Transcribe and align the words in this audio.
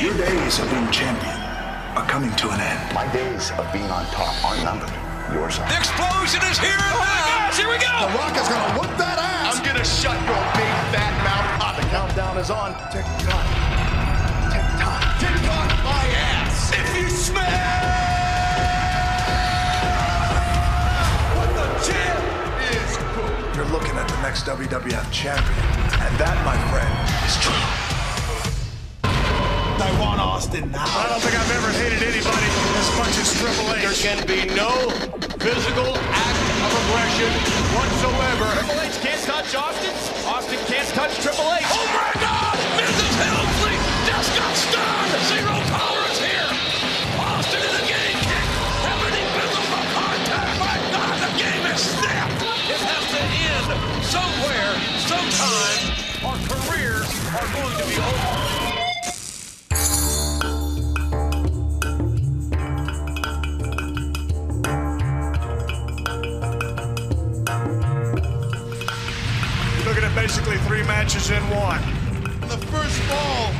Your 0.00 0.16
days 0.16 0.58
of 0.58 0.70
being 0.70 0.90
champion 0.90 1.36
are 1.94 2.08
coming 2.08 2.34
to 2.34 2.50
an 2.50 2.58
end. 2.58 2.94
My 2.94 3.06
days 3.12 3.52
of 3.52 3.70
being 3.70 3.84
on 3.84 4.04
top 4.06 4.34
aren't 4.42 4.64
numbered. 4.64 4.88
Yours 5.30 5.58
are. 5.60 5.68
The 5.68 5.76
explosion 5.76 6.40
is 6.50 6.58
here. 6.58 6.72
Oh 6.72 6.98
my 6.98 7.20
gosh, 7.30 7.58
here 7.60 7.68
we 7.68 7.76
go. 7.76 7.92
The 8.00 8.10
Rock 8.16 8.34
is 8.34 8.48
gonna 8.48 8.80
whoop 8.80 8.96
that 8.96 9.20
ass. 9.20 9.60
I'm 9.60 9.64
gonna 9.64 9.84
shut 9.84 10.16
your 10.26 10.39
is 12.40 12.50
on. 12.50 12.72
Tick 12.90 13.04
tock. 13.20 13.44
Tick 14.48 14.64
tock. 14.80 15.02
Tick 15.20 15.36
tock 15.44 15.68
my 15.84 16.04
ass. 16.40 16.72
If 16.72 16.88
you 16.96 17.08
smell 17.10 17.44
what 21.36 21.50
the 21.52 21.66
champ 21.84 22.24
is 22.72 22.96
cooking. 22.96 23.56
You're 23.56 23.68
looking 23.76 23.92
at 23.92 24.08
the 24.08 24.16
next 24.22 24.46
WWF 24.46 25.12
champion. 25.12 25.66
And 26.00 26.12
that, 26.16 26.40
my 26.48 26.56
friend, 26.72 26.88
is 27.28 27.36
true. 27.44 27.52
I 29.84 29.90
want 30.00 30.20
Austin 30.20 30.72
now. 30.72 30.84
I 30.84 31.08
don't 31.10 31.20
think 31.20 31.36
I've 31.36 31.52
ever 31.60 31.72
hated 31.76 32.00
anybody 32.00 32.48
as 32.80 32.88
much 32.96 33.14
as 33.20 33.36
Triple 33.36 33.68
H. 33.76 33.84
There 33.84 34.16
can 34.16 34.20
be 34.24 34.48
no 34.56 34.88
physical 35.36 35.92
act 35.92 36.40
of 36.64 36.72
aggression 36.72 37.32
whatsoever. 37.76 38.48
Triple 38.64 38.80
H 38.80 38.96
can't 39.04 39.22
touch 39.28 39.54
Austin. 39.54 40.19
Can't 40.90 41.10
touch 41.10 41.22
Triple 41.22 41.54
H. 41.54 41.62
Oh 41.70 41.86
my 41.94 42.10
God! 42.20 42.58
Mrs. 42.74 43.14
Helmsley 43.22 43.76
just 44.10 44.34
got 44.34 44.54
stunned. 44.58 45.22
Zero 45.30 45.54
power 45.70 46.02
is 46.10 46.18
here. 46.18 46.50
Austin 47.14 47.62
in 47.62 47.72
the 47.78 47.86
game 47.86 48.18
kick. 48.18 48.46
Haven't 48.82 49.14
even 49.14 49.50
contact. 49.94 50.58
My 50.58 50.78
God, 50.90 51.14
the 51.22 51.30
game 51.38 51.64
is 51.70 51.80
snapped. 51.80 52.42
It 52.42 52.82
has 52.90 53.06
to 53.06 53.22
end 53.22 53.70
somewhere, 54.02 54.72
sometime. 55.06 55.78
Our 56.26 56.38
careers 56.50 57.06
are 57.38 57.46
going 57.54 57.76
to 57.78 57.86
be 57.86 57.94
over. 57.94 58.59
Three 70.80 70.88
matches 70.88 71.30
in 71.30 71.42
one. 71.50 71.80
The 72.48 72.56
first 72.68 72.98
fall 73.02 73.52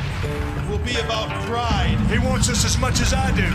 will 0.69 0.83
be 0.83 0.97
about 0.97 1.29
pride. 1.45 1.97
He 2.09 2.17
wants 2.17 2.49
us 2.49 2.65
as 2.65 2.79
much 2.79 2.99
as 2.99 3.13
I 3.13 3.29
do. 3.35 3.47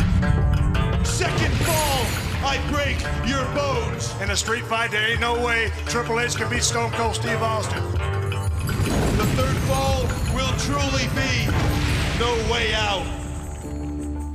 Second 1.05 1.53
fall, 1.67 2.06
I 2.47 2.61
break 2.70 3.00
your 3.28 3.44
bones. 3.56 4.14
In 4.20 4.31
a 4.31 4.37
street 4.37 4.64
fight, 4.64 4.92
there 4.92 5.11
ain't 5.11 5.20
no 5.20 5.44
way 5.44 5.72
Triple 5.87 6.20
H 6.20 6.37
can 6.37 6.48
beat 6.48 6.62
Stone 6.62 6.92
Cold 6.92 7.17
Steve 7.17 7.42
Austin. 7.42 7.83
The 9.17 9.27
third 9.34 9.56
fall 9.67 10.03
will 10.34 10.53
truly 10.59 11.09
be 11.17 11.47
no 12.20 12.33
way 12.53 12.72
out. 12.75 13.06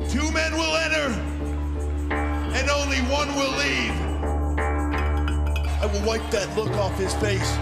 Two 0.10 0.30
men 0.32 0.52
will 0.58 0.76
enter, 0.76 1.08
and 2.12 2.70
only 2.70 2.98
one 3.10 3.34
will 3.36 3.56
leave. 3.58 3.96
I 5.82 5.86
will 5.86 6.06
wipe 6.06 6.30
that 6.32 6.54
look 6.58 6.72
off 6.74 6.98
his 6.98 7.14
face. 7.16 7.58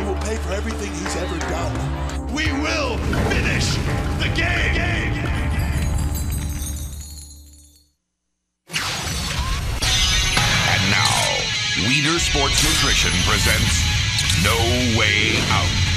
He 0.00 0.06
will 0.06 0.14
pay 0.14 0.36
for 0.36 0.54
everything 0.54 0.90
he's 0.94 1.16
ever 1.16 1.38
done. 1.50 2.32
We 2.32 2.50
will 2.52 2.96
finish 3.28 3.74
the 4.16 4.32
game. 4.34 4.80
And 10.70 10.90
now, 10.90 11.20
Weider 11.84 12.18
Sports 12.18 12.64
Nutrition 12.64 13.12
presents 13.28 13.84
No 14.42 14.56
Way 14.98 15.36
Out. 15.50 15.89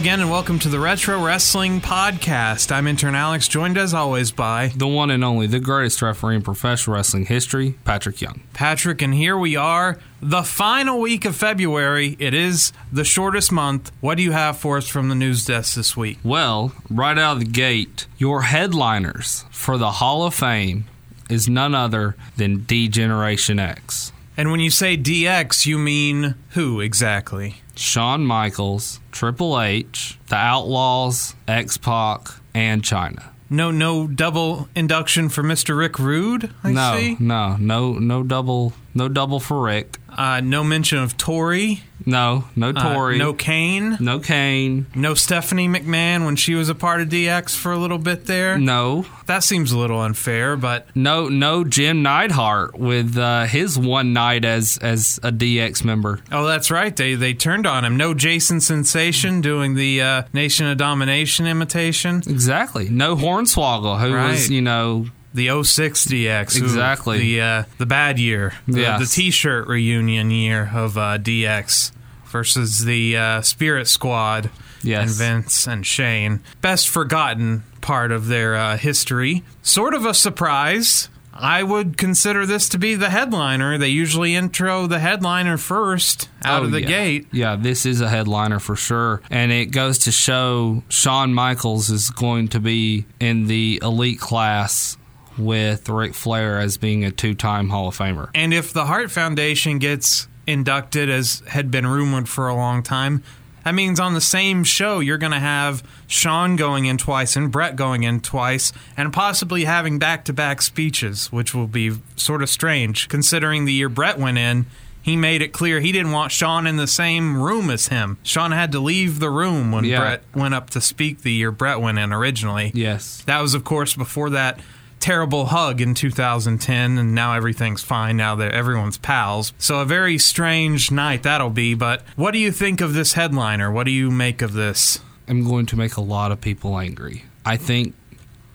Again, 0.00 0.20
and 0.20 0.30
welcome 0.30 0.58
to 0.58 0.70
the 0.70 0.80
Retro 0.80 1.22
Wrestling 1.22 1.78
Podcast. 1.78 2.72
I'm 2.72 2.86
intern 2.86 3.14
Alex, 3.14 3.46
joined 3.46 3.76
as 3.76 3.92
always 3.92 4.32
by 4.32 4.72
the 4.74 4.86
one 4.88 5.10
and 5.10 5.22
only, 5.22 5.46
the 5.46 5.60
greatest 5.60 6.00
referee 6.00 6.36
in 6.36 6.42
professional 6.42 6.96
wrestling 6.96 7.26
history, 7.26 7.74
Patrick 7.84 8.22
Young. 8.22 8.40
Patrick, 8.54 9.02
and 9.02 9.12
here 9.12 9.36
we 9.36 9.56
are, 9.56 9.98
the 10.22 10.42
final 10.42 11.00
week 11.00 11.26
of 11.26 11.36
February. 11.36 12.16
It 12.18 12.32
is 12.32 12.72
the 12.90 13.04
shortest 13.04 13.52
month. 13.52 13.92
What 14.00 14.14
do 14.14 14.22
you 14.22 14.32
have 14.32 14.56
for 14.56 14.78
us 14.78 14.88
from 14.88 15.10
the 15.10 15.14
news 15.14 15.44
desk 15.44 15.74
this 15.74 15.94
week? 15.98 16.16
Well, 16.24 16.72
right 16.88 17.18
out 17.18 17.34
of 17.34 17.40
the 17.40 17.50
gate, 17.50 18.06
your 18.16 18.40
headliners 18.42 19.44
for 19.50 19.76
the 19.76 19.90
Hall 19.92 20.24
of 20.24 20.32
Fame 20.32 20.86
is 21.28 21.46
none 21.46 21.74
other 21.74 22.16
than 22.38 22.60
D 22.60 22.88
Generation 22.88 23.58
X. 23.58 24.12
And 24.34 24.50
when 24.50 24.60
you 24.60 24.70
say 24.70 24.96
DX, 24.96 25.66
you 25.66 25.76
mean 25.76 26.36
who 26.52 26.80
exactly? 26.80 27.56
Shawn 27.80 28.26
Michaels, 28.26 29.00
Triple 29.10 29.58
H, 29.58 30.18
The 30.28 30.36
Outlaws, 30.36 31.34
X 31.48 31.78
Pac, 31.78 32.28
and 32.52 32.82
Chyna. 32.82 33.30
No, 33.48 33.70
no 33.70 34.06
double 34.06 34.68
induction 34.76 35.30
for 35.30 35.42
Mr. 35.42 35.76
Rick 35.78 35.98
Rude. 35.98 36.52
I 36.62 36.72
no, 36.72 36.94
see. 36.94 37.16
no, 37.18 37.56
no, 37.56 37.94
no 37.94 38.22
double, 38.22 38.74
no 38.92 39.08
double 39.08 39.40
for 39.40 39.62
Rick. 39.62 39.96
Uh, 40.16 40.40
no 40.40 40.62
mention 40.64 40.98
of 40.98 41.16
Tori. 41.16 41.82
No, 42.06 42.44
no 42.56 42.70
Uh, 42.70 42.94
Tori. 42.94 43.18
no 43.18 43.34
Kane. 43.34 43.98
No 44.00 44.18
Kane. 44.20 44.86
No 44.94 45.12
Stephanie 45.14 45.68
McMahon 45.68 46.24
when 46.24 46.34
she 46.34 46.54
was 46.54 46.70
a 46.70 46.74
part 46.74 47.02
of 47.02 47.08
DX 47.10 47.54
for 47.54 47.72
a 47.72 47.76
little 47.78 47.98
bit 47.98 48.24
there. 48.26 48.56
No. 48.58 49.04
That 49.26 49.44
seems 49.44 49.70
a 49.70 49.78
little 49.78 50.00
unfair, 50.00 50.56
but 50.56 50.88
No, 50.94 51.28
no 51.28 51.62
Jim 51.62 52.02
Neidhart 52.02 52.78
with 52.78 53.18
uh, 53.18 53.44
his 53.44 53.78
one 53.78 54.12
night 54.14 54.44
as 54.46 54.78
as 54.78 55.20
a 55.22 55.30
DX 55.30 55.84
member. 55.84 56.20
oh, 56.32 56.46
that's 56.46 56.70
right. 56.70 56.96
They 56.96 57.14
they 57.16 57.34
turned 57.34 57.66
on 57.66 57.84
him. 57.84 57.96
No 57.98 58.14
Jason 58.14 58.60
Sensation 58.62 59.42
doing 59.42 59.74
the 59.74 60.00
uh, 60.00 60.22
Nation 60.32 60.66
of 60.66 60.78
Domination 60.78 61.46
imitation. 61.46 62.22
Exactly. 62.26 62.88
No 62.88 63.14
Hornswoggle, 63.14 64.00
who 64.00 64.14
Right. 64.14 64.30
was 64.30 64.50
you 64.50 64.62
know 64.62 65.06
The 65.32 65.62
06 65.62 66.06
DX. 66.06 66.56
Exactly. 66.58 67.18
The 67.18 67.40
uh, 67.40 67.62
the 67.78 67.86
bad 67.86 68.18
year. 68.18 68.54
The, 68.66 68.80
Yes. 68.80 69.00
the 69.00 69.06
T-shirt 69.22 69.68
reunion 69.68 70.30
year 70.30 70.70
of 70.74 70.98
uh, 70.98 71.18
DX 71.18 71.92
versus 72.26 72.84
the 72.84 73.16
uh, 73.16 73.40
Spirit 73.42 73.86
Squad. 73.88 74.50
Yes. 74.82 75.08
And 75.20 75.44
Vince 75.44 75.68
and 75.68 75.86
Shane. 75.86 76.40
Best 76.62 76.88
forgotten 76.88 77.64
part 77.82 78.10
of 78.12 78.26
their 78.28 78.56
uh, 78.56 78.76
history. 78.78 79.44
Sort 79.62 79.92
of 79.94 80.04
a 80.06 80.14
surprise. 80.14 81.08
I 81.32 81.62
would 81.62 81.96
consider 81.96 82.44
this 82.44 82.68
to 82.70 82.78
be 82.78 82.94
the 82.96 83.08
headliner. 83.10 83.78
They 83.78 83.88
usually 83.88 84.34
intro 84.34 84.86
the 84.86 84.98
headliner 84.98 85.56
first 85.58 86.28
out 86.44 86.62
Oh, 86.62 86.64
of 86.66 86.72
the 86.72 86.80
yeah. 86.82 86.86
gate. 86.88 87.26
Yeah, 87.30 87.56
this 87.56 87.86
is 87.86 88.00
a 88.00 88.08
headliner 88.08 88.58
for 88.58 88.74
sure. 88.76 89.22
And 89.30 89.52
it 89.52 89.66
goes 89.66 89.98
to 90.00 90.12
show 90.12 90.82
Shawn 90.88 91.32
Michaels 91.34 91.88
is 91.90 92.10
going 92.10 92.48
to 92.48 92.60
be 92.60 93.06
in 93.20 93.46
the 93.46 93.80
elite 93.82 94.18
class 94.20 94.96
with 95.40 95.88
Ric 95.88 96.14
Flair 96.14 96.58
as 96.58 96.76
being 96.76 97.04
a 97.04 97.10
two 97.10 97.34
time 97.34 97.68
Hall 97.70 97.88
of 97.88 97.96
Famer. 97.98 98.30
And 98.34 98.52
if 98.54 98.72
the 98.72 98.86
Hart 98.86 99.10
Foundation 99.10 99.78
gets 99.78 100.28
inducted, 100.46 101.08
as 101.08 101.42
had 101.48 101.70
been 101.70 101.86
rumored 101.86 102.28
for 102.28 102.48
a 102.48 102.54
long 102.54 102.82
time, 102.82 103.22
that 103.64 103.74
means 103.74 104.00
on 104.00 104.14
the 104.14 104.20
same 104.20 104.64
show 104.64 105.00
you're 105.00 105.18
going 105.18 105.32
to 105.32 105.38
have 105.38 105.82
Shawn 106.06 106.56
going 106.56 106.86
in 106.86 106.96
twice 106.96 107.36
and 107.36 107.52
Bret 107.52 107.76
going 107.76 108.02
in 108.04 108.20
twice, 108.20 108.72
and 108.96 109.12
possibly 109.12 109.64
having 109.64 109.98
back 109.98 110.24
to 110.24 110.32
back 110.32 110.62
speeches, 110.62 111.30
which 111.30 111.54
will 111.54 111.66
be 111.66 111.92
sort 112.16 112.42
of 112.42 112.48
strange 112.48 113.08
considering 113.08 113.64
the 113.66 113.72
year 113.72 113.88
Bret 113.88 114.18
went 114.18 114.38
in. 114.38 114.66
He 115.02 115.16
made 115.16 115.40
it 115.40 115.52
clear 115.54 115.80
he 115.80 115.92
didn't 115.92 116.12
want 116.12 116.30
Shawn 116.30 116.66
in 116.66 116.76
the 116.76 116.86
same 116.86 117.40
room 117.40 117.70
as 117.70 117.88
him. 117.88 118.18
Shawn 118.22 118.52
had 118.52 118.70
to 118.72 118.80
leave 118.80 119.18
the 119.18 119.30
room 119.30 119.72
when 119.72 119.84
Yeah. 119.84 119.98
Bret 120.00 120.22
went 120.34 120.52
up 120.52 120.68
to 120.70 120.80
speak 120.80 121.22
the 121.22 121.32
year 121.32 121.50
Bret 121.50 121.80
went 121.80 121.98
in 121.98 122.12
originally. 122.12 122.70
Yes. 122.74 123.22
That 123.24 123.40
was, 123.40 123.54
of 123.54 123.64
course, 123.64 123.94
before 123.94 124.28
that 124.30 124.60
terrible 125.00 125.46
hug 125.46 125.80
in 125.80 125.94
2010, 125.94 126.98
and 126.98 127.14
now 127.14 127.34
everything's 127.34 127.82
fine. 127.82 128.16
Now 128.16 128.36
that 128.36 128.52
everyone's 128.52 128.98
pals, 128.98 129.52
so 129.58 129.80
a 129.80 129.84
very 129.84 130.18
strange 130.18 130.90
night 130.90 131.22
that'll 131.24 131.50
be. 131.50 131.74
But 131.74 132.02
what 132.16 132.30
do 132.32 132.38
you 132.38 132.52
think 132.52 132.80
of 132.80 132.94
this 132.94 133.14
headliner? 133.14 133.70
What 133.70 133.84
do 133.84 133.90
you 133.90 134.10
make 134.10 134.42
of 134.42 134.52
this? 134.52 135.00
I'm 135.26 135.44
going 135.44 135.66
to 135.66 135.76
make 135.76 135.96
a 135.96 136.00
lot 136.00 136.32
of 136.32 136.40
people 136.40 136.78
angry. 136.78 137.24
I 137.44 137.56
think 137.56 137.94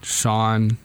Shawn, 0.02 0.78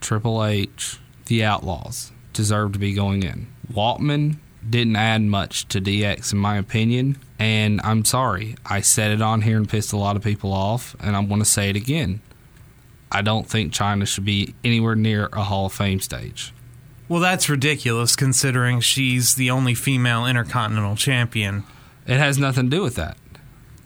Triple 0.00 0.44
H, 0.44 0.98
the 1.26 1.44
Outlaws 1.44 2.12
deserve 2.32 2.72
to 2.72 2.78
be 2.78 2.94
going 2.94 3.22
in. 3.22 3.46
Waltman 3.72 4.36
didn't 4.68 4.96
add 4.96 5.22
much 5.22 5.66
to 5.68 5.80
DX, 5.80 6.32
in 6.32 6.38
my 6.38 6.56
opinion. 6.56 7.18
And 7.38 7.80
I'm 7.82 8.04
sorry. 8.04 8.56
I 8.64 8.80
said 8.80 9.10
it 9.10 9.20
on 9.20 9.42
here 9.42 9.56
and 9.56 9.68
pissed 9.68 9.92
a 9.92 9.96
lot 9.96 10.16
of 10.16 10.22
people 10.22 10.52
off, 10.52 10.94
and 11.00 11.16
I'm 11.16 11.26
going 11.26 11.40
to 11.40 11.44
say 11.44 11.68
it 11.68 11.76
again. 11.76 12.20
I 13.12 13.22
don't 13.22 13.46
think 13.46 13.72
Chyna 13.72 14.06
should 14.08 14.24
be 14.24 14.54
anywhere 14.64 14.96
near 14.96 15.28
a 15.32 15.44
Hall 15.44 15.66
of 15.66 15.72
Fame 15.72 16.00
stage. 16.00 16.52
Well, 17.08 17.20
that's 17.20 17.50
ridiculous 17.50 18.16
considering 18.16 18.80
she's 18.80 19.34
the 19.34 19.50
only 19.50 19.74
female 19.74 20.24
intercontinental 20.26 20.96
champion. 20.96 21.64
It 22.06 22.16
has 22.16 22.38
nothing 22.38 22.70
to 22.70 22.76
do 22.76 22.82
with 22.82 22.94
that. 22.96 23.18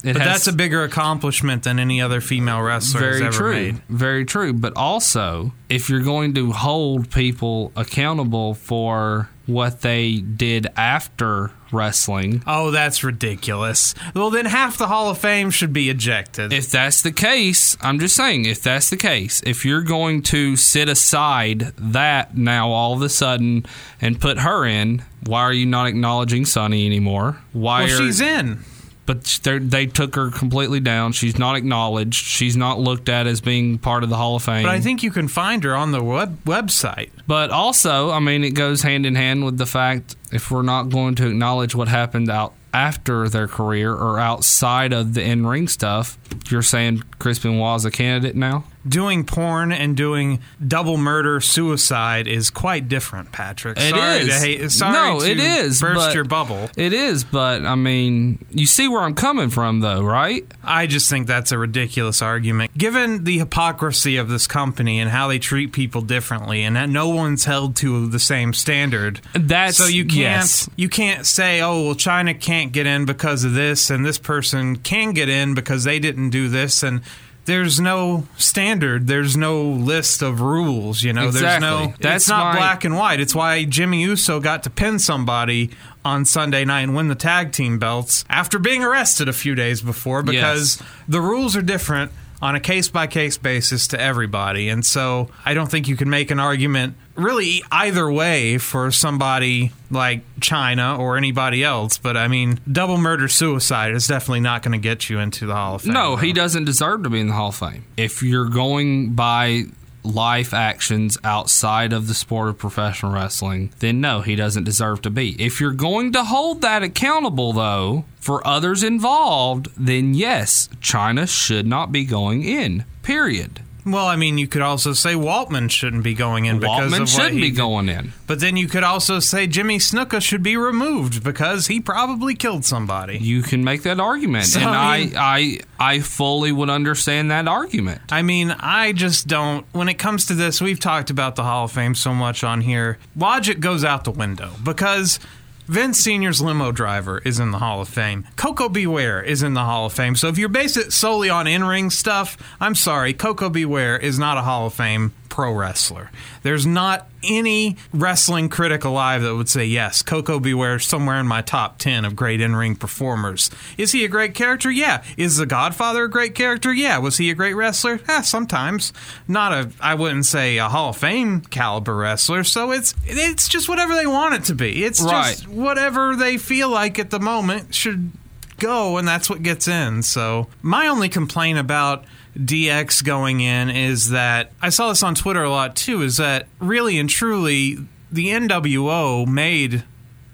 It 0.06 0.12
but 0.14 0.22
has- 0.22 0.32
that's 0.32 0.46
a 0.46 0.52
bigger 0.52 0.82
accomplishment 0.84 1.64
than 1.64 1.78
any 1.78 2.00
other 2.00 2.20
female 2.20 2.60
wrestler 2.62 3.00
has 3.00 3.18
very 3.18 3.26
ever 3.26 3.36
true 3.36 3.52
made. 3.54 3.82
very 3.88 4.24
true 4.24 4.52
but 4.52 4.72
also 4.76 5.52
if 5.68 5.90
you're 5.90 6.00
going 6.00 6.32
to 6.34 6.52
hold 6.52 7.10
people 7.10 7.72
accountable 7.76 8.54
for 8.54 9.28
what 9.46 9.80
they 9.82 10.16
did 10.18 10.66
after 10.76 11.50
wrestling 11.72 12.42
Oh, 12.48 12.70
that's 12.72 13.04
ridiculous. 13.04 13.94
Well, 14.14 14.30
then 14.30 14.46
half 14.46 14.76
the 14.76 14.86
Hall 14.88 15.08
of 15.10 15.18
Fame 15.18 15.50
should 15.50 15.72
be 15.72 15.88
ejected. 15.88 16.52
if 16.52 16.70
that's 16.70 17.02
the 17.02 17.12
case 17.12 17.76
i'm 17.80 17.98
just 17.98 18.14
saying 18.16 18.44
if 18.44 18.62
that's 18.62 18.90
the 18.90 18.96
case 18.96 19.42
if 19.44 19.64
you're 19.64 19.82
going 19.82 20.22
to 20.22 20.56
sit 20.56 20.88
aside 20.88 21.72
that 21.78 22.36
now 22.36 22.70
all 22.70 22.92
of 22.94 23.02
a 23.02 23.08
sudden 23.08 23.66
and 24.00 24.20
put 24.20 24.38
her 24.38 24.64
in 24.64 25.02
why 25.24 25.40
are 25.40 25.52
you 25.52 25.66
not 25.66 25.86
acknowledging 25.86 26.44
Sunny 26.44 26.86
anymore 26.86 27.38
why 27.52 27.84
well, 27.84 27.92
are 27.92 27.96
she's 27.96 28.20
in. 28.20 28.64
But 29.06 29.38
they're- 29.42 29.86
took 29.86 30.14
her 30.16 30.30
completely 30.30 30.80
down. 30.80 31.12
She's 31.12 31.38
not 31.38 31.56
acknowledged. 31.56 32.24
She's 32.24 32.56
not 32.56 32.78
looked 32.80 33.08
at 33.08 33.26
as 33.26 33.40
being 33.40 33.78
part 33.78 34.02
of 34.02 34.10
the 34.10 34.16
Hall 34.16 34.36
of 34.36 34.42
Fame. 34.42 34.64
But 34.64 34.72
I 34.72 34.80
think 34.80 35.02
you 35.02 35.10
can 35.10 35.28
find 35.28 35.62
her 35.64 35.74
on 35.74 35.92
the 35.92 36.02
web- 36.02 36.44
website. 36.44 37.10
But 37.26 37.50
also, 37.50 38.10
I 38.10 38.18
mean, 38.18 38.44
it 38.44 38.50
goes 38.50 38.82
hand 38.82 39.06
in 39.06 39.14
hand 39.14 39.44
with 39.44 39.58
the 39.58 39.66
fact 39.66 40.16
if 40.32 40.50
we're 40.50 40.62
not 40.62 40.90
going 40.90 41.14
to 41.16 41.28
acknowledge 41.28 41.74
what 41.74 41.88
happened 41.88 42.28
out 42.30 42.52
after 42.74 43.28
their 43.28 43.48
career 43.48 43.92
or 43.94 44.18
outside 44.18 44.92
of 44.92 45.14
the 45.14 45.22
in 45.22 45.46
ring 45.46 45.68
stuff, 45.68 46.18
you're 46.50 46.60
saying 46.62 47.02
Chris 47.18 47.38
Benoit's 47.38 47.84
a 47.84 47.90
candidate 47.90 48.36
now? 48.36 48.64
Doing 48.88 49.24
porn 49.24 49.72
and 49.72 49.96
doing 49.96 50.40
double 50.66 50.96
murder 50.96 51.40
suicide 51.40 52.26
is 52.26 52.50
quite 52.50 52.88
different, 52.88 53.32
Patrick. 53.32 53.78
It 53.78 53.90
sorry 53.90 54.16
is. 54.16 54.28
To 54.28 54.34
hate, 54.34 54.70
sorry 54.70 54.92
no, 54.92 55.20
to 55.20 55.30
it 55.30 55.38
is. 55.38 55.80
Burst 55.80 56.14
your 56.14 56.24
bubble. 56.24 56.70
It 56.76 56.92
is, 56.92 57.24
but 57.24 57.64
I 57.64 57.74
mean, 57.74 58.44
you 58.50 58.66
see 58.66 58.88
where 58.88 59.00
I'm 59.02 59.14
coming 59.14 59.50
from, 59.50 59.80
though, 59.80 60.02
right? 60.02 60.46
I 60.62 60.86
just 60.86 61.10
think 61.10 61.26
that's 61.26 61.52
a 61.52 61.58
ridiculous 61.58 62.22
argument. 62.22 62.76
Given 62.76 63.24
the 63.24 63.38
hypocrisy 63.38 64.16
of 64.16 64.28
this 64.28 64.46
company 64.46 65.00
and 65.00 65.10
how 65.10 65.28
they 65.28 65.38
treat 65.38 65.72
people 65.72 66.02
differently, 66.02 66.62
and 66.62 66.76
that 66.76 66.88
no 66.88 67.08
one's 67.08 67.44
held 67.44 67.76
to 67.76 68.08
the 68.08 68.18
same 68.18 68.52
standard, 68.52 69.20
That's 69.34 69.76
so 69.76 69.86
you 69.86 70.04
can't 70.04 70.16
yes. 70.18 70.70
you 70.76 70.88
can't 70.88 71.26
say, 71.26 71.60
oh 71.60 71.84
well, 71.84 71.94
Chyna 71.94 72.40
can't 72.40 72.72
get 72.72 72.86
in 72.86 73.04
because 73.04 73.44
of 73.44 73.54
this, 73.54 73.90
and 73.90 74.04
this 74.04 74.18
person 74.18 74.76
can 74.76 75.12
get 75.12 75.28
in 75.28 75.54
because 75.54 75.84
they 75.84 75.98
didn't 75.98 76.30
do 76.30 76.48
this, 76.48 76.82
and 76.82 77.00
there's 77.46 77.80
no 77.80 78.26
standard. 78.36 79.06
There's 79.06 79.36
no 79.36 79.62
list 79.62 80.20
of 80.22 80.40
rules. 80.40 81.02
You 81.02 81.12
know, 81.12 81.30
there's 81.30 81.60
no. 81.60 81.94
That's 81.98 82.24
it's 82.24 82.28
not 82.28 82.54
black 82.56 82.84
and 82.84 82.96
white. 82.96 83.20
It's 83.20 83.34
why 83.34 83.64
Jimmy 83.64 84.02
Uso 84.02 84.38
got 84.40 84.64
to 84.64 84.70
pin 84.70 84.98
somebody 84.98 85.70
on 86.04 86.24
Sunday 86.24 86.64
night 86.64 86.82
and 86.82 86.94
win 86.94 87.08
the 87.08 87.14
tag 87.14 87.52
team 87.52 87.78
belts 87.78 88.24
after 88.28 88.58
being 88.58 88.84
arrested 88.84 89.28
a 89.28 89.32
few 89.32 89.54
days 89.54 89.80
before 89.80 90.22
because 90.22 90.80
the 91.08 91.20
rules 91.20 91.56
are 91.56 91.62
different 91.62 92.12
on 92.42 92.54
a 92.54 92.60
case 92.60 92.88
by 92.88 93.06
case 93.06 93.38
basis 93.38 93.88
to 93.88 94.00
everybody. 94.00 94.68
And 94.68 94.84
so 94.84 95.28
I 95.44 95.54
don't 95.54 95.70
think 95.70 95.88
you 95.88 95.96
can 95.96 96.10
make 96.10 96.30
an 96.30 96.38
argument 96.38 96.94
really 97.14 97.62
either 97.72 98.10
way 98.10 98.58
for 98.58 98.90
somebody 98.90 99.72
like 99.90 100.20
Chyna 100.40 100.98
or 100.98 101.16
anybody 101.16 101.64
else. 101.64 101.98
But 101.98 102.16
I 102.16 102.28
mean, 102.28 102.60
double 102.70 102.98
murder 102.98 103.28
suicide 103.28 103.94
is 103.94 104.06
definitely 104.06 104.40
not 104.40 104.62
going 104.62 104.72
to 104.72 104.82
get 104.82 105.08
you 105.08 105.18
into 105.18 105.46
the 105.46 105.54
Hall 105.54 105.76
of 105.76 105.82
Fame. 105.82 105.94
No, 105.94 106.16
he 106.16 106.32
doesn't 106.32 106.64
deserve 106.64 107.04
to 107.04 107.10
be 107.10 107.20
in 107.20 107.28
the 107.28 107.34
Hall 107.34 107.48
of 107.48 107.56
Fame. 107.56 107.84
If 107.96 108.22
you're 108.22 108.48
going 108.48 109.14
by 109.14 109.64
life 110.06 110.54
actions 110.54 111.18
outside 111.24 111.92
of 111.92 112.08
the 112.08 112.14
sport 112.14 112.48
of 112.48 112.58
professional 112.58 113.12
wrestling, 113.12 113.72
then 113.80 114.00
no, 114.00 114.20
he 114.20 114.36
doesn't 114.36 114.64
deserve 114.64 115.02
to 115.02 115.10
be. 115.10 115.36
If 115.38 115.60
you're 115.60 115.72
going 115.72 116.12
to 116.12 116.24
hold 116.24 116.62
that 116.62 116.82
accountable, 116.82 117.52
though, 117.52 118.04
for 118.18 118.46
others 118.46 118.82
involved, 118.82 119.68
then 119.76 120.14
yes, 120.14 120.68
Chyna 120.80 121.28
should 121.28 121.66
not 121.66 121.92
be 121.92 122.04
going 122.04 122.42
in. 122.42 122.84
Period. 123.02 123.60
Well, 123.86 124.06
I 124.06 124.16
mean, 124.16 124.36
you 124.36 124.48
could 124.48 124.62
also 124.62 124.92
say 124.94 125.14
Waltman 125.14 125.70
shouldn't 125.70 126.02
be 126.02 126.12
going 126.14 126.46
in 126.46 126.58
because 126.58 126.90
Waltman 126.92 126.94
of 126.94 127.00
what 127.02 127.08
shouldn't 127.08 127.34
he 127.34 127.40
be 127.40 127.50
did. 127.50 127.56
going 127.56 127.88
in. 127.88 128.12
But 128.26 128.40
then 128.40 128.56
you 128.56 128.66
could 128.66 128.82
also 128.82 129.20
say 129.20 129.46
Jimmy 129.46 129.78
Snuka 129.78 130.20
should 130.20 130.42
be 130.42 130.56
removed 130.56 131.22
because 131.22 131.68
he 131.68 131.80
probably 131.80 132.34
killed 132.34 132.64
somebody. 132.64 133.18
You 133.18 133.42
can 133.42 133.62
make 133.62 133.82
that 133.84 134.00
argument, 134.00 134.46
So, 134.46 134.58
and 134.60 134.68
I 134.68 134.94
I, 134.96 134.98
mean- 134.98 135.12
I, 135.16 135.60
I 135.78 136.00
fully 136.00 136.50
would 136.50 136.68
understand 136.70 137.30
that 137.30 137.46
argument. 137.46 138.00
I 138.10 138.22
mean, 138.22 138.50
I 138.50 138.92
just 138.92 139.28
don't. 139.28 139.64
When 139.72 139.88
it 139.88 139.94
comes 139.98 140.26
to 140.26 140.34
this, 140.34 140.60
we've 140.60 140.80
talked 140.80 141.10
about 141.10 141.36
the 141.36 141.44
Hall 141.44 141.66
of 141.66 141.72
Fame 141.72 141.94
so 141.94 142.12
much 142.12 142.42
on 142.42 142.62
here. 142.62 142.98
Logic 143.16 143.60
goes 143.60 143.84
out 143.84 144.02
the 144.04 144.10
window 144.10 144.50
because 144.64 145.20
Vince 145.66 145.98
Sr.'s 145.98 146.40
limo 146.40 146.70
driver 146.70 147.20
is 147.24 147.40
in 147.40 147.50
the 147.50 147.58
Hall 147.58 147.80
of 147.80 147.88
Fame. 147.88 148.24
Koko 148.36 148.68
B. 148.68 148.86
Ware 148.86 149.20
is 149.20 149.42
in 149.42 149.54
the 149.54 149.64
Hall 149.64 149.86
of 149.86 149.92
Fame. 149.92 150.14
So 150.14 150.28
if 150.28 150.38
you 150.38 150.48
base 150.48 150.76
it 150.76 150.92
solely 150.92 151.28
on 151.28 151.48
in 151.48 151.64
ring 151.64 151.90
stuff, 151.90 152.36
I'm 152.60 152.76
sorry, 152.76 153.12
Koko 153.12 153.50
B. 153.50 153.64
Ware 153.64 153.98
is 153.98 154.16
not 154.16 154.38
a 154.38 154.42
Hall 154.42 154.66
of 154.66 154.74
Fame 154.74 155.12
pro 155.28 155.52
wrestler. 155.52 156.10
There's 156.44 156.66
not 156.66 157.08
any 157.28 157.76
wrestling 157.92 158.48
critic 158.48 158.84
alive 158.84 159.22
that 159.22 159.34
would 159.34 159.48
say, 159.48 159.64
yes, 159.64 160.02
Koko 160.02 160.40
B. 160.40 160.54
Ware 160.54 160.78
somewhere 160.78 161.18
in 161.20 161.26
my 161.26 161.42
top 161.42 161.78
10 161.78 162.04
of 162.04 162.16
great 162.16 162.40
in 162.40 162.56
ring 162.56 162.76
performers. 162.76 163.50
Is 163.76 163.92
he 163.92 164.04
a 164.04 164.08
great 164.08 164.34
character? 164.34 164.70
Yeah. 164.70 165.02
Is 165.16 165.36
The 165.36 165.46
Godfather 165.46 166.04
a 166.04 166.10
great 166.10 166.34
character? 166.34 166.72
Yeah. 166.72 166.98
Was 166.98 167.18
he 167.18 167.30
a 167.30 167.34
great 167.34 167.54
wrestler? 167.54 168.00
Eh, 168.08 168.22
sometimes. 168.22 168.92
Not 169.28 169.52
a, 169.52 169.70
I 169.80 169.94
wouldn't 169.94 170.26
say 170.26 170.58
a 170.58 170.68
Hall 170.68 170.90
of 170.90 170.96
Fame 170.96 171.40
caliber 171.42 171.96
wrestler. 171.96 172.44
So 172.44 172.70
it's 172.72 172.94
it's 173.04 173.48
just 173.48 173.68
whatever 173.68 173.94
they 173.94 174.06
want 174.06 174.34
it 174.34 174.44
to 174.44 174.54
be. 174.54 174.84
It's 174.84 175.02
Right. 175.02 175.32
just 175.36 175.48
whatever 175.48 176.16
they 176.16 176.36
feel 176.38 176.68
like 176.68 176.98
at 176.98 177.10
the 177.10 177.20
moment 177.20 177.74
should 177.74 178.12
go, 178.58 178.96
and 178.96 179.06
that's 179.06 179.28
what 179.28 179.42
gets 179.42 179.68
in. 179.68 180.02
So 180.02 180.48
my 180.62 180.86
only 180.86 181.08
complaint 181.08 181.58
about 181.58 182.04
DX 182.36 183.02
going 183.04 183.40
in 183.40 183.70
is 183.70 184.10
that 184.10 184.52
I 184.60 184.68
saw 184.68 184.90
this 184.90 185.02
on 185.02 185.14
Twitter 185.14 185.42
a 185.42 185.50
lot 185.50 185.74
too. 185.74 186.02
Is 186.02 186.18
that 186.18 186.46
really 186.58 186.98
and 186.98 187.08
truly 187.08 187.78
the 188.10 188.28
NWO 188.28 189.26
made 189.26 189.84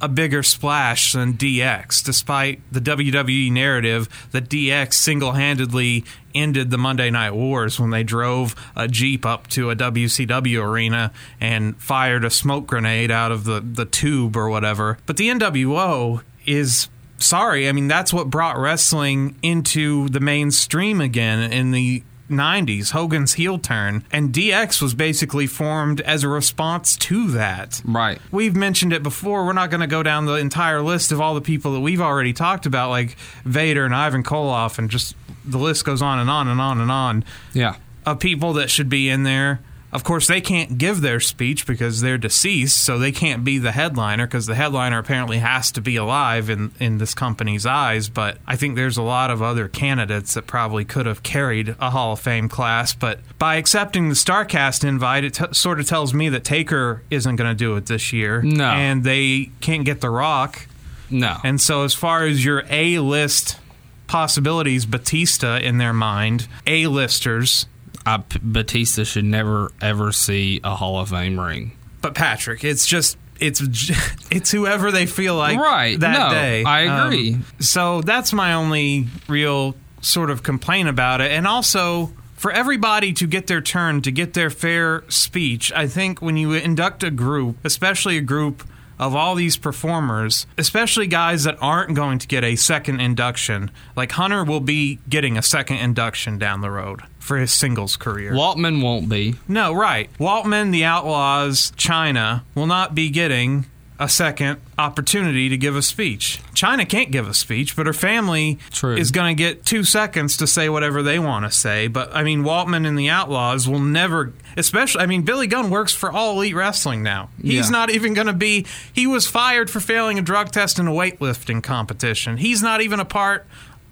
a 0.01 0.09
bigger 0.09 0.43
splash 0.43 1.13
than 1.13 1.35
DX, 1.35 2.05
despite 2.05 2.61
the 2.73 2.81
WWE 2.81 3.53
narrative 3.53 4.09
that 4.33 4.49
DX 4.49 4.95
single 4.95 5.33
handedly 5.33 6.05
ended 6.35 6.71
the 6.71 6.79
Monday 6.79 7.09
Night 7.09 7.35
Wars 7.35 7.79
when 7.79 7.91
they 7.91 8.03
drove 8.03 8.57
a 8.75 8.89
Jeep 8.89 9.25
up 9.25 9.47
to 9.49 9.71
a 9.71 9.77
WCW 9.77 10.61
arena 10.61 11.13
and 11.41 11.81
fired 11.81 12.25
a 12.25 12.31
smoke 12.31 12.67
grenade 12.67 13.13
out 13.13 13.31
of 13.31 13.45
the, 13.45 13.61
the 13.61 13.85
tube 13.85 14.37
or 14.37 14.49
whatever. 14.49 14.99
But 15.07 15.19
the 15.19 15.29
NWO 15.29 16.23
is 16.47 16.89
sorry. 17.23 17.69
I 17.69 17.73
mean, 17.73 17.89
that's 17.89 18.13
what 18.13 18.29
brought 18.31 18.59
wrestling 18.59 19.37
into 19.43 20.09
the 20.09 20.21
mainstream 20.21 21.01
again 21.01 21.51
in 21.53 21.71
the 21.71 22.03
90s, 22.31 22.91
Hogan's 22.93 23.35
heel 23.35 23.59
turn. 23.59 24.05
And 24.11 24.33
DX 24.33 24.81
was 24.81 24.95
basically 24.95 25.47
formed 25.47 26.01
as 26.03 26.25
a 26.25 26.29
response 26.29 26.97
to 26.97 27.31
that. 27.33 27.83
Right. 27.85 28.21
We've 28.31 28.57
mentioned 28.57 28.93
it 28.93 29.03
before. 29.03 29.45
We're 29.45 29.53
not 29.53 29.71
going 29.71 29.83
to 29.83 29.87
go 29.87 30.03
down 30.03 30.25
the 30.27 30.35
entire 30.35 30.81
list 30.81 31.13
of 31.13 31.21
all 31.21 31.35
the 31.35 31.41
people 31.43 31.73
that 31.75 31.81
we've 31.81 32.01
already 32.01 32.33
talked 32.33 32.65
about, 32.65 32.89
like 32.91 33.17
Vader 33.45 33.85
and 33.85 33.95
Ivan 33.95 34.23
Koloff, 34.23 34.79
and 34.79 34.89
just 34.91 35.15
the 35.45 35.59
list 35.59 35.85
goes 35.85 36.01
on 36.01 36.19
and 36.21 36.31
on 36.31 36.49
and 36.49 36.61
on 36.61 36.81
and 36.81 36.91
on 36.91 37.25
Yeah. 37.53 37.77
of 38.07 38.19
people 38.21 38.55
that 38.55 38.71
should 38.71 38.89
be 38.89 39.09
in 39.11 39.25
there. 39.25 39.61
Of 39.93 40.05
course, 40.05 40.27
they 40.27 40.41
can't 40.41 40.79
give 40.79 41.03
their 41.03 41.21
speech 41.21 41.67
because 41.67 42.01
they're 42.01 42.17
deceased, 42.17 42.83
so 42.83 42.99
they 42.99 43.13
can't 43.13 43.45
be 43.45 43.59
the 43.59 43.73
headliner 43.73 44.27
because 44.27 44.47
the 44.47 44.55
headliner 44.55 44.99
apparently 44.99 45.39
has 45.39 45.71
to 45.73 45.83
be 45.83 45.97
alive 45.97 46.49
in, 46.49 46.73
in 46.81 46.97
this 46.97 47.13
company's 47.15 47.67
eyes. 47.67 48.09
But 48.09 48.39
I 48.47 48.57
think 48.57 48.75
there's 48.75 48.97
a 48.97 49.03
lot 49.03 49.31
of 49.31 49.43
other 49.43 49.69
candidates 49.69 50.33
that 50.33 50.47
probably 50.47 50.87
could 50.87 51.05
have 51.05 51.23
carried 51.23 51.77
a 51.79 51.91
Hall 51.91 52.15
of 52.15 52.21
Fame 52.21 52.49
class. 52.49 52.95
But 52.95 53.21
by 53.39 53.57
accepting 53.57 54.09
the 54.09 54.15
Starrcast 54.15 54.83
invite, 54.83 55.25
it 55.25 55.35
t- 55.35 55.45
sort 55.53 55.79
of 55.79 55.87
tells 55.87 56.15
me 56.15 56.31
that 56.31 56.43
Taker 56.43 57.03
isn't 57.11 57.37
going 57.37 57.51
to 57.51 57.55
do 57.55 57.77
it 57.77 57.85
this 57.85 58.15
year. 58.15 58.41
No. 58.41 58.71
And 58.71 59.05
they 59.05 59.51
can't 59.61 59.85
get 59.85 60.01
The 60.01 60.11
Rock. 60.11 60.67
No. 61.11 61.37
And 61.45 61.61
so, 61.61 61.85
as 61.85 61.93
far 61.93 62.25
as 62.25 62.43
your 62.43 62.65
A 62.71 62.99
list 62.99 63.59
possibilities, 64.07 64.87
Batista 64.87 65.59
in 65.59 65.77
their 65.77 65.93
mind, 65.93 66.49
A 66.67 66.87
listers, 66.87 67.67
I, 68.07 68.23
Batista 68.43 69.05
should 69.05 69.25
never 69.25 69.71
ever 69.81 70.13
see 70.13 70.61
a 70.65 70.75
Hall 70.75 70.99
of 71.01 71.11
Fame 71.11 71.39
ring. 71.39 71.73
but 72.01 72.15
Patrick, 72.15 72.65
it's 72.65 72.87
just 72.87 73.17
it's 73.41 73.61
it's 74.31 74.51
whoever 74.51 74.91
they 74.91 75.07
feel 75.07 75.37
like 75.37 75.59
Right. 75.59 75.99
that 76.01 76.13
No, 76.19 76.31
day. 76.31 76.65
I 76.65 76.81
agree. 77.05 77.35
Um, 77.35 77.45
so 77.61 78.01
that's 78.03 78.33
my 78.33 78.55
only 78.55 79.07
real 79.29 79.75
sort 80.01 80.31
of 80.31 80.43
complaint 80.43 80.89
about 80.89 81.21
it, 81.21 81.31
and 81.33 81.47
also. 81.47 82.13
For 82.37 82.51
everybody 82.51 83.13
to 83.13 83.29
get 83.29 83.47
their 83.47 83.61
turn, 83.61 84.03
to 84.03 84.11
get 84.11 84.35
their 84.35 84.51
fair 84.51 85.05
speech, 85.09 85.71
I 85.77 85.87
think 85.87 86.21
when 86.21 86.37
you 86.37 86.55
induct 86.55 87.05
a 87.05 87.11
group, 87.13 87.57
especially 87.65 88.17
a 88.19 88.21
group 88.21 88.65
of 89.03 89.17
all 89.17 89.35
these 89.35 89.57
performers, 89.57 90.47
especially 90.57 91.09
guys 91.09 91.45
that 91.45 91.59
aren't 91.61 91.95
going 91.95 92.19
to 92.21 92.29
get 92.29 92.45
a 92.45 92.55
second 92.55 93.01
induction, 93.01 93.71
like 93.97 94.13
Hunter 94.13 94.45
will 94.45 94.61
be 94.61 95.01
getting 95.09 95.37
a 95.37 95.43
second 95.43 95.79
induction 95.79 96.39
down 96.39 96.61
the 96.61 96.71
road 96.71 97.03
for 97.19 97.37
his 97.37 97.53
singles 97.53 97.97
career. 97.97 98.33
Waltman 98.33 98.83
won't 98.83 99.09
be. 99.09 99.35
No, 99.49 99.73
right. 99.73 100.09
Waltman, 100.19 100.71
the 100.71 100.85
Outlaws, 100.85 101.73
Chyna 101.73 102.43
will 102.55 102.67
not 102.67 102.95
be 102.95 103.11
getting 103.11 103.67
a 104.03 104.09
second 104.09 104.61
opportunity 104.79 105.49
to 105.49 105.57
give 105.57 105.77
a 105.77 105.83
speech. 105.83 106.41
Chyna 106.55 106.89
can't 106.89 107.13
give 107.13 107.29
a 107.29 107.35
speech, 107.35 107.77
but 107.77 107.87
her 107.87 107.93
family 107.93 108.59
True. 108.73 108.97
is 108.97 109.13
going 109.13 109.37
to 109.37 109.41
get 109.41 109.65
two 109.65 109.85
seconds 109.85 110.37
to 110.39 110.47
say 110.49 110.69
whatever 110.69 111.05
they 111.05 111.21
want 111.21 111.45
to 111.45 111.53
say. 111.57 111.87
But 111.87 112.13
I 112.15 112.25
mean, 112.25 112.43
Waltman 112.43 112.85
and 112.87 112.99
the 112.99 113.09
Outlaws 113.09 113.69
will 113.69 113.79
never, 113.79 114.33
especially, 114.57 115.03
I 115.03 115.07
mean, 115.07 115.23
Billy 115.23 115.47
Gunn 115.47 115.71
works 115.71 115.95
for 115.95 116.11
All 116.11 116.33
Elite 116.37 116.57
Wrestling 116.57 117.05
now. 117.05 117.31
He's 117.41 117.67
Yeah. 117.67 117.71
not 117.71 117.91
even 117.91 118.13
going 118.13 118.27
to 118.27 118.33
be, 118.33 118.67
he 118.93 119.07
was 119.07 119.29
fired 119.29 119.71
for 119.71 119.79
failing 119.79 120.19
a 120.19 120.23
drug 120.23 120.51
test 120.51 120.81
in 120.81 120.89
a 120.89 120.93
weightlifting 120.93 121.63
competition. 121.63 122.39
He's 122.39 122.61
not 122.61 122.81
even 122.81 122.99
a 122.99 123.05
part 123.05 123.47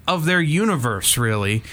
of 0.07 0.25
their 0.25 0.41
universe, 0.41 1.17
really. 1.17 1.63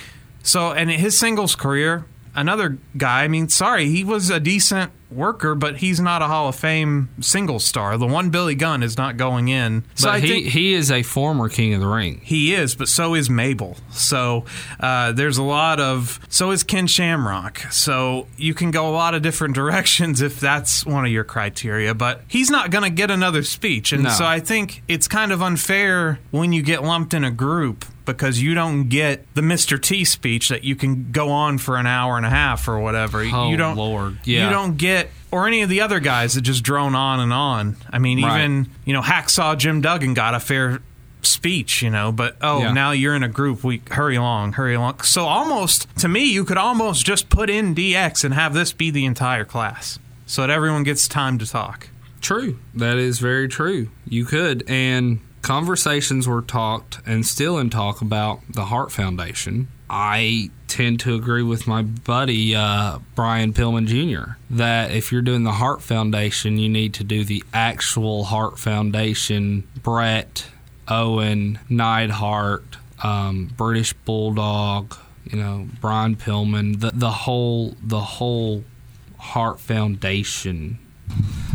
So, 0.45 0.71
and 0.73 0.90
his 0.90 1.18
singles 1.18 1.57
career, 1.57 2.04
another 2.40 2.78
guy, 2.97 3.25
I 3.25 3.28
mean, 3.28 3.49
sorry, 3.49 3.87
he 3.88 4.04
was 4.04 4.30
a 4.30 4.40
decent 4.40 4.92
worker, 5.11 5.54
but 5.54 5.78
he's 5.78 5.99
not 6.00 6.21
a 6.21 6.26
Hall 6.26 6.49
of 6.49 6.54
Fame 6.57 7.09
single 7.21 7.59
star. 7.59 7.97
The 7.97 8.07
one 8.07 8.28
Billy 8.28 8.54
Gunn 8.54 8.83
is 8.83 8.99
not 8.99 9.16
going 9.16 9.49
in. 9.49 9.85
So 9.95 10.11
But 10.12 10.23
he, 10.23 10.42
he 10.50 10.75
is 10.75 10.90
a 10.90 11.02
former 11.02 11.49
King 11.49 11.73
of 11.73 11.80
the 11.80 11.87
Ring. 11.87 12.21
he 12.23 12.54
is, 12.54 12.75
but 12.75 12.88
so 12.88 13.14
is 13.14 13.30
Mabel. 13.30 13.78
So 13.90 14.45
uh, 14.80 15.12
there's 15.12 15.38
a 15.38 15.42
lot 15.42 15.80
of. 15.80 16.21
So 16.28 16.50
is 16.50 16.62
Ken 16.62 16.87
Shamrock. 16.87 17.61
So 17.73 18.26
you 18.37 18.52
can 18.52 18.71
go 18.71 18.87
a 18.88 18.92
lot 18.92 19.14
of 19.14 19.23
different 19.23 19.54
directions 19.62 20.21
if 20.21 20.38
that's 20.40 20.85
one 20.85 21.07
of 21.07 21.11
your 21.11 21.25
criteria. 21.25 21.95
But 21.95 22.21
he's 22.28 22.50
not 22.50 22.71
going 22.71 22.85
to 22.85 22.90
get 22.90 23.11
another 23.11 23.42
speech, 23.42 23.92
and 23.92 24.02
No. 24.04 24.11
so 24.11 24.26
I 24.26 24.40
think 24.40 24.83
it's 24.88 25.09
kind 25.09 25.33
of 25.33 25.40
unfair 25.40 26.18
when 26.30 26.52
you 26.52 26.61
get 26.62 26.83
lumped 26.85 27.14
in 27.14 27.25
a 27.25 27.30
group 27.30 27.87
because 28.17 28.43
you 28.43 28.55
don't 28.55 28.88
get 28.88 29.33
the 29.35 29.41
Mr. 29.43 29.81
T 29.81 30.05
speech 30.05 30.49
that 30.49 30.65
you 30.65 30.75
can 30.77 31.11
go 31.12 31.31
on 31.31 31.59
for 31.59 31.77
an 31.77 31.87
hour 31.87 32.17
and 32.17 32.27
a 32.27 32.31
half 32.31 32.67
or 32.69 32.79
whatever. 32.81 33.23
Oh, 33.33 33.50
you 33.50 33.57
don't. 33.57 33.77
Lord. 33.77 34.19
Yeah. 34.25 34.45
You 34.47 34.50
don't 34.50 34.77
get. 34.77 35.11
Or 35.31 35.47
any 35.47 35.62
of 35.62 35.69
the 35.69 35.83
other 35.83 36.00
guys 36.00 36.35
that 36.35 36.41
just 36.41 36.62
drone 36.65 36.95
on 36.95 37.21
and 37.21 37.33
on. 37.33 37.77
I 37.91 37.99
mean, 37.99 38.23
Right. 38.23 38.41
even 38.41 38.69
you 38.85 38.93
know, 38.95 39.03
Hacksaw 39.03 39.57
Jim 39.59 39.81
Duggan 39.81 40.15
got 40.15 40.35
a 40.35 40.41
fair 40.41 40.81
speech, 41.23 41.83
you 41.83 41.91
know, 41.91 42.11
but 42.12 42.37
oh, 42.41 42.61
Yeah. 42.62 42.73
now 42.73 42.93
you're 42.93 43.15
in 43.15 43.23
a 43.23 43.29
group. 43.29 43.62
We 43.62 43.83
hurry 43.91 44.17
along, 44.17 44.55
hurry 44.55 44.75
along. 44.75 45.00
So 45.03 45.25
almost 45.27 45.87
to 45.99 46.09
me, 46.09 46.25
you 46.25 46.45
could 46.45 46.57
almost 46.57 47.05
just 47.05 47.29
put 47.29 47.50
in 47.50 47.75
DX 47.75 48.25
and 48.25 48.33
have 48.35 48.55
this 48.55 48.73
be 48.73 48.91
the 48.91 49.05
entire 49.05 49.45
class, 49.45 49.99
so 50.27 50.43
that 50.43 50.50
everyone 50.50 50.83
gets 50.85 51.07
time 51.09 51.37
to 51.38 51.47
talk. 51.47 51.88
True. 52.21 52.59
That 52.75 52.97
is 52.97 53.19
very 53.19 53.49
true. 53.49 53.91
You 54.09 54.25
could. 54.25 54.65
And 54.69 55.21
conversations 55.42 56.26
were 56.26 56.42
talked 56.42 57.00
and 57.07 57.26
still 57.26 57.59
in 57.59 57.71
talk 57.71 58.00
about 58.00 58.40
the 58.49 58.66
Hart 58.66 58.92
Foundation. 58.92 59.68
I 59.90 60.50
tend 60.66 61.00
to 61.00 61.14
agree 61.14 61.42
with 61.42 61.66
my 61.66 61.83
buddy 61.83 62.54
uh, 62.54 62.99
Brian 63.14 63.54
Pillman 63.54 63.87
Jr. 63.87 64.33
that 64.50 64.90
if 64.90 65.11
you're 65.11 65.23
doing 65.23 65.45
the 65.45 65.52
Hart 65.52 65.80
Foundation, 65.80 66.59
you 66.59 66.68
need 66.68 66.92
to 66.95 67.04
do 67.04 67.25
the 67.25 67.42
actual 67.54 68.25
Hart 68.25 68.59
Foundation. 68.59 69.66
Bret, 69.83 70.47
Owen, 70.87 71.59
Neidhart, 71.71 72.76
um, 73.02 73.50
British 73.57 73.95
Bulldog, 73.95 74.95
you 75.25 75.38
know, 75.38 75.68
Brian 75.80 76.16
Pillman, 76.16 76.80
the 76.80 76.90
the 76.92 77.11
whole 77.11 77.75
the 77.83 78.00
whole 78.00 78.64
Hart 79.18 79.61
Foundation 79.61 80.78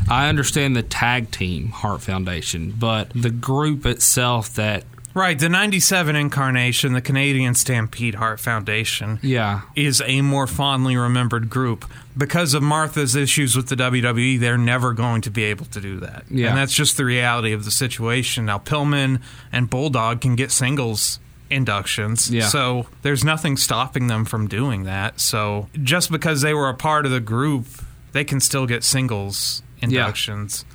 I 0.09 0.27
understand 0.29 0.75
the 0.75 0.83
tag 0.83 1.31
team 1.31 1.69
Hart 1.69 2.01
Foundation, 2.01 2.71
but 2.77 3.09
the 3.15 3.29
group 3.31 3.85
itself 3.85 4.53
that 4.55 4.83
Right, 5.15 5.37
the 5.37 5.47
'97 5.47 6.15
incarnation, 6.15 6.93
the 6.93 7.01
Canadian 7.01 7.53
Stampede 7.53 8.15
Hart 8.15 8.39
Foundation, 8.39 9.19
yeah, 9.21 9.61
is 9.75 10.01
a 10.07 10.21
more 10.21 10.47
fondly 10.47 10.97
remembered 10.97 11.51
group 11.51 11.85
because 12.17 12.55
of 12.55 12.63
Martha's 12.63 13.15
issues 13.15 13.55
with 13.55 13.67
the 13.67 13.75
WWE. 13.75 14.39
They're 14.39 14.57
never 14.57 14.91
going 14.91 15.21
to 15.21 15.29
be 15.29 15.43
able 15.43 15.65
to 15.67 15.79
do 15.79 15.99
that, 15.99 16.23
Yeah. 16.31 16.47
and 16.49 16.57
that's 16.57 16.73
just 16.73 16.97
the 16.97 17.05
reality 17.05 17.53
of 17.53 17.63
the 17.63 17.69
situation. 17.69 18.45
Now, 18.47 18.57
Pillman 18.57 19.19
and 19.51 19.69
Bulldog 19.69 20.19
can 20.21 20.35
get 20.35 20.51
singles 20.51 21.19
inductions, 21.51 22.31
Yeah. 22.31 22.47
so 22.47 22.87
there's 23.03 23.23
nothing 23.23 23.55
stopping 23.55 24.07
them 24.07 24.25
from 24.25 24.47
doing 24.47 24.83
that. 24.85 25.19
So 25.19 25.67
just 25.83 26.09
because 26.11 26.41
they 26.41 26.55
were 26.55 26.69
a 26.69 26.73
part 26.73 27.05
of 27.05 27.11
the 27.11 27.19
group, 27.19 27.67
they 28.13 28.23
can 28.23 28.39
still 28.39 28.65
get 28.65 28.83
singles 28.83 29.61
inductions. 29.83 30.65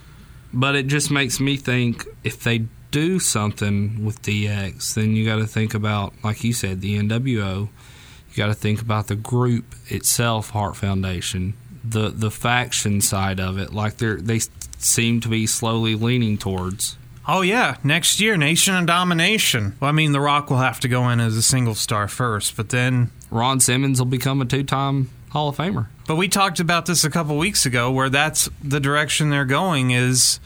but 0.52 0.74
it 0.74 0.86
just 0.86 1.10
makes 1.10 1.40
me 1.40 1.56
think 1.56 2.06
if 2.24 2.42
they 2.42 2.64
do 2.90 3.18
something 3.18 4.04
with 4.04 4.22
DX, 4.22 4.94
then 4.94 5.14
you 5.14 5.24
got 5.24 5.36
to 5.36 5.46
think 5.46 5.74
about 5.74 6.12
like 6.24 6.42
you 6.44 6.52
said 6.52 6.80
the 6.80 6.98
NWO. 6.98 7.68
You 8.30 8.36
got 8.36 8.46
to 8.46 8.54
think 8.54 8.80
about 8.80 9.08
the 9.08 9.16
group 9.16 9.74
itself, 9.88 10.50
Hart 10.50 10.76
Foundation, 10.76 11.54
the 11.84 12.08
the 12.10 12.30
faction 12.30 13.00
side 13.00 13.40
of 13.40 13.58
it. 13.58 13.72
Like 13.74 13.96
they 13.98 14.14
they 14.14 14.40
seem 14.78 15.20
to 15.20 15.28
be 15.28 15.46
slowly 15.46 15.94
leaning 15.94 16.38
towards. 16.38 16.96
Oh 17.26 17.42
yeah, 17.42 17.76
next 17.84 18.20
year, 18.20 18.38
Nation 18.38 18.74
and 18.74 18.86
Domination. 18.86 19.76
Well, 19.80 19.90
I 19.90 19.92
mean, 19.92 20.12
The 20.12 20.20
Rock 20.20 20.48
will 20.48 20.58
have 20.58 20.80
to 20.80 20.88
go 20.88 21.10
in 21.10 21.20
as 21.20 21.36
a 21.36 21.42
single 21.42 21.74
star 21.74 22.08
first, 22.08 22.56
but 22.56 22.70
then 22.70 23.10
Ron 23.30 23.60
Simmons 23.60 23.98
will 24.00 24.06
become 24.06 24.40
a 24.40 24.46
two 24.46 24.62
time 24.62 25.10
Hall 25.30 25.48
of 25.50 25.56
Famer. 25.56 25.86
But 26.06 26.16
we 26.16 26.28
talked 26.28 26.58
about 26.60 26.86
this 26.86 27.04
a 27.04 27.10
couple 27.10 27.36
weeks 27.36 27.66
ago, 27.66 27.90
where 27.90 28.08
that's 28.08 28.48
the 28.62 28.80
direction 28.80 29.30
they're 29.30 29.44
going 29.44 29.90
is 29.90 30.40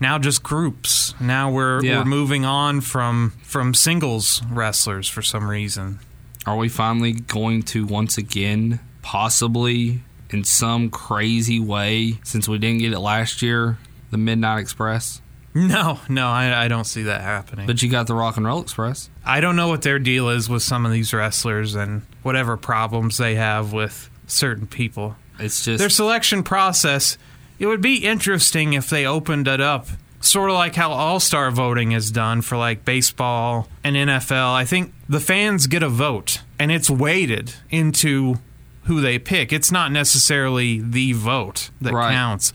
now 0.00 0.18
just 0.18 0.42
groups. 0.42 1.14
Now 1.20 1.50
we're 1.50 1.82
Yeah. 1.84 1.98
we're 1.98 2.04
moving 2.06 2.44
on 2.44 2.80
from 2.80 3.32
from 3.42 3.74
singles 3.74 4.42
wrestlers 4.50 5.08
for 5.08 5.22
some 5.22 5.48
reason. 5.48 5.98
Are 6.46 6.56
we 6.56 6.68
finally 6.68 7.12
going 7.12 7.62
to 7.64 7.86
once 7.86 8.18
again, 8.18 8.80
possibly 9.02 10.02
in 10.30 10.42
some 10.44 10.90
crazy 10.90 11.60
way, 11.60 12.18
since 12.24 12.48
we 12.48 12.58
didn't 12.58 12.80
get 12.80 12.92
it 12.92 12.98
last 12.98 13.40
year, 13.42 13.78
the 14.10 14.18
Midnight 14.18 14.58
Express? 14.60 15.20
No, 15.54 16.00
no, 16.08 16.26
I, 16.28 16.64
I 16.64 16.68
don't 16.68 16.84
see 16.84 17.04
that 17.04 17.20
happening. 17.20 17.66
But 17.66 17.80
you 17.80 17.88
got 17.88 18.08
the 18.08 18.14
Rock 18.14 18.36
and 18.36 18.44
Roll 18.44 18.60
Express. 18.60 19.08
I 19.24 19.40
don't 19.40 19.54
know 19.54 19.68
what 19.68 19.82
their 19.82 20.00
deal 20.00 20.28
is 20.28 20.48
with 20.48 20.64
some 20.64 20.84
of 20.84 20.90
these 20.90 21.14
wrestlers 21.14 21.76
and 21.76 22.02
whatever 22.24 22.56
problems 22.56 23.18
they 23.18 23.36
have 23.36 23.72
with 23.72 24.10
certain 24.26 24.66
people. 24.66 25.16
It's 25.38 25.64
just 25.64 25.78
Their 25.80 25.88
selection 25.90 26.42
process, 26.42 27.18
it 27.58 27.66
would 27.66 27.80
be 27.80 27.96
interesting 28.04 28.72
if 28.72 28.88
they 28.88 29.06
opened 29.06 29.48
it 29.48 29.60
up, 29.60 29.86
sort 30.20 30.50
of 30.50 30.56
like 30.56 30.74
how 30.76 30.90
All 30.92 31.20
Star 31.20 31.50
voting 31.50 31.92
is 31.92 32.10
done 32.10 32.40
for 32.42 32.56
like 32.56 32.84
baseball 32.84 33.68
and 33.82 33.96
NFL. 33.96 34.52
I 34.54 34.64
think 34.64 34.92
the 35.08 35.20
fans 35.20 35.66
get 35.66 35.82
a 35.82 35.88
vote 35.88 36.40
and 36.58 36.70
it's 36.72 36.88
weighted 36.88 37.54
into 37.70 38.36
who 38.84 39.00
they 39.00 39.18
pick. 39.18 39.52
It's 39.52 39.72
not 39.72 39.90
necessarily 39.92 40.80
the 40.80 41.12
vote 41.12 41.70
that 41.80 41.92
Right. 41.94 42.12
counts. 42.12 42.52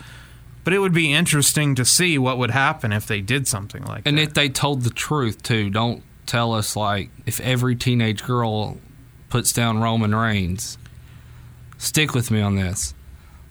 But 0.64 0.74
it 0.74 0.80
would 0.80 0.94
be 0.94 1.12
interesting 1.12 1.74
to 1.76 1.86
see 1.86 2.18
what 2.18 2.38
would 2.38 2.52
happen 2.52 2.94
if 2.94 3.08
they 3.08 3.22
did 3.22 3.48
something 3.48 3.84
like 3.86 4.04
And 4.06 4.18
that. 4.18 4.22
And 4.22 4.30
if 4.30 4.34
they 4.36 4.50
told 4.50 4.84
the 4.84 4.90
truth 4.92 5.42
too, 5.42 5.70
don't 5.70 6.04
tell 6.28 6.54
us 6.54 6.76
like 6.76 7.10
if 7.26 7.40
every 7.40 7.76
teenage 7.76 8.24
girl 8.24 8.78
puts 9.30 9.52
down 9.52 9.80
Roman 9.80 10.14
Reigns. 10.14 10.78
Stick 11.80 12.14
with 12.14 12.30
me 12.30 12.42
on 12.42 12.56
this. 12.56 12.94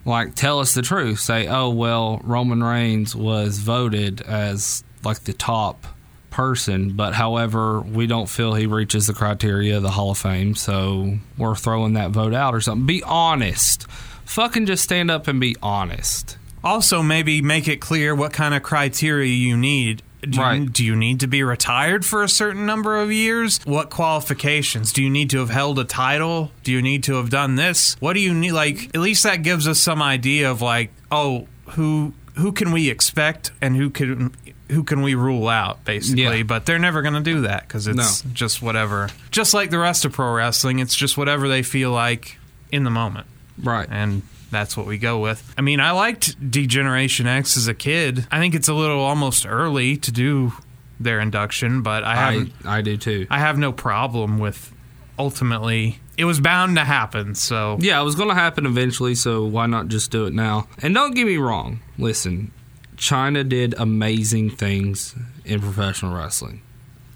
Like 0.05 0.35
tell 0.35 0.59
us 0.59 0.73
the 0.73 0.81
truth. 0.81 1.19
Say, 1.19 1.47
"Oh, 1.47 1.69
well, 1.69 2.21
Roman 2.23 2.63
Reigns 2.63 3.15
was 3.15 3.59
voted 3.59 4.21
as 4.21 4.83
like 5.03 5.25
the 5.25 5.33
top 5.33 5.85
person, 6.29 6.91
but 6.91 7.15
however, 7.15 7.81
we 7.81 8.07
don't 8.07 8.29
feel 8.29 8.53
he 8.53 8.65
reaches 8.65 9.07
the 9.07 9.13
criteria 9.13 9.75
of 9.75 9.83
the 9.83 9.91
Hall 9.91 10.11
of 10.11 10.17
Fame, 10.17 10.55
so 10.55 11.17
we're 11.37 11.55
throwing 11.55 11.93
that 11.93 12.11
vote 12.11 12.33
out 12.33 12.55
or 12.55 12.61
something." 12.61 12.85
Be 12.85 13.03
honest. 13.03 13.85
Fucking 14.25 14.67
just 14.67 14.83
stand 14.83 15.09
up 15.09 15.27
and 15.27 15.39
be 15.39 15.55
honest. 15.61 16.37
Also, 16.63 17.01
maybe 17.01 17.41
make 17.41 17.67
it 17.67 17.81
clear 17.81 18.13
what 18.13 18.31
kind 18.31 18.53
of 18.53 18.61
criteria 18.61 19.33
you 19.33 19.57
need. 19.57 20.03
Do, 20.21 20.37
you, 20.37 20.41
Right. 20.43 20.73
do 20.73 20.83
you 20.83 20.95
need 20.95 21.19
to 21.21 21.27
be 21.27 21.43
retired 21.43 22.05
for 22.05 22.23
a 22.23 22.29
certain 22.29 22.65
number 22.65 22.99
of 22.99 23.11
years? 23.11 23.59
What 23.63 23.89
qualifications? 23.89 24.91
Do 24.91 25.01
you 25.03 25.09
need 25.09 25.29
to 25.29 25.39
have 25.39 25.49
held 25.49 25.79
a 25.79 25.83
title? 25.85 26.51
Do 26.63 26.71
you 26.71 26.81
need 26.81 27.03
to 27.03 27.15
have 27.15 27.29
done 27.29 27.55
this? 27.55 27.95
What 27.99 28.13
do 28.13 28.19
you 28.19 28.33
need? 28.33 28.51
Like, 28.51 28.85
at 28.93 29.01
least 29.01 29.23
that 29.23 29.43
gives 29.43 29.67
us 29.67 29.79
some 29.79 30.01
idea 30.01 30.51
of 30.51 30.61
like, 30.61 30.91
oh, 31.11 31.47
who 31.71 32.13
who 32.35 32.51
can 32.53 32.71
we 32.71 32.89
expect 32.89 33.51
and 33.61 33.75
who 33.75 33.89
can 33.89 34.33
who 34.71 34.83
can 34.83 35.01
we 35.01 35.15
rule 35.15 35.47
out, 35.47 35.83
basically. 35.83 36.23
Yeah. 36.37 36.43
But 36.43 36.65
they're 36.65 36.79
never 36.79 37.01
going 37.01 37.15
to 37.15 37.21
do 37.21 37.41
that 37.41 37.67
because 37.67 37.87
it's 37.87 38.23
No. 38.23 38.31
just 38.33 38.61
whatever. 38.61 39.09
Just 39.31 39.53
like 39.53 39.71
the 39.71 39.79
rest 39.79 40.05
of 40.05 40.11
pro 40.13 40.31
wrestling, 40.33 40.79
it's 40.79 40.95
just 40.95 41.17
whatever 41.17 41.47
they 41.47 41.63
feel 41.63 41.91
like 41.91 42.37
in 42.71 42.83
the 42.83 42.91
moment 42.91 43.25
Right. 43.61 43.87
and 43.89 44.21
that's 44.51 44.75
what 44.75 44.85
we 44.85 44.97
go 44.97 45.19
with. 45.19 45.53
I 45.57 45.61
mean, 45.61 45.79
I 45.79 45.91
liked 45.91 46.51
Degeneration 46.51 47.27
X 47.27 47.57
as 47.57 47.67
a 47.67 47.73
kid. 47.73 48.27
I 48.31 48.39
think 48.39 48.55
it's 48.55 48.67
a 48.67 48.73
little 48.73 48.99
almost 48.99 49.45
early 49.47 49.97
to 49.97 50.11
do 50.11 50.53
their 50.99 51.19
induction, 51.19 51.81
but 51.81 52.03
I 52.03 52.11
I 52.11 52.15
have 52.15 52.51
I 52.65 52.81
do 52.81 52.97
too. 52.97 53.27
I 53.29 53.39
have 53.39 53.57
no 53.57 53.71
problem 53.71 54.39
with 54.39 54.73
ultimately 55.17 55.99
it 56.19 56.25
was 56.25 56.41
bound 56.41 56.75
to 56.75 56.83
happen. 56.83 57.33
So 57.33 57.77
Yeah, 57.79 58.01
it 58.01 58.03
was 58.03 58.15
going 58.15 58.27
to 58.27 58.35
happen 58.35 58.65
eventually, 58.65 59.15
so 59.15 59.45
why 59.45 59.67
not 59.67 59.87
just 59.87 60.11
do 60.11 60.25
it 60.25 60.33
now? 60.33 60.67
And 60.81 60.93
don't 60.93 61.15
get 61.15 61.25
me 61.25 61.37
wrong. 61.37 61.79
Listen, 61.97 62.51
Chyna 62.97 63.47
did 63.47 63.73
amazing 63.77 64.49
things 64.49 65.15
in 65.45 65.61
professional 65.61 66.13
wrestling. 66.13 66.61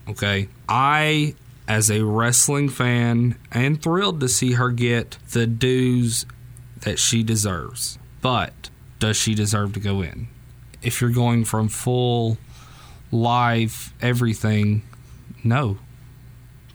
Okay? 0.08 0.48
I, 0.70 1.36
as 1.68 1.92
a 1.92 2.06
wrestling 2.06 2.70
fan, 2.70 3.36
am 3.52 3.76
thrilled 3.76 4.22
to 4.22 4.30
see 4.30 4.54
her 4.54 4.70
get 4.70 5.18
the 5.32 5.48
dues 5.48 6.26
that 6.84 7.00
she 7.00 7.24
deserves. 7.24 7.98
But 8.22 8.70
does 9.00 9.18
she 9.18 9.36
deserve 9.36 9.74
to 9.74 9.80
go 9.80 10.02
in? 10.02 10.28
If 10.82 11.02
you're 11.02 11.10
going 11.12 11.46
from 11.46 11.68
full 11.70 12.38
live 13.12 13.94
everything, 14.02 14.84
no. 15.44 15.78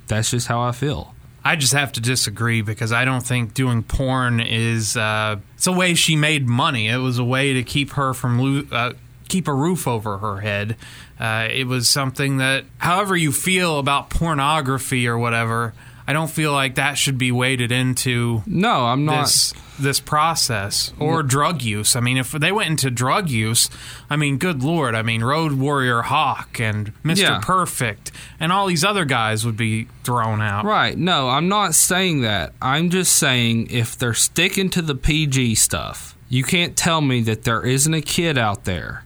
That's 0.06 0.30
just 0.30 0.46
how 0.46 0.60
I 0.60 0.72
feel. 0.72 1.14
I 1.44 1.56
just 1.56 1.72
have 1.72 1.92
to 1.92 2.00
disagree 2.00 2.62
because 2.62 2.92
I 2.92 3.04
don't 3.04 3.24
think 3.24 3.54
doing 3.54 3.82
porn 3.82 4.40
is 4.40 4.96
uh, 4.96 5.36
it's 5.54 5.66
a 5.66 5.72
way 5.72 5.94
she 5.94 6.16
made 6.16 6.46
money. 6.46 6.88
It 6.88 6.96
was 6.98 7.18
a 7.18 7.24
way 7.24 7.54
to 7.54 7.62
keep 7.62 7.90
her 7.90 8.12
from 8.12 8.38
lo- 8.38 8.66
uh, 8.70 8.92
keep 9.28 9.48
a 9.48 9.54
roof 9.54 9.86
over 9.86 10.18
her 10.18 10.40
head. 10.40 10.76
Uh, 11.18 11.48
it 11.50 11.66
was 11.66 11.88
something 11.88 12.36
that, 12.38 12.64
however 12.78 13.16
you 13.16 13.32
feel 13.32 13.78
about 13.78 14.08
pornography 14.10 15.06
or 15.08 15.18
whatever, 15.18 15.74
I 16.06 16.12
don't 16.12 16.30
feel 16.30 16.52
like 16.52 16.74
that 16.76 16.94
should 16.98 17.18
be 17.18 17.32
weighted 17.32 17.72
into 17.72 18.42
No, 18.46 18.86
I'm 18.86 19.04
not. 19.04 19.24
this 19.24 19.52
this 19.78 20.00
process 20.00 20.92
or 20.98 21.22
drug 21.22 21.62
use. 21.62 21.96
I 21.96 22.00
mean, 22.00 22.16
if 22.16 22.32
they 22.32 22.52
went 22.52 22.70
into 22.70 22.90
drug 22.90 23.30
use, 23.30 23.70
I 24.10 24.16
mean, 24.16 24.38
good 24.38 24.62
lord, 24.62 24.94
I 24.94 25.02
mean, 25.02 25.22
Road 25.22 25.52
Warrior 25.52 26.02
Hawk 26.02 26.60
and 26.60 26.92
Mister 27.02 27.24
Yeah. 27.24 27.40
Perfect 27.42 28.10
and 28.40 28.52
all 28.52 28.66
these 28.66 28.84
other 28.84 29.04
guys 29.04 29.44
would 29.44 29.56
be 29.56 29.88
thrown 30.04 30.40
out. 30.40 30.64
Right. 30.64 30.96
No, 30.96 31.28
I'm 31.28 31.48
not 31.48 31.74
saying 31.74 32.22
that. 32.22 32.52
I'm 32.60 32.90
just 32.90 33.16
saying 33.16 33.68
if 33.70 33.96
they're 33.96 34.14
sticking 34.14 34.70
to 34.70 34.82
the 34.82 34.94
PG 34.94 35.56
stuff, 35.56 36.16
you 36.28 36.44
can't 36.44 36.76
tell 36.76 37.00
me 37.00 37.20
that 37.22 37.44
there 37.44 37.64
isn't 37.64 37.94
a 37.94 38.02
kid 38.02 38.36
out 38.38 38.64
there 38.64 39.04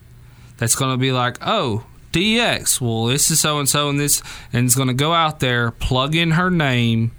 that's 0.58 0.74
going 0.74 0.92
to 0.92 0.98
be 0.98 1.12
like, 1.12 1.38
oh, 1.40 1.86
DX, 2.12 2.80
well, 2.80 3.06
this 3.06 3.30
is 3.30 3.40
so 3.40 3.58
and 3.58 3.68
so 3.68 3.88
and 3.88 3.98
this, 3.98 4.22
and 4.52 4.66
is 4.66 4.74
going 4.74 4.88
to 4.88 4.94
go 4.94 5.12
out 5.12 5.40
there, 5.40 5.70
plug 5.70 6.14
in 6.14 6.32
her 6.32 6.50
name, 6.50 7.12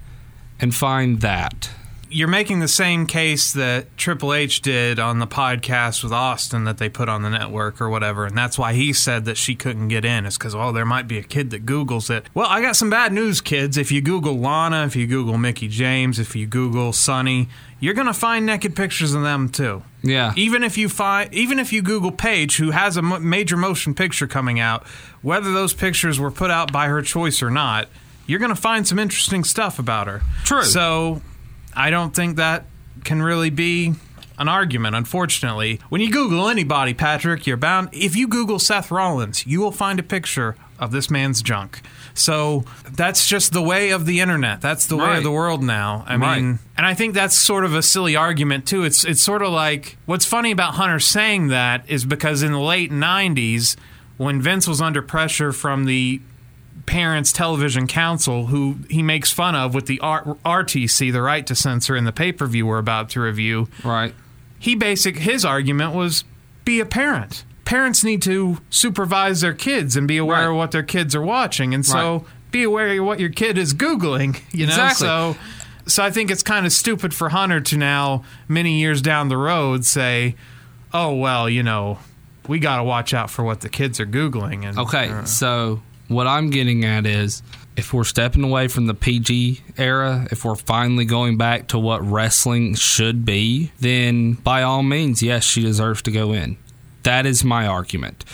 and 0.60 0.74
find 0.74 1.20
that. 1.20 1.70
You're 2.14 2.28
making 2.28 2.60
the 2.60 2.68
same 2.68 3.08
case 3.08 3.52
that 3.54 3.96
Triple 3.96 4.32
H 4.32 4.62
did 4.62 5.00
on 5.00 5.18
the 5.18 5.26
podcast 5.26 6.04
with 6.04 6.12
Austin 6.12 6.62
that 6.62 6.78
they 6.78 6.88
put 6.88 7.08
on 7.08 7.22
the 7.22 7.30
network 7.30 7.80
or 7.80 7.88
whatever, 7.88 8.24
and 8.24 8.38
that's 8.38 8.56
why 8.56 8.72
he 8.72 8.92
said 8.92 9.24
that 9.24 9.36
she 9.36 9.56
couldn't 9.56 9.88
get 9.88 10.04
in. 10.04 10.24
Is 10.24 10.38
because 10.38 10.54
oh, 10.54 10.70
there 10.70 10.84
might 10.84 11.08
be 11.08 11.18
a 11.18 11.24
kid 11.24 11.50
that 11.50 11.66
Google's 11.66 12.08
it. 12.10 12.26
Well, 12.32 12.46
I 12.48 12.60
got 12.60 12.76
some 12.76 12.88
bad 12.88 13.12
news, 13.12 13.40
kids. 13.40 13.76
If 13.76 13.90
you 13.90 14.00
Google 14.00 14.38
Lana, 14.38 14.84
if 14.86 14.94
you 14.94 15.08
Google 15.08 15.38
Mickie 15.38 15.66
James, 15.66 16.20
if 16.20 16.36
you 16.36 16.46
Google 16.46 16.92
Sunny, 16.92 17.48
you're 17.80 17.94
gonna 17.94 18.14
find 18.14 18.46
naked 18.46 18.76
pictures 18.76 19.12
of 19.12 19.22
them 19.22 19.48
too. 19.48 19.82
Yeah. 20.04 20.34
Even 20.36 20.62
if 20.62 20.78
you 20.78 20.88
find, 20.88 21.34
even 21.34 21.58
if 21.58 21.72
you 21.72 21.82
Google 21.82 22.12
Paige, 22.12 22.58
who 22.58 22.70
has 22.70 22.96
a 22.96 23.02
major 23.02 23.56
motion 23.56 23.92
picture 23.92 24.28
coming 24.28 24.60
out, 24.60 24.86
whether 25.22 25.52
those 25.52 25.74
pictures 25.74 26.20
were 26.20 26.30
put 26.30 26.52
out 26.52 26.72
by 26.72 26.86
her 26.86 27.02
choice 27.02 27.42
or 27.42 27.50
not, 27.50 27.88
you're 28.26 28.38
going 28.38 28.54
to 28.54 28.60
find 28.60 28.86
some 28.86 28.98
interesting 28.98 29.44
stuff 29.44 29.78
about 29.78 30.06
her. 30.06 30.22
True. 30.44 30.64
So, 30.64 31.22
I 31.76 31.90
don't 31.90 32.14
think 32.14 32.36
that 32.36 32.64
can 33.04 33.22
really 33.22 33.50
be 33.50 33.94
an 34.38 34.48
argument. 34.48 34.96
Unfortunately, 34.96 35.80
when 35.88 36.00
you 36.00 36.10
Google 36.10 36.48
anybody, 36.48 36.94
Patrick, 36.94 37.46
you're 37.46 37.56
bound. 37.56 37.88
If 37.92 38.16
you 38.16 38.26
Google 38.26 38.58
Seth 38.58 38.90
Rollins, 38.90 39.46
you 39.46 39.60
will 39.60 39.72
find 39.72 39.98
a 40.00 40.02
picture 40.02 40.56
of 40.78 40.90
this 40.90 41.08
man's 41.08 41.40
junk. 41.40 41.80
So 42.14 42.64
that's 42.90 43.26
just 43.28 43.52
the 43.52 43.62
way 43.62 43.90
of 43.90 44.06
the 44.06 44.20
internet. 44.20 44.60
That's 44.60 44.86
the 44.86 44.96
way 44.96 45.16
of 45.18 45.22
the 45.22 45.30
world 45.30 45.62
now. 45.62 46.04
I 46.06 46.16
Right. 46.16 46.40
mean, 46.42 46.58
and 46.76 46.84
I 46.84 46.94
think 46.94 47.14
that's 47.14 47.36
sort 47.36 47.64
of 47.64 47.74
a 47.74 47.82
silly 47.82 48.16
argument 48.16 48.66
too. 48.66 48.82
It's 48.82 49.04
it's 49.04 49.22
sort 49.22 49.42
of 49.42 49.52
like 49.52 49.96
what's 50.06 50.24
funny 50.24 50.50
about 50.50 50.74
Hunter 50.74 50.98
saying 50.98 51.48
that 51.48 51.84
is 51.88 52.04
because 52.04 52.42
in 52.42 52.50
the 52.52 52.58
late 52.60 52.90
'90s, 52.90 53.76
when 54.16 54.40
Vince 54.42 54.66
was 54.66 54.80
under 54.80 55.00
pressure 55.02 55.52
from 55.52 55.84
the 55.84 56.20
Parents 56.86 57.32
Television 57.32 57.86
Council, 57.86 58.46
who 58.46 58.76
he 58.90 59.02
makes 59.02 59.32
fun 59.32 59.54
of 59.54 59.74
with 59.74 59.86
the 59.86 59.98
R- 60.00 60.36
RTC, 60.44 61.10
the 61.12 61.22
right 61.22 61.46
to 61.46 61.54
censor, 61.54 61.96
in 61.96 62.04
the 62.04 62.12
pay 62.12 62.32
per 62.32 62.46
view 62.46 62.66
we're 62.66 62.78
about 62.78 63.08
to 63.10 63.20
review, 63.20 63.68
Right. 63.82 64.14
he 64.58 64.74
basic 64.74 65.18
his 65.18 65.44
argument 65.44 65.94
was 65.94 66.24
be 66.64 66.80
a 66.80 66.86
parent. 66.86 67.44
Parents 67.64 68.04
need 68.04 68.20
to 68.22 68.58
supervise 68.70 69.40
their 69.40 69.54
kids 69.54 69.96
and 69.96 70.06
be 70.06 70.18
aware 70.18 70.42
Right. 70.42 70.50
of 70.50 70.56
what 70.56 70.70
their 70.70 70.82
kids 70.82 71.14
are 71.14 71.22
watching, 71.22 71.72
and 71.72 71.84
so 71.86 72.16
Right. 72.18 72.22
be 72.50 72.62
aware 72.62 72.98
of 73.00 73.04
what 73.06 73.18
your 73.20 73.30
kid 73.30 73.56
is 73.58 73.72
googling. 73.74 74.40
You 74.52 74.66
know, 74.66 74.72
Exactly. 74.72 75.06
so 75.06 75.36
so 75.86 76.02
I 76.02 76.10
think 76.10 76.30
it's 76.30 76.42
kind 76.42 76.64
of 76.64 76.72
stupid 76.72 77.12
for 77.12 77.28
Hunter 77.30 77.60
to 77.60 77.76
now, 77.76 78.22
many 78.48 78.78
years 78.80 79.02
down 79.02 79.28
the 79.28 79.36
road, 79.36 79.84
say, 79.84 80.34
"Oh 80.94 81.14
well, 81.14 81.48
you 81.48 81.62
know, 81.62 81.98
we 82.46 82.58
got 82.58 82.76
to 82.78 82.82
watch 82.84 83.12
out 83.12 83.30
for 83.30 83.42
what 83.42 83.60
the 83.60 83.68
kids 83.68 84.00
are 84.00 84.06
googling." 84.06 84.64
And 84.66 84.78
Okay, 84.78 85.10
uh, 85.10 85.24
so 85.24 85.82
what 86.08 86.26
I'm 86.26 86.50
getting 86.50 86.84
at 86.84 87.06
is 87.06 87.42
if 87.76 87.92
we're 87.92 88.04
stepping 88.04 88.44
away 88.44 88.68
from 88.68 88.86
the 88.86 88.94
PG 88.94 89.60
era, 89.76 90.28
if 90.30 90.44
we're 90.44 90.54
finally 90.54 91.04
going 91.04 91.36
back 91.36 91.68
to 91.68 91.78
what 91.78 92.02
wrestling 92.08 92.74
should 92.74 93.24
be, 93.24 93.72
then 93.80 94.34
by 94.34 94.62
all 94.62 94.82
means, 94.82 95.22
yes, 95.22 95.44
she 95.44 95.62
deserves 95.62 96.02
to 96.02 96.10
go 96.10 96.32
in. 96.32 96.56
That 97.02 97.26
is 97.26 97.44
my 97.44 97.66
argument. 97.66 98.24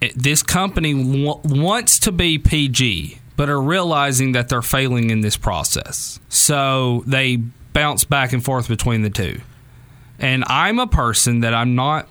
It, 0.00 0.14
this 0.14 0.42
company 0.42 0.94
w- 0.94 1.40
wants 1.44 1.98
to 2.00 2.12
be 2.12 2.38
PG, 2.38 3.18
but 3.36 3.48
are 3.48 3.60
realizing 3.60 4.32
that 4.32 4.48
they're 4.48 4.62
failing 4.62 5.10
in 5.10 5.20
this 5.20 5.36
process. 5.36 6.20
So 6.28 7.02
they 7.06 7.36
bounce 7.72 8.04
back 8.04 8.32
and 8.32 8.44
forth 8.44 8.68
between 8.68 9.02
the 9.02 9.10
two. 9.10 9.40
And 10.18 10.44
I'm 10.46 10.78
a 10.78 10.86
person 10.86 11.40
that 11.40 11.54
I'm 11.54 11.74
not 11.74 12.08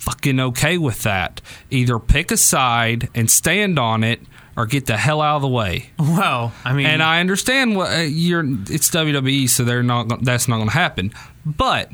fucking 0.00 0.40
okay 0.40 0.78
with 0.78 1.02
that. 1.02 1.40
Either 1.70 1.98
pick 1.98 2.30
a 2.30 2.36
side 2.36 3.08
and 3.14 3.30
stand 3.30 3.78
on 3.78 4.02
it 4.02 4.20
or 4.56 4.66
get 4.66 4.86
the 4.86 4.96
hell 4.96 5.20
out 5.20 5.36
of 5.36 5.42
the 5.42 5.48
way. 5.48 5.90
Well, 5.98 6.52
I 6.64 6.72
mean, 6.72 6.86
and 6.86 7.02
I 7.02 7.20
understand 7.20 7.76
what 7.76 7.92
uh, 7.92 8.00
you're. 8.00 8.44
It's 8.44 8.90
WWE, 8.90 9.48
so 9.48 9.64
they're 9.64 9.82
not. 9.82 10.24
That's 10.24 10.48
not 10.48 10.56
going 10.56 10.68
to 10.68 10.74
happen. 10.74 11.12
But 11.46 11.90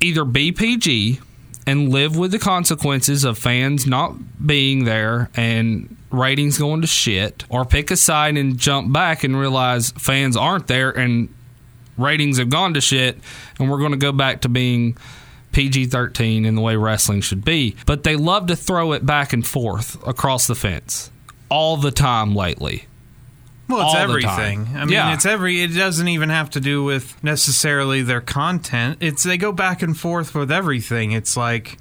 either 0.00 0.24
be 0.24 0.50
PG 0.52 1.20
and 1.66 1.90
live 1.90 2.16
with 2.16 2.32
the 2.32 2.38
consequences 2.38 3.24
of 3.24 3.38
fans 3.38 3.86
not 3.86 4.14
being 4.44 4.84
there 4.84 5.30
and 5.34 5.96
ratings 6.10 6.58
going 6.58 6.80
to 6.80 6.86
shit, 6.86 7.44
or 7.48 7.64
pick 7.64 7.90
a 7.90 7.96
side 7.96 8.36
and 8.36 8.58
jump 8.58 8.92
back 8.92 9.24
and 9.24 9.38
realize 9.38 9.90
fans 9.92 10.36
aren't 10.36 10.68
there 10.68 10.90
and 10.90 11.28
ratings 11.98 12.38
have 12.38 12.50
gone 12.50 12.74
to 12.74 12.80
shit, 12.80 13.18
and 13.58 13.70
we're 13.70 13.78
going 13.78 13.92
to 13.92 13.96
go 13.96 14.12
back 14.12 14.42
to 14.42 14.48
being 14.48 14.96
PG 15.56 15.86
13 15.86 16.44
in 16.44 16.54
the 16.54 16.60
way 16.60 16.76
wrestling 16.76 17.22
should 17.22 17.42
be. 17.42 17.74
But 17.86 18.02
they 18.04 18.14
love 18.14 18.48
to 18.48 18.56
throw 18.56 18.92
it 18.92 19.06
back 19.06 19.32
and 19.32 19.46
forth 19.46 19.96
across 20.06 20.46
the 20.46 20.54
fence 20.54 21.10
all 21.48 21.78
the 21.78 21.90
time 21.90 22.34
lately. 22.34 22.84
Well, 23.66 23.86
it's 23.86 23.94
everything. 23.96 24.68
I 24.76 24.80
mean, 24.80 24.90
Yeah. 24.90 25.14
it's 25.14 25.24
every. 25.24 25.62
It 25.62 25.68
doesn't 25.74 26.08
even 26.08 26.28
have 26.28 26.50
to 26.50 26.60
do 26.60 26.84
with 26.84 27.16
necessarily 27.24 28.02
their 28.02 28.20
content. 28.20 28.98
It's 29.00 29.22
they 29.22 29.38
go 29.38 29.50
back 29.50 29.80
and 29.80 29.98
forth 29.98 30.34
with 30.34 30.52
everything. 30.52 31.12
It's 31.12 31.38
like 31.38 31.78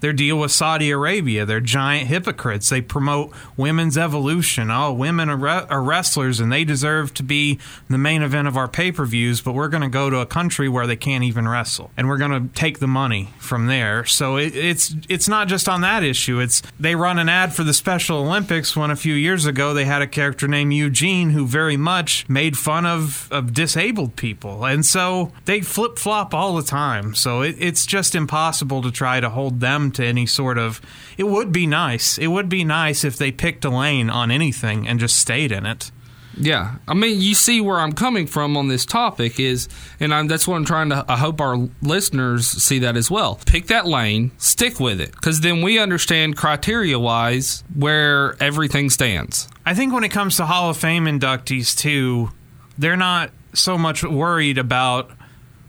their 0.00 0.12
deal 0.12 0.38
with 0.38 0.50
Saudi 0.50 0.90
Arabia. 0.90 1.44
They're 1.44 1.60
giant 1.60 2.08
hypocrites. 2.08 2.68
They 2.68 2.80
promote 2.80 3.32
women's 3.56 3.96
evolution. 3.96 4.70
Oh, 4.70 4.92
women 4.92 5.28
are, 5.28 5.36
re- 5.36 5.66
are 5.68 5.82
wrestlers 5.82 6.40
and 6.40 6.52
they 6.52 6.64
deserve 6.64 7.14
to 7.14 7.22
be 7.22 7.58
the 7.88 7.98
main 7.98 8.22
event 8.22 8.48
of 8.48 8.56
our 8.56 8.68
pay 8.68 8.92
per 8.92 9.04
views. 9.06 9.40
But 9.40 9.52
we're 9.52 9.68
going 9.68 9.82
to 9.82 9.88
go 9.88 10.10
to 10.10 10.18
a 10.18 10.26
country 10.26 10.68
where 10.68 10.86
they 10.86 10.96
can't 10.96 11.24
even 11.24 11.48
wrestle, 11.48 11.90
and 11.96 12.08
we're 12.08 12.18
going 12.18 12.48
to 12.48 12.54
take 12.54 12.78
the 12.78 12.86
money 12.86 13.30
from 13.38 13.66
there. 13.66 14.04
So 14.04 14.36
it, 14.36 14.54
it's 14.54 14.94
it's 15.08 15.28
not 15.28 15.48
just 15.48 15.68
on 15.68 15.80
that 15.82 16.02
issue. 16.02 16.40
It's 16.40 16.62
they 16.78 16.94
run 16.94 17.18
an 17.18 17.28
ad 17.28 17.54
for 17.54 17.64
the 17.64 17.74
Special 17.74 18.18
Olympics 18.18 18.76
when 18.76 18.90
a 18.90 18.96
few 18.96 19.14
years 19.14 19.46
ago 19.46 19.74
they 19.74 19.84
had 19.84 20.02
a 20.02 20.06
character 20.06 20.48
named 20.48 20.74
Eugene 20.74 21.30
who 21.30 21.46
very 21.46 21.76
much 21.76 22.28
made 22.28 22.56
fun 22.58 22.86
of 22.86 23.28
of 23.32 23.52
disabled 23.52 24.16
people, 24.16 24.64
and 24.64 24.84
so 24.84 25.32
they 25.44 25.60
flip 25.60 25.98
flop 25.98 26.34
all 26.34 26.56
the 26.56 26.62
time. 26.62 27.14
So 27.14 27.42
it, 27.42 27.56
it's 27.58 27.86
just 27.86 28.14
impossible 28.14 28.82
to 28.82 28.90
try 28.90 29.20
to 29.20 29.30
hold 29.30 29.60
them 29.60 29.85
to 29.92 30.04
any 30.04 30.26
sort 30.26 30.58
of. 30.58 30.80
It 31.16 31.24
would 31.24 31.52
be 31.52 31.66
nice. 31.66 32.18
It 32.18 32.28
would 32.28 32.48
be 32.48 32.64
nice 32.64 33.04
if 33.04 33.16
they 33.16 33.32
picked 33.32 33.64
a 33.64 33.70
lane 33.70 34.10
on 34.10 34.30
anything 34.30 34.86
and 34.86 35.00
just 35.00 35.16
stayed 35.16 35.52
in 35.52 35.66
it. 35.66 35.90
Yeah, 36.38 36.76
I 36.86 36.92
mean, 36.92 37.20
you 37.20 37.34
see 37.34 37.62
where 37.62 37.78
I'm 37.78 37.92
coming 37.92 38.26
from 38.26 38.58
on 38.58 38.68
this 38.68 38.84
topic 38.84 39.40
is, 39.40 39.68
and 39.98 40.12
I'm, 40.12 40.26
that's 40.28 40.46
what 40.46 40.56
I'm 40.56 40.66
trying 40.66 40.90
to. 40.90 41.04
I 41.08 41.16
hope 41.16 41.40
our 41.40 41.56
listeners 41.80 42.46
see 42.46 42.80
that 42.80 42.94
as 42.96 43.10
well. 43.10 43.40
Pick 43.46 43.68
that 43.68 43.86
lane, 43.86 44.32
stick 44.36 44.78
with 44.78 45.00
it, 45.00 45.12
because 45.12 45.40
then 45.40 45.62
we 45.62 45.78
understand 45.78 46.36
criteria 46.36 46.98
wise 46.98 47.64
where 47.74 48.36
everything 48.42 48.90
stands. 48.90 49.48
I 49.64 49.74
think 49.74 49.94
when 49.94 50.04
it 50.04 50.10
comes 50.10 50.36
to 50.36 50.44
Hall 50.44 50.68
of 50.68 50.76
Fame 50.76 51.06
inductees 51.06 51.76
too, 51.76 52.30
they're 52.76 52.98
not 52.98 53.30
so 53.54 53.78
much 53.78 54.04
worried 54.04 54.58
about 54.58 55.10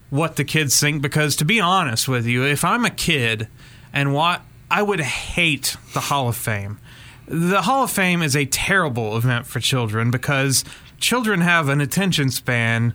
what 0.10 0.36
the 0.36 0.44
kids 0.44 0.80
think 0.80 1.02
because 1.02 1.36
to 1.38 1.46
be 1.46 1.60
honest 1.60 2.08
with 2.08 2.26
you, 2.26 2.44
if 2.46 2.64
I'm 2.64 2.86
a 2.86 2.90
kid 2.90 3.48
and 3.94 4.14
what 4.14 4.42
I 4.70 4.82
would 4.82 5.00
hate 5.00 5.76
the 5.94 6.02
Hall 6.02 6.28
of 6.28 6.36
Fame. 6.36 6.80
The 7.28 7.62
Hall 7.64 7.84
of 7.84 7.92
Fame 7.92 8.22
is 8.22 8.36
a 8.36 8.46
terrible 8.46 9.18
event 9.18 9.46
for 9.46 9.60
children 9.60 10.12
because 10.12 10.64
children 11.00 11.42
have 11.42 11.70
an 11.70 11.82
attention 11.82 12.30
span 12.32 12.94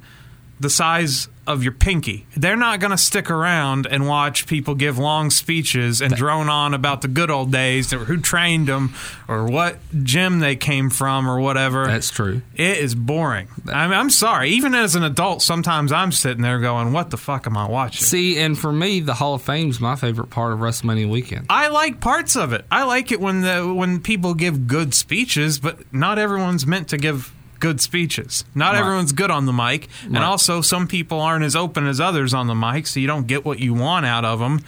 the 0.61 0.71
size 0.71 1.29
of 1.47 1.63
your 1.63 1.73
pinky. 1.73 2.27
They're 2.37 2.57
not 2.57 2.81
going 2.81 2.91
to 2.93 2.99
stick 2.99 3.31
around 3.31 3.87
and 3.87 4.07
watch 4.07 4.47
people 4.47 4.75
give 4.75 4.99
long 4.99 5.31
speeches 5.31 6.01
and 6.01 6.15
drone 6.15 6.49
on 6.49 6.75
about 6.75 7.03
the 7.03 7.09
good 7.09 7.31
old 7.31 7.51
days 7.51 7.93
or 7.93 8.01
who 8.01 8.19
trained 8.21 8.69
them 8.69 8.95
or 9.29 9.47
what 9.47 9.79
gym 10.03 10.39
they 10.39 10.57
came 10.57 10.91
from 10.91 11.29
or 11.29 11.41
whatever. 11.41 11.87
That's 11.87 12.11
true. 12.11 12.43
It 12.55 12.79
is 12.79 12.95
boring. 12.95 13.49
I 13.73 13.87
mean, 13.87 13.99
I'm 13.99 14.11
sorry. 14.11 14.51
Even 14.51 14.75
as 14.75 14.95
an 14.95 15.03
adult, 15.03 15.43
sometimes 15.43 15.93
I'm 15.93 16.13
sitting 16.13 16.43
there 16.43 16.61
going, 16.61 16.93
"What 16.93 17.11
the 17.11 17.17
fuck 17.17 17.47
am 17.47 17.57
I 17.57 17.69
watching?" 17.69 18.05
See, 18.05 18.39
and 18.39 18.59
for 18.59 18.73
me, 18.73 19.01
the 19.01 19.15
Hall 19.15 19.35
of 19.35 19.43
Fame 19.43 19.71
is 19.71 19.81
my 19.81 19.97
favorite 19.97 20.31
part 20.31 20.53
of 20.53 20.61
WrestleMania 20.61 21.11
weekend. 21.11 21.47
I 21.51 21.69
like 21.69 22.01
parts 22.01 22.37
of 22.37 22.53
it. 22.53 22.65
I 22.71 22.85
like 22.85 23.11
it 23.11 23.21
when 23.21 23.41
the 23.41 23.73
when 23.73 24.01
people 24.01 24.35
give 24.35 24.67
good 24.67 24.95
speeches, 24.95 25.59
but 25.59 25.93
not 25.93 26.19
everyone's 26.19 26.67
meant 26.67 26.89
to 26.89 26.99
give 26.99 27.33
good 27.63 27.81
speeches. 27.81 28.45
Not 28.57 28.73
Right. 28.75 28.81
everyone's 28.81 29.13
good 29.13 29.31
on 29.31 29.47
the 29.47 29.53
mic, 29.53 29.89
and 30.05 30.19
also 30.19 30.61
some 30.63 30.89
people 30.89 31.21
aren't 31.21 31.45
as 31.45 31.55
open 31.55 31.87
as 31.87 32.01
others 32.01 32.35
on 32.35 32.49
the 32.49 32.55
mic, 32.57 32.89
so 32.89 32.99
you 32.99 33.07
don't 33.07 33.29
get 33.29 33.45
what 33.45 33.61
you 33.61 33.73
want 33.73 34.05
out 34.05 34.25
of 34.25 34.41
them. 34.41 34.61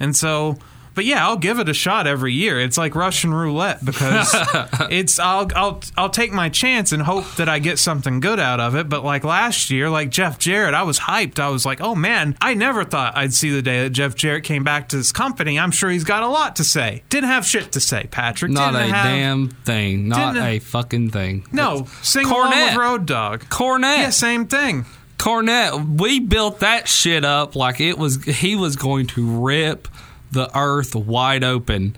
And 0.00 0.16
so, 0.16 0.58
but 0.94 1.04
yeah, 1.04 1.26
I'll 1.26 1.36
give 1.36 1.58
it 1.58 1.68
a 1.68 1.74
shot 1.74 2.06
every 2.06 2.32
year. 2.32 2.60
It's 2.60 2.76
like 2.76 2.94
Russian 2.94 3.32
roulette 3.32 3.84
because 3.84 4.28
it's 4.90 5.18
I'll 5.18 5.48
I'll 5.54 5.82
I'll 5.96 6.10
take 6.10 6.32
my 6.32 6.48
chance 6.48 6.92
and 6.92 7.02
hope 7.02 7.36
that 7.36 7.48
I 7.48 7.58
get 7.58 7.78
something 7.78 8.20
good 8.20 8.38
out 8.40 8.60
of 8.60 8.74
it. 8.74 8.88
But 8.88 9.04
like 9.04 9.24
last 9.24 9.70
year, 9.70 9.88
like 9.90 10.10
Jeff 10.10 10.38
Jarrett, 10.38 10.74
I 10.74 10.82
was 10.82 11.00
hyped. 11.00 11.38
I 11.38 11.48
was 11.48 11.64
like, 11.64 11.80
oh 11.80 11.94
man, 11.94 12.36
I 12.40 12.54
never 12.54 12.84
thought 12.84 13.16
I'd 13.16 13.32
see 13.32 13.50
the 13.50 13.62
day 13.62 13.84
that 13.84 13.90
Jeff 13.90 14.14
Jarrett 14.14 14.44
came 14.44 14.64
back 14.64 14.88
to 14.90 14.96
this 14.96 15.12
company. 15.12 15.58
I'm 15.58 15.70
sure 15.70 15.90
he's 15.90 16.04
got 16.04 16.22
a 16.22 16.28
lot 16.28 16.56
to 16.56 16.64
say. 16.64 17.02
Didn't 17.08 17.28
have 17.30 17.46
shit 17.46 17.72
to 17.72 17.80
say, 17.80 18.08
Patrick. 18.10 18.50
Not 18.52 18.74
a 18.74 18.78
Didn't 18.78 18.94
have, 18.94 19.04
damn 19.04 19.48
thing. 19.48 20.08
Not 20.08 20.36
a 20.36 20.58
fucking 20.58 21.10
thing. 21.10 21.46
No, 21.52 21.86
sing 22.02 22.26
Cornette. 22.26 22.76
Road 22.76 23.06
Dog. 23.06 23.44
Cornette. 23.44 23.98
Yeah, 23.98 24.10
same 24.10 24.46
thing. 24.46 24.84
Cornette, 25.18 26.00
we 26.00 26.18
built 26.18 26.60
that 26.60 26.88
shit 26.88 27.26
up 27.26 27.54
like 27.54 27.78
it 27.80 27.98
was 27.98 28.24
he 28.24 28.56
was 28.56 28.76
going 28.76 29.06
to 29.08 29.40
rip 29.44 29.86
the 30.30 30.50
earth 30.56 30.94
wide 30.94 31.44
open. 31.44 31.96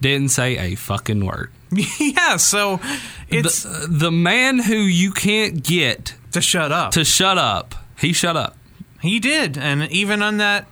Didn't 0.00 0.28
say 0.28 0.56
a 0.56 0.74
fucking 0.74 1.24
word. 1.24 1.50
yeah, 2.00 2.36
so 2.36 2.80
it's 3.28 3.64
the, 3.64 3.86
the 3.88 4.12
man 4.12 4.60
who 4.60 4.76
you 4.76 5.10
can't 5.10 5.62
get 5.62 6.14
to 6.32 6.40
shut 6.40 6.72
up. 6.72 6.92
To 6.92 7.04
shut 7.04 7.36
up. 7.36 7.74
He 7.98 8.12
shut 8.12 8.36
up. 8.36 8.56
He 9.00 9.20
did, 9.20 9.58
and 9.58 9.90
even 9.90 10.22
on 10.22 10.38
that 10.38 10.66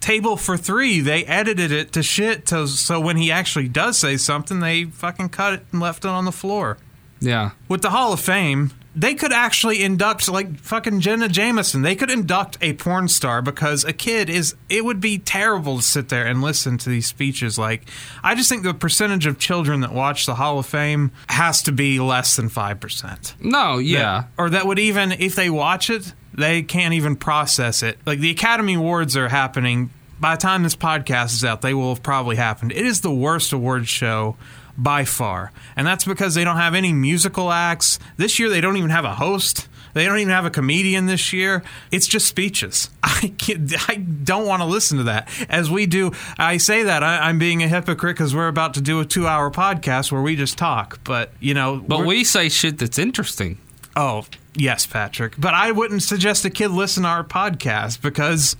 table 0.00 0.36
for 0.36 0.56
three, 0.56 1.00
they 1.00 1.24
edited 1.24 1.72
it 1.72 1.92
to 1.92 2.02
shit. 2.02 2.46
To, 2.46 2.66
so 2.66 3.00
when 3.00 3.16
he 3.16 3.30
actually 3.30 3.68
does 3.68 3.98
say 3.98 4.16
something, 4.16 4.60
they 4.60 4.84
fucking 4.84 5.30
cut 5.30 5.54
it 5.54 5.66
and 5.70 5.80
left 5.80 6.04
it 6.04 6.08
on 6.08 6.24
the 6.24 6.32
floor. 6.32 6.76
Yeah. 7.20 7.52
With 7.68 7.82
the 7.82 7.90
Hall 7.90 8.12
of 8.12 8.20
Fame, 8.20 8.72
they 8.94 9.14
could 9.14 9.32
actually 9.32 9.82
induct 9.82 10.28
like 10.28 10.58
fucking 10.58 11.00
Jenna 11.00 11.28
Jameson. 11.28 11.82
They 11.82 11.96
could 11.96 12.10
induct 12.10 12.58
a 12.60 12.74
porn 12.74 13.08
star 13.08 13.40
because 13.40 13.84
a 13.84 13.92
kid 13.92 14.28
is. 14.28 14.54
It 14.68 14.84
would 14.84 15.00
be 15.00 15.18
terrible 15.18 15.76
to 15.76 15.82
sit 15.82 16.08
there 16.08 16.26
and 16.26 16.42
listen 16.42 16.76
to 16.78 16.90
these 16.90 17.06
speeches. 17.06 17.58
Like, 17.58 17.88
I 18.22 18.34
just 18.34 18.48
think 18.48 18.62
the 18.64 18.74
percentage 18.74 19.26
of 19.26 19.38
children 19.38 19.80
that 19.80 19.92
watch 19.92 20.26
the 20.26 20.34
Hall 20.34 20.58
of 20.58 20.66
Fame 20.66 21.10
has 21.28 21.62
to 21.62 21.72
be 21.72 22.00
less 22.00 22.36
than 22.36 22.48
five 22.48 22.80
percent. 22.80 23.34
No, 23.40 23.78
yeah. 23.78 24.24
or 24.36 24.50
that 24.50 24.66
would 24.66 24.78
even 24.78 25.12
if 25.12 25.36
they 25.36 25.48
watch 25.48 25.88
it, 25.88 26.12
they 26.34 26.62
can't 26.62 26.94
even 26.94 27.16
process 27.16 27.82
it. 27.82 27.98
Like 28.04 28.18
the 28.18 28.30
Academy 28.30 28.74
Awards 28.74 29.16
are 29.16 29.28
happening. 29.28 29.90
By 30.20 30.36
the 30.36 30.40
time 30.40 30.62
this 30.62 30.76
podcast 30.76 31.32
is 31.32 31.44
out, 31.44 31.62
they 31.62 31.74
will 31.74 31.88
have 31.94 32.02
probably 32.02 32.36
happened. 32.36 32.70
It 32.72 32.86
is 32.86 33.00
the 33.00 33.12
worst 33.12 33.52
award 33.52 33.88
show 33.88 34.36
by 34.76 35.04
far. 35.04 35.52
And 35.76 35.86
that's 35.86 36.04
because 36.04 36.34
they 36.34 36.44
don't 36.44 36.56
have 36.56 36.74
any 36.74 36.92
musical 36.92 37.50
acts. 37.52 37.98
This 38.16 38.38
year 38.38 38.48
they 38.48 38.60
don't 38.60 38.76
even 38.76 38.90
have 38.90 39.04
a 39.04 39.14
host. 39.14 39.68
They 39.94 40.06
don't 40.06 40.18
even 40.18 40.32
have 40.32 40.46
a 40.46 40.50
comedian 40.50 41.06
this 41.06 41.32
year. 41.32 41.62
It's 41.90 42.06
just 42.06 42.26
speeches. 42.26 42.88
I 43.02 43.34
can't, 43.36 43.70
I 43.90 43.96
don't 43.96 44.46
want 44.46 44.62
to 44.62 44.66
listen 44.66 44.98
to 44.98 45.04
that. 45.04 45.28
As 45.50 45.70
we 45.70 45.84
do, 45.86 46.12
I 46.38 46.56
say 46.56 46.84
that 46.84 47.02
I, 47.02 47.28
I'm 47.28 47.38
being 47.38 47.62
a 47.62 47.68
hypocrite 47.68 48.16
because 48.16 48.34
we're 48.34 48.48
about 48.48 48.74
to 48.74 48.80
do 48.80 49.00
a 49.00 49.04
two-hour 49.04 49.50
podcast 49.50 50.10
where 50.10 50.22
we 50.22 50.34
just 50.34 50.56
talk. 50.56 51.04
But 51.04 51.32
you 51.40 51.52
know, 51.52 51.76
But 51.76 52.06
we 52.06 52.24
say 52.24 52.48
shit 52.48 52.78
that's 52.78 52.98
interesting. 52.98 53.58
Oh, 53.94 54.24
yes, 54.54 54.86
Patrick. 54.86 55.34
But 55.38 55.52
I 55.52 55.72
wouldn't 55.72 56.02
suggest 56.02 56.46
a 56.46 56.50
kid 56.50 56.68
listen 56.70 57.02
to 57.02 57.10
our 57.10 57.24
podcast 57.24 58.00
because 58.00 58.56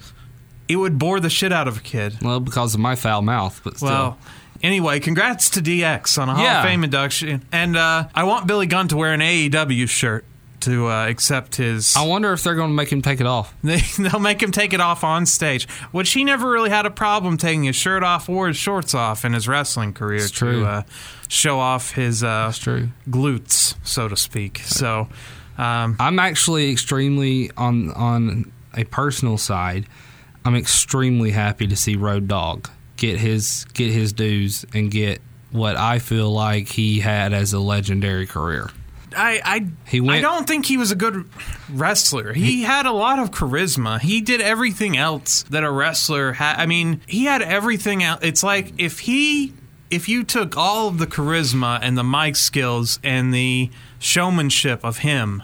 it 0.68 0.76
would 0.76 0.98
bore 0.98 1.20
the 1.20 1.30
shit 1.30 1.52
out 1.52 1.66
of 1.66 1.78
a 1.78 1.80
kid. 1.80 2.18
Well, 2.20 2.40
because 2.40 2.74
of 2.74 2.80
my 2.80 2.94
foul 2.94 3.22
mouth, 3.22 3.58
but 3.64 3.76
still. 3.78 3.88
Well, 3.88 4.18
anyway, 4.62 5.00
congrats 5.00 5.50
to 5.50 5.60
DX 5.60 6.18
on 6.20 6.28
a 6.28 6.34
Hall 6.34 6.44
Yeah. 6.44 6.60
of 6.60 6.64
Fame 6.66 6.84
induction. 6.84 7.44
And 7.52 7.76
uh, 7.76 8.08
I 8.14 8.24
want 8.24 8.46
Billy 8.46 8.66
Gunn 8.66 8.88
to 8.88 8.96
wear 8.96 9.12
an 9.12 9.20
AEW 9.20 9.88
shirt 9.88 10.24
to 10.60 10.88
uh, 10.88 11.08
accept 11.08 11.56
his. 11.56 11.96
I 11.96 12.06
wonder 12.06 12.32
if 12.32 12.44
they're 12.44 12.54
going 12.54 12.70
to 12.70 12.74
make 12.74 12.90
him 12.92 13.02
take 13.02 13.20
it 13.20 13.26
off. 13.26 13.52
They, 13.64 13.80
they'll 13.98 14.20
make 14.20 14.40
him 14.42 14.52
take 14.52 14.72
it 14.72 14.80
off 14.80 15.02
on 15.02 15.26
stage, 15.26 15.68
which 15.90 16.12
he 16.12 16.22
never 16.24 16.48
really 16.50 16.70
had 16.70 16.86
a 16.86 16.90
problem 16.90 17.36
taking 17.36 17.64
his 17.64 17.74
shirt 17.76 18.02
off 18.04 18.28
or 18.28 18.46
his 18.48 18.56
shorts 18.56 18.94
off 18.94 19.24
in 19.24 19.32
his 19.32 19.48
wrestling 19.48 19.92
career 19.92 20.18
It's 20.22 20.30
to 20.30 20.38
true. 20.38 20.64
uh, 20.64 20.82
show 21.28 21.58
off 21.58 21.92
his 21.94 22.22
uh, 22.22 22.52
true. 22.54 22.90
glutes, 23.08 23.74
so 23.84 24.08
to 24.08 24.16
speak. 24.16 24.58
So. 24.64 25.08
Um, 25.58 25.96
I'm 26.00 26.18
actually 26.18 26.72
extremely 26.72 27.50
on 27.58 27.90
on 27.92 28.50
a 28.74 28.84
personal 28.84 29.36
side. 29.36 29.84
I'm 30.46 30.56
extremely 30.56 31.30
happy 31.32 31.66
to 31.66 31.76
see 31.76 31.94
Road 31.94 32.26
Dog 32.26 32.70
get 33.02 33.18
his 33.18 33.66
get 33.74 33.90
his 33.90 34.12
dues 34.12 34.64
and 34.72 34.88
get 34.88 35.20
what 35.50 35.76
I 35.76 35.98
feel 35.98 36.30
like 36.30 36.68
he 36.68 37.00
had 37.00 37.32
as 37.32 37.52
a 37.52 37.58
legendary 37.58 38.28
career. 38.28 38.70
I 39.16 39.40
I, 39.44 39.66
He 39.88 40.00
went- 40.00 40.18
I 40.18 40.20
don't 40.20 40.46
think 40.46 40.66
he 40.66 40.76
was 40.76 40.92
a 40.92 40.94
good 40.94 41.28
wrestler. 41.68 42.32
He, 42.32 42.62
had 42.62 42.86
a 42.86 42.92
lot 42.92 43.18
of 43.18 43.32
charisma. 43.32 44.00
He 44.00 44.20
did 44.20 44.40
everything 44.40 44.96
else 44.96 45.42
that 45.50 45.64
a 45.64 45.70
wrestler 45.70 46.34
had. 46.34 46.56
I 46.60 46.66
mean, 46.66 47.00
he 47.08 47.24
had 47.24 47.42
everything 47.42 48.04
else. 48.04 48.20
It's 48.22 48.44
like 48.44 48.72
if 48.78 49.00
he 49.00 49.52
if 49.90 50.08
you 50.08 50.22
took 50.22 50.56
all 50.56 50.86
of 50.88 50.98
the 50.98 51.06
charisma 51.08 51.80
and 51.82 51.98
the 51.98 52.04
mic 52.04 52.36
skills 52.36 53.00
and 53.02 53.34
the 53.34 53.68
showmanship 53.98 54.82
of 54.84 54.98
him, 54.98 55.42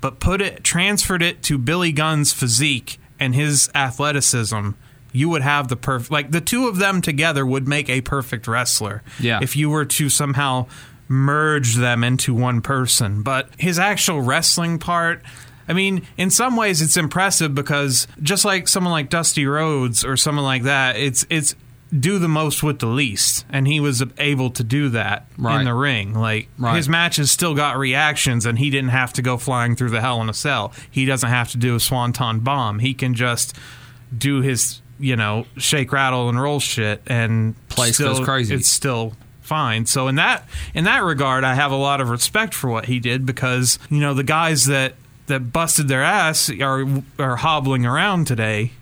but 0.00 0.18
put 0.18 0.40
it 0.40 0.64
transferred 0.64 1.22
it 1.22 1.42
to 1.42 1.58
Billy 1.58 1.92
Gunn's 1.92 2.32
physique 2.32 2.98
and 3.20 3.34
his 3.34 3.70
athleticism, 3.74 4.70
you 5.16 5.28
would 5.30 5.42
have 5.42 5.68
the 5.68 5.76
perfect 5.76 6.10
like 6.10 6.30
the 6.30 6.40
two 6.40 6.68
of 6.68 6.76
them 6.78 7.00
together 7.00 7.44
would 7.46 7.66
make 7.66 7.88
a 7.88 8.00
perfect 8.02 8.46
wrestler. 8.46 9.02
Yeah. 9.18 9.40
If 9.42 9.56
you 9.56 9.70
were 9.70 9.84
to 9.84 10.08
somehow 10.08 10.66
merge 11.08 11.74
them 11.76 12.02
into 12.04 12.34
one 12.34 12.60
person. 12.60 13.22
But 13.22 13.48
his 13.58 13.78
actual 13.78 14.20
wrestling 14.20 14.78
part 14.78 15.22
I 15.68 15.72
mean, 15.72 16.06
in 16.16 16.30
some 16.30 16.54
ways 16.56 16.80
it's 16.80 16.96
impressive 16.96 17.52
because 17.52 18.06
just 18.22 18.44
like 18.44 18.68
someone 18.68 18.92
like 18.92 19.10
Dusty 19.10 19.46
Rhodes 19.46 20.04
or 20.04 20.16
someone 20.16 20.44
like 20.44 20.62
that, 20.62 20.96
it's 20.96 21.26
it's 21.28 21.56
do 21.96 22.18
the 22.18 22.28
most 22.28 22.62
with 22.64 22.80
the 22.80 22.86
least, 22.86 23.44
and 23.48 23.66
he 23.66 23.78
was 23.80 24.02
able 24.18 24.50
to 24.50 24.64
do 24.64 24.88
that 24.90 25.26
Right. 25.38 25.58
in 25.60 25.64
the 25.64 25.74
ring. 25.74 26.14
Like 26.14 26.48
Right. 26.58 26.76
his 26.76 26.88
matches 26.88 27.30
still 27.32 27.54
got 27.54 27.78
reactions, 27.78 28.44
and 28.46 28.58
he 28.58 28.70
didn't 28.70 28.90
have 28.90 29.12
to 29.14 29.22
go 29.22 29.36
flying 29.38 29.74
through 29.76 29.90
the 29.90 30.00
hell 30.00 30.20
in 30.20 30.28
a 30.28 30.34
cell. 30.34 30.72
He 30.90 31.04
doesn't 31.04 31.28
have 31.30 31.50
to 31.52 31.56
do 31.58 31.74
a 31.76 31.80
swanton 31.80 32.40
bomb. 32.40 32.78
He 32.80 32.92
can 32.94 33.14
just 33.14 33.56
do 34.16 34.40
his 34.42 34.82
you 34.98 35.16
know 35.16 35.46
shake, 35.56 35.92
rattle, 35.92 36.28
and 36.28 36.40
roll 36.40 36.60
shit, 36.60 37.02
and 37.06 37.54
Place 37.68 37.94
still, 37.94 38.14
goes 38.14 38.24
crazy. 38.24 38.54
It's 38.54 38.68
still 38.68 39.14
fine. 39.42 39.86
So 39.86 40.08
in 40.08 40.16
that 40.16 40.48
in 40.74 40.84
that 40.84 41.02
regard, 41.02 41.44
I 41.44 41.54
have 41.54 41.72
a 41.72 41.76
lot 41.76 42.00
of 42.00 42.10
respect 42.10 42.54
for 42.54 42.68
what 42.68 42.86
he 42.86 43.00
did 43.00 43.24
because 43.24 43.78
you 43.90 44.00
know 44.00 44.14
the 44.14 44.24
guys 44.24 44.66
that 44.66 44.94
that 45.26 45.52
busted 45.52 45.88
their 45.88 46.02
ass 46.02 46.50
are 46.50 46.86
are 47.18 47.36
hobbling 47.36 47.86
around 47.86 48.26
today, 48.26 48.72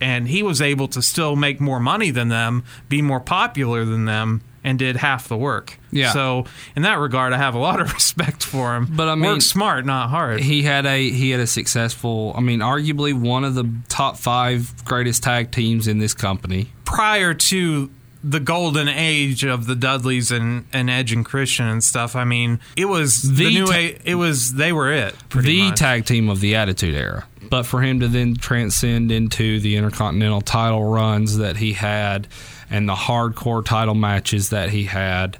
and 0.00 0.28
he 0.28 0.42
was 0.42 0.60
able 0.60 0.88
to 0.88 1.02
still 1.02 1.36
make 1.36 1.60
more 1.60 1.80
money 1.80 2.10
than 2.10 2.28
them, 2.28 2.64
be 2.88 3.02
more 3.02 3.20
popular 3.20 3.84
than 3.84 4.04
them, 4.04 4.42
and 4.62 4.78
did 4.78 4.96
half 4.96 5.28
the 5.28 5.36
work. 5.36 5.78
Yeah. 5.90 6.12
So 6.12 6.44
in 6.76 6.82
that 6.82 6.98
regard, 6.98 7.32
I 7.32 7.38
have 7.38 7.54
a 7.54 7.58
lot 7.58 7.80
of 7.80 7.92
respect 7.94 8.42
for 8.44 8.76
him. 8.76 8.86
But 8.90 9.08
I 9.08 9.14
mean- 9.14 9.24
work 9.30 9.42
smart, 9.42 9.86
not 9.86 10.10
hard. 10.10 10.40
he 10.40 10.62
had 10.62 10.86
a 10.86 11.10
he 11.10 11.30
had 11.30 11.40
a 11.40 11.46
successful. 11.46 12.34
I 12.36 12.40
mean, 12.40 12.60
arguably 12.60 13.14
one 13.14 13.44
of 13.44 13.54
the 13.54 13.70
top 13.88 14.16
five 14.18 14.84
greatest 14.84 15.22
tag 15.22 15.50
teams 15.52 15.86
in 15.88 15.98
this 15.98 16.14
company. 16.14 16.70
prior 16.84 17.34
to 17.34 17.90
the 18.22 18.38
golden 18.40 18.86
age 18.86 19.44
of 19.44 19.64
the 19.66 19.74
Dudleys 19.74 20.30
and, 20.30 20.66
and 20.74 20.90
Edge 20.90 21.10
and 21.10 21.24
Christian 21.24 21.66
and 21.66 21.82
stuff. 21.82 22.14
I 22.14 22.24
mean, 22.24 22.60
it 22.76 22.84
was 22.84 23.22
the, 23.22 23.44
The 23.46 23.50
new 23.54 23.64
ta- 23.66 23.72
a- 23.72 23.98
it 24.04 24.14
was 24.16 24.52
they 24.54 24.74
were 24.74 24.92
it. 24.92 25.14
The 25.34 25.70
much. 25.70 25.78
tag 25.78 26.04
team 26.04 26.28
of 26.28 26.40
the 26.40 26.54
Attitude 26.56 26.94
Era. 26.94 27.26
But 27.48 27.62
for 27.62 27.80
him 27.80 28.00
to 28.00 28.08
then 28.08 28.34
transcend 28.36 29.10
into 29.10 29.58
the 29.60 29.76
Intercontinental 29.76 30.42
title 30.42 30.84
runs 30.84 31.38
that 31.38 31.56
he 31.56 31.72
had 31.72 32.28
and 32.70 32.88
the 32.88 32.94
hardcore 32.94 33.64
title 33.64 33.94
matches 33.94 34.50
that 34.50 34.70
he 34.70 34.84
had, 34.84 35.36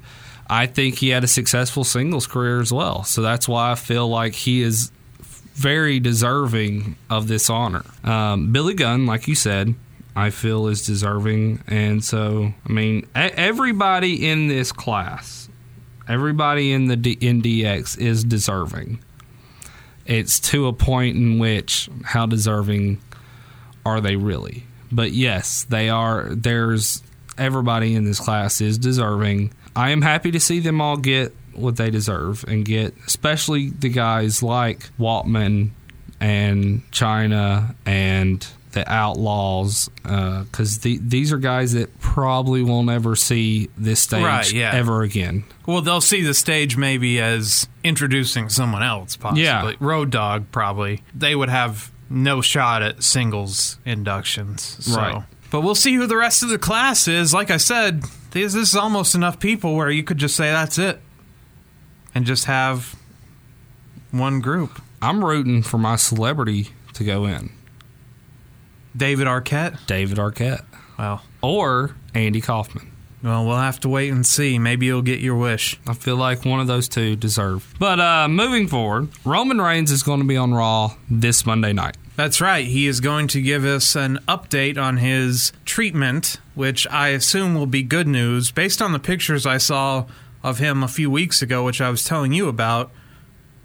I 0.49 0.67
think 0.67 0.97
he 0.97 1.11
had 1.11 1.25
a 1.25 1.29
successful 1.29 1.85
singles 1.85 2.27
career 2.27 2.61
as 2.61 2.73
well. 2.73 3.05
So 3.05 3.23
that's 3.23 3.49
why 3.49 3.73
I 3.73 3.75
feel 3.77 4.09
like 4.09 4.35
he 4.35 4.63
is 4.63 4.91
very 5.55 6.01
deserving 6.01 6.97
of 7.09 7.29
this 7.29 7.49
honor. 7.49 7.85
Um, 8.03 8.53
Billy 8.53 8.75
Gunn, 8.75 9.07
like 9.07 9.29
you 9.29 9.35
said, 9.35 9.75
I 10.17 10.31
feel 10.31 10.67
is 10.67 10.85
deserving. 10.85 11.63
And 11.67 12.05
so, 12.05 12.53
I 12.69 12.73
mean, 12.73 13.07
everybody 13.15 14.29
in 14.29 14.49
this 14.49 14.73
class, 14.73 15.49
everybody 16.09 16.73
in 16.73 16.87
the 16.87 16.97
D- 16.97 17.19
in 17.21 17.43
DX 17.43 17.99
is 17.99 18.25
deserving 18.25 19.01
it's 20.11 20.41
to 20.41 20.67
a 20.67 20.73
point 20.73 21.17
in 21.17 21.39
which 21.39 21.89
how 22.05 22.27
deserving 22.27 23.01
are 23.87 24.01
they 24.01 24.17
really? 24.17 24.65
But 24.91 25.13
yes, 25.13 25.65
they 25.65 25.89
are. 25.89 26.35
There's 26.35 27.03
everybody 27.41 27.95
in 27.95 28.05
this 28.05 28.21
class 28.21 28.61
is 28.61 28.79
deserving. 28.79 29.53
I 29.75 29.91
am 29.91 30.03
happy 30.03 30.31
to 30.33 30.41
see 30.41 30.61
them 30.61 30.81
all 30.81 30.97
get 30.97 31.35
what 31.55 31.77
they 31.77 31.91
deserve 31.91 32.45
and 32.47 32.65
get, 32.65 32.95
especially 33.07 33.71
the 33.71 33.89
guys 33.89 34.43
like 34.43 34.89
Waltman 34.99 35.71
and 36.21 36.89
Chyna 36.93 37.75
and 37.87 38.47
the 38.73 38.89
Outlaws, 38.91 39.91
uh, 40.05 40.45
because 40.45 40.79
the, 40.81 40.99
these 41.03 41.33
are 41.33 41.39
guys 41.39 41.73
that 41.73 41.99
probably 41.99 42.63
won't 42.63 42.89
ever 42.89 43.17
see 43.17 43.69
this 43.77 44.01
stage 44.01 44.23
Right, 44.23 44.53
yeah. 44.53 44.71
ever 44.73 45.03
again. 45.03 45.45
Well, 45.67 45.81
they'll 45.83 46.01
see 46.01 46.23
the 46.23 46.35
stage 46.35 46.77
maybe 46.77 47.21
as 47.21 47.69
introducing 47.83 48.49
someone 48.49 48.83
else, 48.85 49.17
possibly. 49.17 49.43
Yeah. 49.43 49.73
Road 49.81 50.11
Dog, 50.11 50.53
probably. 50.53 51.03
They 51.15 51.35
would 51.35 51.49
have 51.49 51.91
no 52.09 52.41
shot 52.41 52.83
at 52.83 53.03
singles 53.03 53.79
inductions. 53.85 54.77
So. 54.81 54.97
Right. 54.97 55.23
But 55.51 55.63
we'll 55.63 55.75
see 55.75 55.95
who 55.95 56.07
the 56.07 56.17
rest 56.17 56.43
of 56.43 56.49
the 56.49 56.59
class 56.59 57.09
is. 57.09 57.35
Like 57.35 57.51
I 57.51 57.57
said, 57.57 58.03
this, 58.31 58.55
this 58.55 58.71
is 58.71 58.77
almost 58.77 59.15
enough 59.15 59.41
people 59.41 59.75
where 59.75 59.91
you 59.91 60.05
could 60.05 60.19
just 60.19 60.37
say 60.37 60.51
that's 60.51 60.79
it 60.79 61.01
and 62.15 62.25
just 62.25 62.45
have 62.45 62.95
one 64.11 64.41
group. 64.41 64.81
I'm 65.03 65.25
rooting 65.25 65.63
for 65.63 65.79
my 65.79 65.97
celebrity 65.97 66.69
to 66.95 67.05
go 67.05 67.25
in. 67.25 67.51
David 68.97 69.27
Arquette? 69.27 69.87
David 69.87 70.19
Arquette. 70.19 70.65
Well, 70.99 71.23
or 71.43 71.97
Andy 72.15 72.41
Kaufman. 72.41 72.91
Well, 73.23 73.47
we'll 73.47 73.57
have 73.57 73.81
to 73.81 73.89
wait 73.89 74.11
and 74.11 74.25
see. 74.25 74.59
Maybe 74.59 74.87
you'll 74.87 75.03
get 75.03 75.21
your 75.21 75.37
wish. 75.37 75.79
I 75.87 75.93
feel 75.93 76.17
like 76.17 76.45
one 76.45 76.59
of 76.61 76.67
those 76.67 76.89
two 76.89 77.17
deserve. 77.17 77.75
But 77.79 78.01
uh, 78.01 78.29
moving 78.29 78.67
forward, 78.67 79.09
Roman 79.25 79.61
Reigns 79.61 79.91
is 79.91 80.03
going 80.03 80.21
to 80.21 80.27
be 80.27 80.39
on 80.39 80.55
Raw 80.55 80.95
this 81.11 81.45
Monday 81.45 81.73
night. 81.73 81.97
That's 82.21 82.39
right. 82.43 82.67
He 82.67 82.87
is 82.87 83.01
going 83.01 83.29
to 83.29 83.41
give 83.41 83.65
us 83.65 83.97
an 83.97 84.19
update 84.29 84.77
on 84.77 84.99
his 84.99 85.55
treatment, 85.65 86.39
which 86.55 86.87
I 86.89 87.09
assume 87.09 87.55
will 87.55 87.65
be 87.65 87.83
good 87.83 88.07
news. 88.07 88.51
Based 88.51 88.83
on 88.83 88.93
the 88.93 88.99
pictures 88.99 89.47
I 89.47 89.57
saw 89.57 90.05
of 90.43 90.59
him 90.59 90.83
a 90.83 90.89
few 90.89 91.11
weeks 91.11 91.41
ago, 91.41 91.65
which 91.65 91.81
I 91.81 91.89
was 91.89 92.05
telling 92.05 92.35
you 92.35 92.47
about, 92.49 92.91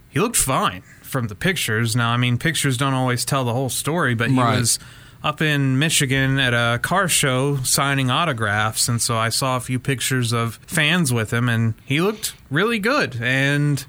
he 0.09 0.21
looked 0.21 0.37
fine 0.37 0.83
from 1.01 1.27
the 1.27 1.35
pictures. 1.35 1.97
Now, 1.97 2.11
I 2.11 2.15
mean, 2.15 2.37
pictures 2.37 2.77
don't 2.77 2.93
always 2.93 3.25
tell 3.25 3.43
the 3.43 3.51
whole 3.51 3.67
story, 3.67 4.15
but 4.15 4.29
he 4.29 4.39
Right. 4.39 4.57
was 4.59 4.79
up 5.21 5.41
in 5.41 5.77
Michigan 5.77 6.39
at 6.39 6.53
a 6.53 6.79
car 6.79 7.09
show 7.09 7.57
signing 7.63 8.09
autographs, 8.09 8.87
and 8.87 9.01
so 9.01 9.17
I 9.17 9.27
saw 9.27 9.57
a 9.57 9.59
few 9.59 9.79
pictures 9.79 10.31
of 10.31 10.61
fans 10.65 11.11
with 11.11 11.33
him, 11.33 11.49
and 11.49 11.73
he 11.83 11.99
looked 11.99 12.31
really 12.49 12.79
good. 12.79 13.17
And 13.21 13.85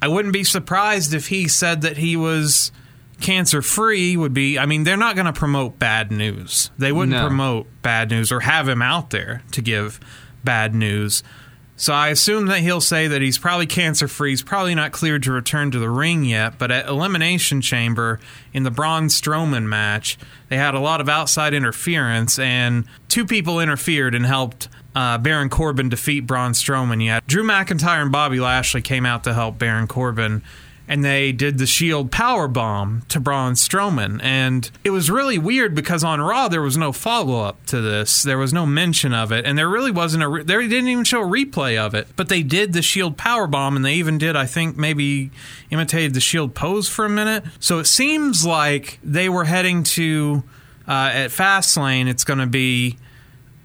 I 0.00 0.06
wouldn't 0.06 0.34
be 0.34 0.44
surprised 0.44 1.12
if 1.12 1.26
he 1.26 1.48
said 1.48 1.80
that 1.82 1.96
he 1.96 2.16
was 2.16 2.70
cancer 3.20 3.62
free 3.62 4.16
would 4.16 4.34
be 4.34 4.58
I 4.58 4.66
mean 4.66 4.84
they're 4.84 4.96
not 4.96 5.14
going 5.16 5.26
to 5.26 5.32
promote 5.32 5.78
bad 5.78 6.10
news. 6.12 6.70
They 6.78 6.92
wouldn't 6.92 7.16
No. 7.16 7.26
promote 7.26 7.66
bad 7.82 8.10
news 8.10 8.30
or 8.30 8.40
have 8.40 8.68
him 8.68 8.82
out 8.82 9.10
there 9.10 9.42
to 9.52 9.62
give 9.62 9.98
bad 10.44 10.74
news. 10.74 11.22
So 11.78 11.92
I 11.92 12.08
assume 12.08 12.46
that 12.46 12.60
he'll 12.60 12.80
say 12.80 13.06
that 13.06 13.20
he's 13.20 13.36
probably 13.36 13.66
cancer 13.66 14.08
free. 14.08 14.30
He's 14.30 14.42
probably 14.42 14.74
not 14.74 14.92
cleared 14.92 15.22
to 15.24 15.32
return 15.32 15.70
to 15.72 15.78
the 15.78 15.90
ring 15.90 16.24
yet, 16.24 16.58
but 16.58 16.70
at 16.70 16.86
Elimination 16.88 17.60
Chamber 17.60 18.18
in 18.54 18.62
the 18.62 18.70
Braun 18.70 19.08
Strowman 19.08 19.64
match, 19.64 20.16
they 20.48 20.56
had 20.56 20.74
a 20.74 20.80
lot 20.80 21.02
of 21.02 21.08
outside 21.10 21.52
interference, 21.52 22.38
and 22.38 22.86
two 23.08 23.26
people 23.26 23.60
interfered 23.60 24.14
and 24.14 24.24
helped 24.24 24.68
uh, 24.94 25.18
Baron 25.18 25.50
Corbin 25.50 25.90
defeat 25.90 26.20
Braun 26.20 26.52
Strowman. 26.52 27.04
Yet 27.04 27.26
Drew 27.26 27.44
McIntyre 27.44 28.00
and 28.00 28.10
Bobby 28.10 28.40
Lashley 28.40 28.80
came 28.80 29.04
out 29.04 29.24
to 29.24 29.34
help 29.34 29.58
Baron 29.58 29.86
Corbin 29.86 30.42
and 30.88 31.04
they 31.04 31.32
did 31.32 31.58
the 31.58 31.66
Shield 31.66 32.10
power 32.10 32.48
bomb 32.48 33.02
to 33.08 33.20
Braun 33.20 33.54
Strowman, 33.54 34.20
and 34.22 34.70
it 34.84 34.90
was 34.90 35.10
really 35.10 35.38
weird 35.38 35.74
because 35.74 36.04
on 36.04 36.20
Raw 36.20 36.48
there 36.48 36.62
was 36.62 36.76
no 36.76 36.92
follow 36.92 37.42
up 37.42 37.64
to 37.66 37.80
this. 37.80 38.22
There 38.22 38.38
was 38.38 38.52
no 38.52 38.66
mention 38.66 39.12
of 39.12 39.32
it, 39.32 39.44
and 39.44 39.58
there 39.58 39.68
really 39.68 39.90
wasn't 39.90 40.22
a. 40.22 40.28
Re- 40.28 40.42
they 40.42 40.68
didn't 40.68 40.88
even 40.88 41.04
show 41.04 41.22
a 41.22 41.26
replay 41.26 41.76
of 41.78 41.94
it. 41.94 42.08
But 42.16 42.28
they 42.28 42.42
did 42.42 42.72
the 42.72 42.82
Shield 42.82 43.16
power 43.16 43.46
bomb, 43.46 43.76
and 43.76 43.84
they 43.84 43.94
even 43.94 44.18
did, 44.18 44.36
I 44.36 44.46
think, 44.46 44.76
maybe 44.76 45.30
imitated 45.70 46.14
the 46.14 46.20
Shield 46.20 46.54
pose 46.54 46.88
for 46.88 47.04
a 47.04 47.10
minute. 47.10 47.44
So 47.60 47.78
it 47.78 47.86
seems 47.86 48.46
like 48.46 48.98
they 49.02 49.28
were 49.28 49.44
heading 49.44 49.82
to 49.84 50.44
uh, 50.88 51.10
at 51.12 51.30
Fastlane. 51.30 52.08
It's 52.08 52.24
going 52.24 52.38
to 52.38 52.46
be 52.46 52.96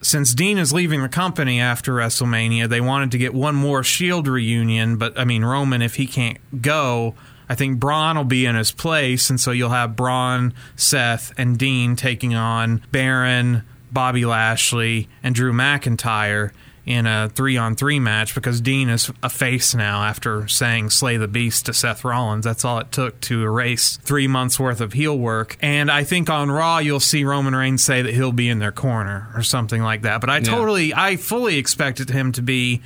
since 0.02 0.34
Dean 0.34 0.58
is 0.58 0.74
leaving 0.74 1.02
the 1.02 1.10
company 1.10 1.60
after 1.60 1.94
WrestleMania, 1.94 2.68
they 2.68 2.82
wanted 2.82 3.12
to 3.12 3.18
get 3.18 3.34
one 3.34 3.56
more 3.56 3.84
Shield 3.84 4.28
reunion. 4.28 4.98
But 4.98 5.18
I 5.20 5.26
mean, 5.26 5.46
Roman, 5.46 5.82
if 5.82 5.96
he 5.96 6.08
can't 6.08 6.38
go, 6.62 7.16
I 7.48 7.56
think 7.56 7.80
Braun 7.80 8.18
will 8.18 8.24
be 8.24 8.46
in 8.46 8.56
his 8.56 8.72
place, 8.72 9.30
and 9.30 9.40
so 9.40 9.52
you'll 9.52 9.70
have 9.70 9.96
Braun, 9.96 10.54
Seth, 10.76 11.34
and 11.38 11.58
Dean 11.58 11.96
taking 11.96 12.34
on 12.34 12.82
Baron, 12.92 13.64
Bobby 13.92 14.26
Lashley, 14.26 15.10
and 15.22 15.36
Drew 15.36 15.52
McIntyre 15.52 16.52
in 16.92 17.08
a 17.08 17.30
three 17.30 17.58
on 17.58 17.76
three 17.76 18.00
match 18.00 18.36
because 18.36 18.62
Dean 18.62 18.90
is 18.90 19.12
a 19.24 19.30
face 19.30 19.74
now 19.74 20.04
after 20.04 20.48
saying 20.48 20.90
Slay 20.92 21.18
the 21.18 21.28
Beast 21.28 21.66
to 21.68 21.74
Seth 21.74 22.04
Rollins. 22.04 22.46
That's 22.46 22.66
all 22.66 22.80
it 22.80 22.92
took 22.92 23.20
to 23.22 23.44
erase 23.44 23.98
three 23.98 24.28
months 24.28 24.60
worth 24.60 24.82
of 24.82 24.94
heel 24.94 25.18
work. 25.18 25.58
And 25.62 25.90
I 25.92 26.04
think 26.04 26.30
on 26.30 26.52
Raw, 26.52 26.80
you'll 26.80 27.00
see 27.00 27.24
Roman 27.24 27.56
Reigns 27.56 27.84
say 27.84 28.02
that 28.02 28.14
he'll 28.14 28.32
be 28.32 28.50
in 28.50 28.60
their 28.60 28.72
corner 28.72 29.30
or 29.36 29.44
something 29.44 29.82
like 29.82 30.02
that. 30.04 30.22
But 30.22 30.30
I 30.30 30.38
Yeah. 30.38 30.44
totally, 30.44 30.94
I 30.94 31.16
fully 31.16 31.58
expected 31.58 32.10
him 32.10 32.32
to 32.34 32.42
be 32.42 32.82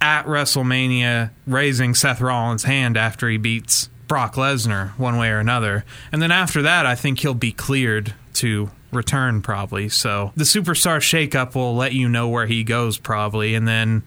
at 0.00 0.26
WrestleMania 0.26 1.30
raising 1.46 1.94
Seth 1.94 2.20
Rollins' 2.20 2.64
hand 2.64 2.96
after 2.96 3.28
he 3.28 3.36
beats 3.36 3.88
Brock 4.08 4.34
Lesnar 4.36 4.90
one 4.98 5.16
way 5.16 5.30
or 5.30 5.38
another. 5.38 5.84
And 6.12 6.20
then 6.22 6.30
after 6.30 6.62
that, 6.62 6.86
I 6.86 6.94
think 6.94 7.20
he'll 7.20 7.34
be 7.34 7.52
cleared 7.52 8.14
to 8.34 8.70
return 8.96 9.42
probably. 9.42 9.88
So 9.88 10.32
the 10.34 10.44
superstar 10.44 10.98
shakeup 10.98 11.54
will 11.54 11.76
let 11.76 11.92
you 11.92 12.08
know 12.08 12.28
where 12.28 12.46
he 12.46 12.64
goes 12.64 12.98
probably. 12.98 13.54
And 13.54 13.68
then 13.68 14.02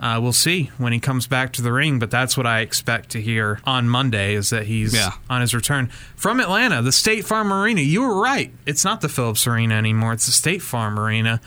uh, 0.00 0.18
we'll 0.22 0.32
see 0.32 0.70
when 0.78 0.94
he 0.94 0.98
comes 1.00 1.26
back 1.26 1.52
to 1.54 1.62
the 1.62 1.72
ring, 1.72 1.98
but 1.98 2.10
that's 2.10 2.34
what 2.36 2.46
I 2.46 2.60
expect 2.60 3.10
to 3.10 3.20
hear 3.20 3.60
on 3.64 3.86
Monday 3.88 4.34
is 4.34 4.48
that 4.48 4.66
he's 4.66 4.94
Yeah. 4.94 5.12
on 5.28 5.42
his 5.42 5.54
return 5.54 5.88
from 6.16 6.40
Atlanta, 6.40 6.80
the 6.80 6.92
State 6.92 7.26
Farm 7.26 7.52
Arena. 7.52 7.82
You 7.82 8.00
were 8.02 8.18
right. 8.18 8.50
It's 8.64 8.84
not 8.84 9.02
the 9.02 9.10
Phillips 9.10 9.46
Arena 9.46 9.74
anymore. 9.74 10.14
It's 10.14 10.24
the 10.26 10.32
State 10.32 10.62
Farm 10.62 10.98
Arena. 10.98 11.40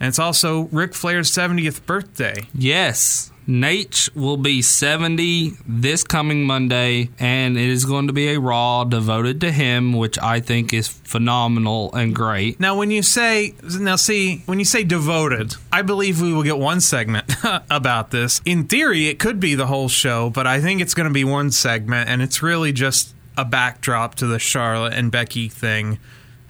And 0.00 0.08
it's 0.08 0.18
also 0.18 0.62
Ric 0.72 0.94
Flair's 0.94 1.30
70th 1.30 1.84
birthday. 1.86 2.48
Yes. 2.54 3.30
Nate 3.46 4.08
will 4.14 4.36
be 4.36 4.62
70 4.62 5.54
this 5.66 6.04
coming 6.04 6.44
Monday, 6.44 7.10
and 7.18 7.56
it 7.56 7.68
is 7.68 7.84
going 7.84 8.06
to 8.06 8.12
be 8.12 8.28
a 8.28 8.40
Raw 8.40 8.84
devoted 8.84 9.40
to 9.40 9.50
him, 9.50 9.92
which 9.92 10.18
I 10.18 10.40
think 10.40 10.72
is 10.72 10.88
phenomenal 10.88 11.92
and 11.94 12.14
great. 12.14 12.60
Now, 12.60 12.76
when 12.76 12.90
you 12.90 13.02
say, 13.02 13.54
now 13.62 13.96
see, 13.96 14.42
when 14.46 14.58
you 14.58 14.64
say 14.64 14.84
devoted, 14.84 15.54
I 15.72 15.82
believe 15.82 16.20
we 16.20 16.32
will 16.32 16.42
get 16.42 16.58
one 16.58 16.80
segment 16.80 17.32
about 17.70 18.10
this. 18.10 18.40
In 18.44 18.66
theory, 18.66 19.08
it 19.08 19.18
could 19.18 19.40
be 19.40 19.54
the 19.54 19.66
whole 19.66 19.88
show, 19.88 20.30
but 20.30 20.46
I 20.46 20.60
think 20.60 20.80
it's 20.80 20.94
going 20.94 21.08
to 21.08 21.14
be 21.14 21.24
one 21.24 21.50
segment, 21.50 22.08
and 22.08 22.22
it's 22.22 22.42
really 22.42 22.72
just 22.72 23.14
a 23.36 23.44
backdrop 23.44 24.14
to 24.16 24.26
the 24.26 24.38
Charlotte 24.38 24.92
and 24.92 25.10
Becky 25.10 25.48
thing. 25.48 25.98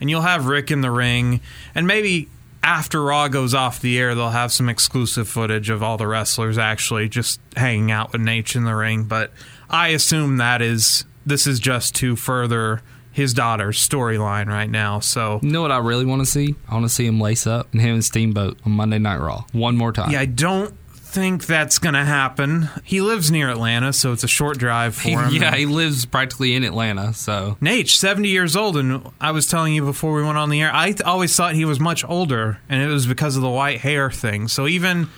And 0.01 0.09
you'll 0.09 0.23
have 0.23 0.47
Ric 0.47 0.71
in 0.71 0.81
the 0.81 0.91
ring, 0.91 1.41
and 1.75 1.87
maybe 1.87 2.29
after 2.63 3.03
Raw 3.03 3.29
goes 3.29 3.55
off 3.55 3.81
the 3.81 3.99
air, 3.99 4.15
they'll 4.15 4.31
have 4.31 4.53
some 4.53 4.69
exclusive 4.69 5.29
footage 5.29 5.71
of 5.71 5.83
all 5.83 5.97
the 5.97 6.07
wrestlers 6.07 6.59
actually 6.59 7.09
just 7.09 7.41
hanging 7.57 7.91
out 7.91 8.13
with 8.13 8.21
Nate 8.21 8.55
in 8.55 8.65
the 8.65 8.75
ring. 8.75 9.05
But 9.05 9.33
I 9.69 9.89
assume 9.89 10.37
that 10.39 10.61
is 10.63 11.05
this 11.25 11.47
is 11.47 11.61
just 11.61 11.95
to 11.97 12.17
further 12.17 12.83
his 13.13 13.35
daughter's 13.35 13.77
storyline 13.79 14.47
right 14.47 14.71
now. 14.71 15.01
So 15.01 15.41
You 15.43 15.51
know 15.51 15.63
what 15.63 15.73
I 15.73 15.79
really 15.79 16.05
want 16.05 16.21
to 16.23 16.27
see? 16.27 16.55
I 16.69 16.75
want 16.75 16.85
to 16.87 16.91
see 16.91 17.07
him 17.07 17.21
lace 17.21 17.47
up 17.47 17.73
and 17.73 17.81
him 17.81 17.95
and 17.95 18.05
Steamboat 18.05 18.59
on 18.65 18.73
Monday 18.73 18.99
Night 18.99 19.19
Raw 19.19 19.45
one 19.53 19.77
more 19.77 19.93
time. 19.93 20.11
Yeah, 20.11 20.21
I 20.21 20.27
don't 20.27 20.75
think 21.11 21.47
that's 21.47 21.79
going 21.79 21.95
to 21.95 22.05
happen. 22.05 22.69
He 22.85 23.01
lives 23.01 23.31
near 23.31 23.51
Atlanta, 23.51 23.93
so 23.93 24.13
it's 24.13 24.25
a 24.25 24.29
short 24.29 24.59
drive 24.59 24.95
for 24.95 25.09
him. 25.25 25.31
yeah, 25.33 25.55
he 25.57 25.67
lives 25.67 26.07
practically 26.07 26.55
in 26.55 26.65
Atlanta, 26.65 27.13
so 27.13 27.57
Nate, 27.61 27.89
70 27.89 28.29
years 28.29 28.57
old, 28.57 28.77
and 28.77 29.07
I 29.21 29.33
was 29.33 29.47
telling 29.47 29.75
you 29.75 29.85
before 29.85 30.15
we 30.15 30.23
went 30.23 30.39
on 30.39 30.51
the 30.51 30.63
air, 30.63 30.71
I 30.73 30.87
th- 30.93 31.03
always 31.03 31.35
thought 31.37 31.55
he 31.55 31.65
was 31.65 31.81
much 31.81 32.05
older, 32.09 32.61
and 32.69 32.81
it 32.83 32.87
was 32.87 33.07
because 33.07 33.37
of 33.37 33.43
the 33.43 33.51
white 33.51 33.81
hair 33.81 34.11
thing. 34.11 34.49
So 34.49 34.67
even 34.67 35.09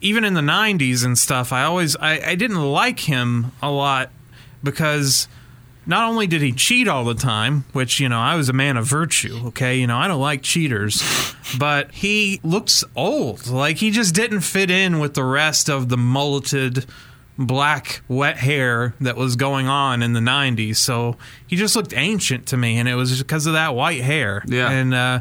even 0.00 0.22
in 0.24 0.34
the 0.34 0.42
90s 0.42 1.04
and 1.04 1.16
stuff, 1.16 1.52
I 1.52 1.64
always 1.64 1.96
I, 1.96 2.20
I 2.30 2.34
didn't 2.34 2.62
like 2.62 3.00
him 3.00 3.52
a 3.62 3.70
lot 3.70 4.10
because 4.62 5.28
not 5.86 6.08
only 6.08 6.26
did 6.26 6.42
he 6.42 6.52
cheat 6.52 6.88
all 6.88 7.04
the 7.04 7.14
time, 7.14 7.64
which 7.72 8.00
you 8.00 8.08
know 8.08 8.18
I 8.18 8.34
was 8.36 8.48
a 8.48 8.52
man 8.52 8.76
of 8.76 8.86
virtue, 8.86 9.40
okay, 9.48 9.76
you 9.78 9.86
know 9.86 9.96
I 9.96 10.08
don't 10.08 10.20
like 10.20 10.42
cheaters, 10.42 11.02
but 11.58 11.92
he 11.92 12.40
looks 12.42 12.84
old, 12.96 13.46
like 13.48 13.78
he 13.78 13.90
just 13.90 14.14
didn't 14.14 14.40
fit 14.40 14.70
in 14.70 14.98
with 14.98 15.14
the 15.14 15.24
rest 15.24 15.68
of 15.68 15.88
the 15.88 15.96
mulleted 15.96 16.86
black 17.36 18.02
wet 18.08 18.36
hair 18.36 18.94
that 19.00 19.16
was 19.16 19.34
going 19.34 19.66
on 19.66 20.04
in 20.04 20.12
the 20.12 20.20
90s 20.20 20.76
so 20.76 21.16
he 21.48 21.56
just 21.56 21.74
looked 21.74 21.92
ancient 21.96 22.46
to 22.46 22.56
me 22.56 22.76
and 22.78 22.88
it 22.88 22.94
was 22.94 23.20
because 23.20 23.44
of 23.48 23.54
that 23.54 23.74
white 23.74 24.02
hair 24.02 24.40
Yeah. 24.46 24.70
and 24.70 24.94
uh 24.94 25.20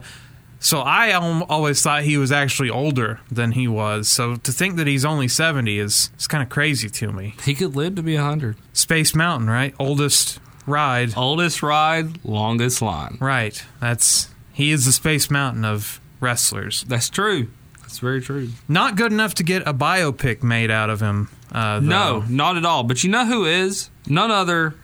so 0.60 0.80
I 0.80 1.12
always 1.14 1.82
thought 1.82 2.04
he 2.04 2.18
was 2.18 2.32
actually 2.32 2.70
older 2.70 3.20
than 3.30 3.52
he 3.52 3.68
was. 3.68 4.08
So 4.08 4.38
to 4.38 4.52
think 4.54 4.78
that 4.78 4.88
he's 4.88 5.04
only 5.04 5.28
70 5.28 5.78
is, 5.78 6.10
is 6.18 6.26
kind 6.26 6.42
of 6.42 6.48
crazy 6.48 6.88
to 6.88 7.12
me. 7.12 7.36
he 7.44 7.54
could 7.54 7.76
live 7.76 7.96
to 7.96 8.02
be 8.02 8.16
100. 8.16 8.56
Space 8.72 9.14
Mountain, 9.14 9.50
right? 9.50 9.76
Oldest 9.78 10.40
ride. 10.66 11.16
Oldest 11.18 11.62
ride, 11.64 12.24
longest 12.26 12.82
line. 12.82 13.18
Right. 13.20 13.64
That's 13.80 14.30
he 14.54 14.72
is 14.72 14.86
the 14.86 14.92
Space 14.92 15.30
Mountain 15.32 15.66
of 15.66 16.00
wrestlers. 16.20 16.84
That's 16.88 17.10
true. 17.10 17.50
That's 17.82 18.00
very 18.00 18.22
true. 18.22 18.50
Not 18.68 18.96
good 18.96 19.12
enough 19.12 19.36
to 19.36 19.44
get 19.44 19.68
a 19.68 19.74
biopic 19.74 20.42
made 20.44 20.72
out 20.72 20.90
of 20.90 21.00
him. 21.02 21.30
Uh, 21.52 21.80
No, 21.84 22.24
not 22.28 22.58
at 22.58 22.66
all. 22.66 22.84
But 22.84 23.04
you 23.04 23.10
know 23.10 23.26
who 23.26 23.46
is? 23.46 23.90
None 24.08 24.32
other 24.32 24.76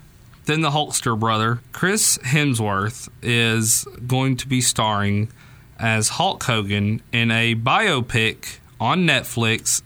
than 0.46 0.62
the 0.62 0.70
Hulkster 0.72 1.18
brother. 1.20 1.60
Chris 1.72 2.18
Hemsworth 2.20 3.10
is 3.22 3.86
going 4.06 4.38
to 4.38 4.48
be 4.48 4.62
starring 4.62 5.32
as 5.80 6.10
Hulk 6.10 6.44
Hogan 6.44 7.02
in 7.12 7.32
a 7.32 7.56
biopic 7.56 8.58
on 8.80 9.02
Netflix 9.06 9.82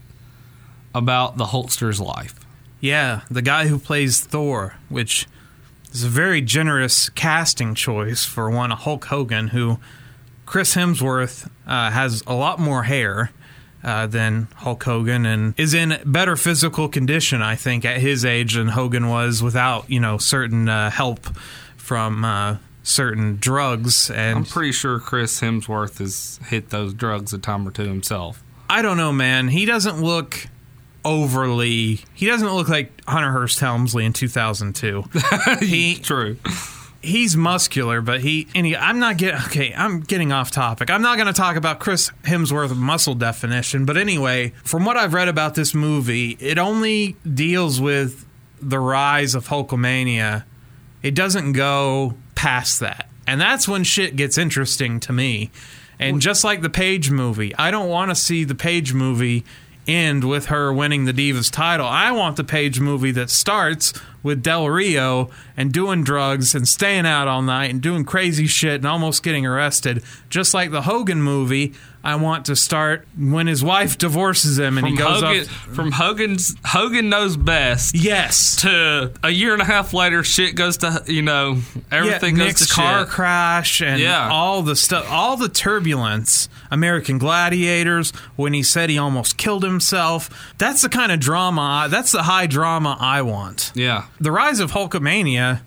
about 0.95 1.37
the 1.37 1.45
Hulkster's 1.45 1.99
life. 1.99 2.35
Yeah, 2.79 3.21
the 3.31 3.41
guy 3.41 3.67
who 3.67 3.79
plays 3.79 4.19
Thor, 4.21 4.75
which 4.89 5.27
is 5.93 6.03
a 6.03 6.09
very 6.09 6.41
generous 6.41 7.09
casting 7.09 7.75
choice 7.75 8.25
for 8.25 8.49
one 8.49 8.71
Hulk 8.71 9.05
Hogan, 9.05 9.49
who 9.49 9.79
Chris 10.45 10.75
Hemsworth 10.75 11.49
uh, 11.67 11.91
has 11.91 12.23
a 12.25 12.33
lot 12.33 12.59
more 12.59 12.83
hair 12.83 13.31
uh, 13.83 14.07
than 14.07 14.47
Hulk 14.55 14.83
Hogan 14.83 15.25
and 15.25 15.53
is 15.57 15.73
in 15.73 15.99
better 16.05 16.35
physical 16.35 16.87
condition, 16.87 17.41
I 17.41 17.55
think, 17.55 17.85
at 17.85 17.99
his 17.99 18.25
age 18.25 18.55
than 18.55 18.69
Hogan 18.69 19.07
was 19.09 19.43
without, 19.43 19.89
you 19.89 19.99
know, 19.99 20.17
certain 20.17 20.69
uh, 20.69 20.89
help 20.89 21.27
from 21.77 22.23
uh, 22.23 22.57
certain 22.81 23.37
drugs. 23.37 24.09
And 24.09 24.39
I'm 24.39 24.45
pretty 24.45 24.71
sure 24.71 24.99
Chris 24.99 25.41
Hemsworth 25.41 25.99
has 25.99 26.39
hit 26.47 26.69
those 26.69 26.93
drugs 26.93 27.33
a 27.33 27.37
time 27.37 27.67
or 27.67 27.71
two 27.71 27.83
himself. 27.83 28.43
I 28.69 28.81
don't 28.81 28.97
know, 28.97 29.11
man. 29.11 29.49
He 29.49 29.65
doesn't 29.65 30.01
look 30.01 30.47
overly. 31.05 31.99
He 32.13 32.25
doesn't 32.25 32.53
look 32.53 32.69
like 32.69 32.91
Hunter 33.05 33.31
Hearst 33.31 33.59
Helmsley 33.59 34.05
in 34.05 34.13
2002. 34.13 35.03
he 35.59 35.95
True. 35.95 36.37
he's 37.01 37.35
muscular, 37.35 38.01
but 38.01 38.21
he. 38.21 38.47
And 38.55 38.65
he, 38.65 38.75
I'm 38.75 38.99
not 38.99 39.17
getting. 39.17 39.41
Okay, 39.45 39.73
I'm 39.75 40.01
getting 40.01 40.31
off 40.31 40.51
topic. 40.51 40.89
I'm 40.89 41.01
not 41.01 41.17
going 41.17 41.27
to 41.27 41.33
talk 41.33 41.55
about 41.55 41.79
Chris 41.79 42.11
Hemsworth 42.23 42.75
muscle 42.75 43.15
definition, 43.15 43.85
but 43.85 43.97
anyway, 43.97 44.49
from 44.63 44.85
what 44.85 44.97
I've 44.97 45.13
read 45.13 45.27
about 45.27 45.55
this 45.55 45.73
movie, 45.73 46.37
it 46.39 46.57
only 46.57 47.15
deals 47.31 47.79
with 47.79 48.25
the 48.61 48.79
rise 48.79 49.35
of 49.35 49.47
Hulkamania. 49.47 50.45
It 51.01 51.15
doesn't 51.15 51.51
go 51.53 52.15
past 52.35 52.79
that, 52.79 53.09
and 53.27 53.39
that's 53.39 53.67
when 53.67 53.83
shit 53.83 54.15
gets 54.15 54.37
interesting 54.37 54.99
to 55.01 55.13
me. 55.13 55.51
And 55.99 56.19
just 56.19 56.43
like 56.43 56.61
the 56.61 56.69
Paige 56.69 57.11
movie, 57.11 57.55
I 57.55 57.71
don't 57.71 57.87
want 57.87 58.11
to 58.11 58.15
see 58.15 58.43
the 58.43 58.55
Paige 58.55 58.93
movie 58.93 59.45
end 59.87 60.23
with 60.23 60.45
her 60.47 60.71
winning 60.73 61.05
the 61.05 61.13
Divas 61.13 61.51
title. 61.51 61.87
I 61.87 62.11
want 62.11 62.37
the 62.37 62.43
Paige 62.43 62.79
movie 62.79 63.11
that 63.11 63.29
starts 63.29 63.93
with 64.21 64.41
Del 64.41 64.69
Rio 64.69 65.29
and 65.57 65.73
doing 65.73 66.03
drugs 66.03 66.55
and 66.55 66.65
staying 66.67 67.05
out 67.05 67.27
all 67.27 67.41
night 67.41 67.69
and 67.69 67.81
doing 67.81 68.05
crazy 68.05 68.47
shit 68.47 68.75
and 68.75 68.85
almost 68.85 69.21
getting 69.23 69.45
arrested. 69.45 70.01
Just 70.29 70.53
like 70.53 70.71
the 70.71 70.83
Hogan 70.83 71.21
movie, 71.21 71.73
I 72.05 72.15
want 72.15 72.45
to 72.45 72.55
start 72.55 73.05
when 73.17 73.47
his 73.47 73.63
wife 73.63 73.97
divorces 73.97 74.57
him 74.59 74.77
and 74.77 74.85
From 74.87 74.91
he 74.91 74.97
goes 74.97 75.21
Hogan, 75.21 75.41
up. 75.41 75.47
from 75.75 75.91
Hogan's 75.91 76.55
Hogan 76.65 77.09
knows 77.09 77.35
best. 77.35 77.95
Yes. 77.95 78.55
To 78.61 79.11
a 79.23 79.29
year 79.29 79.51
and 79.51 79.61
a 79.61 79.65
half 79.65 79.93
later, 79.93 80.23
shit 80.23 80.55
goes 80.55 80.77
to 80.77 81.03
you 81.07 81.21
know 81.21 81.57
everything 81.91 82.37
yeah, 82.37 82.43
goes 82.45 82.47
Nick's 82.61 82.67
to 82.67 82.73
car 82.73 82.99
shit. 83.01 83.09
crash 83.09 83.81
and 83.81 83.99
Yeah. 84.01 84.29
all 84.31 84.61
the 84.61 84.75
stuff, 84.77 85.05
all 85.09 85.35
the 85.35 85.49
turbulence. 85.49 86.47
American 86.73 87.17
Gladiators 87.17 88.11
when 88.35 88.53
he 88.53 88.63
said 88.63 88.89
he 88.89 88.97
almost 88.97 89.37
killed 89.37 89.63
himself. 89.63 90.53
That's 90.57 90.81
the 90.81 90.89
kind 90.89 91.11
of 91.11 91.19
drama. 91.19 91.87
That's 91.89 92.11
the 92.11 92.23
high 92.23 92.47
drama 92.47 92.97
I 92.99 93.21
want. 93.21 93.71
Yeah, 93.75 94.05
The 94.19 94.31
rise 94.31 94.59
of 94.59 94.71
Hulkamania. 94.71 95.61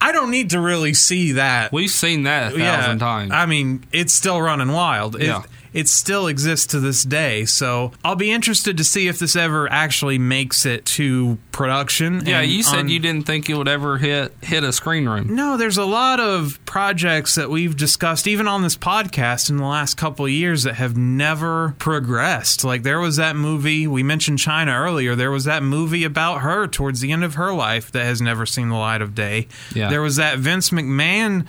I 0.00 0.12
don't 0.12 0.30
need 0.30 0.50
to 0.50 0.60
really 0.60 0.94
see 0.94 1.32
that. 1.32 1.72
we've 1.72 1.90
seen 1.90 2.22
that 2.24 2.52
a 2.54 2.56
thousand 2.58 2.98
times. 3.00 3.32
I 3.32 3.46
mean, 3.46 3.84
it's 3.92 4.12
still 4.12 4.40
running 4.40 4.70
wild. 4.70 5.16
It, 5.16 5.22
Yeah. 5.22 5.42
It 5.72 5.88
still 5.88 6.26
exists 6.26 6.66
to 6.68 6.80
this 6.80 7.04
day. 7.04 7.44
So 7.44 7.92
I'll 8.04 8.16
be 8.16 8.30
interested 8.30 8.76
to 8.78 8.84
see 8.84 9.08
if 9.08 9.18
this 9.18 9.36
ever 9.36 9.70
actually 9.70 10.18
makes 10.18 10.64
it 10.66 10.84
to 10.86 11.38
production. 11.52 12.22
yeah, 12.26 12.40
and 12.40 12.50
you 12.50 12.62
said 12.62 12.78
on- 12.80 12.88
you 12.88 12.98
didn't 12.98 13.26
think 13.26 13.48
it 13.50 13.54
would 13.54 13.68
ever 13.68 13.98
hit 13.98 14.32
hit 14.42 14.64
a 14.64 14.72
screen 14.72 15.08
room. 15.08 15.34
no, 15.34 15.56
there's 15.56 15.76
a 15.78 15.84
lot 15.84 16.20
of 16.20 16.58
projects 16.64 17.34
that 17.34 17.50
we've 17.50 17.76
discussed, 17.76 18.26
even 18.26 18.46
on 18.48 18.62
this 18.62 18.76
podcast, 18.76 19.50
in 19.50 19.56
the 19.56 19.64
last 19.64 19.96
couple 19.96 20.24
of 20.24 20.30
years 20.30 20.62
that 20.62 20.74
have 20.74 20.96
never 20.96 21.74
progressed. 21.78 22.64
Like 22.64 22.82
there 22.82 23.00
was 23.00 23.16
that 23.16 23.36
movie 23.36 23.86
we 23.86 24.02
mentioned 24.02 24.38
Chyna 24.38 24.74
earlier. 24.78 25.14
There 25.14 25.30
was 25.30 25.44
that 25.44 25.62
movie 25.62 26.04
about 26.04 26.40
her 26.42 26.66
towards 26.66 27.00
the 27.00 27.12
end 27.12 27.24
of 27.24 27.34
her 27.34 27.52
life 27.52 27.90
that 27.92 28.04
has 28.04 28.20
never 28.22 28.46
seen 28.46 28.68
the 28.68 28.76
light 28.76 29.02
of 29.02 29.14
day. 29.14 29.48
Yeah. 29.74 29.88
There 29.90 30.02
was 30.02 30.16
that 30.16 30.38
Vince 30.38 30.70
McMahon 30.70 31.46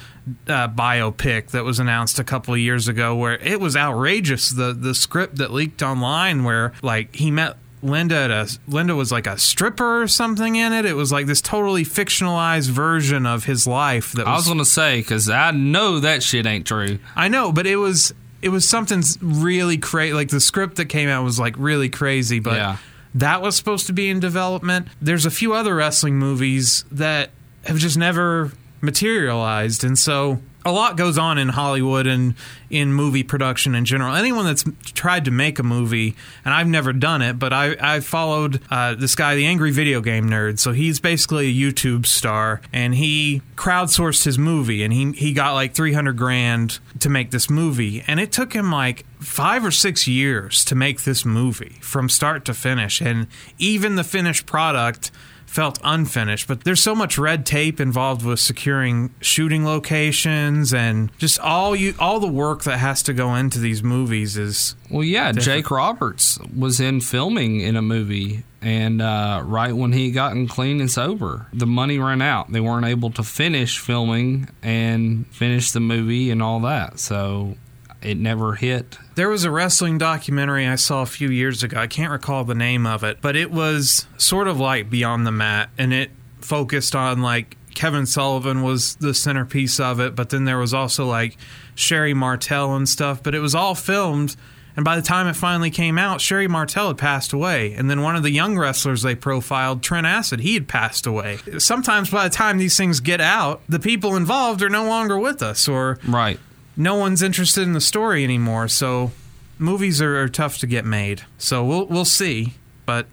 uh, 0.48 0.68
biopic 0.70 1.48
that 1.52 1.64
was 1.64 1.80
announced 1.80 2.20
a 2.20 2.24
couple 2.24 2.54
of 2.54 2.60
years 2.60 2.88
ago, 2.88 3.16
where 3.16 3.38
it 3.38 3.60
was 3.60 3.76
outrageous. 3.76 4.50
The 4.50 4.74
the 4.74 4.94
script 4.96 5.38
that 5.38 5.52
leaked 5.52 5.82
online, 5.82 6.44
where 6.44 6.74
like 6.82 7.16
he 7.16 7.32
met. 7.32 7.58
Linda 7.82 8.16
at 8.18 8.30
a 8.30 8.60
Linda 8.68 8.94
was 8.94 9.10
like 9.10 9.26
a 9.26 9.38
stripper 9.38 10.02
or 10.02 10.08
something 10.10 10.58
in 10.58 10.74
it. 10.74 10.84
It 10.84 10.96
was 10.98 11.14
like 11.14 11.28
this 11.28 11.40
totally 11.40 11.86
fictionalized 11.86 12.68
version 12.68 13.26
of 13.26 13.46
his 13.46 13.66
life 13.66 14.12
that 14.14 14.28
I 14.28 14.34
was 14.34 14.42
was 14.42 14.48
gonna 14.50 14.66
say 14.66 15.00
because 15.00 15.30
I 15.30 15.52
know 15.52 16.02
that 16.02 16.22
shit 16.22 16.46
ain't 16.46 16.68
true. 16.68 17.00
I 17.16 17.30
know, 17.30 17.54
but 17.54 17.66
it 17.66 17.78
was 17.78 18.14
it 18.42 18.50
was 18.50 18.68
something 18.68 19.02
really 19.22 19.78
crazy. 19.78 20.12
Like 20.14 20.28
the 20.28 20.42
script 20.42 20.76
that 20.76 20.88
came 20.88 21.08
out 21.08 21.24
was 21.24 21.40
like 21.40 21.56
really 21.58 21.88
crazy, 21.88 22.42
but 22.42 22.56
Yeah. 22.58 22.78
that 23.16 23.42
was 23.42 23.56
supposed 23.56 23.88
to 23.88 23.94
be 23.94 24.10
in 24.10 24.20
development. 24.20 24.90
There's 25.02 25.26
a 25.26 25.32
few 25.32 25.54
other 25.54 25.74
wrestling 25.74 26.18
movies 26.20 26.84
that 26.92 27.30
have 27.64 27.78
just 27.78 27.98
never 27.98 28.52
materialized. 28.82 29.84
And 29.84 29.98
so 29.98 30.40
a 30.66 30.72
lot 30.72 30.98
goes 30.98 31.18
on 31.18 31.38
in 31.38 31.50
Hollywood 31.50 32.06
and 32.06 32.36
in 32.70 32.94
movie 32.94 33.24
production 33.24 33.76
in 33.76 33.86
general. 33.86 34.14
Anyone 34.14 34.46
that's 34.46 34.66
tried 34.84 35.26
to 35.26 35.32
make 35.32 35.58
a 35.58 35.64
movie, 35.64 36.16
and 36.44 36.54
I've 36.54 36.68
never 36.68 36.92
done 36.92 37.22
it, 37.22 37.40
but 37.40 37.54
I, 37.54 37.76
I 37.80 38.00
followed 38.02 38.62
uh, 38.70 38.96
this 38.96 39.16
guy, 39.16 39.36
the 39.36 39.46
Angry 39.46 39.72
Video 39.72 40.02
Game 40.02 40.30
Nerd. 40.30 40.60
So 40.60 40.72
he's 40.74 41.00
basically 41.00 41.48
a 41.48 41.54
YouTube 41.72 42.06
star, 42.06 42.62
and 42.74 42.96
he 42.96 43.42
crowdsourced 43.56 44.26
his 44.26 44.38
movie, 44.38 44.84
and 44.84 44.92
he, 44.92 45.12
he 45.14 45.34
got 45.34 45.54
like 45.54 45.74
300 45.74 46.18
grand 46.18 46.80
to 47.00 47.10
make 47.10 47.32
this 47.32 47.50
movie. 47.50 48.04
And 48.06 48.20
it 48.20 48.32
took 48.32 48.54
him 48.54 48.72
like 48.72 49.06
five 49.20 49.66
or 49.66 49.72
six 49.72 50.08
years 50.08 50.66
to 50.66 50.76
make 50.76 51.04
this 51.04 51.26
movie 51.26 51.78
from 51.82 52.10
start 52.10 52.46
to 52.46 52.54
finish. 52.54 53.02
And 53.02 53.28
even 53.58 53.96
the 53.96 54.04
finished 54.04 54.46
product 54.46 55.12
felt 55.50 55.80
unfinished. 55.84 56.48
But 56.48 56.64
there's 56.64 56.82
so 56.82 56.94
much 56.94 57.18
red 57.18 57.46
tape 57.46 57.80
involved 57.80 58.24
with 58.24 58.40
securing 58.40 59.14
shooting 59.20 59.66
locations 59.66 60.74
and 60.74 61.12
just 61.18 61.40
all 61.40 61.76
you 61.76 61.96
all 62.00 62.20
the 62.20 62.28
work 62.28 62.64
that 62.64 62.78
has 62.78 63.02
to 63.04 63.14
go 63.14 63.34
into 63.36 63.58
these 63.58 63.82
movies 63.82 64.38
is 64.38 64.76
well, 64.92 65.04
yeah. 65.04 65.32
different. 65.32 65.46
Jake 65.46 65.72
Roberts 65.72 66.38
was 66.56 66.80
in 66.80 67.02
filming 67.02 67.62
in 67.62 67.76
a 67.76 67.82
movie, 67.82 68.44
and 68.62 69.02
uh, 69.02 69.42
right 69.44 69.74
when 69.74 69.92
he 69.92 70.12
gotten 70.12 70.48
clean 70.48 70.80
and 70.80 70.90
sober, 70.90 71.48
the 71.52 71.68
money 71.68 71.98
ran 71.98 72.22
out. 72.22 72.52
They 72.52 72.62
weren't 72.62 72.86
able 72.86 73.10
to 73.12 73.24
finish 73.24 73.80
filming 73.80 74.50
and 74.62 75.26
finish 75.28 75.72
the 75.72 75.80
movie 75.80 76.30
and 76.30 76.44
all 76.44 76.60
that, 76.62 77.00
so 77.00 77.56
it 78.02 78.18
never 78.18 78.54
hit. 78.54 78.98
There 79.20 79.28
was 79.28 79.44
a 79.44 79.52
wrestling 79.52 79.98
documentary 79.98 80.66
I 80.66 80.76
saw 80.76 81.02
a 81.02 81.06
few 81.06 81.30
years 81.30 81.62
ago. 81.62 81.78
I 81.78 81.88
can't 81.88 82.10
recall 82.10 82.46
the 82.46 82.56
name 82.56 82.88
of 82.88 83.04
it, 83.04 83.18
but 83.20 83.36
it 83.36 83.52
was 83.52 84.08
sort 84.18 84.48
of 84.48 84.62
like 84.62 84.90
Beyond 84.90 85.28
the 85.28 85.32
Mat, 85.34 85.70
and 85.78 85.94
it 85.94 86.12
focused 86.40 86.96
on 86.96 87.22
like 87.22 87.58
Kevin 87.76 88.06
Sullivan 88.06 88.64
was 88.64 88.96
the 88.96 89.14
centerpiece 89.14 89.78
of 89.78 90.00
it, 90.00 90.16
but 90.16 90.30
then 90.30 90.46
there 90.46 90.58
was 90.58 90.74
also 90.74 91.06
like 91.06 91.36
Sherri 91.76 92.14
Martel 92.14 92.74
and 92.78 92.88
stuff. 92.88 93.22
But 93.22 93.36
it 93.36 93.42
was 93.42 93.54
all 93.54 93.76
filmed, 93.76 94.38
and 94.78 94.86
by 94.86 94.96
the 94.96 95.02
time 95.02 95.28
it 95.28 95.36
finally 95.36 95.70
came 95.70 95.98
out, 95.98 96.22
Sherri 96.22 96.48
Martel 96.48 96.88
had 96.88 96.98
passed 96.98 97.34
away, 97.34 97.74
and 97.74 97.90
then 97.90 98.02
one 98.02 98.16
of 98.16 98.24
the 98.24 98.32
young 98.32 98.58
wrestlers 98.58 99.02
they 99.02 99.16
profiled, 99.16 99.84
Trent 99.84 100.08
Acid, 100.08 100.40
he 100.40 100.54
had 100.54 100.70
passed 100.70 101.06
away. 101.06 101.40
Sometimes 101.58 102.10
by 102.10 102.30
the 102.30 102.34
time 102.34 102.58
these 102.58 102.78
things 102.78 103.02
get 103.02 103.20
out, 103.20 103.60
the 103.68 103.80
people 103.80 104.16
involved 104.16 104.62
are 104.62 104.70
no 104.70 104.86
longer 104.86 105.20
with 105.20 105.44
us, 105.44 105.68
or 105.68 106.00
Right. 106.08 106.40
No 106.80 106.96
one's 106.96 107.22
interested 107.22 107.64
in 107.64 107.74
the 107.74 107.82
story 107.82 108.24
anymore. 108.24 108.70
So 108.70 109.12
movies 109.60 110.02
are, 110.02 110.18
are 110.22 110.30
tough 110.30 110.58
to 110.60 110.68
get 110.68 110.86
made. 110.86 111.24
So 111.38 111.64
we'll 111.64 111.86
we'll 111.86 112.06
see. 112.06 112.54
But 112.86 113.06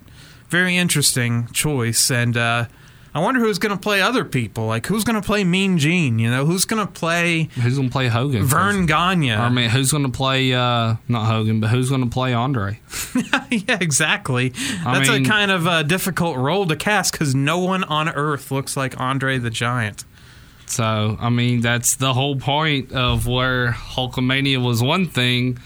very 0.49 0.77
interesting 0.77 1.49
choice, 1.49 2.09
and 2.11 2.37
uh, 2.37 2.67
I 3.13 3.19
wonder 3.19 3.41
who's 3.41 3.59
going 3.59 3.75
to 3.77 3.81
play 3.81 4.01
other 4.01 4.25
people. 4.25 4.67
Like 4.67 4.87
who's 4.87 5.03
going 5.03 5.21
to 5.21 5.27
play 5.27 5.43
Mean 5.43 5.79
Gene? 5.79 6.21
You 6.21 6.31
know, 6.31 6.47
who's 6.47 6.65
going 6.65 6.87
to 6.87 6.91
play 6.91 7.49
Who's 7.61 7.77
gonna 7.77 7.91
play 7.91 8.07
Hogan? 8.07 8.45
Verne 8.45 8.87
Gagne? 8.87 9.33
I 9.33 9.49
mean, 9.49 9.69
who's 9.69 9.91
gonna 9.91 10.11
play 10.11 10.53
uh, 10.55 10.95
not 11.09 11.27
Hogan, 11.27 11.59
but 11.61 11.71
who's 11.71 11.91
gonna 11.91 12.07
play 12.07 12.33
Andre? 12.35 12.79
yeah, 13.51 13.79
exactly. 13.81 14.53
I 14.85 14.99
That's 14.99 15.11
mean- 15.11 15.27
a 15.27 15.29
kind 15.29 15.51
of 15.51 15.67
uh, 15.67 15.83
difficult 15.83 16.37
role 16.39 16.67
to 16.67 16.77
cast 16.77 17.11
because 17.13 17.35
no 17.35 17.59
one 17.59 17.83
on 17.85 18.09
Earth 18.09 18.53
looks 18.53 18.77
like 18.77 18.99
Andre 19.01 19.39
the 19.39 19.51
Giant. 19.51 20.05
So, 20.67 21.17
I 21.21 21.31
mean, 21.31 21.61
that's 21.61 21.95
the 21.97 22.13
whole 22.13 22.37
point 22.37 22.93
of 22.93 23.27
where 23.27 23.73
Hulkamania 23.73 24.63
was 24.63 24.83
one 24.83 25.07
thing, 25.09 25.59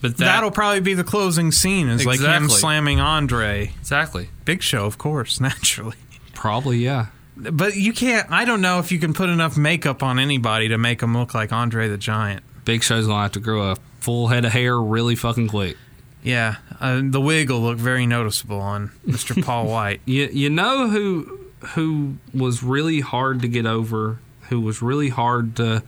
but 0.00 0.16
that, 0.18 0.24
That'll 0.24 0.50
probably 0.50 0.80
be 0.80 0.94
the 0.94 1.04
closing 1.04 1.50
scene. 1.50 1.88
Is 1.88 2.04
like 2.04 2.20
him 2.20 2.48
slamming 2.48 3.00
Andre. 3.00 3.72
exactly, 3.80 4.28
Big 4.44 4.62
Show, 4.62 4.84
of 4.84 4.98
course, 4.98 5.40
naturally. 5.48 5.96
probably 6.34 6.78
yeah. 6.78 7.06
But 7.36 7.74
you 7.74 7.92
can't. 7.92 8.30
I 8.30 8.44
don't 8.44 8.60
know 8.60 8.78
if 8.78 8.92
you 8.92 8.98
can 9.00 9.12
put 9.12 9.28
enough 9.28 9.56
makeup 9.56 10.02
on 10.02 10.18
anybody 10.18 10.68
to 10.68 10.78
make 10.78 11.00
them 11.00 11.16
look 11.16 11.34
like 11.34 11.52
Andre 11.52 11.88
the 11.88 11.96
Giant. 11.98 12.44
Big 12.64 12.82
Show's 12.82 13.06
gonna 13.06 13.22
have 13.22 13.32
to 13.32 13.40
grow 13.40 13.72
a 13.72 13.76
full 14.00 14.28
head 14.28 14.44
of 14.44 14.52
hair 14.52 14.78
really 14.80 15.16
fucking 15.16 15.48
quick. 15.48 15.76
Yeah, 16.22 16.56
uh, 16.80 17.00
the 17.02 17.20
wig 17.20 17.50
will 17.50 17.60
look 17.60 17.78
very 17.78 18.06
noticeable 18.06 18.60
on 18.60 18.88
Mr. 19.06 19.42
Paul 19.42 19.66
White. 19.66 20.00
You 20.04 20.28
you 20.32 20.48
know 20.50 20.88
who 20.88 21.40
who 21.74 22.16
was 22.32 22.62
really 22.62 23.00
hard 23.00 23.40
to 23.42 23.48
get 23.48 23.66
over, 23.66 24.18
who 24.48 24.60
was 24.60 24.82
really 24.82 25.08
hard 25.08 25.56
to 25.56 25.82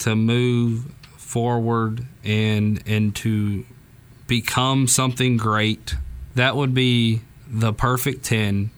to 0.00 0.16
move 0.16 0.92
forward 1.16 2.06
and 2.24 2.82
and 2.86 3.14
to 3.16 3.64
become 4.26 4.86
something 4.86 5.36
great. 5.36 5.94
That 6.34 6.56
would 6.56 6.74
be 6.74 7.22
the 7.48 7.72
perfect 7.72 8.24
ten, 8.24 8.70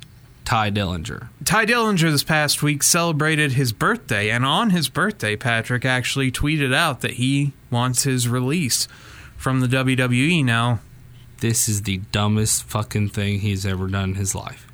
Tye 0.44 0.70
Dillinger. 0.70 1.28
Tye 1.44 1.66
Dillinger 1.66 2.10
this 2.10 2.24
past 2.24 2.62
week 2.62 2.82
celebrated 2.82 3.52
his 3.52 3.72
birthday, 3.72 4.30
and 4.30 4.44
on 4.44 4.70
his 4.70 4.88
birthday, 4.88 5.36
Patrick 5.36 5.84
actually 5.84 6.32
tweeted 6.32 6.74
out 6.74 7.00
that 7.02 7.12
he 7.12 7.52
wants 7.70 8.04
his 8.04 8.28
release 8.28 8.88
from 9.36 9.60
the 9.60 9.66
WWE 9.66 10.44
now. 10.44 10.80
This 11.40 11.68
is 11.68 11.82
the 11.82 11.98
dumbest 12.12 12.64
fucking 12.64 13.08
thing 13.08 13.40
he's 13.40 13.66
ever 13.66 13.88
done 13.88 14.10
in 14.10 14.14
his 14.14 14.34
life. 14.34 14.66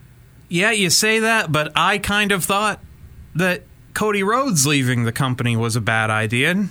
Yeah, 0.49 0.71
you 0.71 0.91
say 0.91 1.21
that, 1.21 1.51
but 1.51 1.73
I 1.75 1.99
kind 1.99 2.33
of 2.33 2.45
thought 2.45 2.81
that 3.35 3.63
Cody 3.95 4.23
Rhodes 4.23 4.67
leaving 4.67 5.05
the 5.05 5.13
company 5.13 5.57
was 5.57 5.77
a 5.77 5.81
bad 5.81 6.11
idea. 6.11 6.69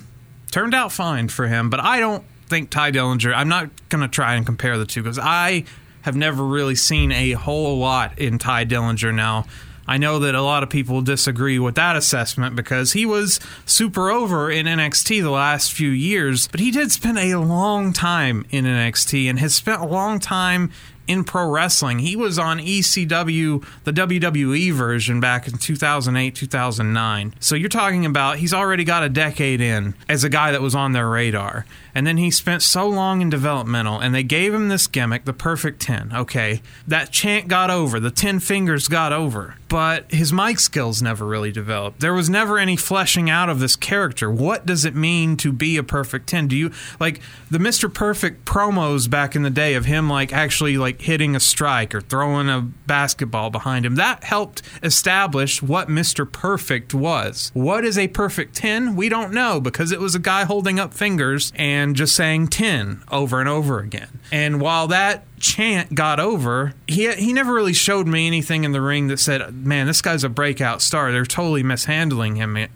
Turned 0.50 0.74
out 0.74 0.92
fine 0.92 1.28
for 1.28 1.46
him, 1.46 1.68
but 1.68 1.80
I 1.80 2.00
don't 2.00 2.24
think 2.46 2.70
Tye 2.70 2.90
Dillinger. 2.90 3.34
I'm 3.34 3.48
not 3.48 3.70
going 3.88 4.02
to 4.02 4.08
try 4.08 4.34
and 4.34 4.46
compare 4.46 4.78
the 4.78 4.86
two 4.86 5.02
because 5.02 5.18
I 5.18 5.64
have 6.02 6.16
never 6.16 6.44
really 6.44 6.74
seen 6.74 7.12
a 7.12 7.32
whole 7.32 7.78
lot 7.78 8.18
in 8.18 8.38
Tye 8.38 8.64
Dillinger 8.64 9.14
now. 9.14 9.44
I 9.86 9.96
know 9.96 10.18
that 10.18 10.34
a 10.34 10.42
lot 10.42 10.62
of 10.62 10.68
people 10.68 11.00
disagree 11.00 11.58
with 11.58 11.74
that 11.76 11.96
assessment 11.96 12.54
because 12.54 12.92
he 12.92 13.06
was 13.06 13.40
super 13.64 14.10
over 14.10 14.50
in 14.50 14.66
NXT 14.66 15.22
the 15.22 15.30
last 15.30 15.72
few 15.72 15.88
years, 15.88 16.46
but 16.48 16.60
he 16.60 16.70
did 16.70 16.92
spend 16.92 17.18
a 17.18 17.36
long 17.36 17.94
time 17.94 18.44
in 18.50 18.66
NXT 18.66 19.30
and 19.30 19.38
has 19.38 19.54
spent 19.54 19.80
a 19.80 19.86
long 19.86 20.20
time 20.20 20.70
in 21.08 21.24
pro 21.24 21.48
wrestling. 21.48 21.98
He 21.98 22.14
was 22.14 22.38
on 22.38 22.58
ECW, 22.58 23.64
the 23.84 23.92
WWE 23.92 24.72
version 24.72 25.18
back 25.18 25.48
in 25.48 25.58
2008, 25.58 26.34
2009. 26.34 27.34
So 27.40 27.54
you're 27.54 27.68
talking 27.68 28.06
about 28.06 28.36
he's 28.36 28.54
already 28.54 28.84
got 28.84 29.02
a 29.02 29.08
decade 29.08 29.60
in 29.60 29.94
as 30.08 30.22
a 30.22 30.28
guy 30.28 30.52
that 30.52 30.62
was 30.62 30.74
on 30.74 30.92
their 30.92 31.08
radar. 31.08 31.64
And 31.98 32.06
then 32.06 32.16
he 32.16 32.30
spent 32.30 32.62
so 32.62 32.88
long 32.88 33.22
in 33.22 33.28
developmental, 33.28 33.98
and 33.98 34.14
they 34.14 34.22
gave 34.22 34.54
him 34.54 34.68
this 34.68 34.86
gimmick, 34.86 35.24
the 35.24 35.32
perfect 35.32 35.80
10. 35.80 36.12
Okay, 36.14 36.62
that 36.86 37.10
chant 37.10 37.48
got 37.48 37.70
over, 37.70 37.98
the 37.98 38.12
10 38.12 38.38
fingers 38.38 38.86
got 38.86 39.12
over, 39.12 39.56
but 39.66 40.08
his 40.12 40.32
mic 40.32 40.60
skills 40.60 41.02
never 41.02 41.26
really 41.26 41.50
developed. 41.50 41.98
There 41.98 42.14
was 42.14 42.30
never 42.30 42.56
any 42.56 42.76
fleshing 42.76 43.28
out 43.28 43.48
of 43.48 43.58
this 43.58 43.74
character. 43.74 44.30
What 44.30 44.64
does 44.64 44.84
it 44.84 44.94
mean 44.94 45.36
to 45.38 45.50
be 45.50 45.76
a 45.76 45.82
perfect 45.82 46.28
10? 46.28 46.46
Do 46.46 46.56
you, 46.56 46.70
like, 47.00 47.20
the 47.50 47.58
Mr. 47.58 47.92
Perfect 47.92 48.44
promos 48.44 49.10
back 49.10 49.34
in 49.34 49.42
the 49.42 49.50
day 49.50 49.74
of 49.74 49.86
him, 49.86 50.08
like, 50.08 50.32
actually, 50.32 50.78
like, 50.78 51.00
hitting 51.00 51.34
a 51.34 51.40
strike 51.40 51.96
or 51.96 52.00
throwing 52.00 52.48
a 52.48 52.60
basketball 52.86 53.50
behind 53.50 53.84
him, 53.84 53.96
that 53.96 54.22
helped 54.22 54.62
establish 54.84 55.60
what 55.60 55.88
Mr. 55.88 56.30
Perfect 56.30 56.94
was. 56.94 57.50
What 57.54 57.84
is 57.84 57.98
a 57.98 58.06
perfect 58.06 58.54
10? 58.54 58.94
We 58.94 59.08
don't 59.08 59.32
know 59.32 59.60
because 59.60 59.90
it 59.90 59.98
was 59.98 60.14
a 60.14 60.20
guy 60.20 60.44
holding 60.44 60.78
up 60.78 60.94
fingers 60.94 61.52
and 61.56 61.87
just 61.94 62.14
saying 62.14 62.48
10 62.48 63.02
over 63.10 63.40
and 63.40 63.48
over 63.48 63.78
again. 63.78 64.20
And 64.30 64.60
while 64.60 64.88
that 64.88 65.24
chant 65.38 65.94
got 65.94 66.20
over, 66.20 66.74
he 66.86 67.12
he 67.14 67.32
never 67.32 67.52
really 67.52 67.72
showed 67.72 68.06
me 68.06 68.26
anything 68.26 68.64
in 68.64 68.72
the 68.72 68.80
ring 68.80 69.08
that 69.08 69.18
said, 69.18 69.54
"Man, 69.54 69.86
this 69.86 70.02
guy's 70.02 70.24
a 70.24 70.28
breakout 70.28 70.82
star." 70.82 71.12
They're 71.12 71.24
totally 71.24 71.62
mishandling 71.62 72.36
him. 72.36 72.56
I, 72.56 72.68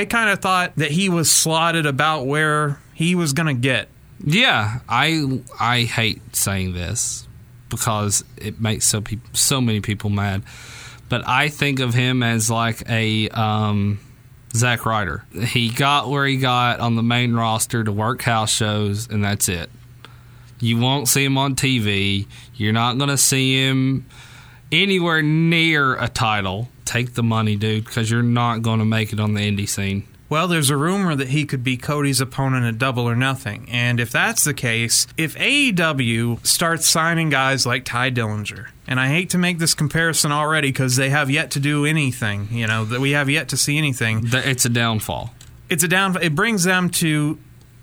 I 0.00 0.04
kind 0.04 0.30
of 0.30 0.40
thought 0.40 0.72
that 0.76 0.90
he 0.90 1.08
was 1.08 1.30
slotted 1.30 1.86
about 1.86 2.26
where 2.26 2.78
he 2.94 3.14
was 3.14 3.32
going 3.32 3.48
to 3.48 3.60
get. 3.60 3.88
Yeah, 4.24 4.80
I 4.88 5.40
I 5.58 5.82
hate 5.82 6.36
saying 6.36 6.74
this 6.74 7.26
because 7.68 8.24
it 8.36 8.60
makes 8.60 8.86
so 8.86 9.00
peop 9.00 9.20
so 9.36 9.60
many 9.60 9.80
people 9.80 10.10
mad, 10.10 10.42
but 11.08 11.26
I 11.26 11.48
think 11.48 11.80
of 11.80 11.94
him 11.94 12.22
as 12.22 12.50
like 12.50 12.88
a 12.88 13.28
um, 13.30 13.98
Zack 14.54 14.84
Ryder. 14.84 15.24
He 15.46 15.70
got 15.70 16.08
where 16.08 16.26
he 16.26 16.36
got 16.36 16.80
on 16.80 16.96
the 16.96 17.02
main 17.02 17.34
roster 17.34 17.82
to 17.84 17.92
work 17.92 18.22
house 18.22 18.52
shows, 18.52 19.08
and 19.08 19.24
that's 19.24 19.48
it. 19.48 19.70
You 20.60 20.78
won't 20.78 21.08
see 21.08 21.24
him 21.24 21.38
on 21.38 21.56
TV. 21.56 22.26
You're 22.54 22.72
not 22.72 22.98
going 22.98 23.10
to 23.10 23.18
see 23.18 23.66
him 23.66 24.06
anywhere 24.70 25.22
near 25.22 25.96
a 25.96 26.08
title. 26.08 26.68
Take 26.84 27.14
the 27.14 27.22
money, 27.22 27.56
dude, 27.56 27.84
because 27.84 28.10
you're 28.10 28.22
not 28.22 28.62
going 28.62 28.78
to 28.78 28.84
make 28.84 29.12
it 29.12 29.18
on 29.18 29.34
the 29.34 29.40
indie 29.40 29.68
scene. 29.68 30.06
Well, 30.32 30.48
there's 30.48 30.70
a 30.70 30.78
rumor 30.78 31.14
that 31.14 31.28
he 31.28 31.44
could 31.44 31.62
be 31.62 31.76
Cody's 31.76 32.18
opponent 32.18 32.64
at 32.64 32.78
Double 32.78 33.06
or 33.06 33.14
Nothing. 33.14 33.68
And 33.70 34.00
if 34.00 34.10
that's 34.10 34.44
the 34.44 34.54
case, 34.54 35.06
if 35.18 35.36
AEW 35.36 36.46
starts 36.46 36.88
signing 36.88 37.28
guys 37.28 37.66
like 37.66 37.84
Tye 37.84 38.10
Dillinger, 38.10 38.68
and 38.86 38.98
I 38.98 39.08
hate 39.08 39.28
to 39.30 39.36
make 39.38 39.58
this 39.58 39.74
comparison 39.74 40.32
already 40.32 40.68
because 40.68 40.96
they 40.96 41.10
have 41.10 41.28
yet 41.28 41.50
to 41.50 41.60
do 41.60 41.84
anything, 41.84 42.48
you 42.50 42.66
know, 42.66 42.86
that 42.86 42.98
we 42.98 43.10
have 43.10 43.28
yet 43.28 43.50
to 43.50 43.58
see 43.58 43.76
anything. 43.76 44.22
It's 44.32 44.64
a 44.64 44.70
downfall. 44.70 45.34
It's 45.68 45.84
a 45.84 45.88
down. 45.88 46.16
It 46.22 46.34
brings 46.34 46.64
them 46.64 46.88
to 46.88 47.38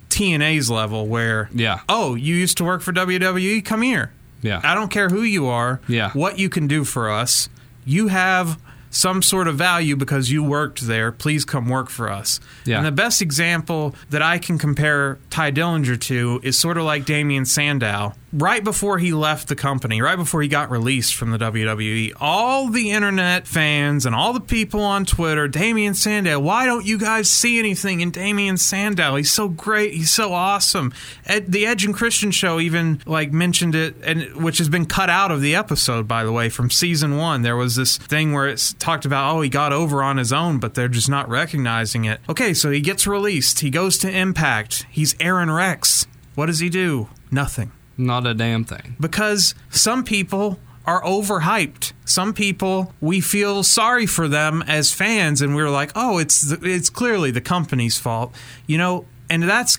TNA's 0.09 0.71
level 0.71 1.05
where, 1.05 1.51
Yeah. 1.53 1.81
oh, 1.87 2.15
you 2.15 2.33
used 2.33 2.57
to 2.57 2.63
work 2.63 2.81
for 2.81 2.91
WWE, 2.91 3.63
come 3.63 3.83
here. 3.83 4.11
Yeah. 4.41 4.59
I 4.63 4.73
don't 4.73 4.89
care 4.89 5.09
who 5.09 5.21
you 5.21 5.45
are. 5.45 5.81
Yeah. 5.87 6.09
What 6.13 6.39
you 6.39 6.49
can 6.49 6.65
do 6.65 6.83
for 6.83 7.11
us. 7.11 7.47
You 7.85 8.07
have 8.07 8.57
some 8.89 9.21
sort 9.21 9.47
of 9.47 9.55
value 9.55 9.95
because 9.95 10.31
you 10.31 10.43
worked 10.43 10.81
there. 10.81 11.11
Please 11.11 11.45
come 11.45 11.67
work 11.69 11.89
for 11.89 12.09
us. 12.09 12.39
Yeah. 12.65 12.77
And 12.77 12.85
the 12.85 12.91
best 12.91 13.21
example 13.21 13.95
that 14.09 14.21
I 14.21 14.37
can 14.37 14.57
compare 14.57 15.17
Tye 15.29 15.51
Dillinger 15.51 15.99
to 16.01 16.39
is 16.43 16.57
sort 16.57 16.77
of 16.77 16.83
like 16.83 17.05
Damien 17.05 17.45
Sandow. 17.45 18.13
Right 18.31 18.63
before 18.63 18.99
he 18.99 19.11
left 19.11 19.47
the 19.47 19.55
company, 19.55 20.03
right 20.03 20.15
before 20.15 20.43
he 20.43 20.47
got 20.47 20.69
released 20.69 21.15
from 21.15 21.31
the 21.31 21.39
WWE, 21.39 22.13
all 22.19 22.69
the 22.69 22.91
internet 22.91 23.47
fans 23.47 24.05
and 24.05 24.13
all 24.13 24.33
the 24.33 24.39
people 24.39 24.81
on 24.81 25.05
Twitter, 25.05 25.47
Damien 25.47 25.95
Sandow, 25.95 26.39
why 26.39 26.67
don't 26.67 26.85
you 26.85 26.99
guys 26.99 27.27
see 27.27 27.57
anything 27.57 28.01
in 28.01 28.11
Damien 28.11 28.57
Sandow? 28.57 29.15
He's 29.15 29.31
so 29.31 29.47
great. 29.47 29.93
He's 29.93 30.11
so 30.11 30.31
awesome. 30.33 30.93
Ed, 31.25 31.51
the 31.51 31.65
Edge 31.65 31.85
and 31.85 31.95
Christian 31.95 32.29
show 32.29 32.59
even 32.59 33.01
like 33.07 33.31
mentioned 33.31 33.73
it, 33.73 33.95
and 34.03 34.35
which 34.35 34.59
has 34.59 34.69
been 34.69 34.85
cut 34.85 35.09
out 35.09 35.31
of 35.31 35.41
the 35.41 35.55
episode, 35.55 36.07
by 36.07 36.23
the 36.23 36.31
way, 36.31 36.49
from 36.49 36.69
season 36.69 37.17
one. 37.17 37.41
There 37.41 37.57
was 37.57 37.75
this 37.75 37.97
thing 37.97 38.31
where 38.31 38.47
it's 38.47 38.73
talked 38.73 39.05
about, 39.05 39.35
oh, 39.35 39.41
he 39.41 39.49
got 39.49 39.73
over 39.73 40.03
on 40.03 40.17
his 40.17 40.31
own, 40.31 40.59
but 40.59 40.75
they're 40.75 40.87
just 40.87 41.09
not 41.09 41.27
recognizing 41.27 42.05
it. 42.05 42.19
Okay, 42.29 42.53
so 42.53 42.69
he 42.69 42.79
gets 42.79 43.07
released. 43.07 43.61
He 43.61 43.71
goes 43.71 43.97
to 43.97 44.11
Impact. 44.11 44.85
He's 44.91 45.15
Aron 45.19 45.49
Rex. 45.49 46.05
What 46.35 46.45
does 46.45 46.59
he 46.59 46.69
do? 46.69 47.09
Nothing. 47.31 47.71
Not 47.99 48.25
a 48.25 48.33
damn 48.33 48.63
thing. 48.63 48.95
Because 48.99 49.53
some 49.69 50.05
people 50.05 50.57
are 50.85 51.03
overhyped. 51.03 51.91
Some 52.05 52.33
people 52.33 52.93
we 53.01 53.19
feel 53.19 53.61
sorry 53.61 54.05
for 54.05 54.27
them 54.29 54.63
as 54.67 54.93
fans, 54.93 55.41
and 55.41 55.53
we're 55.53 55.69
like, 55.69 55.91
oh, 55.95 56.17
it's 56.17 56.41
the, 56.41 56.59
it's 56.67 56.89
clearly 56.89 57.29
the 57.29 57.41
company's 57.41 57.99
fault, 57.99 58.33
you 58.65 58.77
know. 58.77 59.05
And 59.29 59.43
that's 59.43 59.77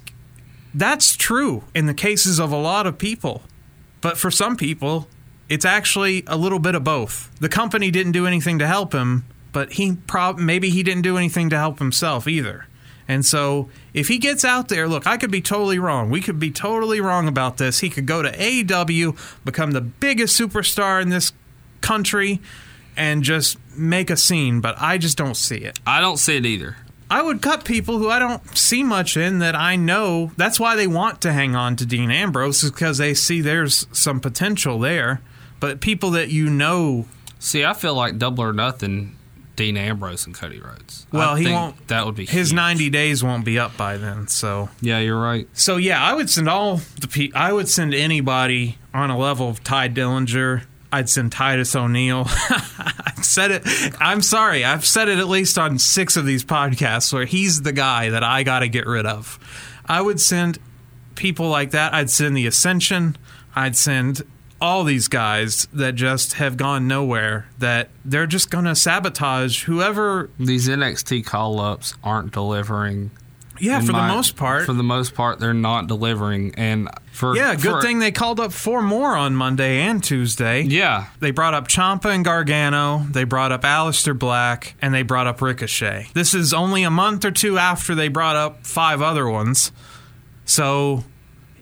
that's 0.74 1.16
true 1.16 1.64
in 1.74 1.86
the 1.86 1.94
cases 1.94 2.38
of 2.38 2.52
a 2.52 2.56
lot 2.56 2.86
of 2.86 2.98
people, 2.98 3.42
but 4.02 4.18
for 4.18 4.30
some 4.30 4.56
people, 4.56 5.08
it's 5.48 5.64
actually 5.64 6.22
a 6.26 6.36
little 6.36 6.60
bit 6.60 6.74
of 6.74 6.84
both. 6.84 7.30
The 7.40 7.48
company 7.48 7.90
didn't 7.90 8.12
do 8.12 8.26
anything 8.26 8.58
to 8.60 8.66
help 8.66 8.92
him, 8.92 9.24
but 9.52 9.72
he 9.72 9.96
prob 9.96 10.38
maybe 10.38 10.68
he 10.68 10.82
didn't 10.82 11.02
do 11.02 11.16
anything 11.16 11.50
to 11.50 11.56
help 11.56 11.78
himself 11.78 12.28
either. 12.28 12.66
And 13.10 13.26
so, 13.26 13.68
if 13.92 14.06
he 14.06 14.18
gets 14.18 14.44
out 14.44 14.68
there, 14.68 14.86
look, 14.86 15.04
I 15.04 15.16
could 15.16 15.32
be 15.32 15.40
totally 15.40 15.80
wrong. 15.80 16.10
We 16.10 16.20
could 16.20 16.38
be 16.38 16.52
totally 16.52 17.00
wrong 17.00 17.26
about 17.26 17.56
this. 17.56 17.80
He 17.80 17.90
could 17.90 18.06
go 18.06 18.22
to 18.22 18.30
AEW, 18.30 19.18
become 19.44 19.72
the 19.72 19.80
biggest 19.80 20.40
superstar 20.40 21.02
in 21.02 21.08
this 21.08 21.32
country, 21.80 22.40
and 22.96 23.24
just 23.24 23.58
make 23.76 24.10
a 24.10 24.16
scene, 24.16 24.60
but 24.60 24.76
I 24.80 24.96
just 24.96 25.18
don't 25.18 25.34
see 25.34 25.56
it. 25.56 25.80
I 25.84 26.00
don't 26.00 26.18
see 26.18 26.36
it 26.36 26.46
either. 26.46 26.76
I 27.10 27.20
would 27.20 27.42
cut 27.42 27.64
people 27.64 27.98
who 27.98 28.08
I 28.08 28.20
don't 28.20 28.56
see 28.56 28.84
much 28.84 29.16
in 29.16 29.40
that 29.40 29.56
I 29.56 29.74
know. 29.74 30.30
That's 30.36 30.60
why 30.60 30.76
they 30.76 30.86
want 30.86 31.20
to 31.22 31.32
hang 31.32 31.56
on 31.56 31.74
to 31.76 31.86
Dean 31.86 32.12
Ambrose, 32.12 32.62
is 32.62 32.70
because 32.70 32.98
they 32.98 33.14
see 33.14 33.40
there's 33.40 33.88
some 33.90 34.20
potential 34.20 34.78
there. 34.78 35.20
But 35.58 35.80
people 35.80 36.12
that 36.12 36.28
you 36.28 36.48
know. 36.48 37.06
See, 37.40 37.64
I 37.64 37.74
feel 37.74 37.94
like 37.94 38.18
double 38.18 38.44
or 38.44 38.52
nothing. 38.52 39.16
Dean 39.60 39.76
Ambrose 39.76 40.24
and 40.24 40.34
Cody 40.34 40.58
Rhodes. 40.58 41.06
Well, 41.12 41.34
I 41.34 41.38
he 41.38 41.44
think 41.44 41.54
won't. 41.54 41.88
That 41.88 42.06
would 42.06 42.14
be 42.14 42.24
his 42.24 42.48
huge. 42.48 42.56
ninety 42.56 42.88
days 42.88 43.22
won't 43.22 43.44
be 43.44 43.58
up 43.58 43.76
by 43.76 43.98
then. 43.98 44.26
So 44.26 44.70
Yeah, 44.80 45.00
you're 45.00 45.20
right. 45.20 45.46
So 45.52 45.76
yeah, 45.76 46.02
I 46.02 46.14
would 46.14 46.30
send 46.30 46.48
all 46.48 46.80
the 46.98 47.08
pe- 47.08 47.30
I 47.34 47.52
would 47.52 47.68
send 47.68 47.92
anybody 47.92 48.78
on 48.94 49.10
a 49.10 49.18
level 49.18 49.50
of 49.50 49.62
Tye 49.62 49.90
Dillinger. 49.90 50.62
I'd 50.90 51.10
send 51.10 51.30
Titus 51.32 51.76
O'Neil. 51.76 52.24
I've 52.28 53.22
said 53.24 53.50
it. 53.50 53.62
I'm 54.00 54.22
sorry. 54.22 54.64
I've 54.64 54.86
said 54.86 55.08
it 55.08 55.18
at 55.18 55.28
least 55.28 55.58
on 55.58 55.78
six 55.78 56.16
of 56.16 56.24
these 56.24 56.42
podcasts 56.44 57.12
where 57.12 57.26
he's 57.26 57.60
the 57.60 57.72
guy 57.72 58.08
that 58.08 58.24
I 58.24 58.42
got 58.42 58.60
to 58.60 58.68
get 58.68 58.86
rid 58.86 59.04
of. 59.04 59.38
I 59.86 60.00
would 60.00 60.20
send 60.20 60.58
people 61.16 61.48
like 61.50 61.72
that. 61.72 61.92
I'd 61.92 62.08
send 62.10 62.34
the 62.36 62.46
Ascension. 62.46 63.16
I'd 63.54 63.76
send 63.76 64.22
all 64.60 64.84
these 64.84 65.08
guys 65.08 65.66
that 65.72 65.94
just 65.94 66.34
have 66.34 66.56
gone 66.56 66.86
nowhere. 66.86 67.46
That 67.58 67.88
they're 68.04 68.26
just 68.26 68.50
going 68.50 68.66
to 68.66 68.74
sabotage 68.76 69.64
whoever. 69.64 70.30
These 70.38 70.68
NXT 70.68 71.24
call 71.24 71.60
ups 71.60 71.94
aren't 72.04 72.32
delivering. 72.32 73.10
Yeah, 73.58 73.80
In 73.80 73.84
for 73.86 73.92
my- 73.92 74.08
the 74.08 74.14
most 74.14 74.36
part. 74.36 74.64
For 74.64 74.72
the 74.72 74.82
most 74.82 75.14
part, 75.14 75.38
they're 75.38 75.52
not 75.52 75.86
delivering. 75.86 76.54
And 76.56 76.88
for 77.12 77.36
Yeah, 77.36 77.54
good 77.54 77.72
for- 77.72 77.82
thing 77.82 77.98
they 77.98 78.10
called 78.10 78.40
up 78.40 78.52
four 78.54 78.80
more 78.80 79.14
on 79.14 79.34
Monday 79.36 79.80
and 79.82 80.02
Tuesday. 80.02 80.62
Yeah, 80.62 81.06
They 81.20 81.30
brought 81.30 81.52
up 81.52 81.68
Ciampa 81.68 82.06
and 82.14 82.24
Gargano, 82.24 83.06
they 83.10 83.24
brought 83.24 83.52
up 83.52 83.60
Aleister 83.62 84.18
Black, 84.18 84.76
and 84.80 84.94
they 84.94 85.02
brought 85.02 85.26
up 85.26 85.42
Ricochet. 85.42 86.08
This 86.14 86.32
is 86.32 86.54
only 86.54 86.84
a 86.84 86.90
month 86.90 87.22
or 87.22 87.30
two 87.30 87.58
after 87.58 87.94
they 87.94 88.08
brought 88.08 88.36
up 88.36 88.66
five 88.66 89.02
other 89.02 89.28
ones. 89.28 89.72
So 90.46 91.04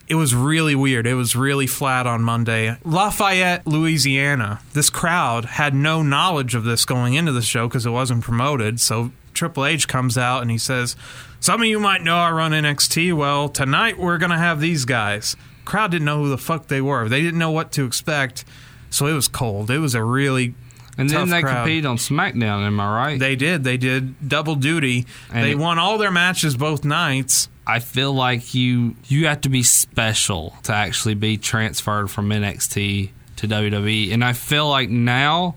it 0.08 0.14
was 0.14 0.34
really 0.34 0.74
weird. 0.74 1.06
It 1.06 1.14
was 1.14 1.36
really 1.36 1.66
flat 1.66 2.06
on 2.06 2.22
Monday. 2.22 2.76
Lafayette, 2.84 3.66
Louisiana. 3.66 4.60
This 4.72 4.90
crowd 4.90 5.44
had 5.44 5.74
no 5.74 6.02
knowledge 6.02 6.54
of 6.54 6.64
this 6.64 6.84
going 6.84 7.14
into 7.14 7.32
the 7.32 7.42
show 7.42 7.68
because 7.68 7.86
it 7.86 7.90
wasn't 7.90 8.22
promoted. 8.24 8.80
So 8.80 9.12
Triple 9.34 9.66
H 9.66 9.86
comes 9.88 10.16
out 10.18 10.42
and 10.42 10.50
he 10.50 10.58
says, 10.58 10.96
Some 11.40 11.60
of 11.62 11.66
you 11.68 11.78
might 11.80 12.02
know 12.02 12.16
I 12.16 12.30
run 12.30 12.52
NXT. 12.52 13.14
Well, 13.14 13.48
tonight 13.48 13.98
we're 13.98 14.18
going 14.18 14.30
to 14.30 14.38
have 14.38 14.60
these 14.60 14.84
guys. 14.84 15.36
Crowd 15.64 15.90
didn't 15.90 16.06
know 16.06 16.22
who 16.22 16.28
the 16.30 16.38
fuck 16.38 16.68
they 16.68 16.80
were. 16.80 17.08
They 17.08 17.20
didn't 17.20 17.38
know 17.38 17.50
what 17.50 17.72
to 17.72 17.84
expect. 17.84 18.44
So 18.90 19.06
it 19.06 19.12
was 19.12 19.28
cold. 19.28 19.70
It 19.70 19.78
was 19.78 19.94
a 19.94 20.02
really 20.02 20.54
and 20.96 21.08
then 21.10 21.28
they 21.28 21.42
crowd. 21.42 21.56
competed 21.64 21.86
on 21.86 21.96
SmackDown. 21.98 22.66
Am 22.66 22.80
I 22.80 22.94
right? 22.96 23.20
They 23.20 23.36
did. 23.36 23.62
They 23.62 23.76
did 23.76 24.28
double 24.28 24.54
duty. 24.56 25.06
And 25.32 25.44
they 25.44 25.52
it- 25.52 25.58
won 25.58 25.78
all 25.78 25.98
their 25.98 26.10
matches 26.10 26.56
both 26.56 26.84
nights. 26.84 27.48
I 27.68 27.80
feel 27.80 28.14
like 28.14 28.54
you 28.54 28.96
you 29.08 29.26
have 29.26 29.42
to 29.42 29.50
be 29.50 29.62
special 29.62 30.56
to 30.62 30.72
actually 30.72 31.14
be 31.14 31.36
transferred 31.36 32.10
from 32.10 32.30
NXT 32.30 33.10
to 33.36 33.46
WWE, 33.46 34.12
and 34.12 34.24
I 34.24 34.32
feel 34.32 34.68
like 34.68 34.88
now 34.88 35.54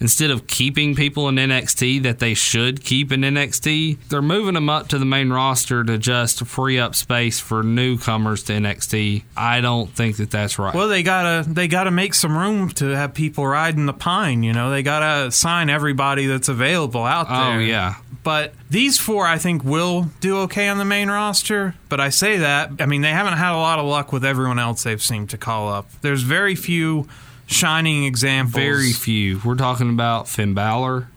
instead 0.00 0.30
of 0.30 0.46
keeping 0.46 0.94
people 0.94 1.28
in 1.28 1.36
NXT 1.36 2.02
that 2.02 2.18
they 2.18 2.34
should 2.34 2.82
keep 2.84 3.12
in 3.12 3.20
NXT, 3.22 3.98
they're 4.08 4.22
moving 4.22 4.54
them 4.54 4.68
up 4.68 4.88
to 4.88 4.98
the 4.98 5.04
main 5.04 5.30
roster 5.30 5.84
to 5.84 5.98
just 5.98 6.44
free 6.46 6.78
up 6.78 6.94
space 6.94 7.40
for 7.40 7.62
newcomers 7.62 8.42
to 8.44 8.52
NXT. 8.52 9.24
I 9.36 9.60
don't 9.60 9.90
think 9.90 10.16
that 10.16 10.30
that's 10.30 10.58
right. 10.58 10.74
Well, 10.74 10.88
they 10.88 11.02
gotta 11.02 11.48
they 11.48 11.68
gotta 11.68 11.90
make 11.90 12.14
some 12.14 12.36
room 12.36 12.70
to 12.70 12.86
have 12.88 13.14
people 13.14 13.46
riding 13.46 13.86
the 13.86 13.92
pine. 13.92 14.42
You 14.42 14.52
know, 14.52 14.70
they 14.70 14.82
gotta 14.82 15.30
sign 15.30 15.70
everybody 15.70 16.26
that's 16.26 16.48
available 16.48 17.04
out 17.04 17.26
oh, 17.28 17.50
there. 17.50 17.58
Oh, 17.58 17.60
yeah. 17.60 17.94
But 18.22 18.52
these 18.68 18.98
four, 18.98 19.26
I 19.26 19.38
think, 19.38 19.64
will 19.64 20.10
do 20.20 20.40
okay 20.40 20.68
on 20.68 20.78
the 20.78 20.84
main 20.84 21.08
roster. 21.08 21.74
But 21.88 22.00
I 22.00 22.10
say 22.10 22.38
that, 22.38 22.72
I 22.80 22.86
mean, 22.86 23.00
they 23.00 23.10
haven't 23.10 23.38
had 23.38 23.54
a 23.54 23.56
lot 23.56 23.78
of 23.78 23.86
luck 23.86 24.12
with 24.12 24.24
everyone 24.24 24.58
else 24.58 24.82
they've 24.82 25.02
seemed 25.02 25.30
to 25.30 25.38
call 25.38 25.72
up. 25.72 25.88
There's 26.02 26.22
very 26.22 26.54
few 26.54 27.08
shining 27.48 28.04
examples. 28.04 28.54
Very 28.54 28.92
few. 28.92 29.40
We're 29.44 29.56
talking 29.56 29.90
about 29.90 30.28
Finn 30.28 30.54
Balor, 30.54 31.08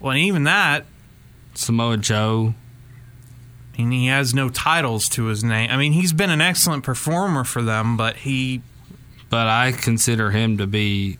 well, 0.00 0.10
and 0.10 0.20
even 0.20 0.44
that, 0.44 0.84
Samoa 1.54 1.96
Joe. 1.96 2.54
I 3.72 3.78
mean, 3.82 3.90
he 3.92 4.06
has 4.08 4.34
no 4.34 4.50
titles 4.50 5.08
to 5.10 5.24
his 5.24 5.42
name. 5.42 5.70
I 5.70 5.76
mean, 5.76 5.92
he's 5.94 6.12
been 6.12 6.30
an 6.30 6.40
excellent 6.42 6.84
performer 6.84 7.42
for 7.44 7.62
them, 7.62 7.96
but 7.96 8.16
he 8.18 8.60
But 9.30 9.46
I 9.48 9.72
consider 9.72 10.30
him 10.30 10.58
to 10.58 10.66
be 10.66 11.18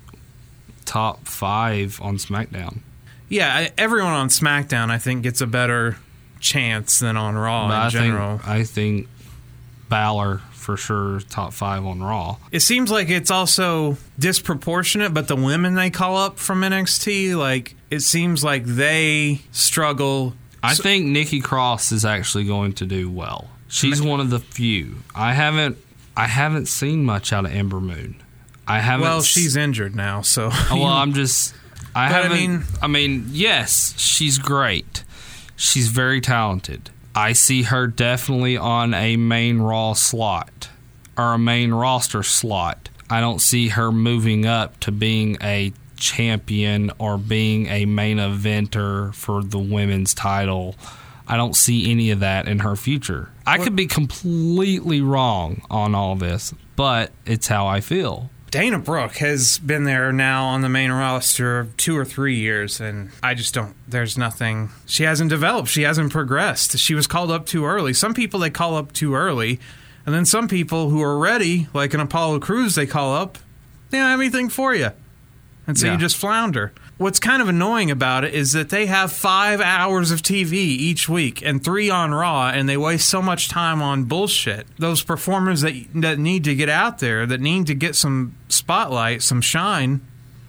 top 0.85 1.27
five 1.27 1.99
on 2.03 2.17
SmackDown. 2.19 2.81
Yeah, 3.29 3.71
everyone 3.79 4.13
on 4.13 4.29
SmackDown, 4.29 4.91
I 4.91 4.99
think, 4.99 5.23
gets 5.23 5.41
a 5.41 5.47
better 5.47 5.97
chance 6.39 7.01
than 7.01 7.17
on 7.17 7.35
Raw 7.35 7.69
But 7.69 7.75
in 7.75 7.81
I 7.81 7.89
general. 7.89 8.39
think 8.39 8.49
I 8.49 8.65
think 8.65 9.09
Balor 9.89 10.43
for 10.65 10.77
sure 10.77 11.21
top 11.31 11.53
five 11.53 11.85
on 11.85 12.03
Raw. 12.03 12.39
it 12.51 12.61
seems 12.61 12.91
like 12.91 13.11
it's 13.11 13.31
also 13.31 13.97
disproportionate, 14.19 15.13
but 15.15 15.29
the 15.29 15.37
women 15.37 15.75
they 15.75 15.91
call 15.91 16.17
up 16.17 16.39
from 16.39 16.63
NXT, 16.63 17.37
like, 17.37 17.77
it 17.91 18.01
seems 18.01 18.43
like 18.43 18.65
they 18.65 19.41
struggle. 19.53 20.35
I 20.63 20.75
think 20.75 21.07
Nikki 21.07 21.41
Cross 21.41 21.93
is 21.93 22.05
actually 22.05 22.45
going 22.45 22.73
to 22.75 22.87
do 22.87 23.11
well. 23.11 23.51
She's 23.69 24.01
one 24.01 24.21
of 24.21 24.31
the 24.31 24.41
few. 24.41 24.97
I 25.15 25.33
haven't 25.35 25.77
I 26.17 26.27
haven't 26.27 26.67
seen 26.67 27.05
much 27.05 27.33
out 27.33 27.45
of 27.45 27.53
Ember 27.53 27.81
Moon. 27.81 28.17
I 28.67 28.79
haven't. 28.79 29.03
Well, 29.03 29.21
she's 29.23 29.57
injured 29.57 29.95
now, 29.95 30.23
so. 30.23 30.49
Oh, 30.53 30.69
well, 30.73 30.85
I'm 31.03 31.13
just. 31.13 31.55
I 31.95 32.09
But 32.09 32.23
haven't. 32.25 32.33
mean- 32.39 32.65
I 32.83 32.87
mean, 32.87 33.27
yes, 33.31 33.95
she's 33.99 34.39
great. 34.39 35.05
She's 35.57 35.89
very 35.89 36.21
talented. 36.21 36.91
I 37.15 37.33
see 37.33 37.63
her 37.63 37.87
definitely 37.87 38.57
on 38.57 38.93
a 38.93 39.17
main 39.17 39.61
Raw 39.61 39.93
slot 39.93 40.69
or 41.17 41.35
a 41.35 41.39
main 41.39 41.73
roster 41.73 42.23
slot. 42.23 42.89
I 43.09 43.21
don't 43.21 43.41
see 43.41 43.69
her 43.69 43.93
moving 43.93 44.47
up 44.47 44.81
to 44.81 44.91
being 44.91 45.37
a 45.43 45.73
champion 45.97 46.91
or 46.99 47.17
being 47.17 47.67
a 47.67 47.85
main 47.85 48.19
eventer 48.19 49.15
for 49.15 49.43
the 49.43 49.59
women's 49.59 50.13
title. 50.13 50.75
I 51.29 51.37
don't 51.37 51.55
see 51.55 51.91
any 51.91 52.11
of 52.11 52.21
that 52.21 52.49
in 52.49 52.61
her 52.61 52.77
future. 52.77 53.31
I 53.47 53.59
could 53.59 53.77
be 53.77 53.87
completely 53.87 55.01
wrong 55.01 55.63
on 55.71 55.95
all 55.95 56.17
this, 56.17 56.53
but 56.77 57.13
it's 57.25 57.47
how 57.47 57.67
I 57.67 57.81
feel. 57.81 58.31
Dana 58.55 58.79
Brooke 58.79 59.17
has 59.17 59.59
been 59.59 59.83
there 59.83 60.13
now 60.13 60.45
on 60.45 60.61
the 60.61 60.69
main 60.69 60.93
roster 60.93 61.67
two 61.77 61.99
or 61.99 62.05
three 62.05 62.37
years, 62.37 62.81
and 62.81 63.11
I 63.21 63.35
just 63.35 63.53
don't. 63.53 63.75
There's 63.89 64.17
nothing. 64.17 64.71
She 64.87 65.03
hasn't 65.03 65.29
developed. 65.31 65.69
She 65.71 65.83
hasn't 65.83 66.13
progressed. 66.13 66.79
She 66.79 66.95
was 66.95 67.09
called 67.09 67.33
up 67.33 67.47
too 67.47 67.65
early. 67.67 67.93
Some 67.93 68.15
people 68.15 68.39
they 68.39 68.51
call 68.51 68.77
up 68.77 68.93
too 68.93 69.17
early, 69.17 69.59
and 70.07 70.15
then 70.15 70.25
some 70.25 70.47
people 70.47 70.91
who 70.91 71.03
are 71.03 71.19
ready, 71.19 71.67
like 71.75 71.95
an 71.95 72.01
Apollo 72.01 72.39
Crews, 72.39 72.77
they 72.77 72.87
call 72.87 73.13
up, 73.13 73.39
they 73.91 73.99
don't 73.99 74.07
have 74.09 74.21
anything 74.21 74.49
for 74.49 74.73
you. 74.73 74.91
And 75.67 75.77
so 75.77 75.87
Yeah. 75.87 75.95
you 75.95 75.99
just 75.99 76.17
flounder. 76.17 76.71
What's 76.97 77.19
kind 77.19 77.43
of 77.43 77.49
annoying 77.49 77.91
about 77.91 78.25
it 78.25 78.35
is 78.35 78.53
that 78.53 78.69
they 78.69 78.87
have 78.87 79.13
five 79.13 79.61
hours 79.61 80.13
of 80.13 80.23
TV 80.23 80.53
each 80.55 81.09
week 81.09 81.43
and 81.45 81.63
three 81.63 81.91
on 81.91 82.15
Raw, 82.15 82.51
and 82.51 82.69
they 82.69 82.77
waste 82.77 83.09
so 83.09 83.21
much 83.21 83.49
time 83.49 83.83
on 83.83 84.05
bullshit. 84.05 84.67
Those 84.79 85.03
performers 85.03 85.63
that 85.63 85.75
that 85.95 86.19
need 86.21 86.45
to 86.45 86.55
get 86.55 86.69
out 86.69 86.99
there, 86.99 87.27
that 87.27 87.41
need 87.41 87.67
to 87.67 87.75
get 87.75 87.97
some 87.97 88.37
spotlight, 88.49 89.23
some 89.23 89.41
shine, 89.41 90.03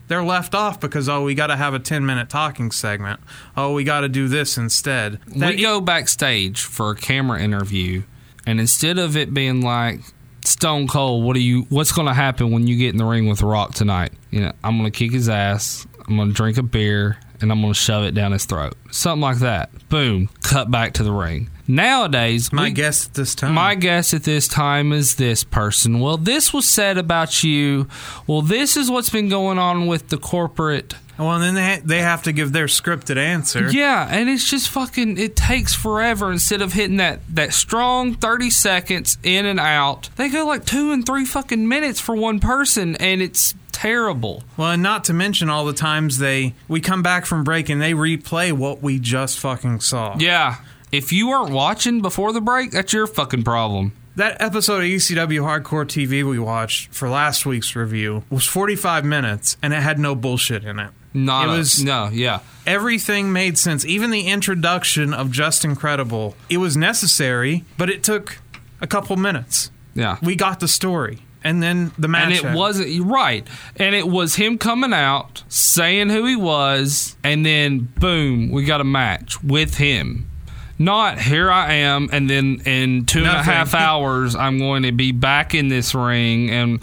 they're 0.07 0.23
left 0.23 0.53
off 0.53 0.79
because 0.79 1.09
oh, 1.09 1.23
we 1.23 1.33
got 1.33 1.47
to 1.47 1.55
have 1.55 1.73
a 1.73 1.79
ten 1.79 2.05
minute 2.05 2.29
talking 2.29 2.71
segment. 2.71 3.19
Oh, 3.57 3.73
we 3.73 3.83
got 3.83 4.01
to 4.01 4.09
do 4.09 4.27
this 4.27 4.57
instead. 4.57 5.19
That- 5.27 5.55
we 5.55 5.61
go 5.61 5.81
backstage 5.81 6.61
for 6.61 6.91
a 6.91 6.95
camera 6.95 7.41
interview, 7.41 8.03
and 8.45 8.59
instead 8.59 8.99
of 8.99 9.17
it 9.17 9.33
being 9.33 9.61
like 9.61 10.01
Stone 10.43 10.87
Cold, 10.89 11.23
what 11.23 11.33
do 11.33 11.39
you? 11.39 11.65
What's 11.69 11.91
going 11.91 12.07
to 12.07 12.13
happen 12.13 12.51
when 12.51 12.67
you 12.67 12.77
get 12.77 12.89
in 12.89 12.97
the 12.97 13.05
ring 13.05 13.27
with 13.27 13.41
Rock 13.41 13.73
tonight? 13.73 14.11
You 14.29 14.41
know, 14.41 14.51
I'm 14.63 14.77
going 14.77 14.91
to 14.91 14.97
kick 14.97 15.11
his 15.11 15.27
ass. 15.27 15.87
I'm 16.07 16.15
going 16.17 16.29
to 16.29 16.33
drink 16.33 16.57
a 16.57 16.63
beer, 16.63 17.17
and 17.41 17.51
I'm 17.51 17.61
going 17.61 17.73
to 17.73 17.79
shove 17.79 18.03
it 18.03 18.13
down 18.13 18.31
his 18.31 18.45
throat. 18.45 18.75
Something 18.91 19.21
like 19.21 19.39
that. 19.39 19.69
Boom. 19.89 20.29
Cut 20.43 20.69
back 20.69 20.93
to 20.93 21.03
the 21.03 21.11
ring. 21.11 21.49
Nowadays, 21.67 22.53
my 22.53 22.65
we- 22.65 22.71
guess 22.71 23.07
at 23.07 23.13
this 23.15 23.33
time. 23.33 23.53
my 23.53 23.73
guess 23.75 24.13
at 24.13 24.23
this 24.23 24.47
time 24.47 24.91
is 24.93 25.15
this 25.15 25.43
person. 25.43 25.99
Well, 25.99 26.17
this 26.17 26.53
was 26.53 26.67
said 26.67 26.97
about 26.97 27.43
you. 27.43 27.87
Well, 28.27 28.41
this 28.43 28.77
is 28.77 28.91
what's 28.91 29.09
been 29.09 29.29
going 29.29 29.57
on 29.57 29.87
with 29.87 30.09
the 30.09 30.17
corporate. 30.17 30.93
well, 31.17 31.39
then 31.39 31.55
they 31.55 31.63
ha- 31.75 31.81
they 31.83 32.01
have 32.01 32.21
to 32.23 32.31
give 32.33 32.51
their 32.51 32.67
scripted 32.67 33.17
answer. 33.17 33.71
Yeah, 33.71 34.07
and 34.11 34.29
it's 34.29 34.47
just 34.49 34.69
fucking. 34.69 35.17
It 35.17 35.35
takes 35.35 35.73
forever. 35.73 36.31
Instead 36.31 36.61
of 36.61 36.73
hitting 36.73 36.97
that 36.97 37.21
that 37.35 37.51
strong 37.53 38.13
thirty 38.13 38.49
seconds 38.51 39.17
in 39.23 39.45
and 39.47 39.59
out, 39.59 40.09
they 40.17 40.29
go 40.29 40.45
like 40.45 40.65
two 40.65 40.91
and 40.91 41.03
three 41.05 41.25
fucking 41.25 41.67
minutes 41.67 41.99
for 41.99 42.15
one 42.15 42.39
person, 42.39 42.95
and 42.97 43.21
it's 43.23 43.55
terrible. 43.75 44.43
Well, 44.57 44.71
and 44.71 44.81
not 44.83 45.03
to 45.05 45.13
mention 45.13 45.49
all 45.49 45.65
the 45.65 45.73
times 45.73 46.17
they 46.17 46.53
we 46.67 46.79
come 46.81 47.03
back 47.03 47.25
from 47.25 47.43
break 47.43 47.69
and 47.69 47.81
they 47.81 47.93
replay 47.93 48.51
what 48.53 48.81
we 48.81 48.99
just 48.99 49.39
fucking 49.39 49.81
saw. 49.81 50.15
Yeah, 50.17 50.57
if 50.91 51.11
you 51.11 51.27
weren't 51.29 51.51
watching 51.51 52.01
before 52.01 52.31
the 52.33 52.41
break, 52.41 52.71
that's 52.71 52.93
your 52.93 53.07
fucking 53.07 53.43
problem. 53.43 53.91
That 54.15 54.41
episode 54.41 54.77
of 54.77 54.83
ECW 54.89 55.41
Hardcore 55.41 55.85
TV 55.85 56.23
we 56.23 56.39
watched 56.39 56.93
for 56.93 57.09
last 57.09 57.45
week's 57.45 57.75
review 57.75 58.23
was 58.29 58.45
45 58.45 59.03
minutes 59.03 59.57
and 59.61 59.73
it 59.73 59.81
had 59.81 59.99
no 59.99 60.15
bullshit 60.15 60.63
in 60.63 60.79
it. 60.79 60.91
Not 61.13 61.49
it 61.49 61.51
a- 61.53 61.57
was 61.57 61.83
no, 61.83 62.09
yeah. 62.13 62.39
everything 62.65 63.33
made 63.33 63.57
sense. 63.57 63.83
Even 63.85 64.11
the 64.11 64.27
introduction 64.27 65.13
of 65.13 65.31
Justin 65.31 65.75
Credible, 65.75 66.35
it 66.49 66.57
was 66.57 66.77
necessary, 66.77 67.65
but 67.77 67.89
it 67.89 68.03
took 68.03 68.37
a 68.79 68.87
couple 68.87 69.17
minutes. 69.17 69.69
Yeah. 69.93 70.17
We 70.21 70.35
got 70.37 70.59
the 70.61 70.67
story, 70.69 71.19
and 71.45 71.63
then 71.63 71.91
the 71.97 72.07
match. 72.09 72.23
and 72.23 72.33
it 72.33 72.35
happened. 72.37 72.55
wasn't 72.55 73.05
right 73.05 73.47
and 73.77 73.95
it 73.95 74.05
was 74.07 74.35
him 74.35 74.57
coming 74.57 74.91
out 74.91 75.43
saying 75.47 76.09
who 76.09 76.25
he 76.25 76.35
was 76.35 77.15
and 77.23 77.45
then 77.45 77.79
boom 77.99 78.49
we 78.51 78.65
got 78.65 78.81
a 78.81 78.85
match 78.85 79.41
with 79.43 79.75
him 79.77 80.29
not 80.77 81.19
here 81.21 81.49
i 81.49 81.71
am 81.73 82.09
and 82.11 82.29
then 82.29 82.61
in 82.65 83.05
two 83.05 83.19
and 83.19 83.27
a 83.27 83.43
half 83.43 83.73
hours 83.87 84.35
i'm 84.35 84.57
going 84.57 84.83
to 84.83 84.91
be 84.91 85.11
back 85.13 85.55
in 85.55 85.69
this 85.69 85.95
ring 85.95 86.49
and 86.49 86.81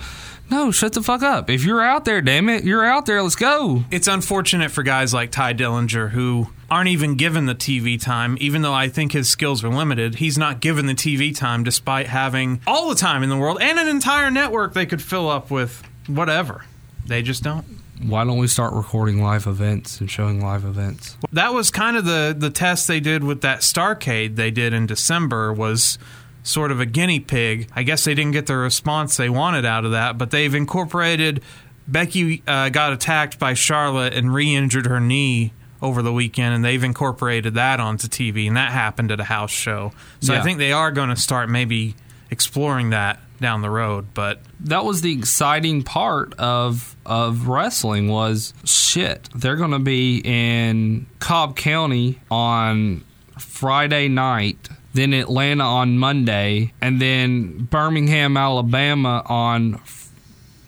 no 0.50 0.70
shut 0.70 0.92
the 0.92 1.02
fuck 1.02 1.22
up 1.22 1.50
if 1.50 1.64
you're 1.64 1.82
out 1.82 2.04
there 2.04 2.20
damn 2.22 2.48
it 2.48 2.64
you're 2.64 2.84
out 2.84 3.04
there 3.04 3.22
let's 3.22 3.36
go 3.36 3.84
It's 3.90 4.06
unfortunate 4.08 4.70
for 4.70 4.82
guys 4.82 5.12
like 5.12 5.30
Tye 5.30 5.54
Dillinger 5.54 6.10
who 6.10 6.48
aren't 6.72 6.88
even 6.88 7.16
given 7.16 7.44
the 7.44 7.54
TV 7.54 8.00
time, 8.00 8.38
even 8.40 8.62
though 8.62 8.72
I 8.72 8.88
think 8.88 9.12
his 9.12 9.28
skills 9.28 9.62
are 9.62 9.68
limited. 9.68 10.14
He's 10.16 10.38
not 10.38 10.60
given 10.60 10.86
the 10.86 10.94
TV 10.94 11.36
time 11.36 11.64
despite 11.64 12.06
having 12.06 12.62
all 12.66 12.88
the 12.88 12.94
time 12.94 13.22
in 13.22 13.28
the 13.28 13.36
world 13.36 13.58
and 13.60 13.78
an 13.78 13.88
entire 13.88 14.30
network 14.30 14.72
they 14.72 14.86
could 14.86 15.02
fill 15.02 15.28
up 15.28 15.50
with 15.50 15.82
whatever. 16.06 16.64
They 17.04 17.20
just 17.20 17.42
don't. 17.42 17.66
why 18.06 18.24
don't 18.24 18.38
we 18.38 18.46
start 18.46 18.72
recording 18.72 19.22
live 19.22 19.46
events 19.46 20.00
and 20.00 20.10
showing 20.10 20.40
live 20.40 20.64
events 20.64 21.16
That 21.32 21.52
was 21.52 21.70
kind 21.70 21.96
of 21.96 22.04
the 22.06 22.34
the 22.36 22.48
test 22.50 22.88
they 22.88 23.00
did 23.00 23.22
with 23.22 23.42
that 23.42 23.60
Starcade 23.60 24.36
they 24.36 24.50
did 24.50 24.72
in 24.72 24.86
December 24.86 25.52
was 25.52 25.98
sort 26.42 26.72
of 26.72 26.80
a 26.80 26.86
guinea 26.86 27.20
pig. 27.20 27.68
I 27.76 27.82
guess 27.82 28.04
they 28.04 28.14
didn't 28.14 28.32
get 28.32 28.46
the 28.46 28.56
response 28.56 29.16
they 29.18 29.28
wanted 29.28 29.66
out 29.66 29.84
of 29.84 29.90
that, 29.92 30.16
but 30.16 30.30
they've 30.30 30.54
incorporated 30.54 31.42
Becky 31.86 32.42
uh, 32.48 32.70
got 32.70 32.92
attacked 32.94 33.38
by 33.38 33.52
Charlotte 33.54 34.14
and 34.14 34.32
re-injured 34.32 34.86
her 34.86 35.00
knee 35.00 35.52
over 35.82 36.00
the 36.00 36.12
weekend 36.12 36.54
and 36.54 36.64
they've 36.64 36.84
incorporated 36.84 37.54
that 37.54 37.80
onto 37.80 38.06
TV 38.06 38.46
and 38.46 38.56
that 38.56 38.70
happened 38.70 39.10
at 39.10 39.20
a 39.20 39.24
house 39.24 39.50
show. 39.50 39.92
So 40.20 40.34
I 40.34 40.40
think 40.40 40.58
they 40.58 40.72
are 40.72 40.92
going 40.92 41.10
to 41.10 41.16
start 41.16 41.50
maybe 41.50 41.96
exploring 42.30 42.90
that 42.90 43.18
down 43.40 43.60
the 43.60 43.68
road, 43.68 44.06
but 44.14 44.40
that 44.60 44.84
was 44.84 45.02
the 45.02 45.12
exciting 45.12 45.82
part 45.82 46.32
of 46.38 46.96
of 47.04 47.48
wrestling 47.48 48.08
was 48.08 48.54
shit. 48.64 49.28
They're 49.34 49.56
going 49.56 49.72
to 49.72 49.80
be 49.80 50.22
in 50.24 51.06
Cobb 51.18 51.56
County 51.56 52.20
on 52.30 53.04
Friday 53.38 54.06
night, 54.06 54.68
then 54.94 55.12
Atlanta 55.12 55.64
on 55.64 55.98
Monday, 55.98 56.72
and 56.80 57.02
then 57.02 57.64
Birmingham, 57.64 58.36
Alabama 58.36 59.22
on 59.26 59.80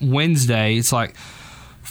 Wednesday. 0.01 0.75
It's 0.75 0.91
like 0.91 1.15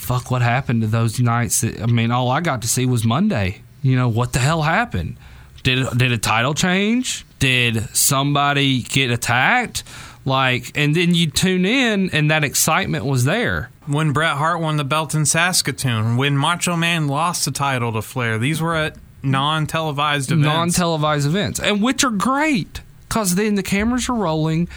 fuck 0.05 0.29
what 0.31 0.41
happened 0.41 0.81
to 0.81 0.87
those 0.87 1.19
nights 1.19 1.61
that, 1.61 1.81
I 1.81 1.87
mean 1.87 2.11
all 2.11 2.29
I 2.29 2.41
got 2.41 2.61
to 2.61 2.67
see 2.67 2.85
was 2.85 3.03
Monday. 3.03 3.61
You 3.81 3.95
know, 3.95 4.07
what 4.07 4.33
the 4.33 4.39
hell 4.39 4.61
happened? 4.61 5.17
Did 5.63 5.97
did 5.97 6.11
a 6.11 6.17
title 6.17 6.53
change? 6.53 7.25
Did 7.39 7.89
somebody 7.95 8.81
get 8.81 9.11
attacked? 9.11 9.83
Like, 10.23 10.71
and 10.75 10.95
then 10.95 11.13
you 11.13 11.29
tune 11.29 11.65
in, 11.65 12.09
and 12.09 12.31
that 12.31 12.43
excitement 12.43 13.05
was 13.05 13.25
there. 13.25 13.69
when 13.85 14.11
Bret 14.11 14.37
Hart 14.37 14.59
won 14.59 14.77
the 14.77 14.83
belt 14.83 15.13
in 15.13 15.25
Saskatoon, 15.25 16.17
when 16.17 16.35
Macho 16.35 16.75
Man 16.75 17.07
lost 17.07 17.45
the 17.45 17.51
title 17.51 17.93
to 17.93 18.01
Flair, 18.01 18.39
these 18.39 18.59
were 18.59 18.75
at 18.75 18.95
non-televised 19.21 20.31
events. 20.31 20.45
non-televised 20.45 21.27
events, 21.27 21.59
and 21.59 21.81
which 21.83 22.03
are 22.03 22.09
great 22.09 22.81
because 23.07 23.35
then 23.35 23.53
the 23.53 23.63
cameras 23.63 24.09
are 24.09 24.15
rolling, 24.15 24.67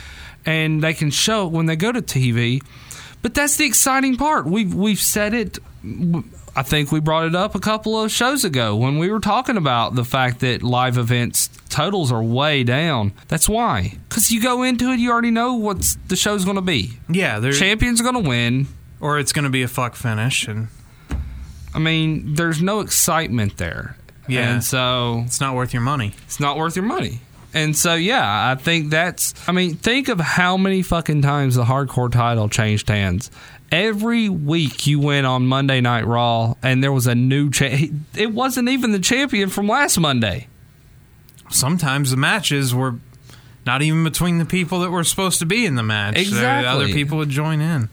and 0.44 0.82
they 0.82 0.92
can 0.92 1.10
show 1.10 1.46
when 1.46 1.64
they 1.66 1.76
go 1.76 1.92
to 1.92 2.02
TV. 2.02 2.62
But 3.22 3.34
that's 3.34 3.56
the 3.56 3.64
exciting 3.66 4.16
part. 4.16 4.46
We've 4.46 4.72
we've 4.74 5.00
said 5.00 5.34
it. 5.34 5.58
I 6.56 6.62
think 6.62 6.90
we 6.90 6.98
brought 7.00 7.26
it 7.26 7.34
up 7.36 7.54
a 7.54 7.60
couple 7.60 8.00
of 8.02 8.10
shows 8.10 8.44
ago 8.44 8.74
when 8.74 8.98
we 8.98 9.10
were 9.10 9.20
talking 9.20 9.56
about 9.56 9.94
the 9.94 10.04
fact 10.04 10.40
that 10.40 10.62
live 10.62 10.98
events 10.98 11.48
totals 11.68 12.10
are 12.10 12.22
way 12.22 12.64
down. 12.64 13.12
That's 13.28 13.48
why, 13.48 13.96
because 14.08 14.30
you 14.32 14.42
go 14.42 14.62
into 14.64 14.90
it, 14.90 14.98
you 14.98 15.10
already 15.12 15.30
know 15.30 15.54
what 15.54 15.86
the 16.08 16.16
show's 16.16 16.44
going 16.44 16.56
to 16.56 16.62
be. 16.62 16.98
yeah, 17.08 17.38
Champions 17.52 18.00
are 18.00 18.04
going 18.04 18.22
to 18.22 18.28
win. 18.28 18.66
or 19.00 19.18
it's 19.20 19.32
going 19.32 19.44
to 19.44 19.50
be 19.50 19.62
a 19.62 19.68
fuck 19.68 19.94
finish, 19.94 20.48
and 20.48 20.68
I 21.74 21.78
mean, 21.78 22.34
there's 22.34 22.60
no 22.60 22.80
excitement 22.80 23.56
there. 23.58 23.96
Yeah. 24.26 24.52
And 24.52 24.64
so 24.64 25.22
it's 25.26 25.40
not 25.40 25.54
worth 25.54 25.72
your 25.72 25.82
money. 25.82 26.14
it's 26.26 26.40
not 26.40 26.56
worth 26.56 26.74
your 26.76 26.84
money. 26.84 27.20
And 27.54 27.74
so, 27.76 27.94
yeah, 27.94 28.50
I 28.50 28.54
think 28.56 28.90
that's. 28.90 29.34
I 29.48 29.52
mean, 29.52 29.74
think 29.76 30.08
of 30.08 30.20
how 30.20 30.56
many 30.56 30.82
fucking 30.82 31.22
times 31.22 31.54
the 31.54 31.64
hardcore 31.64 32.12
title 32.12 32.48
changed 32.48 32.88
hands. 32.88 33.30
Every 33.72 34.28
week 34.28 34.86
you 34.86 35.00
went 35.00 35.26
on 35.26 35.46
Monday 35.46 35.80
Night 35.80 36.06
Raw, 36.06 36.54
and 36.62 36.82
there 36.82 36.92
was 36.92 37.06
a 37.06 37.14
new. 37.14 37.50
Cha- 37.50 37.88
it 38.14 38.32
wasn't 38.32 38.68
even 38.68 38.92
the 38.92 38.98
champion 38.98 39.48
from 39.48 39.66
last 39.66 39.98
Monday. 39.98 40.48
Sometimes 41.50 42.10
the 42.10 42.16
matches 42.16 42.74
were 42.74 42.96
not 43.66 43.82
even 43.82 44.04
between 44.04 44.38
the 44.38 44.44
people 44.44 44.80
that 44.80 44.90
were 44.90 45.04
supposed 45.04 45.38
to 45.40 45.46
be 45.46 45.64
in 45.66 45.74
the 45.74 45.82
match. 45.82 46.16
Exactly. 46.18 46.66
Other 46.66 46.88
people 46.88 47.18
would 47.18 47.30
join 47.30 47.60
in. 47.60 47.88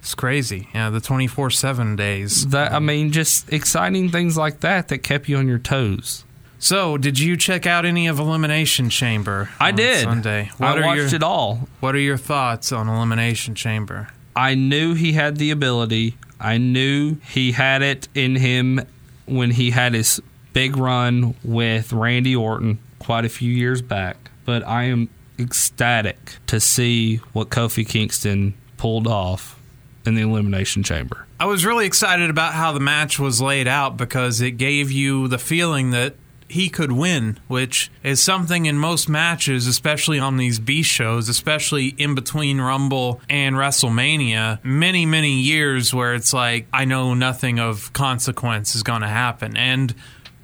It's 0.00 0.14
crazy. 0.14 0.68
Yeah, 0.74 0.90
the 0.90 1.00
24 1.00 1.50
7 1.50 1.96
days. 1.96 2.48
That 2.48 2.72
I 2.72 2.78
mean, 2.78 3.10
just 3.10 3.50
exciting 3.50 4.10
things 4.10 4.36
like 4.36 4.60
that 4.60 4.88
that 4.88 4.98
kept 4.98 5.28
you 5.28 5.38
on 5.38 5.48
your 5.48 5.58
toes. 5.58 6.24
So, 6.58 6.96
did 6.96 7.18
you 7.18 7.36
check 7.36 7.66
out 7.66 7.84
any 7.84 8.06
of 8.06 8.18
Elimination 8.18 8.88
Chamber? 8.88 9.50
I 9.60 9.70
did. 9.70 10.04
Sunday. 10.04 10.50
I 10.58 10.78
are 10.78 10.82
watched 10.82 10.96
your, 10.96 11.14
it 11.14 11.22
all. 11.22 11.68
What 11.80 11.94
are 11.94 12.00
your 12.00 12.16
thoughts 12.16 12.72
on 12.72 12.88
Elimination 12.88 13.54
Chamber? 13.54 14.08
I 14.34 14.54
knew 14.54 14.94
he 14.94 15.12
had 15.12 15.36
the 15.36 15.50
ability. 15.50 16.16
I 16.40 16.58
knew 16.58 17.16
he 17.28 17.52
had 17.52 17.82
it 17.82 18.08
in 18.14 18.36
him 18.36 18.80
when 19.26 19.50
he 19.50 19.70
had 19.70 19.94
his 19.94 20.20
big 20.52 20.76
run 20.76 21.34
with 21.44 21.92
Randy 21.92 22.34
Orton 22.34 22.78
quite 22.98 23.24
a 23.24 23.28
few 23.28 23.52
years 23.52 23.82
back. 23.82 24.30
But 24.44 24.66
I 24.66 24.84
am 24.84 25.08
ecstatic 25.38 26.36
to 26.46 26.60
see 26.60 27.16
what 27.32 27.50
Kofi 27.50 27.86
Kingston 27.86 28.54
pulled 28.76 29.06
off 29.06 29.60
in 30.06 30.14
the 30.14 30.22
Elimination 30.22 30.82
Chamber. 30.82 31.26
I 31.40 31.46
was 31.46 31.64
really 31.64 31.86
excited 31.86 32.30
about 32.30 32.54
how 32.54 32.72
the 32.72 32.80
match 32.80 33.18
was 33.18 33.40
laid 33.40 33.66
out 33.66 33.96
because 33.96 34.40
it 34.40 34.52
gave 34.52 34.90
you 34.90 35.28
the 35.28 35.38
feeling 35.38 35.90
that 35.90 36.14
he 36.48 36.68
could 36.68 36.92
win, 36.92 37.38
which 37.48 37.90
is 38.02 38.22
something 38.22 38.66
in 38.66 38.78
most 38.78 39.08
matches, 39.08 39.66
especially 39.66 40.18
on 40.18 40.36
these 40.36 40.58
B 40.58 40.82
shows, 40.82 41.28
especially 41.28 41.88
in 41.98 42.14
between 42.14 42.60
Rumble 42.60 43.20
and 43.28 43.56
WrestleMania, 43.56 44.62
many, 44.64 45.06
many 45.06 45.40
years 45.40 45.92
where 45.94 46.14
it's 46.14 46.32
like, 46.32 46.66
I 46.72 46.84
know 46.84 47.14
nothing 47.14 47.58
of 47.58 47.92
consequence 47.92 48.74
is 48.74 48.82
going 48.82 49.02
to 49.02 49.08
happen. 49.08 49.56
And 49.56 49.94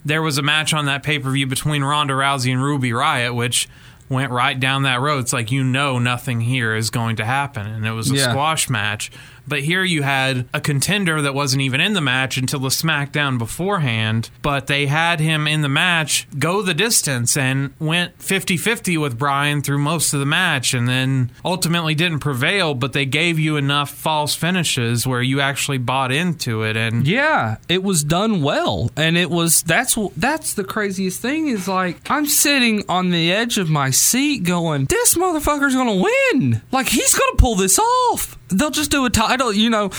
there 0.04 0.22
was 0.22 0.38
a 0.38 0.42
match 0.42 0.72
on 0.72 0.86
that 0.86 1.02
pay 1.02 1.18
per 1.18 1.30
view 1.30 1.46
between 1.46 1.84
Ronda 1.84 2.14
Rousey 2.14 2.50
and 2.52 2.62
Ruby 2.62 2.90
Riott, 2.90 3.34
which 3.34 3.68
went 4.08 4.32
right 4.32 4.58
down 4.58 4.82
that 4.82 5.00
road. 5.00 5.18
It's 5.20 5.32
like, 5.32 5.52
you 5.52 5.62
know, 5.62 5.98
nothing 5.98 6.40
here 6.40 6.74
is 6.74 6.90
going 6.90 7.16
to 7.16 7.24
happen. 7.24 7.66
And 7.66 7.86
it 7.86 7.92
was 7.92 8.10
a 8.10 8.16
Yeah. 8.16 8.30
squash 8.30 8.68
match. 8.68 9.10
But 9.50 9.62
here 9.62 9.82
you 9.82 10.02
had 10.02 10.48
a 10.54 10.60
contender 10.60 11.20
that 11.20 11.34
wasn't 11.34 11.62
even 11.62 11.80
in 11.80 11.92
the 11.92 12.00
match 12.00 12.36
until 12.36 12.60
the 12.60 12.68
SmackDown 12.68 13.36
beforehand, 13.36 14.30
but 14.42 14.68
they 14.68 14.86
had 14.86 15.18
him 15.18 15.48
in 15.48 15.62
the 15.62 15.68
match 15.68 16.28
go 16.38 16.62
the 16.62 16.72
distance 16.72 17.36
and 17.36 17.74
went 17.80 18.22
50 18.22 18.56
50 18.56 18.96
with 18.96 19.18
Bryan 19.18 19.60
through 19.60 19.78
most 19.78 20.14
of 20.14 20.20
the 20.20 20.26
match 20.26 20.72
and 20.72 20.88
then 20.88 21.32
ultimately 21.44 21.96
didn't 21.96 22.20
prevail, 22.20 22.74
but 22.74 22.92
they 22.92 23.04
gave 23.04 23.40
you 23.40 23.56
enough 23.56 23.90
false 23.90 24.36
finishes 24.36 25.04
where 25.04 25.20
you 25.20 25.40
actually 25.40 25.78
bought 25.78 26.12
into 26.12 26.62
it. 26.62 26.76
And 26.76 27.04
yeah, 27.04 27.56
it 27.68 27.82
was 27.82 28.04
done 28.04 28.42
well. 28.42 28.92
And 28.96 29.18
it 29.18 29.30
was, 29.30 29.64
that's, 29.64 29.98
that's 30.16 30.54
the 30.54 30.62
craziest 30.62 31.20
thing 31.20 31.48
is 31.48 31.66
like, 31.66 32.08
I'm 32.08 32.26
sitting 32.26 32.84
on 32.88 33.10
the 33.10 33.32
edge 33.32 33.58
of 33.58 33.68
my 33.68 33.90
seat 33.90 34.44
going, 34.44 34.84
this 34.84 35.16
motherfucker's 35.16 35.74
to 36.00 36.08
win. 36.32 36.62
Like, 36.70 36.88
he's 36.88 37.14
to 37.32 37.36
pull 37.36 37.56
this 37.56 37.80
off 37.80 38.38
they'll 38.50 38.70
just 38.70 38.90
do 38.90 39.04
a 39.04 39.10
title, 39.10 39.39
you 39.48 39.70
know, 39.70 39.90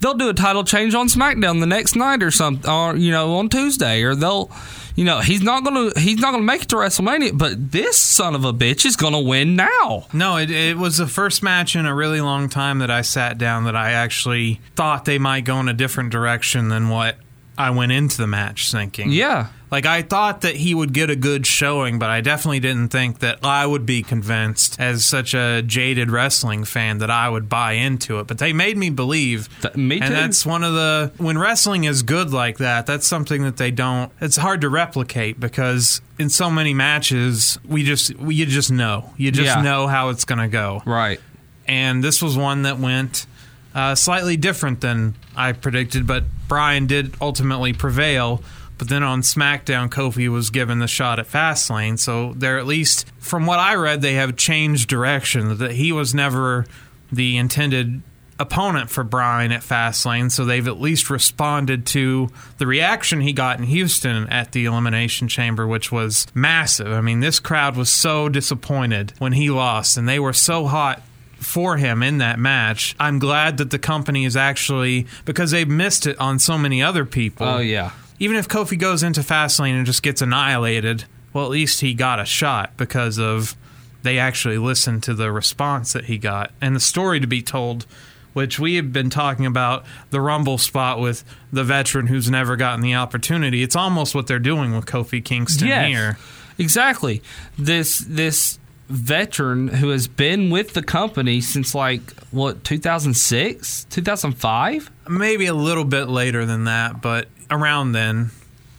they'll 0.00 0.14
do 0.14 0.30
a 0.30 0.34
title 0.34 0.64
change 0.64 0.94
on 0.94 1.08
SmackDown 1.08 1.60
the 1.60 1.66
next 1.66 1.94
night 1.96 2.22
or 2.22 2.30
something, 2.30 2.68
or 2.70 2.96
you 2.96 3.10
know, 3.10 3.36
on 3.36 3.50
Tuesday, 3.50 4.02
or 4.02 4.14
they'll, 4.14 4.50
you 4.94 5.04
know, 5.04 5.20
he's 5.20 5.42
not 5.42 5.62
gonna 5.62 5.90
he's 6.00 6.18
not 6.18 6.32
gonna 6.32 6.42
make 6.42 6.62
it 6.62 6.68
to 6.70 6.76
WrestleMania, 6.76 7.36
but 7.36 7.72
this 7.72 8.00
son 8.00 8.34
of 8.34 8.44
a 8.44 8.52
bitch 8.52 8.86
is 8.86 8.96
gonna 8.96 9.20
win 9.20 9.56
now. 9.56 10.06
No, 10.12 10.38
it, 10.38 10.50
it 10.50 10.78
was 10.78 10.96
the 10.96 11.06
first 11.06 11.42
match 11.42 11.76
in 11.76 11.84
a 11.86 11.94
really 11.94 12.20
long 12.20 12.48
time 12.48 12.78
that 12.78 12.90
I 12.90 13.02
sat 13.02 13.36
down 13.36 13.64
that 13.64 13.76
I 13.76 13.92
actually 13.92 14.60
thought 14.74 15.04
they 15.04 15.18
might 15.18 15.44
go 15.44 15.60
in 15.60 15.68
a 15.68 15.74
different 15.74 16.10
direction 16.10 16.68
than 16.68 16.88
what 16.88 17.16
I 17.58 17.70
went 17.70 17.92
into 17.92 18.16
the 18.16 18.26
match 18.26 18.70
thinking. 18.70 19.12
Yeah. 19.12 19.48
Like 19.70 19.84
I 19.84 20.02
thought 20.02 20.42
that 20.42 20.54
he 20.56 20.74
would 20.74 20.92
get 20.92 21.10
a 21.10 21.16
good 21.16 21.44
showing, 21.46 21.98
but 21.98 22.08
I 22.08 22.20
definitely 22.20 22.60
didn't 22.60 22.90
think 22.90 23.18
that 23.18 23.40
I 23.44 23.66
would 23.66 23.84
be 23.84 24.02
convinced 24.04 24.78
as 24.78 25.04
such 25.04 25.34
a 25.34 25.60
jaded 25.62 26.08
wrestling 26.10 26.64
fan 26.64 26.98
that 26.98 27.10
I 27.10 27.28
would 27.28 27.48
buy 27.48 27.72
into 27.72 28.20
it. 28.20 28.28
But 28.28 28.38
they 28.38 28.52
made 28.52 28.76
me 28.76 28.90
believe. 28.90 29.48
Th- 29.62 29.74
me 29.74 29.98
too. 29.98 30.04
And 30.04 30.14
that's 30.14 30.46
one 30.46 30.62
of 30.62 30.72
the 30.74 31.12
when 31.18 31.36
wrestling 31.36 31.82
is 31.84 32.02
good 32.04 32.30
like 32.30 32.58
that, 32.58 32.86
that's 32.86 33.06
something 33.08 33.42
that 33.42 33.56
they 33.56 33.70
don't 33.72 34.12
it's 34.20 34.36
hard 34.36 34.60
to 34.60 34.68
replicate 34.68 35.40
because 35.40 36.00
in 36.18 36.28
so 36.30 36.48
many 36.48 36.72
matches 36.72 37.58
we 37.64 37.82
just 37.82 38.10
you 38.20 38.46
just 38.46 38.70
know. 38.70 39.12
You 39.16 39.32
just 39.32 39.56
Yeah. 39.56 39.62
know 39.62 39.88
how 39.88 40.10
it's 40.10 40.24
going 40.24 40.38
to 40.38 40.48
go. 40.48 40.82
Right. 40.86 41.20
And 41.66 42.04
this 42.04 42.22
was 42.22 42.36
one 42.36 42.62
that 42.62 42.78
went 42.78 43.26
uh, 43.74 43.94
slightly 43.96 44.36
different 44.36 44.80
than 44.80 45.14
I 45.36 45.52
predicted, 45.52 46.06
but 46.06 46.24
Bryan 46.48 46.86
did 46.86 47.14
ultimately 47.20 47.72
prevail. 47.72 48.42
But 48.78 48.88
then 48.88 49.02
on 49.02 49.22
SmackDown, 49.22 49.88
Kofi 49.88 50.28
was 50.28 50.50
given 50.50 50.80
the 50.80 50.86
shot 50.86 51.18
at 51.18 51.26
Fastlane. 51.26 51.98
So 51.98 52.34
they're 52.36 52.58
at 52.58 52.66
least, 52.66 53.06
from 53.18 53.46
what 53.46 53.58
I 53.58 53.74
read, 53.74 54.02
they 54.02 54.14
have 54.14 54.36
changed 54.36 54.88
direction. 54.88 55.58
That 55.58 55.72
he 55.72 55.92
was 55.92 56.14
never 56.14 56.66
the 57.10 57.36
intended 57.38 58.02
opponent 58.38 58.90
for 58.90 59.02
Bryan 59.02 59.50
at 59.50 59.62
Fastlane. 59.62 60.30
So 60.30 60.44
they've 60.44 60.68
at 60.68 60.78
least 60.78 61.08
responded 61.08 61.86
to 61.86 62.28
the 62.58 62.66
reaction 62.66 63.22
he 63.22 63.32
got 63.32 63.58
in 63.58 63.64
Houston 63.64 64.28
at 64.28 64.52
the 64.52 64.66
Elimination 64.66 65.28
Chamber, 65.28 65.66
which 65.66 65.90
was 65.90 66.26
massive. 66.34 66.88
I 66.88 67.00
mean, 67.00 67.20
this 67.20 67.40
crowd 67.40 67.76
was 67.76 67.88
so 67.88 68.28
disappointed 68.28 69.14
when 69.18 69.32
he 69.32 69.48
lost, 69.48 69.96
and 69.96 70.06
they 70.06 70.18
were 70.18 70.34
so 70.34 70.66
hot 70.66 71.00
for 71.38 71.76
him 71.76 72.02
in 72.02 72.18
that 72.18 72.38
match. 72.38 72.94
I'm 72.98 73.18
glad 73.18 73.58
that 73.58 73.70
the 73.70 73.78
company 73.78 74.24
is 74.24 74.36
actually 74.36 75.06
because 75.24 75.50
they've 75.50 75.68
missed 75.68 76.06
it 76.06 76.18
on 76.18 76.38
so 76.38 76.58
many 76.58 76.82
other 76.82 77.04
people. 77.04 77.46
Oh 77.46 77.58
yeah. 77.58 77.92
Even 78.18 78.36
if 78.36 78.48
Kofi 78.48 78.78
goes 78.78 79.02
into 79.02 79.20
Fastlane 79.20 79.76
and 79.76 79.84
just 79.86 80.02
gets 80.02 80.22
annihilated, 80.22 81.04
well, 81.32 81.44
at 81.44 81.50
least 81.50 81.80
he 81.80 81.92
got 81.94 82.18
a 82.18 82.24
shot 82.24 82.76
because 82.76 83.18
of 83.18 83.56
they 84.02 84.18
actually 84.18 84.58
listened 84.58 85.02
to 85.02 85.14
the 85.14 85.30
response 85.32 85.92
that 85.92 86.04
he 86.06 86.16
got 86.18 86.50
and 86.60 86.74
the 86.76 86.80
story 86.80 87.20
to 87.20 87.26
be 87.26 87.42
told. 87.42 87.86
Which 88.32 88.58
we 88.60 88.74
have 88.74 88.92
been 88.92 89.08
talking 89.08 89.46
about 89.46 89.86
the 90.10 90.20
Rumble 90.20 90.58
spot 90.58 91.00
with 91.00 91.24
the 91.50 91.64
veteran 91.64 92.06
who's 92.08 92.30
never 92.30 92.54
gotten 92.54 92.82
the 92.82 92.94
opportunity. 92.94 93.62
It's 93.62 93.74
almost 93.74 94.14
what 94.14 94.26
they're 94.26 94.38
doing 94.38 94.76
with 94.76 94.84
Kofi 94.84 95.24
Kingston 95.24 95.68
Yes. 95.68 95.86
here. 95.88 96.18
Exactly. 96.58 97.22
This 97.58 98.00
this 98.00 98.58
veteran 98.90 99.68
who 99.68 99.88
has 99.88 100.06
been 100.06 100.50
with 100.50 100.74
the 100.74 100.82
company 100.82 101.40
since 101.40 101.74
like 101.74 102.02
what 102.30 102.62
2006, 102.62 103.84
2005. 103.88 104.90
Maybe 105.08 105.46
a 105.46 105.54
little 105.54 105.84
bit 105.84 106.08
later 106.08 106.44
than 106.44 106.64
that, 106.64 107.00
but 107.00 107.28
around 107.50 107.92
then. 107.92 108.30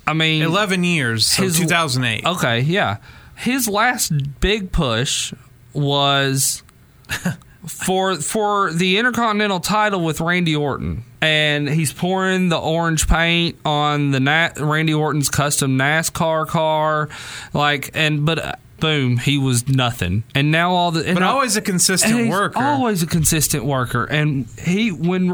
I 0.06 0.14
mean, 0.14 0.42
11 0.42 0.84
years, 0.84 1.26
so 1.28 1.44
His- 1.44 1.60
2008. 1.60 2.26
Okay, 2.26 2.62
yeah. 2.62 2.98
His 3.36 3.68
last 3.68 4.40
big 4.40 4.72
push 4.72 5.34
was 5.74 6.64
for 7.68 8.16
for 8.16 8.72
the 8.74 8.98
Intercontinental 8.98 9.60
title 9.60 10.04
with 10.04 10.22
Randy 10.22 10.56
Orton, 10.56 11.04
and 11.22 11.68
he's 11.70 11.94
pouring 11.94 12.50
the 12.50 12.58
orange 12.58 13.08
paint 13.08 13.58
on 13.66 14.12
the 14.12 14.20
Na- 14.20 14.50
Randy 14.58 14.94
Orton's 14.94 15.30
custom 15.30 15.78
NASCAR 15.78 16.48
car, 16.48 17.10
like 17.54 17.92
and 17.94 18.26
but. 18.26 18.40
uh, 18.40 18.54
Boom! 18.80 19.18
He 19.18 19.40
was 19.40 19.68
nothing, 19.68 20.22
and 20.36 20.52
now 20.52 20.72
all 20.74 20.92
the. 20.92 21.02
But 21.12 21.22
now- 21.22 21.32
always 21.34 21.58
a 21.58 21.62
consistent 21.64 22.30
worker. 22.30 22.60
Always 22.60 23.02
a 23.02 23.08
consistent 23.08 23.66
worker, 23.66 24.06
and 24.06 24.46
he 24.64 24.92
when 24.92 25.30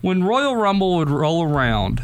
when 0.00 0.24
Royal 0.24 0.56
Rumble 0.56 0.96
would 0.96 1.10
roll 1.10 1.44
around, 1.44 2.02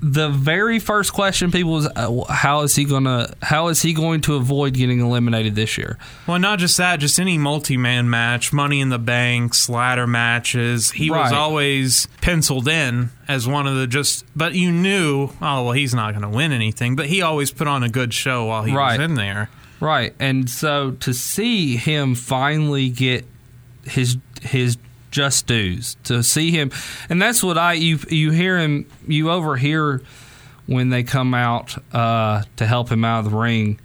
the 0.00 0.28
very 0.28 0.78
first 0.78 1.12
question 1.12 1.50
people 1.50 1.72
was, 1.72 1.88
uh, 1.96 2.24
"How 2.28 2.60
is 2.62 2.74
he 2.76 2.84
gonna? 2.84 3.34
How 3.42 3.68
is 3.68 3.82
he 3.82 3.92
going 3.92 4.20
to 4.22 4.34
avoid 4.34 4.74
getting 4.74 5.00
eliminated 5.00 5.54
this 5.54 5.78
year?" 5.78 5.98
Well, 6.26 6.38
not 6.38 6.58
just 6.58 6.76
that, 6.76 7.00
just 7.00 7.18
any 7.18 7.38
multi 7.38 7.76
man 7.76 8.08
match, 8.10 8.52
Money 8.52 8.80
in 8.80 8.90
the 8.90 8.98
Banks, 8.98 9.68
ladder 9.68 10.06
matches. 10.06 10.90
He 10.92 11.10
was 11.10 11.32
always 11.32 12.06
penciled 12.20 12.68
in 12.68 13.10
as 13.28 13.48
one 13.48 13.66
of 13.66 13.74
the 13.76 13.86
just, 13.86 14.24
but 14.36 14.54
you 14.54 14.70
knew, 14.70 15.30
oh, 15.42 15.64
well, 15.64 15.72
he's 15.72 15.94
not 15.94 16.12
going 16.12 16.22
to 16.22 16.28
win 16.36 16.52
anything, 16.52 16.94
but 16.96 17.06
he 17.06 17.22
always 17.22 17.50
put 17.50 17.66
on 17.66 17.82
a 17.82 17.88
good 17.88 18.12
show 18.14 18.44
while 18.44 18.62
he 18.64 18.74
Right. 18.74 18.98
was 18.98 19.04
in 19.10 19.14
there. 19.16 19.48
Right, 19.80 20.14
and 20.18 20.48
so 20.48 20.92
to 21.00 21.12
see 21.12 21.76
him 21.76 22.14
finally 22.14 22.88
get 22.88 23.26
his 23.84 24.16
his 24.42 24.76
just 25.16 25.46
dues, 25.46 25.96
to 26.04 26.22
see 26.22 26.50
him, 26.50 26.70
and 27.08 27.22
that's 27.22 27.42
what 27.42 27.56
I 27.56 27.72
you 27.72 27.98
you 28.10 28.32
hear 28.32 28.58
him 28.58 28.84
you 29.08 29.30
overhear 29.30 30.02
when 30.66 30.90
they 30.90 31.04
come 31.04 31.32
out 31.32 31.74
uh, 31.94 32.42
to 32.56 32.66
help 32.66 32.90
him 32.92 33.02
out 33.02 33.24
of 33.24 33.30
the 33.30 33.36
ring. 33.36 33.80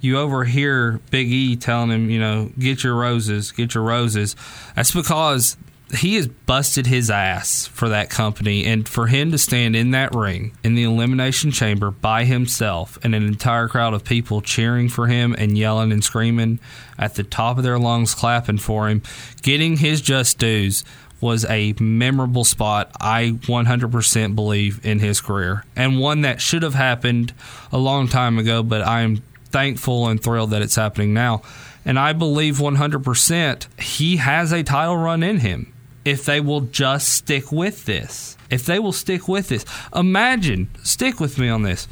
You 0.00 0.18
overhear 0.18 1.00
Big 1.10 1.32
E 1.32 1.56
telling 1.56 1.90
him, 1.90 2.10
you 2.10 2.20
know, 2.20 2.52
get 2.56 2.84
your 2.84 2.94
roses, 2.94 3.50
get 3.50 3.74
your 3.74 3.82
roses. 3.82 4.36
That's 4.76 4.92
because 4.92 5.56
he 5.96 6.16
has 6.16 6.28
busted 6.28 6.86
his 6.86 7.10
ass 7.10 7.66
for 7.66 7.88
that 7.88 8.10
company, 8.10 8.64
and 8.66 8.86
for 8.88 9.06
him 9.06 9.30
to 9.30 9.38
stand 9.38 9.74
in 9.74 9.92
that 9.92 10.14
ring 10.14 10.52
in 10.62 10.74
the 10.74 10.82
elimination 10.82 11.50
chamber 11.50 11.90
by 11.90 12.24
himself 12.24 12.98
and 13.02 13.14
an 13.14 13.24
entire 13.24 13.68
crowd 13.68 13.94
of 13.94 14.04
people 14.04 14.40
cheering 14.40 14.88
for 14.88 15.06
him 15.06 15.34
and 15.38 15.56
yelling 15.56 15.90
and 15.90 16.04
screaming 16.04 16.58
at 16.98 17.14
the 17.14 17.22
top 17.22 17.56
of 17.56 17.64
their 17.64 17.78
lungs, 17.78 18.14
clapping 18.14 18.58
for 18.58 18.88
him, 18.88 19.02
getting 19.42 19.78
his 19.78 20.00
just 20.02 20.38
dues 20.38 20.84
was 21.20 21.44
a 21.46 21.74
memorable 21.80 22.44
spot. 22.44 22.90
I 23.00 23.38
100% 23.42 24.34
believe 24.34 24.84
in 24.84 24.98
his 24.98 25.20
career, 25.20 25.64
and 25.74 25.98
one 25.98 26.20
that 26.20 26.40
should 26.40 26.62
have 26.62 26.74
happened 26.74 27.32
a 27.72 27.78
long 27.78 28.08
time 28.08 28.38
ago, 28.38 28.62
but 28.62 28.86
I'm 28.86 29.22
thankful 29.46 30.06
and 30.08 30.22
thrilled 30.22 30.50
that 30.50 30.60
it's 30.60 30.76
happening 30.76 31.14
now. 31.14 31.42
And 31.84 31.98
I 31.98 32.12
believe 32.12 32.58
100% 32.58 33.80
he 33.80 34.18
has 34.18 34.52
a 34.52 34.62
title 34.62 34.98
run 34.98 35.22
in 35.22 35.38
him 35.38 35.72
if 36.04 36.24
they 36.24 36.40
will 36.40 36.62
just 36.62 37.08
stick 37.10 37.52
with 37.52 37.84
this. 37.84 38.36
If 38.50 38.64
they 38.64 38.78
will 38.78 38.92
stick 38.92 39.28
with 39.28 39.48
this. 39.48 39.64
Imagine, 39.94 40.68
stick 40.82 41.20
with 41.20 41.38
me 41.38 41.48
on 41.48 41.62
this. 41.62 41.86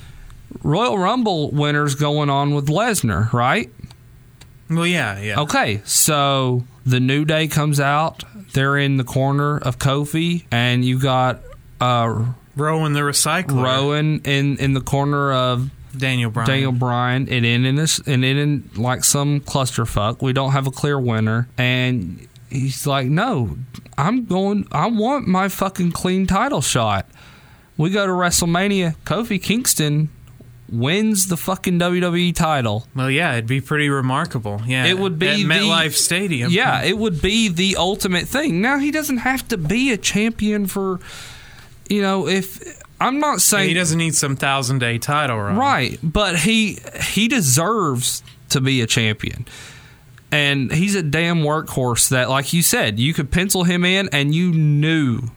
Royal 0.63 0.97
Rumble 0.99 1.51
winners 1.51 1.95
going 1.95 2.31
on 2.31 2.55
with 2.55 2.69
Lesnar, 2.69 3.33
right? 3.33 3.71
Well, 4.71 4.87
yeah, 4.87 5.21
yeah. 5.21 5.41
Okay, 5.41 5.83
so 5.85 6.65
the 6.85 7.01
New 7.01 7.25
Day 7.25 7.47
comes 7.47 7.79
out. 7.79 8.25
They're 8.53 8.79
in 8.79 8.97
the 8.97 9.05
corner 9.05 9.59
of 9.59 9.79
Kofi, 9.79 10.45
and 10.51 10.85
you 10.85 10.99
got 10.99 11.41
uh, 11.81 12.25
Rowan 12.57 12.93
the 12.95 13.01
Recycler. 13.01 13.63
Rowan 13.63 14.21
in, 14.25 14.57
in 14.59 14.73
the 14.73 14.81
corner 14.81 15.33
of 15.33 15.71
Daniel 15.97 16.31
Bryan. 16.31 16.49
Daniel 16.49 16.73
Bryan. 16.73 17.29
It 17.29 17.45
ended 17.45 17.67
in 17.67 17.77
this, 17.77 18.01
and 18.07 18.25
it 18.25 18.37
in 18.37 18.71
like 18.77 19.05
some 19.05 19.41
clusterfuck. 19.41 20.23
We 20.23 20.33
don't 20.33 20.53
have 20.53 20.67
a 20.67 20.71
clear 20.71 20.99
winner, 20.99 21.49
and 21.59 22.27
he's 22.51 22.87
like, 22.87 23.07
"No, 23.07 23.57
I'm 23.99 24.25
going. 24.27 24.67
I 24.73 24.87
want 24.89 25.27
my 25.27 25.49
fucking 25.49 25.93
clean 25.93 26.27
title 26.27 26.61
shot." 26.61 27.07
We 27.77 27.91
go 27.91 28.07
to 28.07 28.13
WrestleMania. 28.13 28.97
Kofi 29.05 29.43
Kingston 29.43 30.09
wins 30.71 31.29
the 31.29 31.37
fucking 31.37 31.79
WWE 31.79 32.35
title. 32.35 32.87
Well, 32.95 33.11
yeah, 33.11 33.33
it'd 33.35 33.47
be 33.47 33.61
pretty 33.61 33.89
remarkable. 33.89 34.63
Yeah, 34.67 34.87
It 34.87 34.99
would 34.99 35.19
be 35.19 35.29
at 35.29 35.39
MetLife 35.39 35.95
Stadium. 35.95 36.51
Yeah, 36.51 36.83
it 36.83 36.99
would 36.99 37.21
be 37.23 37.49
the 37.49 37.77
ultimate 37.77 38.27
thing. 38.27 38.61
Now 38.61 38.79
he 38.79 38.91
doesn't 38.91 39.19
have 39.19 39.47
to 39.49 39.57
be 39.59 39.93
a 39.93 39.97
champion 39.97 40.67
for, 40.67 41.01
you 41.89 42.03
know, 42.03 42.27
if 42.27 42.83
I'm 43.01 43.21
not 43.21 43.41
saying 43.41 43.69
he 43.69 43.75
doesn't 43.75 43.99
need 43.99 44.15
some 44.15 44.37
thousand 44.37 44.79
day 44.79 44.99
title 44.99 45.39
run. 45.39 45.57
Right, 45.57 45.99
but 46.03 46.37
he 46.41 46.79
he 47.03 47.29
deserves 47.29 48.23
to 48.49 48.61
be 48.61 48.81
a 48.81 48.87
champion. 48.87 49.47
And 50.33 50.73
he's 50.73 50.95
a 50.95 51.03
damn 51.03 51.39
workhorse 51.39 52.09
that, 52.11 52.29
like 52.29 52.53
you 52.53 52.63
said, 52.63 52.99
you 52.99 53.15
could 53.15 53.31
pencil 53.31 53.65
him 53.65 53.85
in 53.85 54.09
and 54.13 54.35
you 54.35 54.53
knew, 54.53 55.31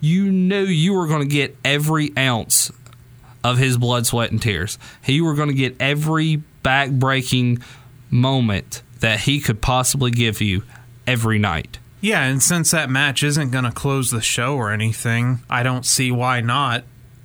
you 0.00 0.30
knew 0.30 0.64
you 0.64 0.92
were 0.92 1.06
going 1.06 1.22
to 1.22 1.32
get 1.32 1.56
every 1.64 2.12
ounce 2.16 2.72
of 3.44 3.58
his 3.58 3.76
blood, 3.76 4.06
sweat, 4.06 4.32
and 4.32 4.42
tears. 4.42 4.78
He 5.02 5.20
were 5.20 5.34
going 5.34 5.48
to 5.48 5.54
get 5.54 5.76
every 5.78 6.36
back 6.62 6.90
breaking 6.90 7.62
moment 8.10 8.82
that 9.00 9.20
he 9.20 9.38
could 9.40 9.60
possibly 9.60 10.10
give 10.10 10.40
you 10.40 10.64
every 11.06 11.38
night. 11.38 11.78
Yeah, 12.00 12.24
and 12.24 12.42
since 12.42 12.70
that 12.72 12.90
match 12.90 13.22
isn't 13.22 13.50
going 13.50 13.64
to 13.64 13.72
close 13.72 14.10
the 14.10 14.20
show 14.20 14.56
or 14.56 14.70
anything, 14.70 15.40
I 15.48 15.62
don't 15.62 15.86
see 15.86 16.10
why 16.10 16.40
not. 16.40 16.84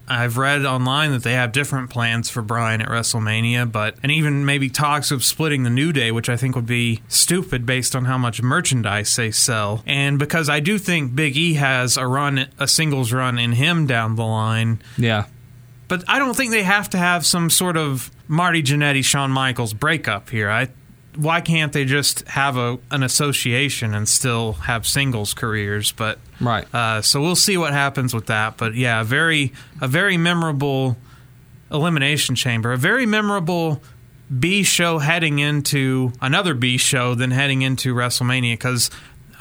I've 0.09 0.37
read 0.37 0.65
online 0.65 1.11
that 1.11 1.23
they 1.23 1.33
have 1.33 1.51
different 1.51 1.89
plans 1.89 2.29
for 2.29 2.41
Bryan 2.41 2.81
at 2.81 2.87
WrestleMania, 2.87 3.71
but 3.71 3.95
and 4.01 4.11
even 4.11 4.45
maybe 4.45 4.69
talks 4.69 5.11
of 5.11 5.23
splitting 5.23 5.63
the 5.63 5.69
New 5.69 5.93
Day, 5.93 6.11
which 6.11 6.29
I 6.29 6.37
think 6.37 6.55
would 6.55 6.65
be 6.65 7.01
stupid 7.07 7.65
based 7.65 7.95
on 7.95 8.05
how 8.05 8.17
much 8.17 8.41
merchandise 8.41 9.15
they 9.15 9.31
sell. 9.31 9.83
And 9.85 10.17
because 10.17 10.49
I 10.49 10.59
do 10.59 10.77
think 10.77 11.15
Big 11.15 11.37
E 11.37 11.53
has 11.53 11.97
a 11.97 12.07
run, 12.07 12.47
a 12.57 12.67
singles 12.67 13.13
run 13.13 13.37
in 13.37 13.53
him 13.53 13.85
down 13.85 14.15
the 14.15 14.25
line. 14.25 14.81
Yeah. 14.97 15.25
But 15.87 16.03
I 16.07 16.19
don't 16.19 16.35
think 16.35 16.51
they 16.51 16.63
have 16.63 16.89
to 16.91 16.97
have 16.97 17.25
some 17.25 17.49
sort 17.49 17.77
of 17.77 18.11
Marty 18.27 18.61
Jannetty, 18.61 19.03
Shawn 19.03 19.31
Michaels 19.31 19.73
breakup 19.73 20.29
here. 20.29 20.49
I 20.49 20.69
why 21.15 21.41
can't 21.41 21.73
they 21.73 21.85
just 21.85 22.27
have 22.27 22.57
a 22.57 22.77
an 22.91 23.03
association 23.03 23.93
and 23.93 24.07
still 24.07 24.53
have 24.53 24.85
singles 24.87 25.33
careers? 25.33 25.91
But 25.91 26.19
right. 26.39 26.73
Uh, 26.73 27.01
so 27.01 27.21
we'll 27.21 27.35
see 27.35 27.57
what 27.57 27.73
happens 27.73 28.13
with 28.13 28.27
that. 28.27 28.57
But 28.57 28.75
yeah, 28.75 29.01
a 29.01 29.03
very 29.03 29.53
a 29.81 29.87
very 29.87 30.17
memorable 30.17 30.97
elimination 31.71 32.35
chamber, 32.35 32.71
a 32.71 32.77
very 32.77 33.05
memorable 33.05 33.81
B 34.37 34.63
show 34.63 34.99
heading 34.99 35.39
into 35.39 36.13
another 36.21 36.53
B 36.53 36.77
show, 36.77 37.15
then 37.15 37.31
heading 37.31 37.61
into 37.61 37.95
WrestleMania 37.95 38.53
because 38.53 38.91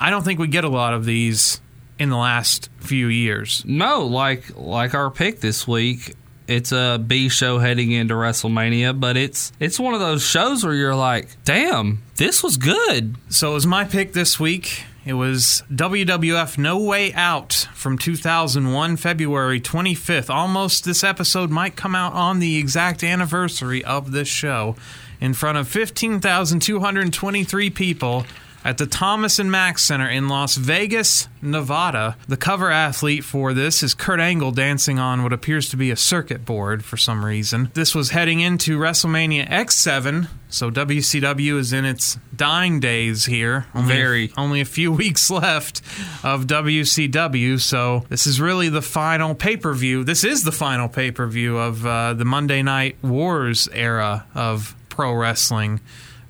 I 0.01 0.11
don't 0.11 0.25
think 0.25 0.39
we 0.39 0.49
get 0.49 0.65
a 0.65 0.69
lot 0.69 0.95
of 0.95 1.05
these 1.05 1.61
in 1.99 2.11
the 2.11 2.17
last 2.17 2.71
few 2.79 3.09
years. 3.09 3.63
No, 3.67 4.07
like 4.07 4.57
like 4.57 4.95
our 4.95 5.11
pick 5.11 5.41
this 5.41 5.67
week 5.67 6.15
it's 6.49 6.73
a 6.73 7.01
B 7.05 7.29
show 7.29 7.59
heading 7.59 7.93
into 7.93 8.15
WrestleMania, 8.15 8.99
but 8.99 9.17
it's 9.17 9.53
it's 9.61 9.79
one 9.79 9.95
of 9.95 10.01
those 10.01 10.25
shows 10.25 10.65
where 10.65 10.75
you're 10.75 10.97
like, 10.97 11.29
damn, 11.45 12.03
this 12.17 12.43
was 12.43 12.57
good. 12.57 13.15
So 13.29 13.53
it 13.53 13.55
was 13.55 13.67
my 13.67 13.85
pick 13.85 14.15
this 14.15 14.41
week. 14.41 14.83
It 15.05 15.13
was 15.13 15.63
WWF 15.73 16.59
No 16.59 16.83
Way 16.83 17.15
Out 17.15 17.69
from 17.75 17.97
2001, 17.97 18.97
February 18.97 19.61
25th. 19.61 20.29
Almost 20.29 20.85
this 20.85 21.05
episode 21.05 21.51
might 21.51 21.77
come 21.77 21.95
out 21.95 22.15
on 22.15 22.41
the 22.41 22.59
exact 22.59 23.05
anniversary 23.05 23.85
of 23.85 24.11
this 24.13 24.29
show 24.29 24.75
in 25.21 25.35
front 25.35 25.59
of 25.59 25.69
15,223 25.69 27.71
people 27.71 28.25
at 28.69 28.77
the 28.77 28.87
Thomas 28.87 29.39
and 29.39 29.51
Mack 29.51 29.79
Center 29.79 30.07
in 30.07 30.29
Las 30.29 30.57
Vegas, 30.57 31.27
Nevada. 31.41 32.19
The 32.29 32.37
cover 32.37 32.71
athlete 32.71 33.25
for 33.25 33.55
this 33.55 33.83
is 33.83 33.95
Kurt 33.95 34.21
Angle 34.21 34.51
dancing 34.51 34.99
on 34.99 35.23
what 35.23 35.33
appears 35.33 35.71
to 35.71 35.79
be 35.79 35.91
a 35.91 35.97
circuit 35.97 36.45
board 36.45 36.85
for 36.85 36.99
some 36.99 37.25
reason. 37.25 37.71
This 37.73 37.95
was 37.95 38.11
heading 38.11 38.41
into 38.41 38.79
WrestleMania 38.79 39.49
X7, 39.49 40.29
so 40.51 40.71
WCW 40.71 41.57
is 41.57 41.73
in 41.73 41.87
its 41.87 42.19
dying 42.37 42.79
days 42.79 43.25
here. 43.25 43.65
Only, 43.75 43.95
Very. 43.95 44.33
Only 44.37 44.61
a 44.61 44.67
few 44.67 44.93
weeks 45.03 45.31
left 45.31 45.81
of 46.23 46.47
WCW, 46.47 47.59
so 47.59 48.05
this 48.11 48.27
is 48.27 48.39
really 48.39 48.69
the 48.69 48.83
final 48.83 49.35
pay 49.35 49.57
per 49.57 49.73
view. 49.73 50.05
This 50.05 50.25
is 50.25 50.45
the 50.45 50.53
final 50.53 50.91
pay 50.91 51.11
per 51.11 51.27
view 51.27 51.57
of 51.57 51.87
uh, 51.87 52.13
the 52.13 52.27
Monday 52.27 52.61
Night 52.61 52.97
Wars 53.01 53.67
era 53.73 54.27
of 54.35 54.75
pro 54.91 55.15
wrestling 55.15 55.81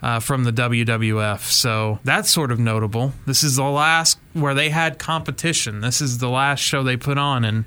uh, 0.02 0.20
from 0.20 0.44
the 0.44 0.52
WWF. 0.52 1.40
So 1.40 1.98
that's 2.04 2.30
sort 2.30 2.52
of 2.52 2.58
notable. 2.58 3.12
This 3.26 3.42
is 3.42 3.56
the 3.56 3.64
last 3.64 4.18
where 4.32 4.54
they 4.54 4.70
had 4.70 4.98
competition. 4.98 5.80
This 5.80 6.00
is 6.00 6.18
the 6.18 6.28
last 6.28 6.60
show 6.60 6.82
they 6.82 6.96
put 6.96 7.18
on, 7.18 7.44
and 7.44 7.64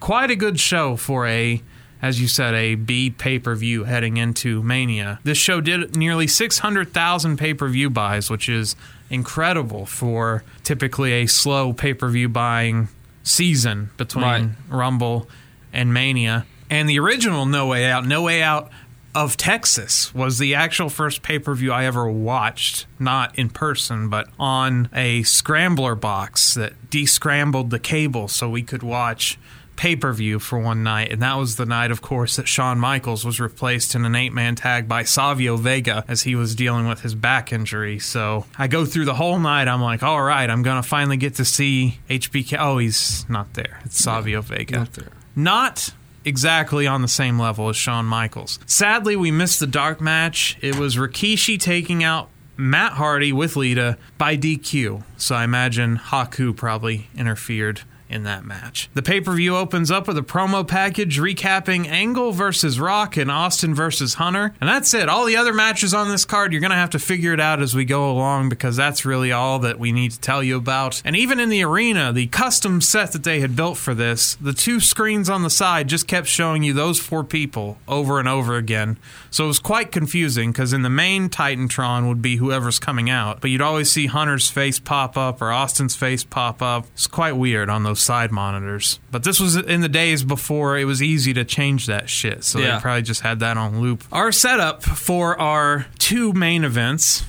quite 0.00 0.30
a 0.30 0.36
good 0.36 0.60
show 0.60 0.96
for 0.96 1.26
a, 1.26 1.62
as 2.00 2.20
you 2.20 2.28
said, 2.28 2.54
a 2.54 2.74
B 2.74 3.10
pay 3.10 3.38
per 3.38 3.54
view 3.54 3.84
heading 3.84 4.16
into 4.16 4.62
Mania. 4.62 5.18
This 5.24 5.38
show 5.38 5.60
did 5.60 5.96
nearly 5.96 6.26
600,000 6.26 7.36
pay 7.36 7.54
per 7.54 7.68
view 7.68 7.90
buys, 7.90 8.30
which 8.30 8.48
is 8.48 8.76
incredible 9.10 9.86
for 9.86 10.44
typically 10.62 11.12
a 11.12 11.26
slow 11.26 11.72
pay 11.72 11.94
per 11.94 12.08
view 12.08 12.28
buying 12.28 12.88
season 13.22 13.90
between 13.96 14.24
right. 14.24 14.50
Rumble 14.68 15.28
and 15.72 15.92
Mania. 15.92 16.46
And 16.68 16.88
the 16.88 16.98
original 16.98 17.46
No 17.46 17.68
Way 17.68 17.88
Out, 17.90 18.06
No 18.06 18.22
Way 18.22 18.42
Out 18.42 18.70
of 19.16 19.38
Texas 19.38 20.14
was 20.14 20.36
the 20.36 20.54
actual 20.54 20.90
first 20.90 21.22
pay 21.22 21.38
per 21.38 21.54
view 21.54 21.72
I 21.72 21.86
ever 21.86 22.06
watched, 22.06 22.86
not 22.98 23.36
in 23.38 23.48
person, 23.48 24.10
but 24.10 24.28
on 24.38 24.90
a 24.92 25.22
scrambler 25.22 25.94
box 25.94 26.52
that 26.52 26.90
descrambled 26.90 27.70
the 27.70 27.78
cable 27.78 28.28
so 28.28 28.50
we 28.50 28.62
could 28.62 28.82
watch 28.82 29.38
pay 29.76 29.96
per 29.96 30.12
view 30.12 30.38
for 30.38 30.58
one 30.58 30.82
night. 30.82 31.10
And 31.10 31.22
that 31.22 31.34
was 31.36 31.56
the 31.56 31.64
night, 31.64 31.90
of 31.90 32.02
course, 32.02 32.36
that 32.36 32.46
Shawn 32.46 32.78
Michaels 32.78 33.24
was 33.24 33.40
replaced 33.40 33.94
in 33.94 34.04
an 34.04 34.14
eight 34.14 34.34
man 34.34 34.54
tag 34.54 34.86
by 34.86 35.04
Savio 35.04 35.56
Vega 35.56 36.04
as 36.06 36.24
he 36.24 36.34
was 36.34 36.54
dealing 36.54 36.86
with 36.86 37.00
his 37.00 37.14
back 37.14 37.54
injury. 37.54 37.98
So 37.98 38.44
I 38.58 38.66
go 38.66 38.84
through 38.84 39.06
the 39.06 39.14
whole 39.14 39.38
night. 39.38 39.66
I'm 39.66 39.80
like, 39.82 40.02
all 40.02 40.22
right, 40.22 40.48
I'm 40.48 40.62
going 40.62 40.82
to 40.82 40.86
finally 40.86 41.16
get 41.16 41.36
to 41.36 41.44
see 41.46 42.00
HBK. 42.10 42.58
Oh, 42.60 42.76
he's 42.76 43.26
not 43.30 43.54
there. 43.54 43.80
It's 43.86 43.98
Savio 43.98 44.42
Vega. 44.42 44.80
Not 44.80 44.92
there. 44.92 45.12
Not 45.34 45.94
exactly 46.26 46.86
on 46.86 47.00
the 47.00 47.08
same 47.08 47.38
level 47.38 47.70
as 47.70 47.76
Shawn 47.76 48.04
Michaels. 48.04 48.58
Sadly, 48.66 49.16
we 49.16 49.30
missed 49.30 49.60
the 49.60 49.66
dark 49.66 50.00
match. 50.02 50.58
It 50.60 50.76
was 50.76 50.96
Rikishi 50.96 51.58
taking 51.58 52.04
out 52.04 52.28
Matt 52.58 52.92
Hardy 52.92 53.32
with 53.32 53.56
Lita 53.56 53.96
by 54.18 54.36
DQ. 54.36 55.02
So 55.16 55.34
I 55.34 55.44
imagine 55.44 55.96
Haku 55.96 56.54
probably 56.54 57.08
interfered 57.16 57.82
in 58.08 58.22
that 58.24 58.44
match. 58.44 58.88
The 58.94 59.02
pay 59.02 59.20
per 59.20 59.34
view 59.34 59.56
opens 59.56 59.90
up 59.90 60.06
with 60.06 60.16
a 60.18 60.22
promo 60.22 60.66
package 60.66 61.18
recapping 61.18 61.86
Angle 61.86 62.32
versus 62.32 62.78
Rock 62.78 63.16
and 63.16 63.30
Austin 63.30 63.74
versus 63.74 64.14
Hunter. 64.14 64.54
And 64.60 64.68
that's 64.68 64.94
it. 64.94 65.08
All 65.08 65.24
the 65.24 65.36
other 65.36 65.52
matches 65.52 65.92
on 65.92 66.08
this 66.08 66.24
card, 66.24 66.52
you're 66.52 66.60
going 66.60 66.70
to 66.70 66.76
have 66.76 66.90
to 66.90 66.98
figure 66.98 67.32
it 67.32 67.40
out 67.40 67.60
as 67.60 67.74
we 67.74 67.84
go 67.84 68.10
along 68.10 68.48
because 68.48 68.76
that's 68.76 69.04
really 69.04 69.32
all 69.32 69.58
that 69.60 69.78
we 69.78 69.92
need 69.92 70.12
to 70.12 70.20
tell 70.20 70.42
you 70.42 70.56
about. 70.56 71.02
And 71.04 71.16
even 71.16 71.40
in 71.40 71.48
the 71.48 71.62
arena, 71.64 72.12
the 72.12 72.28
custom 72.28 72.80
set 72.80 73.12
that 73.12 73.24
they 73.24 73.40
had 73.40 73.56
built 73.56 73.76
for 73.76 73.94
this, 73.94 74.36
the 74.36 74.52
two 74.52 74.80
screens 74.80 75.28
on 75.28 75.42
the 75.42 75.50
side 75.50 75.88
just 75.88 76.06
kept 76.06 76.28
showing 76.28 76.62
you 76.62 76.72
those 76.72 77.00
four 77.00 77.24
people 77.24 77.78
over 77.88 78.18
and 78.18 78.28
over 78.28 78.56
again. 78.56 78.98
So 79.30 79.44
it 79.44 79.48
was 79.48 79.58
quite 79.58 79.92
confusing 79.92 80.52
because 80.52 80.72
in 80.72 80.82
the 80.82 80.90
main 80.90 81.28
Titantron 81.28 82.08
would 82.08 82.22
be 82.22 82.36
whoever's 82.36 82.78
coming 82.78 83.10
out, 83.10 83.40
but 83.40 83.50
you'd 83.50 83.60
always 83.60 83.90
see 83.90 84.06
Hunter's 84.06 84.48
face 84.48 84.78
pop 84.78 85.16
up 85.16 85.42
or 85.42 85.50
Austin's 85.50 85.96
face 85.96 86.24
pop 86.24 86.62
up. 86.62 86.86
It's 86.94 87.06
quite 87.06 87.36
weird 87.36 87.68
on 87.68 87.82
those 87.82 87.95
those 87.96 88.04
side 88.04 88.30
monitors. 88.30 89.00
But 89.10 89.24
this 89.24 89.40
was 89.40 89.56
in 89.56 89.80
the 89.80 89.88
days 89.88 90.22
before 90.22 90.78
it 90.78 90.84
was 90.84 91.02
easy 91.02 91.32
to 91.34 91.44
change 91.44 91.86
that 91.86 92.08
shit. 92.08 92.44
So 92.44 92.58
yeah. 92.58 92.76
they 92.76 92.82
probably 92.82 93.02
just 93.02 93.22
had 93.22 93.40
that 93.40 93.56
on 93.56 93.80
loop. 93.80 94.04
Our 94.12 94.32
setup 94.32 94.82
for 94.82 95.38
our 95.40 95.86
two 95.98 96.32
main 96.32 96.64
events 96.64 97.24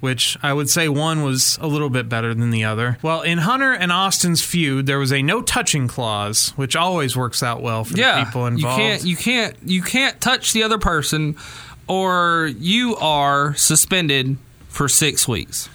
which 0.00 0.36
I 0.42 0.52
would 0.52 0.68
say 0.68 0.86
one 0.86 1.22
was 1.22 1.58
a 1.62 1.66
little 1.66 1.88
bit 1.88 2.10
better 2.10 2.34
than 2.34 2.50
the 2.50 2.64
other. 2.64 2.98
Well, 3.00 3.22
in 3.22 3.38
Hunter 3.38 3.72
and 3.72 3.90
Austin's 3.90 4.42
feud, 4.42 4.84
there 4.84 4.98
was 4.98 5.10
a 5.14 5.22
no 5.22 5.40
touching 5.40 5.88
clause, 5.88 6.50
which 6.56 6.76
always 6.76 7.16
works 7.16 7.42
out 7.42 7.62
well 7.62 7.84
for 7.84 7.96
yeah, 7.96 8.18
the 8.18 8.26
people 8.26 8.44
involved. 8.44 8.82
You 8.82 8.86
can't, 8.86 9.04
you 9.04 9.16
can't, 9.16 9.56
you 9.64 9.82
can't 9.82 10.20
touch 10.20 10.52
the 10.52 10.62
other 10.62 10.76
person, 10.76 11.36
or 11.88 12.50
you 12.58 12.96
are 12.96 13.54
suspended 13.54 14.36
for 14.68 14.90
six 14.90 15.26
weeks. 15.26 15.70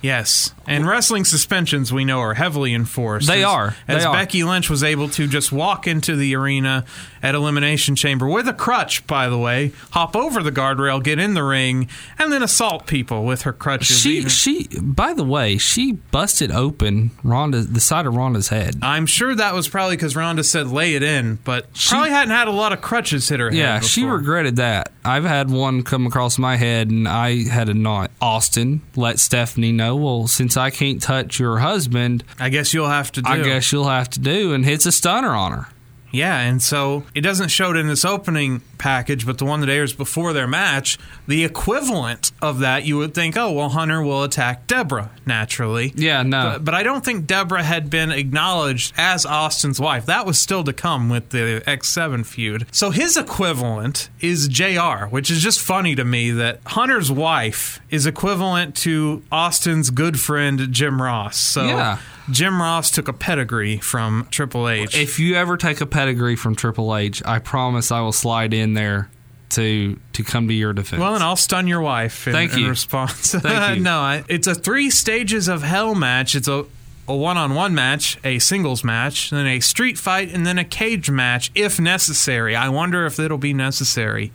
Yes, 0.00 0.54
and 0.66 0.86
wrestling 0.86 1.24
suspensions 1.24 1.92
we 1.92 2.04
know 2.04 2.20
are 2.20 2.34
heavily 2.34 2.74
enforced. 2.74 3.28
They 3.28 3.42
as, 3.42 3.48
are. 3.48 3.76
They 3.86 3.96
as 3.96 4.04
are. 4.04 4.12
Becky 4.12 4.44
Lynch 4.44 4.70
was 4.70 4.82
able 4.82 5.08
to 5.10 5.26
just 5.26 5.52
walk 5.52 5.86
into 5.86 6.16
the 6.16 6.34
arena 6.34 6.84
at 7.22 7.34
Elimination 7.34 7.94
Chamber 7.94 8.26
with 8.26 8.48
a 8.48 8.52
crutch, 8.52 9.06
by 9.06 9.28
the 9.28 9.38
way, 9.38 9.72
hop 9.90 10.16
over 10.16 10.42
the 10.42 10.50
guardrail, 10.50 11.02
get 11.02 11.18
in 11.18 11.34
the 11.34 11.42
ring, 11.42 11.88
and 12.18 12.32
then 12.32 12.42
assault 12.42 12.86
people 12.86 13.24
with 13.24 13.42
her 13.42 13.52
crutches. 13.52 13.98
She, 13.98 14.18
even. 14.18 14.28
she. 14.28 14.68
By 14.80 15.12
the 15.12 15.24
way, 15.24 15.56
she 15.58 15.92
busted 15.92 16.50
open 16.50 17.12
Ronda 17.22 17.62
the 17.62 17.80
side 17.80 18.06
of 18.06 18.14
Ronda's 18.14 18.48
head. 18.48 18.76
I'm 18.82 19.06
sure 19.06 19.34
that 19.34 19.54
was 19.54 19.68
probably 19.68 19.96
because 19.96 20.16
Ronda 20.16 20.44
said 20.44 20.68
lay 20.68 20.94
it 20.94 21.02
in, 21.02 21.36
but 21.44 21.66
she 21.74 21.90
probably 21.90 22.10
hadn't 22.10 22.34
had 22.34 22.48
a 22.48 22.52
lot 22.52 22.72
of 22.72 22.80
crutches 22.80 23.28
hit 23.28 23.40
her. 23.40 23.52
Yeah, 23.52 23.80
she 23.80 24.04
regretted 24.04 24.56
that. 24.56 24.92
I've 25.04 25.24
had 25.24 25.50
one 25.50 25.82
come 25.82 26.06
across 26.06 26.38
my 26.38 26.56
head, 26.56 26.90
and 26.90 27.08
I 27.08 27.44
had 27.48 27.68
a 27.68 27.74
knot. 27.74 28.10
Austin 28.20 28.82
let 28.96 29.18
Stephanie 29.18 29.72
know. 29.72 29.96
Well, 29.96 30.26
since 30.26 30.51
I 30.56 30.70
can't 30.70 31.00
touch 31.00 31.38
your 31.38 31.58
husband, 31.58 32.24
I 32.38 32.48
guess 32.48 32.72
you'll 32.74 32.88
have 32.88 33.12
to 33.12 33.22
do. 33.22 33.30
I 33.30 33.42
guess 33.42 33.72
you'll 33.72 33.88
have 33.88 34.10
to 34.10 34.20
do, 34.20 34.52
and 34.52 34.64
hits 34.64 34.86
a 34.86 34.92
stunner 34.92 35.34
on 35.34 35.52
her. 35.52 35.68
Yeah, 36.12 36.38
and 36.38 36.62
so 36.62 37.04
it 37.14 37.22
doesn't 37.22 37.48
show 37.48 37.70
it 37.70 37.76
in 37.76 37.88
this 37.88 38.04
opening 38.04 38.60
package, 38.78 39.24
but 39.26 39.38
the 39.38 39.44
one 39.44 39.60
that 39.60 39.68
airs 39.68 39.92
before 39.92 40.32
their 40.32 40.46
match, 40.46 40.98
the 41.26 41.44
equivalent 41.44 42.32
of 42.42 42.58
that, 42.60 42.84
you 42.84 42.98
would 42.98 43.14
think, 43.14 43.36
oh, 43.36 43.52
well, 43.52 43.70
Hunter 43.70 44.02
will 44.02 44.22
attack 44.22 44.66
Deborah 44.66 45.10
naturally. 45.24 45.92
Yeah, 45.96 46.22
no. 46.22 46.52
But, 46.54 46.64
but 46.66 46.74
I 46.74 46.82
don't 46.82 47.04
think 47.04 47.26
Deborah 47.26 47.62
had 47.62 47.88
been 47.90 48.10
acknowledged 48.12 48.92
as 48.96 49.24
Austin's 49.24 49.80
wife. 49.80 50.06
That 50.06 50.26
was 50.26 50.38
still 50.38 50.64
to 50.64 50.72
come 50.72 51.08
with 51.08 51.30
the 51.30 51.62
X7 51.66 52.26
feud. 52.26 52.66
So 52.72 52.90
his 52.90 53.16
equivalent 53.16 54.10
is 54.20 54.48
JR, 54.48 55.06
which 55.06 55.30
is 55.30 55.42
just 55.42 55.60
funny 55.60 55.94
to 55.94 56.04
me 56.04 56.30
that 56.32 56.60
Hunter's 56.66 57.10
wife 57.10 57.80
is 57.90 58.04
equivalent 58.06 58.76
to 58.76 59.22
Austin's 59.32 59.90
good 59.90 60.20
friend 60.20 60.68
Jim 60.72 61.00
Ross. 61.00 61.38
So 61.38 61.64
Yeah. 61.64 61.98
Jim 62.30 62.60
Ross 62.60 62.90
took 62.90 63.08
a 63.08 63.12
pedigree 63.12 63.78
from 63.78 64.26
Triple 64.30 64.68
H. 64.68 64.96
If 64.96 65.18
you 65.18 65.34
ever 65.34 65.56
take 65.56 65.80
a 65.80 65.86
pedigree 65.86 66.36
from 66.36 66.54
Triple 66.54 66.96
H, 66.96 67.22
I 67.24 67.38
promise 67.40 67.90
I 67.90 68.00
will 68.00 68.12
slide 68.12 68.54
in 68.54 68.74
there 68.74 69.10
to 69.50 69.98
to 70.14 70.22
come 70.24 70.48
to 70.48 70.54
your 70.54 70.72
defense. 70.72 71.00
Well, 71.00 71.14
and 71.14 71.22
I'll 71.22 71.36
stun 71.36 71.66
your 71.66 71.80
wife 71.80 72.26
in, 72.26 72.32
Thank 72.32 72.54
in 72.54 72.60
you. 72.60 72.68
response. 72.70 73.32
Thank 73.32 73.76
you. 73.78 73.82
no, 73.82 73.98
I- 73.98 74.24
it's 74.28 74.46
a 74.46 74.54
three 74.54 74.88
stages 74.90 75.48
of 75.48 75.62
hell 75.62 75.94
match. 75.94 76.34
It's 76.34 76.48
a 76.48 76.64
a 77.08 77.16
one-on-one 77.16 77.74
match, 77.74 78.16
a 78.22 78.38
singles 78.38 78.84
match, 78.84 79.30
then 79.30 79.44
a 79.44 79.58
street 79.58 79.98
fight, 79.98 80.32
and 80.32 80.46
then 80.46 80.56
a 80.56 80.64
cage 80.64 81.10
match 81.10 81.50
if 81.52 81.80
necessary. 81.80 82.54
I 82.54 82.68
wonder 82.68 83.04
if 83.06 83.18
it'll 83.18 83.38
be 83.38 83.52
necessary. 83.52 84.32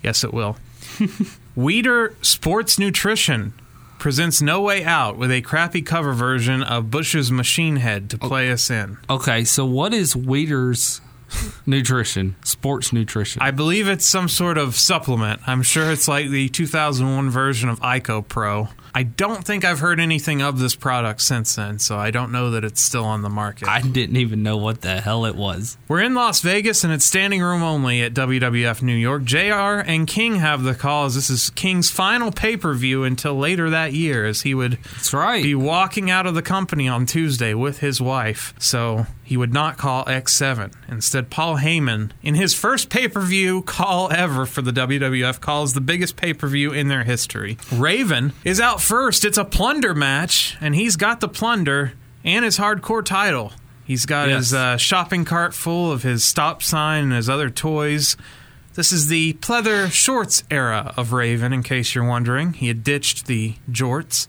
Yes, 0.00 0.22
it 0.22 0.32
will. 0.32 0.56
Weider 1.56 2.14
Sports 2.24 2.78
Nutrition 2.78 3.52
presents 4.04 4.42
No 4.42 4.60
Way 4.60 4.84
Out 4.84 5.16
with 5.16 5.30
a 5.32 5.40
crappy 5.40 5.80
cover 5.80 6.12
version 6.12 6.62
of 6.62 6.90
Bush's 6.90 7.32
Machine 7.32 7.76
Head 7.76 8.10
to 8.10 8.18
play 8.18 8.50
us 8.50 8.68
in. 8.68 8.98
okay, 9.08 9.44
so 9.44 9.64
what 9.64 9.94
is 9.94 10.14
Weider's 10.14 11.00
nutrition? 11.64 12.36
Sports 12.44 12.92
nutrition. 12.92 13.40
I 13.40 13.50
believe 13.50 13.88
it's 13.88 14.06
some 14.06 14.28
sort 14.28 14.58
of 14.58 14.74
supplement. 14.74 15.40
I'm 15.46 15.62
sure 15.62 15.90
it's 15.90 16.06
like 16.06 16.28
the 16.28 16.50
2001 16.50 17.30
version 17.30 17.70
of 17.70 17.80
Ico 17.80 18.28
Pro. 18.28 18.68
I 18.96 19.02
don't 19.02 19.44
think 19.44 19.64
I've 19.64 19.80
heard 19.80 19.98
anything 19.98 20.40
of 20.40 20.60
this 20.60 20.76
product 20.76 21.20
since 21.20 21.56
then, 21.56 21.80
so 21.80 21.98
I 21.98 22.12
don't 22.12 22.30
know 22.30 22.52
that 22.52 22.62
it's 22.64 22.80
still 22.80 23.04
on 23.04 23.22
the 23.22 23.28
market. 23.28 23.66
I 23.68 23.80
didn't 23.80 24.16
even 24.16 24.44
know 24.44 24.56
what 24.56 24.82
the 24.82 25.00
hell 25.00 25.24
it 25.24 25.34
was. 25.34 25.76
We're 25.88 26.00
in 26.02 26.14
Las 26.14 26.40
Vegas 26.42 26.84
and 26.84 26.92
it's 26.92 27.04
standing 27.04 27.42
room 27.42 27.62
only 27.62 28.02
at 28.02 28.14
WWF 28.14 28.82
New 28.82 28.94
York. 28.94 29.24
JR 29.24 29.82
and 29.84 30.06
King 30.06 30.36
have 30.36 30.62
the 30.62 30.74
calls. 30.74 31.16
This 31.16 31.28
is 31.28 31.50
King's 31.50 31.90
final 31.90 32.30
pay 32.30 32.56
per 32.56 32.72
view 32.74 33.02
until 33.02 33.34
later 33.34 33.68
that 33.70 33.94
year, 33.94 34.26
as 34.26 34.42
he 34.42 34.54
would 34.54 34.78
That's 34.94 35.12
right. 35.12 35.42
be 35.42 35.56
walking 35.56 36.08
out 36.08 36.26
of 36.26 36.34
the 36.34 36.42
company 36.42 36.86
on 36.86 37.04
Tuesday 37.04 37.52
with 37.52 37.80
his 37.80 38.00
wife. 38.00 38.54
So 38.60 39.06
he 39.24 39.36
would 39.36 39.52
not 39.52 39.76
call 39.78 40.04
X7. 40.04 40.72
Instead, 40.88 41.30
Paul 41.30 41.56
Heyman, 41.58 42.10
in 42.22 42.34
his 42.34 42.54
first 42.54 42.90
pay 42.90 43.08
per 43.08 43.20
view 43.20 43.62
call 43.62 44.12
ever 44.12 44.44
for 44.46 44.60
the 44.62 44.70
WWF, 44.72 45.40
calls 45.40 45.72
the 45.74 45.80
biggest 45.80 46.14
pay 46.16 46.32
per 46.34 46.46
view 46.46 46.72
in 46.72 46.88
their 46.88 47.02
history. 47.04 47.56
Raven 47.72 48.32
is 48.44 48.60
out 48.60 48.80
first. 48.80 49.24
It's 49.24 49.38
a 49.38 49.44
plunder 49.44 49.94
match, 49.94 50.56
and 50.60 50.74
he's 50.74 50.96
got 50.96 51.20
the 51.20 51.28
plunder 51.28 51.94
and 52.22 52.44
his 52.44 52.58
hardcore 52.58 53.04
title. 53.04 53.52
He's 53.84 54.06
got 54.06 54.28
Yes. 54.28 54.36
his 54.36 54.54
uh, 54.54 54.76
shopping 54.76 55.24
cart 55.24 55.52
full 55.54 55.90
of 55.92 56.02
his 56.02 56.24
stop 56.24 56.62
sign 56.62 57.04
and 57.04 57.12
his 57.12 57.28
other 57.28 57.50
toys. 57.50 58.16
This 58.74 58.92
is 58.92 59.06
the 59.08 59.34
pleather 59.34 59.90
shorts 59.92 60.42
era 60.50 60.92
of 60.96 61.12
Raven, 61.12 61.52
in 61.52 61.62
case 61.62 61.94
you're 61.94 62.06
wondering. 62.08 62.54
He 62.54 62.68
had 62.68 62.82
ditched 62.82 63.26
the 63.26 63.54
jorts. 63.70 64.26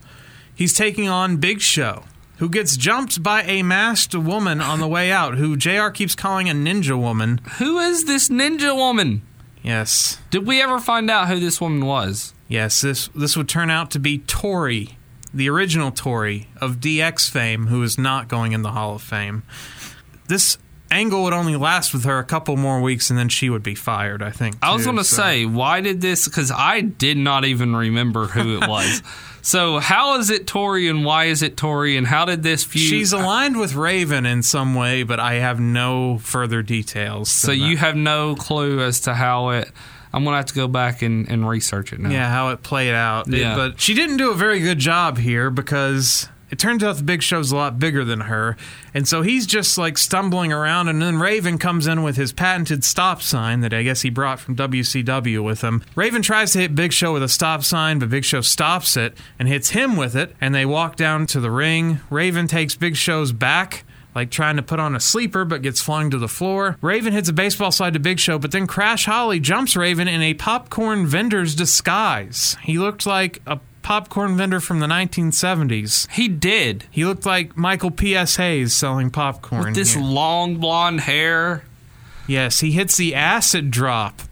He's 0.54 0.74
taking 0.74 1.08
on 1.10 1.38
Big 1.38 1.62
Show, 1.62 2.04
who 2.38 2.49
gets 2.49 2.75
jumped 2.77 3.21
by 3.23 3.43
a 3.43 3.63
masked 3.63 4.13
woman 4.15 4.61
on 4.61 4.79
the 4.79 4.88
way 4.88 5.11
out, 5.11 5.36
who 5.36 5.55
JR 5.55 5.89
keeps 5.89 6.15
calling 6.15 6.49
a 6.49 6.53
ninja 6.53 6.99
woman. 6.99 7.39
Who 7.59 7.79
is 7.79 8.05
this 8.05 8.29
ninja 8.29 8.75
woman? 8.75 9.21
Yes. 9.63 10.19
Did 10.29 10.45
we 10.45 10.61
ever 10.61 10.79
find 10.79 11.09
out 11.09 11.27
who 11.27 11.39
this 11.39 11.59
woman 11.59 11.86
was? 11.86 12.33
Yes, 12.47 12.81
this 12.81 13.07
this 13.15 13.36
would 13.36 13.49
turn 13.49 13.69
out 13.71 13.89
to 13.91 13.99
be 13.99 14.19
Tori, 14.19 14.97
the 15.33 15.49
original 15.49 15.89
Tori 15.91 16.47
of 16.61 16.75
DX 16.77 17.29
fame, 17.29 17.67
who 17.67 17.81
is 17.81 17.97
not 17.97 18.27
going 18.27 18.51
in 18.51 18.61
the 18.61 18.71
Hall 18.71 18.95
of 18.95 19.01
Fame. 19.01 19.41
This 20.27 20.57
angle 20.91 21.23
would 21.23 21.33
only 21.33 21.55
last 21.55 21.93
with 21.93 22.03
her 22.05 22.19
a 22.19 22.23
couple 22.23 22.55
more 22.57 22.79
weeks, 22.81 23.09
and 23.09 23.17
then 23.17 23.29
she 23.29 23.49
would 23.49 23.63
be 23.63 23.73
fired. 23.73 24.21
I 24.21 24.29
think. 24.29 24.57
I 24.61 24.71
was 24.73 24.83
too, 24.83 24.88
going 24.88 24.97
to 24.97 25.03
so- 25.03 25.15
say, 25.17 25.45
why 25.45 25.81
did 25.81 26.01
this? 26.01 26.27
Because 26.27 26.51
I 26.51 26.81
did 26.81 27.17
not 27.17 27.43
even 27.45 27.75
remember 27.75 28.27
who 28.27 28.57
it 28.61 28.67
was. 28.67 29.01
so 29.46 29.78
how 29.80 30.18
is 30.18 30.30
it 30.32 30.48
Tori 30.48 30.88
and 30.88 31.06
why 31.06 31.26
is 31.26 31.41
it 31.43 31.56
Tori 31.56 31.98
and 31.98 32.08
how 32.08 32.26
did 32.26 32.41
this 32.43 32.64
feud? 32.64 32.89
She's 32.89 33.14
aligned 33.14 33.58
with 33.58 33.76
Raven 33.76 34.26
in 34.26 34.41
some 34.41 34.74
way, 34.74 35.04
but 35.04 35.20
I 35.20 35.36
have 35.36 35.60
no 35.60 36.18
further 36.18 36.64
details. 36.64 37.30
so 37.30 37.52
you 37.52 37.78
have 37.78 37.96
no 37.96 38.36
clue 38.36 38.82
as 38.82 39.02
to 39.02 39.14
how 39.14 39.50
it. 39.50 39.72
I'm 40.14 40.24
gonna 40.24 40.38
have 40.38 40.46
to 40.48 40.54
go 40.56 40.68
back 40.68 41.02
and, 41.02 41.30
and 41.30 41.48
research 41.48 41.91
it 41.93 42.00
now. 42.00 42.10
yeah, 42.10 42.30
how 42.30 42.50
it 42.50 42.64
played 42.64 42.93
out. 42.93 43.28
It- 43.28 43.39
Yeah. 43.41 43.56
but 43.56 43.80
she 43.82 43.93
didn't 43.93 44.18
do 44.18 44.32
a 44.32 44.36
very 44.36 44.62
good 44.62 44.80
job 44.80 45.18
here 45.18 45.50
because 45.50 46.28
it 46.50 46.60
turns 46.60 46.84
out 46.84 46.98
the 46.98 47.04
Big 47.04 47.24
Show's 47.24 47.52
a 47.52 47.56
lot 47.56 47.80
bigger 47.80 48.06
than 48.06 48.22
her, 48.22 48.56
and 48.93 49.08
so 49.08 49.22
he's 49.22 49.46
just 49.46 49.78
like 49.78 49.98
stumbling 49.98 50.54
around, 50.54 50.88
and 50.88 51.02
then 51.02 51.18
Raven 51.18 51.58
comes 51.58 51.88
in 51.88 52.04
with 52.04 52.18
his 52.18 52.32
patented 52.32 52.84
stop 52.84 53.22
sign 53.22 53.62
that 53.62 53.74
I 53.74 53.84
guess 53.84 54.02
he 54.02 54.10
brought 54.10 54.39
from 54.39 54.56
WCW 54.56 55.43
with 55.43 55.62
him. 55.62 55.84
Raven 55.96 56.22
tries 56.22 56.54
to 56.54 56.60
hit 56.60 56.76
Big 56.76 56.93
Show 56.93 57.14
with 57.14 57.24
a 57.24 57.30
stop 57.30 57.64
sign, 57.64 58.00
but 58.00 58.10
Big 58.10 58.26
Show 58.26 58.41
stops 58.41 58.96
it 58.98 59.18
and 59.39 59.48
hits 59.48 59.70
him 59.70 59.96
with 59.96 60.16
it, 60.16 60.36
and 60.39 60.54
they 60.54 60.66
walk 60.66 60.96
down 60.96 61.28
to 61.28 61.39
the 61.39 61.52
ring. 61.52 62.00
Raven 62.10 62.48
takes 62.48 62.76
Big 62.76 62.96
Show's 62.96 63.32
back 63.32 63.84
like 64.16 64.32
trying 64.32 64.56
to 64.56 64.64
put 64.64 64.80
on 64.80 64.96
a 64.96 65.00
sleeper 65.00 65.43
but 65.46 65.62
gets 65.62 65.82
flung 65.82 66.10
to 66.10 66.18
the 66.18 66.30
floor. 66.30 66.78
Raven 66.82 67.14
hits 67.14 67.30
a 67.30 67.34
baseball 67.34 67.72
slide 67.72 67.93
to 67.93 68.00
Big 68.00 68.20
Show, 68.20 68.39
but 68.39 68.52
then 68.52 68.66
Crash 68.66 69.06
Holly 69.06 69.39
jumps 69.39 69.76
Raven 69.76 70.08
in 70.08 70.22
a 70.22 70.34
popcorn 70.34 71.06
vendor's 71.06 71.54
disguise. 71.54 72.56
He 72.64 72.80
looked 72.80 73.06
like 73.06 73.41
a 73.46 73.60
popcorn 73.86 74.36
vendor 74.36 74.59
from 74.59 74.79
the 74.79 74.88
1970s. 74.88 76.09
He 76.09 76.27
did. 76.27 76.86
He 76.89 77.05
looked 77.05 77.23
like 77.23 77.55
Michael 77.55 77.91
P.S. 77.91 78.38
Hayes 78.38 78.73
selling 78.73 79.11
popcorn. 79.11 79.65
With 79.65 79.75
this 79.75 79.93
here. 79.93 80.01
long 80.03 80.57
blonde 80.57 81.01
hair. 81.01 81.63
Yes, 82.27 82.61
he 82.61 82.71
hits 82.71 82.97
the 82.97 83.13
acid 83.13 83.69
drop 83.69 84.23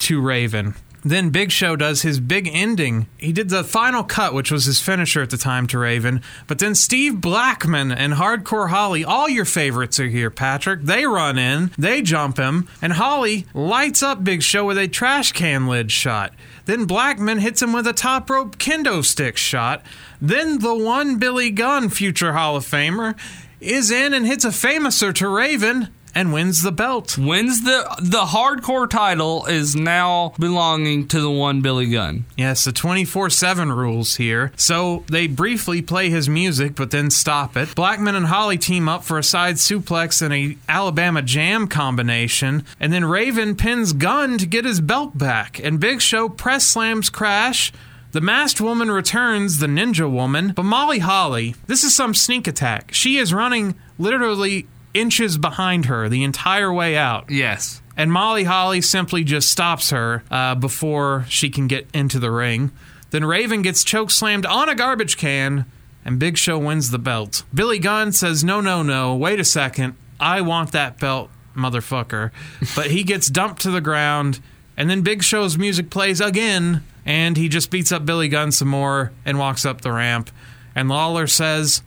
to 0.00 0.20
Raven. 0.20 0.74
Then 1.02 1.30
Big 1.30 1.50
Show 1.50 1.76
does 1.76 2.00
his 2.02 2.18
big 2.18 2.48
ending. 2.50 3.06
He 3.18 3.32
did 3.32 3.50
the 3.50 3.62
final 3.62 4.02
cut, 4.04 4.32
which 4.32 4.50
was 4.50 4.64
his 4.64 4.80
finisher 4.80 5.20
at 5.20 5.28
the 5.28 5.36
time 5.36 5.66
to 5.68 5.78
Raven. 5.78 6.22
But 6.46 6.58
then 6.58 6.74
Steve 6.74 7.20
Blackman 7.20 7.92
and 7.92 8.14
Hardcore 8.14 8.70
Holly, 8.70 9.04
all 9.04 9.28
your 9.28 9.44
favorites 9.44 10.00
are 10.00 10.08
here, 10.08 10.30
Patrick. 10.30 10.82
They 10.82 11.04
run 11.04 11.36
in, 11.38 11.72
they 11.76 12.00
jump 12.00 12.38
him, 12.38 12.68
and 12.80 12.94
Holly 12.94 13.46
lights 13.52 14.02
up 14.02 14.24
Big 14.24 14.42
Show 14.42 14.64
with 14.64 14.78
a 14.78 14.88
trash 14.88 15.32
can 15.32 15.66
lid 15.66 15.92
shot. 15.92 16.32
Then 16.66 16.86
Blackman 16.86 17.38
hits 17.38 17.60
him 17.62 17.72
with 17.72 17.86
a 17.86 17.92
top 17.92 18.30
rope 18.30 18.58
kendo 18.58 19.04
stick 19.04 19.36
shot. 19.36 19.82
Then 20.20 20.58
the 20.60 20.74
one 20.74 21.18
Billy 21.18 21.50
Gunn, 21.50 21.90
future 21.90 22.32
Hall 22.32 22.56
of 22.56 22.66
Famer, 22.66 23.16
is 23.60 23.90
in 23.90 24.14
and 24.14 24.26
hits 24.26 24.44
a 24.44 24.48
Fameasser 24.48 25.14
to 25.14 25.28
Raven 25.28 25.88
and 26.14 26.32
wins 26.32 26.62
the 26.62 26.72
belt. 26.72 27.18
Wins 27.18 27.62
the 27.62 27.84
the 28.00 28.24
hardcore 28.26 28.88
title 28.88 29.46
is 29.46 29.74
now 29.74 30.32
belonging 30.38 31.08
to 31.08 31.20
the 31.20 31.30
one 31.30 31.60
Billy 31.60 31.90
Gunn. 31.90 32.24
Yes, 32.36 32.64
the 32.64 32.72
24 32.72 33.30
7 33.30 33.72
rules 33.72 34.16
here. 34.16 34.52
So 34.56 35.04
they 35.08 35.26
briefly 35.26 35.82
play 35.82 36.10
his 36.10 36.28
music, 36.28 36.74
but 36.74 36.90
then 36.90 37.10
stop 37.10 37.56
it. 37.56 37.74
Blackman 37.74 38.14
and 38.14 38.26
Holly 38.26 38.58
team 38.58 38.88
up 38.88 39.04
for 39.04 39.18
a 39.18 39.24
side 39.24 39.56
suplex 39.56 40.22
and 40.22 40.32
a 40.32 40.56
Alabama 40.68 41.22
jam 41.22 41.66
combination. 41.66 42.64
And 42.78 42.92
then 42.92 43.04
Raven 43.04 43.56
pins 43.56 43.92
Gunn 43.92 44.38
to 44.38 44.46
get 44.46 44.64
his 44.64 44.80
belt 44.80 45.16
back. 45.16 45.58
And 45.62 45.80
Big 45.80 46.00
Show 46.00 46.28
press 46.28 46.66
slams 46.66 47.10
Crash. 47.10 47.72
The 48.12 48.20
masked 48.20 48.60
woman 48.60 48.92
returns, 48.92 49.58
the 49.58 49.66
ninja 49.66 50.08
woman. 50.08 50.52
But 50.54 50.62
Molly 50.62 51.00
Holly, 51.00 51.56
this 51.66 51.82
is 51.82 51.96
some 51.96 52.14
sneak 52.14 52.46
attack. 52.46 52.94
She 52.94 53.16
is 53.16 53.34
running 53.34 53.74
literally 53.98 54.68
inches 54.94 55.36
behind 55.36 55.86
her 55.86 56.08
the 56.08 56.24
entire 56.24 56.72
way 56.72 56.96
out. 56.96 57.30
Yes. 57.30 57.82
And 57.96 58.10
Molly 58.12 58.44
Holly 58.44 58.80
simply 58.80 59.22
just 59.24 59.50
stops 59.50 59.90
her 59.90 60.24
uh, 60.30 60.54
before 60.54 61.26
she 61.28 61.50
can 61.50 61.66
get 61.66 61.88
into 61.92 62.18
the 62.18 62.30
ring. 62.30 62.72
Then 63.10 63.24
Raven 63.24 63.62
gets 63.62 63.84
choke 63.84 64.10
slammed 64.10 64.46
on 64.46 64.68
a 64.68 64.74
garbage 64.74 65.16
can, 65.16 65.66
and 66.04 66.18
Big 66.18 66.36
Show 66.36 66.58
wins 66.58 66.90
the 66.90 66.98
belt. 66.98 67.44
Billy 67.54 67.78
Gunn 67.78 68.12
says, 68.12 68.42
No, 68.42 68.60
no, 68.60 68.82
no, 68.82 69.14
wait 69.14 69.38
a 69.38 69.44
second. 69.44 69.94
I 70.18 70.40
want 70.40 70.72
that 70.72 70.98
belt, 70.98 71.30
motherfucker. 71.56 72.30
but 72.74 72.90
he 72.90 73.04
gets 73.04 73.28
dumped 73.28 73.62
to 73.62 73.70
the 73.70 73.80
ground, 73.80 74.40
and 74.76 74.90
then 74.90 75.02
Big 75.02 75.22
Show's 75.22 75.56
music 75.56 75.90
plays 75.90 76.20
again, 76.20 76.82
and 77.06 77.36
he 77.36 77.48
just 77.48 77.70
beats 77.70 77.92
up 77.92 78.04
Billy 78.04 78.28
Gunn 78.28 78.50
some 78.50 78.68
more 78.68 79.12
and 79.24 79.38
walks 79.38 79.64
up 79.64 79.82
the 79.82 79.92
ramp. 79.92 80.30
And 80.74 80.88
Lawler 80.88 81.28
says, 81.28 81.82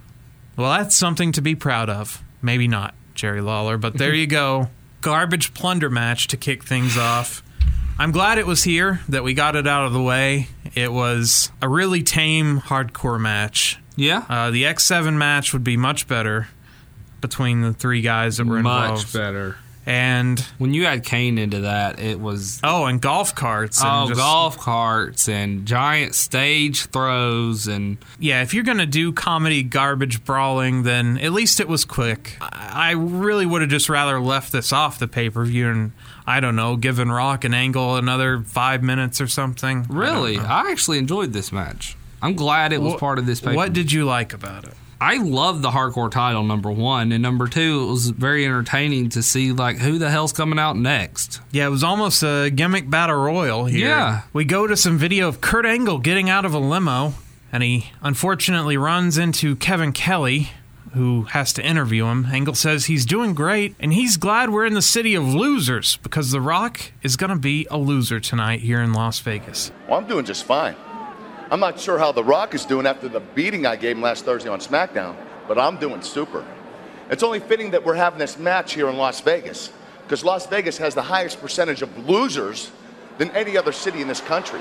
Well, 0.56 0.72
that's 0.72 0.96
something 0.96 1.34
to 1.34 1.42
be 1.42 1.56
proud 1.56 1.90
of. 1.90 2.24
Maybe 2.42 2.68
not, 2.68 2.96
Jerry 3.18 3.42
Lawler, 3.42 3.78
but 3.78 3.98
there 3.98 4.14
you 4.14 4.28
go. 4.28 4.70
Garbage 5.02 5.54
plunder 5.54 5.90
match 5.90 6.28
to 6.28 6.38
kick 6.38 6.64
things 6.64 6.98
off. 6.98 7.44
I'm 8.00 8.12
glad 8.12 8.38
it 8.38 8.46
was 8.46 8.64
here, 8.64 9.02
that 9.10 9.24
we 9.24 9.34
got 9.34 9.56
it 9.56 9.66
out 9.68 9.86
of 9.88 9.92
the 9.94 10.02
way. 10.02 10.48
It 10.76 10.94
was 10.94 11.52
a 11.62 11.68
really 11.68 12.04
tame 12.04 12.62
hardcore 12.62 13.20
match. 13.20 13.80
Yeah. 13.96 14.24
Uh, 14.30 14.52
the 14.52 14.64
X7 14.64 15.16
match 15.18 15.52
would 15.52 15.64
be 15.64 15.76
much 15.78 16.08
better 16.08 16.48
between 17.22 17.62
the 17.62 17.74
three 17.74 18.02
guys 18.02 18.38
that 18.38 18.46
were 18.46 18.62
Much 18.62 18.90
involved. 18.90 19.14
better. 19.14 19.58
And 19.88 20.38
when 20.58 20.74
you 20.74 20.86
add 20.86 21.06
Kane 21.06 21.38
into 21.38 21.62
that, 21.62 22.02
it 22.02 22.20
was 22.20 22.60
oh, 22.62 22.86
and 22.86 23.02
golf 23.02 23.34
carts. 23.34 23.82
And 23.82 23.90
oh, 23.90 24.08
just, 24.10 24.20
golf 24.20 24.58
carts 24.58 25.30
and 25.30 25.66
giant 25.66 26.14
stage 26.14 26.88
throws 26.88 27.68
and 27.68 27.98
yeah. 28.20 28.42
If 28.42 28.54
you're 28.54 28.66
gonna 28.66 28.86
do 28.86 29.14
comedy 29.14 29.64
garbage 29.64 30.26
brawling, 30.26 30.84
then 30.84 31.18
at 31.20 31.32
least 31.32 31.62
it 31.62 31.70
was 31.70 31.86
quick. 31.86 32.36
I 32.42 32.92
really 32.92 33.46
would 33.46 33.62
have 33.62 33.70
just 33.70 33.88
rather 33.88 34.20
left 34.20 34.52
this 34.52 34.74
off 34.74 35.00
the 35.00 35.08
pay 35.08 35.30
per 35.30 35.46
view 35.46 35.70
and 35.70 35.94
I 36.28 36.42
don't 36.42 36.58
know, 36.58 36.76
given 36.76 37.10
Rock 37.10 37.46
and 37.46 37.56
Angle 37.56 37.96
another 37.96 38.42
five 38.42 38.84
minutes 38.84 39.22
or 39.22 39.28
something. 39.28 39.86
Really, 39.88 40.38
I, 40.38 40.64
I 40.64 40.72
actually 40.72 40.98
enjoyed 40.98 41.32
this 41.32 41.54
match. 41.54 41.96
I'm 42.22 42.36
glad 42.36 42.74
it 42.74 42.82
was 42.82 42.92
What- 42.92 43.00
part 43.00 43.20
of 43.20 43.26
this. 43.26 43.40
Pay-per-view. 43.40 43.56
What 43.56 43.72
did 43.72 43.94
you 43.94 44.04
like 44.04 44.34
about 44.34 44.66
it? 44.66 44.74
I 45.00 45.18
love 45.18 45.62
the 45.62 45.70
hardcore 45.70 46.10
title 46.10 46.44
number 46.44 46.72
one, 46.72 47.12
and 47.12 47.22
number 47.22 47.48
two, 47.48 47.86
it 47.88 47.92
was 47.92 48.10
very 48.10 48.46
entertaining 48.46 49.10
to 49.10 49.22
see 49.22 49.52
like 49.52 49.78
who 49.78 50.00
the 50.00 50.10
hell's 50.10 50.34
coming 50.34 50.58
out 50.58 50.76
next. 50.76 51.40
Yeah, 51.52 51.68
it 51.68 51.70
was 51.70 51.84
almost 51.84 52.24
a 52.24 52.50
gimmick 52.50 52.90
battle 52.90 53.18
royal 53.18 53.66
here. 53.66 53.88
Yeah. 53.88 54.22
We 54.34 54.44
go 54.44 54.66
to 54.66 54.76
some 54.76 54.98
video 54.98 55.28
of 55.28 55.40
Kurt 55.40 55.66
Angle 55.66 56.00
getting 56.00 56.30
out 56.30 56.46
of 56.46 56.54
a 56.54 56.60
limo, 56.60 57.14
and 57.52 57.62
he 57.62 57.92
unfortunately 58.02 58.76
runs 58.76 59.20
into 59.20 59.56
Kevin 59.56 59.94
Kelly, 59.94 60.50
who 60.94 61.24
has 61.24 61.54
to 61.54 61.64
interview 61.64 62.06
him. 62.08 62.26
Angle 62.32 62.56
says 62.56 62.86
he's 62.86 63.06
doing 63.06 63.36
great, 63.36 63.76
and 63.80 63.94
he's 63.94 64.18
glad 64.18 64.50
we're 64.50 64.66
in 64.66 64.74
the 64.74 64.82
city 64.82 65.14
of 65.14 65.24
losers 65.24 65.98
because 65.98 66.32
The 66.32 66.42
Rock 66.42 66.92
is 67.04 67.16
going 67.16 67.30
to 67.30 67.36
be 67.36 67.68
a 67.70 67.78
loser 67.78 68.20
tonight 68.20 68.62
here 68.62 68.82
in 68.82 68.94
Las 68.94 69.20
Vegas. 69.20 69.72
Well, 69.88 70.00
I'm 70.00 70.08
doing 70.08 70.26
just 70.26 70.46
fine. 70.46 70.76
I'm 71.50 71.62
not 71.62 71.80
sure 71.80 71.98
how 71.98 72.12
The 72.12 72.24
Rock 72.24 72.54
is 72.54 72.66
doing 72.66 72.86
after 72.86 73.08
the 73.08 73.22
beating 73.22 73.66
I 73.66 73.78
gave 73.78 73.96
him 73.96 74.02
last 74.02 74.26
Thursday 74.26 74.50
on 74.50 74.60
SmackDown, 74.60 75.16
but 75.48 75.58
I'm 75.58 75.78
doing 75.78 76.02
super. 76.02 76.46
It's 77.10 77.24
only 77.24 77.40
fitting 77.40 77.72
that 77.72 77.86
we're 77.86 77.96
having 77.96 78.20
this 78.20 78.38
match 78.38 78.74
here 78.74 78.90
in 78.90 78.98
Las 78.98 79.22
Vegas, 79.22 79.72
because 80.04 80.26
Las 80.26 80.46
Vegas 80.48 80.78
has 80.78 80.94
the 80.94 81.02
highest 81.02 81.40
percentage 81.40 81.82
of 81.82 82.10
losers 82.10 82.70
than 83.18 83.32
any 83.32 83.56
other 83.56 83.72
city 83.72 84.02
in 84.02 84.10
this 84.10 84.20
country. 84.20 84.60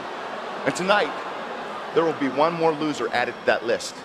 And 0.65 0.77
tonight, 0.77 1.13
there 1.95 2.05
will 2.05 2.13
be 2.15 2.29
one 2.29 2.55
more 2.55 2.73
loser 2.73 3.13
added 3.13 3.35
to 3.41 3.47
that 3.47 3.67
list, 3.67 3.97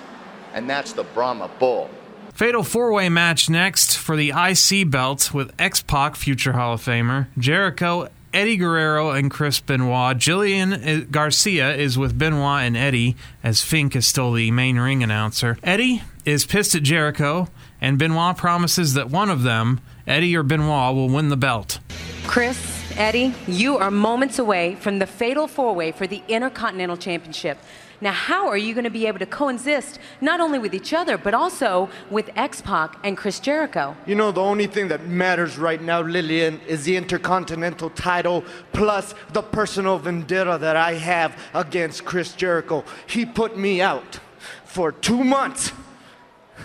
and 0.54 0.68
that's 0.68 0.94
the 0.94 1.04
Brahma 1.04 1.52
Bull. 1.60 1.88
Fatal 2.34 2.64
four 2.64 2.92
way 2.94 3.10
match 3.10 3.48
next 3.48 3.96
for 3.96 4.16
the 4.16 4.32
IC 4.36 4.90
belt 4.90 5.36
with 5.36 5.54
X 5.60 5.84
Pac, 5.84 6.16
future 6.16 6.54
Hall 6.54 6.74
of 6.74 6.82
Famer, 6.82 7.28
Jericho, 7.38 8.08
Eddie 8.34 8.58
Guerrero, 8.58 9.12
and 9.12 9.30
Chris 9.30 9.60
Benoit. 9.60 10.26
Lilian 10.26 10.74
eh, 10.74 11.06
Garcia 11.10 11.76
is 11.76 11.98
with 11.98 12.18
Benoit 12.18 12.64
and 12.64 12.78
Eddie, 12.78 13.16
as 13.44 13.62
Fink 13.62 13.96
is 13.96 14.08
still 14.08 14.32
the 14.34 14.52
main 14.52 14.80
ring 14.80 15.04
announcer. 15.04 15.58
Eddie 15.64 16.02
is 16.26 16.46
pissed 16.46 16.76
at 16.76 16.84
Jericho, 16.84 17.48
and 17.82 17.98
Benoit 17.98 18.38
promises 18.38 18.94
that 18.94 19.10
one 19.10 19.30
of 19.30 19.44
them, 19.44 19.82
Eddie 20.08 20.36
or 20.36 20.44
Benoit, 20.44 20.96
will 20.96 21.10
win 21.10 21.30
the 21.30 21.38
belt. 21.38 21.80
Chris, 22.26 22.58
Eddie, 22.98 23.34
you 23.48 23.78
are 23.78 23.92
moments 23.92 24.40
away 24.40 24.76
from 24.76 25.00
the 25.00 25.08
fatal 25.08 25.48
four 25.48 25.74
way 25.74 25.92
for 25.92 26.08
the 26.08 26.22
Intercontinental 26.28 26.98
Championship. 26.98 27.58
Now, 28.02 28.12
how 28.12 28.48
are 28.48 28.58
you 28.58 28.74
going 28.74 28.86
to 28.86 28.90
be 28.90 29.06
able 29.06 29.20
to 29.20 29.28
coexist 29.28 30.00
not 30.22 30.40
only 30.40 30.58
with 30.58 30.74
each 30.74 30.92
other, 30.92 31.20
but 31.20 31.36
also 31.36 31.88
with 32.10 32.32
X 32.36 32.60
Pac 32.60 32.98
and 33.04 33.16
Chris 33.16 33.40
Jericho? 33.40 33.96
You 34.08 34.16
know, 34.16 34.32
the 34.32 34.42
only 34.42 34.66
thing 34.66 34.88
that 34.88 35.06
matters 35.06 35.60
right 35.60 35.80
now, 35.80 36.02
Lilian, 36.02 36.60
is 36.68 36.84
the 36.86 36.98
Intercontinental 36.98 37.92
title 37.92 38.44
plus 38.74 39.14
the 39.34 39.44
personal 39.44 40.00
vendetta 40.00 40.58
that 40.60 40.76
I 40.76 40.96
have 40.96 41.38
against 41.54 42.04
Chris 42.04 42.34
Jericho. 42.34 42.84
He 43.06 43.24
put 43.24 43.56
me 43.56 43.82
out 43.82 44.20
for 44.66 44.92
two 44.92 45.24
months. 45.24 45.72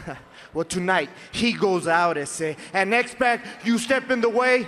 well, 0.55 0.65
tonight, 0.65 1.11
he 1.33 1.53
goes 1.53 1.87
out 1.87 2.17
and 2.17 2.27
say, 2.27 2.57
and 2.73 2.91
back, 3.19 3.45
you 3.63 3.77
step 3.77 4.11
in 4.11 4.23
the 4.23 4.31
way, 4.31 4.67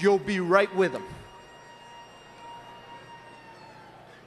you'll 0.00 0.18
be 0.18 0.40
right 0.40 0.74
with 0.74 0.92
him. 0.92 1.04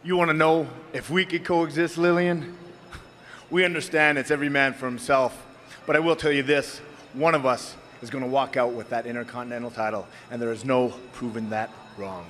You 0.04 0.18
want 0.18 0.30
to 0.30 0.34
know 0.34 0.68
if 0.94 1.12
we 1.12 1.26
could 1.26 1.46
coexist, 1.46 1.96
Lilian? 1.96 2.58
We 3.52 3.64
understand 3.64 4.18
it's 4.18 4.32
every 4.32 4.50
man 4.50 4.74
for 4.74 4.88
himself, 4.88 5.46
but 5.86 5.96
I 5.96 6.00
will 6.00 6.16
tell 6.16 6.32
you 6.32 6.42
this 6.42 6.80
one 7.14 7.36
of 7.36 7.46
us 7.46 7.76
is 8.02 8.10
going 8.10 8.24
to 8.24 8.30
walk 8.30 8.58
out 8.58 8.74
with 8.74 8.90
that 8.90 9.06
Intercontinental 9.06 9.70
title, 9.70 10.08
and 10.32 10.42
there 10.42 10.52
is 10.52 10.66
no 10.66 10.96
proving 11.14 11.52
that 11.52 11.70
wrong. 12.00 12.26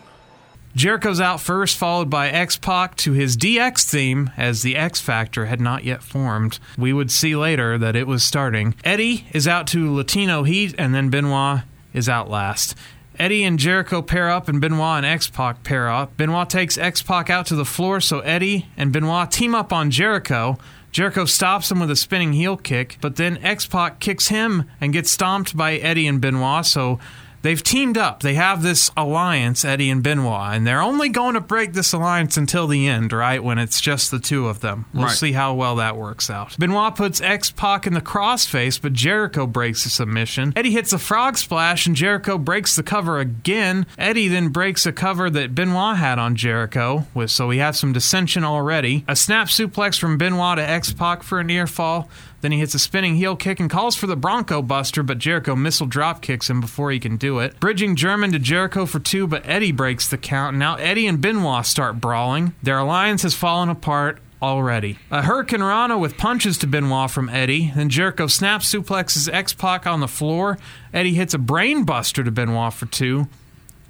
Jericho's 0.76 1.22
out 1.22 1.39
first, 1.39 1.78
followed 1.78 2.09
by 2.09 2.28
X 2.28 2.57
Pac 2.57 2.97
to 2.97 3.13
his 3.13 3.38
DX 3.38 3.89
theme, 3.89 4.32
as 4.36 4.63
the 4.63 4.76
X 4.76 4.99
Factor 4.99 5.45
had 5.45 5.61
not 5.61 5.86
yet 5.86 6.03
formed. 6.03 6.59
We 6.78 6.91
would 6.91 7.09
see 7.09 7.38
later 7.38 7.78
that 7.78 7.95
it 7.95 8.05
was 8.05 8.22
starting. 8.22 8.76
Eddie 8.84 9.28
is 9.32 9.47
out 9.47 9.65
to 9.67 9.93
Latino 9.93 10.43
Heat, 10.43 10.76
and 10.78 10.93
then 10.93 11.09
Benoit 11.09 11.61
is 11.93 12.09
out 12.09 12.30
last. 12.30 12.76
Eddie 13.22 13.43
and 13.43 13.59
Jericho 13.59 14.01
pair 14.01 14.32
up, 14.32 14.47
and 14.47 14.59
Benoit 14.59 14.97
and 14.97 15.05
X 15.05 15.30
Pac 15.30 15.63
pair 15.63 15.88
up. 15.88 16.17
Benoit 16.17 16.49
takes 16.49 16.76
X 16.76 17.03
Pac 17.03 17.30
out 17.30 17.45
to 17.45 17.55
the 17.55 17.63
floor, 17.63 18.01
so 18.01 18.22
Eddie 18.22 18.65
and 18.76 18.91
Benoit 18.91 19.30
team 19.30 19.53
up 19.53 19.72
on 19.72 19.91
Jericho. 19.91 20.57
Jericho 20.91 21.26
stops 21.26 21.69
him 21.69 21.80
with 21.80 21.91
a 21.91 21.95
spinning 21.95 22.34
heel 22.34 22.57
kick, 22.57 22.97
but 22.99 23.17
then 23.17 23.38
X 23.43 23.67
Pac 23.67 23.99
kicks 23.99 24.30
him 24.30 24.67
and 24.82 24.91
gets 24.91 25.11
stomped 25.11 25.55
by 25.55 25.76
Eddie 25.76 26.07
and 26.07 26.19
Benoit, 26.19 26.65
so 26.65 26.97
they've 27.41 27.61
teamed 27.63 27.97
up. 27.97 28.21
They 28.21 28.35
have 28.35 28.61
this 28.61 28.91
alliance, 28.97 29.63
Eddie 29.65 29.89
and 29.89 30.03
Benoit, 30.03 30.55
and 30.55 30.65
they're 30.67 30.81
only 30.81 31.09
going 31.09 31.33
to 31.35 31.41
break 31.41 31.73
this 31.73 31.93
alliance 31.93 32.37
until 32.37 32.67
the 32.67 32.87
end, 32.87 33.11
right? 33.13 33.43
When 33.43 33.57
it's 33.57 33.81
just 33.81 34.11
the 34.11 34.19
two 34.19 34.47
of 34.47 34.59
them. 34.61 34.85
We'll 34.93 35.05
Right. 35.05 35.15
see 35.15 35.31
how 35.33 35.53
well 35.53 35.75
that 35.77 35.97
works 35.97 36.29
out. 36.29 36.55
Benoit 36.59 36.95
puts 36.95 37.21
X 37.21 37.51
Pac 37.51 37.87
in 37.87 37.93
the 37.93 38.01
crossface, 38.01 38.79
but 38.81 38.93
Jericho 38.93 39.47
breaks 39.47 39.83
the 39.83 39.89
submission. 39.89 40.53
Eddie 40.55 40.71
hits 40.71 40.93
a 40.93 40.99
frog 40.99 41.37
splash, 41.37 41.85
and 41.87 41.95
Jericho 41.95 42.37
breaks 42.37 42.75
the 42.75 42.83
cover 42.83 43.19
again. 43.19 43.85
Eddie 43.97 44.27
then 44.27 44.49
breaks 44.49 44.85
a 44.85 44.91
cover 44.91 45.29
that 45.29 45.55
Benoit 45.55 45.97
had 45.97 46.19
on 46.19 46.35
Jericho, 46.35 47.07
with 47.13 47.31
so 47.31 47.47
we 47.47 47.57
have 47.57 47.75
some 47.75 47.93
dissension 47.93 48.43
already. 48.43 49.03
A 49.07 49.15
snap 49.15 49.47
suplex 49.47 49.99
from 49.99 50.17
Benoit 50.17 50.57
to 50.57 50.69
X 50.69 50.93
Pac 50.93 51.23
for 51.23 51.39
a 51.39 51.43
near 51.43 51.67
fall. 51.67 52.09
Then 52.41 52.51
he 52.51 52.59
hits 52.59 52.73
a 52.73 52.79
spinning 52.79 53.15
heel 53.15 53.35
kick 53.35 53.59
and 53.59 53.69
calls 53.69 53.95
for 53.95 54.07
the 54.07 54.15
Bronco 54.15 54.61
Buster, 54.61 55.03
but 55.03 55.19
Jericho 55.19 55.55
missile 55.55 55.87
drop 55.87 56.21
kicks 56.21 56.49
him 56.49 56.59
before 56.59 56.91
he 56.91 56.99
can 56.99 57.17
do 57.17 57.39
it. 57.39 57.59
Bridging 57.59 57.95
German 57.95 58.31
to 58.31 58.39
Jericho 58.39 58.85
for 58.85 58.99
two, 58.99 59.27
but 59.27 59.47
Eddie 59.47 59.71
breaks 59.71 60.07
the 60.07 60.17
count. 60.17 60.57
Now 60.57 60.75
Eddie 60.75 61.07
and 61.07 61.21
Benoit 61.21 61.65
start 61.65 62.01
brawling. 62.01 62.53
Their 62.63 62.79
alliance 62.79 63.23
has 63.23 63.35
fallen 63.35 63.69
apart 63.69 64.19
already. 64.41 64.97
A 65.11 65.21
Hurricanrana 65.21 65.99
with 65.99 66.17
punches 66.17 66.57
to 66.59 66.67
Benoit 66.67 67.11
from 67.11 67.29
Eddie. 67.29 67.71
Then 67.75 67.89
Jericho 67.89 68.27
snap 68.27 68.61
suplexes 68.61 69.31
X 69.31 69.53
Pac 69.53 69.85
on 69.85 69.99
the 69.99 70.07
floor. 70.07 70.57
Eddie 70.93 71.13
hits 71.13 71.33
a 71.33 71.37
brain 71.37 71.83
buster 71.83 72.23
to 72.23 72.31
Benoit 72.31 72.73
for 72.73 72.87
two. 72.87 73.27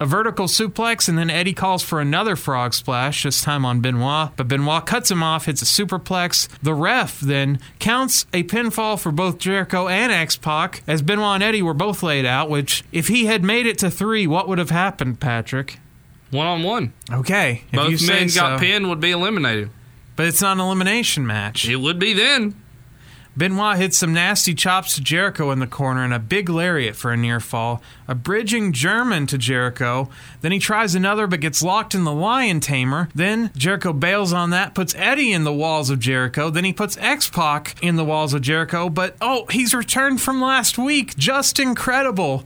A 0.01 0.05
vertical 0.07 0.47
suplex, 0.47 1.07
and 1.07 1.15
then 1.15 1.29
Eddie 1.29 1.53
calls 1.53 1.83
for 1.83 2.01
another 2.01 2.35
frog 2.35 2.73
splash, 2.73 3.21
this 3.21 3.39
time 3.39 3.63
on 3.63 3.81
Benoit. 3.81 4.31
But 4.35 4.47
Benoit 4.47 4.83
cuts 4.87 5.11
him 5.11 5.21
off, 5.21 5.45
hits 5.45 5.61
a 5.61 5.65
superplex. 5.65 6.47
The 6.63 6.73
ref 6.73 7.19
then 7.19 7.59
counts 7.77 8.25
a 8.33 8.41
pinfall 8.41 8.99
for 8.99 9.11
both 9.11 9.37
Jericho 9.37 9.87
and 9.87 10.11
X 10.11 10.37
Pac, 10.37 10.81
as 10.87 11.03
Benoit 11.03 11.35
and 11.35 11.43
Eddie 11.43 11.61
were 11.61 11.75
both 11.75 12.01
laid 12.01 12.25
out, 12.25 12.49
which, 12.49 12.83
if 12.91 13.09
he 13.09 13.27
had 13.27 13.43
made 13.43 13.67
it 13.67 13.77
to 13.77 13.91
three, 13.91 14.25
what 14.25 14.47
would 14.47 14.57
have 14.57 14.71
happened, 14.71 15.19
Patrick? 15.19 15.79
One 16.31 16.47
on 16.47 16.63
one. 16.63 16.93
Okay. 17.11 17.63
if 17.71 17.73
you 17.73 17.97
Both 17.97 18.07
men 18.07 18.27
got 18.33 18.57
so. 18.59 18.65
pinned 18.65 18.89
would 18.89 19.01
be 19.01 19.11
eliminated. 19.11 19.69
But 20.15 20.25
it's 20.25 20.41
not 20.41 20.53
an 20.53 20.61
elimination 20.61 21.27
match. 21.27 21.69
It 21.69 21.75
would 21.75 21.99
be 21.99 22.13
then. 22.13 22.55
Benoit 23.35 23.77
hits 23.77 23.97
some 23.97 24.13
nasty 24.13 24.53
chops 24.53 24.95
to 24.95 25.01
Jericho 25.01 25.51
in 25.51 25.59
the 25.59 25.67
corner 25.67 26.03
and 26.03 26.13
a 26.13 26.19
big 26.19 26.49
lariat 26.49 26.97
for 26.97 27.11
a 27.11 27.17
near 27.17 27.39
fall. 27.39 27.81
A 28.07 28.13
bridging 28.13 28.73
German 28.73 29.25
to 29.27 29.37
Jericho. 29.37 30.09
Then 30.41 30.51
he 30.51 30.59
tries 30.59 30.95
another 30.95 31.27
but 31.27 31.39
gets 31.39 31.63
locked 31.63 31.95
in 31.95 32.03
the 32.03 32.11
Lion 32.11 32.59
Tamer. 32.59 33.07
Then 33.15 33.51
Jericho 33.55 33.93
bails 33.93 34.33
on 34.33 34.49
that, 34.49 34.75
puts 34.75 34.93
Eddie 34.95 35.31
in 35.31 35.45
the 35.45 35.53
walls 35.53 35.89
of 35.89 35.99
Jericho. 35.99 36.49
Then 36.49 36.65
he 36.65 36.73
puts 36.73 36.97
X 36.97 37.29
Pac 37.29 37.81
in 37.81 37.95
the 37.95 38.03
walls 38.03 38.33
of 38.33 38.41
Jericho. 38.41 38.89
But 38.89 39.15
oh, 39.21 39.45
he's 39.49 39.73
returned 39.73 40.21
from 40.21 40.41
last 40.41 40.77
week. 40.77 41.15
Justin 41.15 41.73
Credible. 41.73 42.43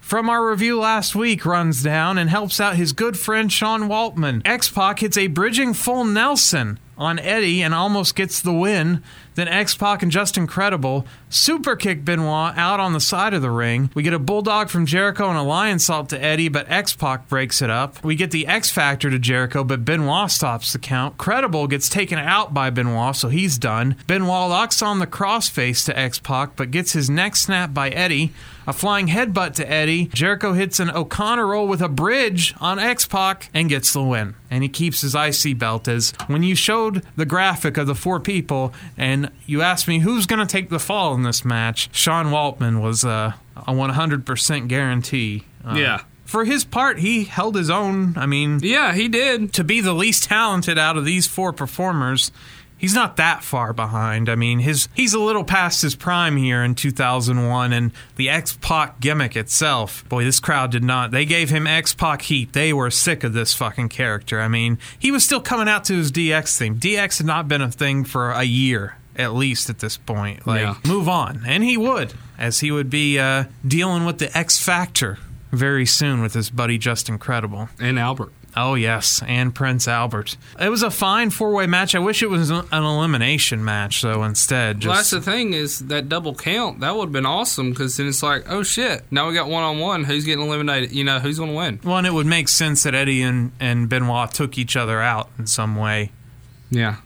From 0.00 0.28
our 0.28 0.50
review 0.50 0.80
last 0.80 1.14
week, 1.14 1.46
runs 1.46 1.82
down 1.82 2.18
and 2.18 2.28
helps 2.28 2.60
out 2.60 2.76
his 2.76 2.92
good 2.92 3.18
friend 3.18 3.52
Sean 3.52 3.82
Waltman. 3.82 4.42
X 4.44 4.68
Pac 4.68 4.98
hits 4.98 5.16
a 5.16 5.28
bridging 5.28 5.72
full 5.72 6.04
Nelson 6.04 6.78
on 6.98 7.18
Eddie 7.18 7.62
and 7.62 7.72
almost 7.72 8.14
gets 8.14 8.40
the 8.40 8.52
win. 8.52 9.02
Then 9.34 9.48
X 9.48 9.74
Pac 9.74 10.02
and 10.02 10.12
Justin 10.12 10.46
Credible 10.46 11.06
super 11.28 11.76
kick 11.76 12.04
Benoit 12.04 12.56
out 12.56 12.80
on 12.80 12.92
the 12.92 13.00
side 13.00 13.34
of 13.34 13.42
the 13.42 13.50
ring. 13.50 13.90
We 13.94 14.02
get 14.02 14.12
a 14.12 14.18
bulldog 14.18 14.68
from 14.68 14.86
Jericho 14.86 15.28
and 15.28 15.38
a 15.38 15.42
lionsault 15.42 16.08
to 16.08 16.22
Eddie, 16.22 16.48
but 16.48 16.70
X 16.70 16.94
Pac 16.94 17.28
breaks 17.28 17.62
it 17.62 17.70
up. 17.70 18.02
We 18.04 18.14
get 18.14 18.30
the 18.30 18.46
X 18.46 18.70
Factor 18.70 19.10
to 19.10 19.18
Jericho, 19.18 19.64
but 19.64 19.84
Benoit 19.84 20.30
stops 20.30 20.72
the 20.72 20.78
count. 20.78 21.18
Credible 21.18 21.66
gets 21.66 21.88
taken 21.88 22.18
out 22.18 22.52
by 22.52 22.70
Benoit, 22.70 23.16
so 23.16 23.28
he's 23.28 23.58
done. 23.58 23.96
Benoit 24.06 24.48
locks 24.48 24.82
on 24.82 24.98
the 24.98 25.06
crossface 25.06 25.84
to 25.86 25.98
X 25.98 26.18
Pac, 26.18 26.56
but 26.56 26.70
gets 26.70 26.92
his 26.92 27.08
neck 27.08 27.36
snapped 27.36 27.74
by 27.74 27.90
Eddie. 27.90 28.32
A 28.66 28.72
flying 28.72 29.08
headbutt 29.08 29.54
to 29.54 29.68
Eddie. 29.70 30.06
Jericho 30.06 30.52
hits 30.52 30.78
an 30.80 30.90
O'Connor 30.90 31.46
roll 31.46 31.66
with 31.66 31.80
a 31.82 31.88
bridge 31.88 32.54
on 32.60 32.78
X 32.78 33.06
Pac 33.06 33.50
and 33.52 33.68
gets 33.68 33.92
the 33.92 34.02
win. 34.02 34.34
And 34.50 34.62
he 34.62 34.68
keeps 34.68 35.00
his 35.00 35.14
IC 35.14 35.58
belt. 35.58 35.88
As 35.88 36.12
when 36.28 36.42
you 36.42 36.54
showed 36.54 37.04
the 37.16 37.26
graphic 37.26 37.76
of 37.76 37.86
the 37.86 37.94
four 37.94 38.20
people 38.20 38.72
and 38.96 39.30
you 39.46 39.62
asked 39.62 39.88
me 39.88 39.98
who's 40.00 40.26
going 40.26 40.38
to 40.46 40.50
take 40.50 40.68
the 40.70 40.78
fall 40.78 41.14
in 41.14 41.22
this 41.24 41.44
match, 41.44 41.88
Sean 41.92 42.26
Waltman 42.26 42.80
was 42.80 43.04
uh, 43.04 43.32
a 43.56 43.72
100% 43.72 44.68
guarantee 44.68 45.44
Uh, 45.64 45.74
Yeah. 45.76 46.00
For 46.24 46.44
his 46.46 46.64
part, 46.64 46.98
he 47.00 47.24
held 47.24 47.56
his 47.56 47.68
own. 47.68 48.14
I 48.16 48.24
mean, 48.24 48.60
yeah, 48.62 48.94
he 48.94 49.06
did. 49.08 49.52
To 49.54 49.64
be 49.64 49.82
the 49.82 49.92
least 49.92 50.24
talented 50.24 50.78
out 50.78 50.96
of 50.96 51.04
these 51.04 51.26
four 51.26 51.52
performers, 51.52 52.32
he's 52.82 52.94
not 52.94 53.16
that 53.16 53.42
far 53.42 53.72
behind. 53.72 54.28
I 54.28 54.34
mean, 54.34 54.58
his 54.58 54.88
he's 54.92 55.14
a 55.14 55.18
little 55.20 55.44
past 55.44 55.80
his 55.80 55.94
prime 55.96 56.36
here 56.36 56.62
in 56.62 56.74
2001, 56.74 57.72
and 57.72 57.92
the 58.16 58.28
X 58.28 58.58
Pac 58.60 59.00
gimmick 59.00 59.34
itself. 59.36 60.06
Boy, 60.10 60.24
this 60.24 60.38
crowd 60.40 60.70
did 60.72 60.84
not. 60.84 61.10
They 61.12 61.24
gave 61.24 61.48
him 61.48 61.66
X 61.66 61.94
Pac 61.94 62.20
heat. 62.22 62.52
They 62.52 62.74
were 62.74 62.90
sick 62.90 63.24
of 63.24 63.32
this 63.32 63.54
fucking 63.54 63.88
character. 63.88 64.38
I 64.40 64.48
mean, 64.48 64.78
he 64.98 65.10
was 65.10 65.24
still 65.24 65.40
coming 65.40 65.68
out 65.68 65.84
to 65.84 65.94
his 65.94 66.12
DX 66.12 66.58
theme. 66.58 66.78
DX 66.78 67.18
had 67.18 67.26
not 67.26 67.48
been 67.48 67.62
a 67.62 67.70
thing 67.70 68.04
for 68.04 68.30
a 68.32 68.42
year. 68.44 68.96
At 69.14 69.34
least 69.34 69.68
at 69.68 69.78
this 69.78 69.98
point, 69.98 70.46
like 70.46 70.62
Yeah. 70.62 70.76
move 70.86 71.06
on, 71.08 71.42
and 71.46 71.62
he 71.62 71.76
would, 71.76 72.14
as 72.38 72.60
he 72.60 72.70
would 72.70 72.88
be 72.88 73.18
uh, 73.18 73.44
dealing 73.66 74.06
with 74.06 74.16
the 74.18 74.36
X 74.36 74.58
Factor 74.58 75.18
very 75.52 75.84
soon 75.84 76.22
with 76.22 76.32
his 76.32 76.48
buddy 76.48 76.78
Justin 76.78 77.18
Credible 77.18 77.68
and 77.78 77.98
Albert. 77.98 78.32
Oh 78.56 78.74
yes, 78.74 79.22
and 79.26 79.54
Prince 79.54 79.88
Albert. 79.88 80.36
It 80.60 80.68
was 80.68 80.82
a 80.82 80.90
fine 80.90 81.30
four-way 81.30 81.66
match. 81.66 81.94
I 81.94 81.98
wish 81.98 82.22
it 82.22 82.28
was 82.28 82.50
an 82.50 82.66
elimination 82.72 83.64
match 83.64 84.02
though. 84.02 84.24
Instead, 84.24 84.84
well, 84.84 84.94
that's 84.96 85.10
the 85.10 85.20
thing 85.22 85.54
is 85.54 85.78
that 85.80 86.08
double 86.08 86.34
count 86.34 86.80
that 86.80 86.94
would 86.94 87.06
have 87.06 87.12
been 87.12 87.26
awesome 87.26 87.70
because 87.70 87.96
then 87.96 88.06
it's 88.08 88.22
like, 88.22 88.44
oh 88.50 88.62
shit, 88.62 89.04
now 89.10 89.26
we 89.28 89.34
got 89.34 89.48
one 89.48 89.62
on 89.62 89.78
one. 89.78 90.04
Who's 90.04 90.24
getting 90.24 90.44
eliminated? 90.44 90.92
You 90.92 91.04
know, 91.04 91.18
who's 91.18 91.38
going 91.38 91.50
to 91.50 91.56
win? 91.56 91.80
one. 91.82 92.04
It 92.04 92.12
would 92.12 92.26
make 92.26 92.48
sense 92.48 92.82
that 92.82 92.94
Eddie 92.94 93.22
and 93.22 93.52
and 93.58 93.88
Benoit 93.88 94.32
took 94.32 94.58
each 94.58 94.76
other 94.76 95.00
out 95.00 95.30
in 95.38 95.46
some 95.46 95.76
way. 95.76 96.12
Yeah. 96.70 96.96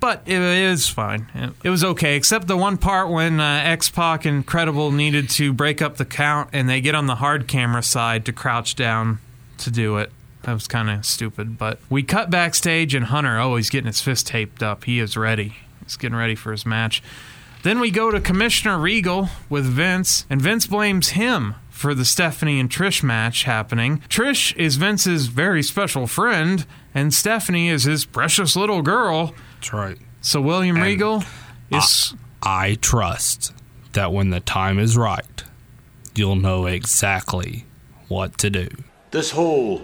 But 0.00 0.22
it 0.26 0.38
is 0.40 0.88
fine. 0.88 1.28
It, 1.34 1.50
it 1.64 1.70
was 1.70 1.82
okay, 1.82 2.14
except 2.16 2.46
the 2.46 2.58
one 2.58 2.76
part 2.76 3.08
when 3.08 3.40
uh, 3.40 3.62
X 3.64 3.88
Pac 3.88 4.26
and 4.26 4.44
Credible 4.46 4.90
needed 4.92 5.30
to 5.30 5.52
break 5.52 5.80
up 5.80 5.96
the 5.96 6.04
count, 6.04 6.50
and 6.52 6.68
they 6.68 6.82
get 6.82 6.94
on 6.94 7.06
the 7.06 7.14
hard 7.14 7.48
camera 7.48 7.82
side 7.82 8.26
to 8.26 8.32
crouch 8.32 8.76
down 8.76 9.18
to 9.58 9.70
do 9.70 9.96
it. 9.96 10.12
That 10.44 10.52
was 10.52 10.68
kind 10.68 10.90
of 10.90 11.06
stupid. 11.06 11.56
But 11.56 11.78
we 11.88 12.02
cut 12.02 12.30
backstage, 12.30 12.94
and 12.94 13.06
Hunter, 13.06 13.38
oh, 13.38 13.56
he's 13.56 13.70
getting 13.70 13.86
his 13.86 14.00
fist 14.00 14.26
taped 14.26 14.62
up. 14.62 14.84
He 14.84 15.00
is 15.00 15.16
ready. 15.16 15.56
He's 15.82 15.96
getting 15.96 16.16
ready 16.16 16.34
for 16.34 16.52
his 16.52 16.66
match. 16.66 17.02
Then 17.62 17.80
we 17.80 17.90
go 17.90 18.10
to 18.10 18.20
Commissioner 18.20 18.78
Regal 18.78 19.30
with 19.48 19.64
Vince, 19.64 20.26
and 20.28 20.40
Vince 20.40 20.66
blames 20.66 21.10
him 21.10 21.54
for 21.70 21.94
the 21.94 22.04
Stephanie 22.04 22.60
and 22.60 22.68
Trish 22.68 23.02
match 23.02 23.44
happening. 23.44 24.02
Trish 24.10 24.54
is 24.56 24.76
Vince's 24.76 25.26
very 25.26 25.62
special 25.62 26.06
friend, 26.06 26.66
and 26.94 27.12
Stephanie 27.12 27.70
is 27.70 27.84
his 27.84 28.04
precious 28.04 28.54
little 28.54 28.82
girl. 28.82 29.34
That's 29.56 29.72
right. 29.72 29.98
So 30.20 30.42
William 30.42 30.76
Regal 30.76 31.24
is. 31.70 32.14
I, 32.42 32.66
I 32.66 32.74
trust 32.74 33.54
that 33.94 34.12
when 34.12 34.28
the 34.28 34.40
time 34.40 34.78
is 34.78 34.96
right, 34.96 35.44
you'll 36.14 36.36
know 36.36 36.66
exactly 36.66 37.64
what 38.08 38.36
to 38.38 38.50
do. 38.50 38.68
This 39.10 39.30
whole 39.30 39.82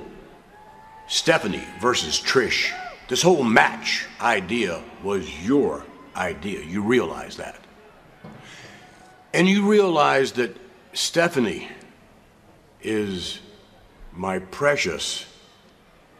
Stephanie 1.10 1.66
versus 1.80 2.20
Trish, 2.20 2.72
this 3.08 3.20
whole 3.20 3.42
match 3.42 4.06
idea 4.20 4.80
was 5.02 5.44
your 5.44 5.84
idea. 6.14 6.62
You 6.62 6.82
realize 6.82 7.36
that. 7.36 7.58
And 9.34 9.48
you 9.48 9.68
realize 9.68 10.30
that 10.32 10.56
Stephanie 10.92 11.66
is 12.80 13.40
my 14.12 14.38
precious 14.38 15.26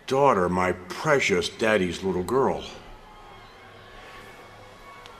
daughter, 0.08 0.48
my 0.48 0.72
precious 0.72 1.48
daddy's 1.48 2.02
little 2.02 2.24
girl. 2.24 2.64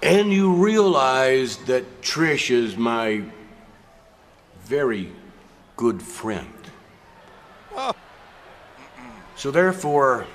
And 0.03 0.33
you 0.33 0.53
realize 0.53 1.59
that 1.67 2.03
Trish 2.03 2.51
is 2.51 2.77
my 2.77 3.23
very 4.65 5.13
good 5.77 6.03
friend. 6.03 6.53
Oh. 7.77 7.95
So 9.41 9.51
therefore, 9.51 10.27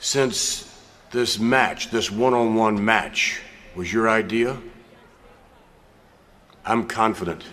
since 0.00 0.76
this 1.12 1.38
match, 1.38 1.92
this 1.92 2.10
one-on-one 2.10 2.84
match, 2.84 3.40
was 3.76 3.92
your 3.92 4.08
idea, 4.08 4.58
I'm 6.64 6.88
confident 6.88 7.44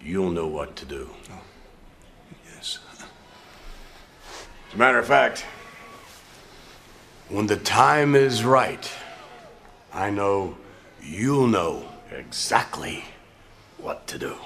you'll 0.00 0.30
know 0.30 0.46
what 0.46 0.76
to 0.76 0.84
do. 0.84 1.10
Oh, 1.32 1.40
yes. 2.54 2.78
As 4.68 4.74
a 4.74 4.76
matter 4.76 5.00
of 5.00 5.06
fact, 5.08 5.44
when 7.28 7.48
the 7.48 7.56
time 7.56 8.14
is 8.14 8.44
right, 8.44 8.88
I 9.92 10.10
know 10.10 10.56
you'll 11.02 11.48
know 11.48 11.88
exactly 12.16 13.04
what 13.78 14.06
to 14.06 14.16
do. 14.16 14.36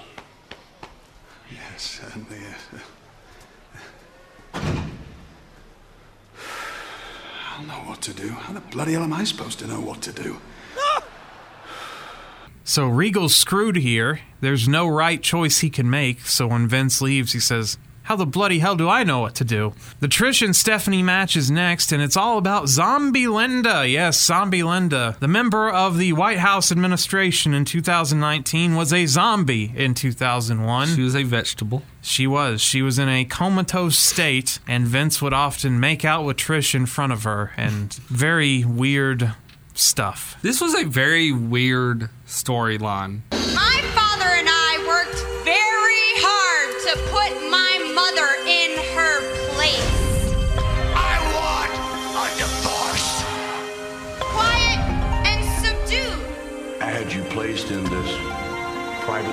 Yes, 1.52 2.00
certainly 2.00 2.38
yes. 2.40 2.82
Know 7.66 7.74
what 7.86 8.00
to 8.02 8.12
do. 8.14 8.30
How 8.30 8.52
the 8.52 8.60
bloody 8.60 8.94
hell 8.94 9.02
am 9.02 9.12
I 9.12 9.24
supposed 9.24 9.58
to 9.60 9.66
know 9.66 9.80
what 9.80 10.00
to 10.02 10.12
do? 10.12 10.38
Ah! 10.76 11.04
So 12.64 12.88
Regal's 12.88 13.36
screwed 13.36 13.76
here. 13.76 14.20
There's 14.40 14.66
no 14.66 14.88
right 14.88 15.22
choice 15.22 15.58
he 15.58 15.70
can 15.70 15.88
make. 15.90 16.20
So 16.26 16.46
when 16.46 16.66
Vince 16.66 17.00
leaves, 17.00 17.32
he 17.32 17.40
says, 17.40 17.78
How 18.10 18.16
the 18.16 18.26
bloody 18.26 18.58
hell 18.58 18.74
do 18.74 18.88
I 18.88 19.04
know 19.04 19.20
what 19.20 19.36
to 19.36 19.44
do? 19.44 19.72
The 20.00 20.08
Trish 20.08 20.44
and 20.44 20.56
Stephanie 20.56 21.00
match 21.00 21.36
is 21.36 21.48
next, 21.48 21.92
and 21.92 22.02
it's 22.02 22.16
all 22.16 22.38
about 22.38 22.68
Zombie 22.68 23.28
Linda. 23.28 23.86
Yes, 23.86 24.20
Zombie 24.20 24.64
Linda. 24.64 25.16
The 25.20 25.28
member 25.28 25.70
of 25.70 25.96
the 25.96 26.12
White 26.12 26.40
House 26.40 26.72
administration 26.72 27.54
in 27.54 27.64
2019 27.64 28.74
was 28.74 28.92
a 28.92 29.06
zombie 29.06 29.72
in 29.76 29.94
2001. 29.94 30.88
She 30.88 31.02
was 31.02 31.14
a 31.14 31.22
vegetable. 31.22 31.84
She 32.02 32.26
was. 32.26 32.60
She 32.60 32.82
was 32.82 32.98
in 32.98 33.08
a 33.08 33.24
comatose 33.24 33.96
state, 33.96 34.58
and 34.66 34.88
Vince 34.88 35.22
would 35.22 35.32
often 35.32 35.78
make 35.78 36.04
out 36.04 36.24
with 36.24 36.36
Trish 36.36 36.74
in 36.74 36.86
front 36.86 37.12
of 37.12 37.22
her, 37.22 37.52
and 37.56 37.94
very 38.08 38.64
weird 38.64 39.34
stuff. 39.74 40.36
This 40.42 40.60
was 40.60 40.74
a 40.74 40.82
very 40.82 41.30
weird 41.30 42.10
storyline. 42.26 43.20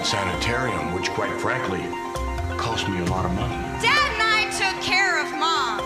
Sanitarium, 0.07 0.93
which 0.93 1.09
quite 1.09 1.33
frankly 1.41 1.83
cost 2.57 2.87
me 2.87 2.97
a 2.99 3.05
lot 3.11 3.25
of 3.25 3.33
money. 3.33 3.55
Dad 3.83 4.11
and 4.13 4.23
I 4.23 4.47
took 4.55 4.81
care 4.81 5.19
of 5.19 5.29
mom. 5.35 5.83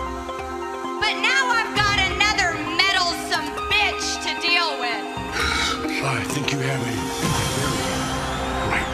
But 1.00 1.18
now 1.18 1.50
I've 1.50 1.74
got 1.74 1.98
another 1.98 2.54
meddlesome 2.78 3.50
bitch 3.66 4.22
to 4.22 4.30
deal 4.40 4.78
with. 4.78 5.02
I 6.06 6.22
think 6.28 6.52
you 6.52 6.58
have 6.60 6.80
a 6.80 6.94
very 7.58 7.82
bright 8.70 8.86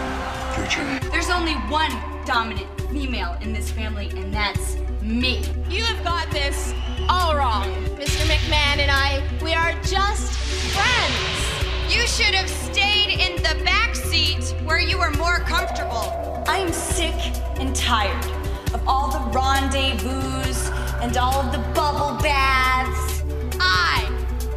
future. 0.56 1.10
There's 1.10 1.28
only 1.28 1.56
one 1.68 1.92
dominant 2.24 2.66
female 2.90 3.36
in 3.42 3.52
this 3.52 3.70
family, 3.70 4.08
and 4.16 4.32
that's 4.32 4.78
me. 5.02 5.42
You 5.68 5.84
have 5.84 6.02
got 6.04 6.30
this 6.30 6.72
all 7.06 7.36
wrong. 7.36 7.64
Mr. 8.00 8.24
McMahon 8.24 8.78
and 8.78 8.90
I, 8.90 9.22
we 9.42 9.52
are 9.52 9.74
just 9.82 10.32
friends. 10.72 11.57
You 11.88 12.06
should 12.06 12.34
have 12.34 12.50
stayed 12.50 13.18
in 13.18 13.36
the 13.36 13.64
back 13.64 13.94
seat 13.94 14.54
where 14.64 14.78
you 14.78 14.98
were 14.98 15.10
more 15.12 15.38
comfortable. 15.38 16.44
I 16.46 16.58
am 16.58 16.70
sick 16.70 17.14
and 17.58 17.74
tired 17.74 18.26
of 18.74 18.86
all 18.86 19.10
the 19.10 19.20
rendezvous 19.30 20.70
and 21.00 21.16
all 21.16 21.40
of 21.40 21.50
the 21.50 21.58
bubble 21.72 22.20
baths. 22.20 23.22
I 23.58 24.04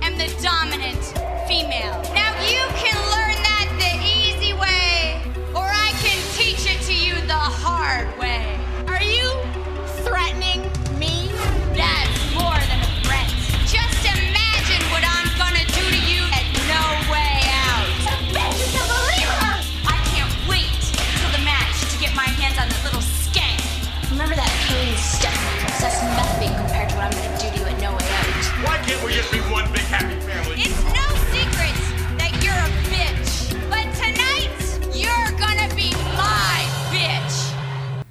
am 0.01 0.17
the 0.17 0.27
dominant 0.43 1.03
female. 1.47 2.01
Now 2.13 2.37
you 2.41 2.59
can 2.75 3.00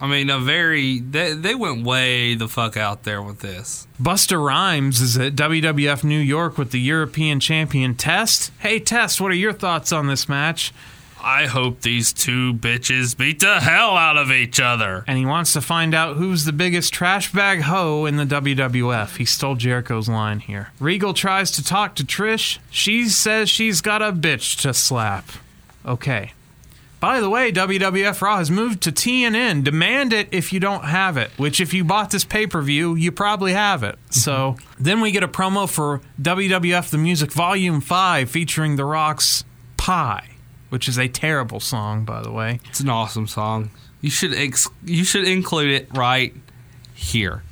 I 0.00 0.06
mean, 0.06 0.30
a 0.30 0.38
very 0.38 1.00
they 1.00 1.34
they 1.34 1.54
went 1.54 1.84
way 1.84 2.34
the 2.34 2.48
fuck 2.48 2.76
out 2.76 3.02
there 3.02 3.22
with 3.22 3.40
this. 3.40 3.86
Busta 4.00 4.42
Rhymes 4.42 5.00
is 5.00 5.18
at 5.18 5.34
WWF 5.34 6.04
New 6.04 6.18
York 6.18 6.56
with 6.56 6.70
the 6.70 6.80
European 6.80 7.38
champion 7.38 7.94
Test. 7.94 8.50
Hey, 8.60 8.80
Test, 8.80 9.20
what 9.20 9.30
are 9.30 9.34
your 9.36 9.52
thoughts 9.52 9.92
on 9.92 10.06
this 10.06 10.28
match? 10.28 10.72
I 11.22 11.46
hope 11.46 11.82
these 11.82 12.14
two 12.14 12.54
bitches 12.54 13.14
beat 13.16 13.40
the 13.40 13.60
hell 13.60 13.96
out 13.96 14.16
of 14.16 14.30
each 14.30 14.58
other. 14.58 15.04
And 15.06 15.18
he 15.18 15.26
wants 15.26 15.52
to 15.52 15.60
find 15.60 15.94
out 15.94 16.16
who's 16.16 16.44
the 16.46 16.52
biggest 16.52 16.94
trash 16.94 17.30
bag 17.30 17.60
hoe 17.62 18.06
in 18.06 18.16
the 18.16 18.24
WWF. 18.24 19.16
He 19.16 19.26
stole 19.26 19.54
Jericho's 19.54 20.08
line 20.08 20.40
here. 20.40 20.70
Regal 20.80 21.12
tries 21.12 21.50
to 21.52 21.64
talk 21.64 21.94
to 21.96 22.04
Trish. 22.04 22.58
She 22.70 23.08
says 23.08 23.50
she's 23.50 23.82
got 23.82 24.00
a 24.00 24.12
bitch 24.12 24.58
to 24.62 24.72
slap. 24.72 25.26
Okay. 25.84 26.32
By 27.00 27.20
the 27.20 27.30
way, 27.30 27.50
WWF 27.50 28.20
Raw 28.20 28.36
has 28.36 28.50
moved 28.50 28.82
to 28.82 28.92
TNN. 28.92 29.64
Demand 29.64 30.12
it 30.12 30.28
if 30.32 30.52
you 30.52 30.60
don't 30.60 30.84
have 30.84 31.16
it, 31.16 31.30
which, 31.38 31.58
if 31.60 31.72
you 31.72 31.82
bought 31.82 32.10
this 32.10 32.24
pay 32.24 32.46
per 32.46 32.60
view, 32.60 32.94
you 32.94 33.10
probably 33.10 33.54
have 33.54 33.82
it. 33.82 33.96
Mm-hmm. 33.96 34.12
So 34.12 34.56
then 34.78 35.00
we 35.00 35.10
get 35.10 35.22
a 35.22 35.28
promo 35.28 35.68
for 35.68 36.02
WWF 36.20 36.90
The 36.90 36.98
Music 36.98 37.32
Volume 37.32 37.80
5 37.80 38.30
featuring 38.30 38.76
The 38.76 38.84
Rock's 38.84 39.44
Pie, 39.78 40.28
which 40.68 40.88
is 40.88 40.98
a 40.98 41.08
terrible 41.08 41.58
song, 41.58 42.04
by 42.04 42.20
the 42.20 42.30
way. 42.30 42.60
It's 42.68 42.80
an 42.80 42.90
awesome 42.90 43.26
song. 43.26 43.70
You 44.02 44.10
should 44.10 44.34
ex- 44.34 44.68
you 44.84 45.04
should 45.04 45.26
include 45.26 45.70
it 45.70 45.88
right 45.96 46.34
here. 46.94 47.42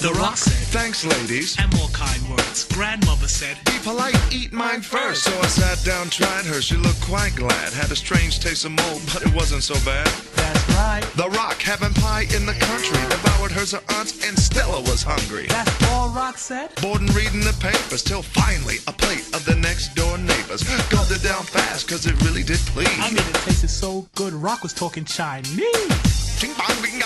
The 0.00 0.12
Rock 0.14 0.38
said, 0.38 0.56
Thanks, 0.72 1.04
ladies. 1.04 1.58
And 1.60 1.70
more 1.76 1.88
kind 1.88 2.22
words. 2.30 2.64
Grandmother 2.72 3.28
said, 3.28 3.58
Be 3.66 3.76
polite, 3.82 4.16
eat 4.32 4.50
mine 4.50 4.80
first. 4.80 5.24
So 5.24 5.32
I 5.40 5.46
sat 5.46 5.84
down, 5.84 6.08
tried 6.08 6.46
her. 6.46 6.62
She 6.62 6.76
looked 6.76 7.02
quite 7.02 7.36
glad. 7.36 7.72
Had 7.74 7.90
a 7.90 7.96
strange 7.96 8.40
taste 8.40 8.64
of 8.64 8.72
mold, 8.72 9.02
but 9.12 9.20
it 9.20 9.34
wasn't 9.34 9.62
so 9.62 9.74
bad. 9.84 10.06
That's 10.36 10.68
right. 10.70 11.04
The 11.16 11.28
Rock, 11.36 11.60
having 11.60 11.92
pie 11.92 12.24
in 12.34 12.46
the 12.46 12.54
country, 12.54 12.96
devoured 13.12 13.52
hers 13.52 13.72
her 13.72 13.82
aunts, 13.92 14.26
and 14.26 14.38
Stella 14.38 14.80
was 14.80 15.02
hungry. 15.02 15.44
That's 15.48 15.88
all 15.90 16.08
Rock 16.08 16.38
said? 16.38 16.74
Bored 16.80 17.02
and 17.02 17.14
reading 17.14 17.40
the 17.40 17.56
papers, 17.60 18.02
till 18.02 18.22
finally 18.22 18.76
a 18.88 18.92
plate 18.92 19.28
of 19.36 19.44
the 19.44 19.56
next 19.56 19.94
door 19.94 20.16
neighbors. 20.16 20.64
Gulped 20.88 21.10
it 21.12 21.22
down 21.22 21.42
fast, 21.44 21.88
cause 21.88 22.06
it 22.06 22.16
really 22.24 22.42
did 22.42 22.60
please. 22.72 22.88
I 22.88 23.10
mean, 23.10 23.18
it 23.18 23.34
tasted 23.44 23.68
so 23.68 24.08
good, 24.14 24.32
Rock 24.32 24.62
was 24.62 24.72
talking 24.72 25.04
Chinese. 25.04 26.40
Ching 26.40 26.54
bong, 26.56 26.80
bing, 26.80 27.02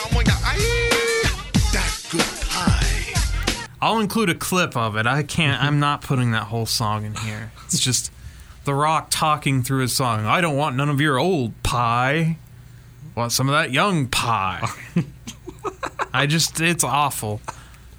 I'll 3.84 4.00
include 4.00 4.30
a 4.30 4.34
clip 4.34 4.78
of 4.78 4.96
it. 4.96 5.06
I 5.06 5.22
can't, 5.22 5.62
I'm 5.62 5.78
not 5.78 6.00
putting 6.00 6.30
that 6.30 6.44
whole 6.44 6.64
song 6.64 7.04
in 7.04 7.12
here. 7.16 7.52
It's 7.66 7.78
just 7.78 8.10
The 8.64 8.72
Rock 8.72 9.08
talking 9.10 9.62
through 9.62 9.82
his 9.82 9.94
song. 9.94 10.24
I 10.24 10.40
don't 10.40 10.56
want 10.56 10.74
none 10.74 10.88
of 10.88 11.02
your 11.02 11.18
old 11.18 11.62
pie. 11.62 12.38
Want 13.14 13.30
some 13.30 13.46
of 13.46 13.52
that 13.52 13.72
young 13.72 14.06
pie. 14.06 14.66
I 16.14 16.24
just, 16.24 16.62
it's 16.62 16.82
awful. 16.82 17.42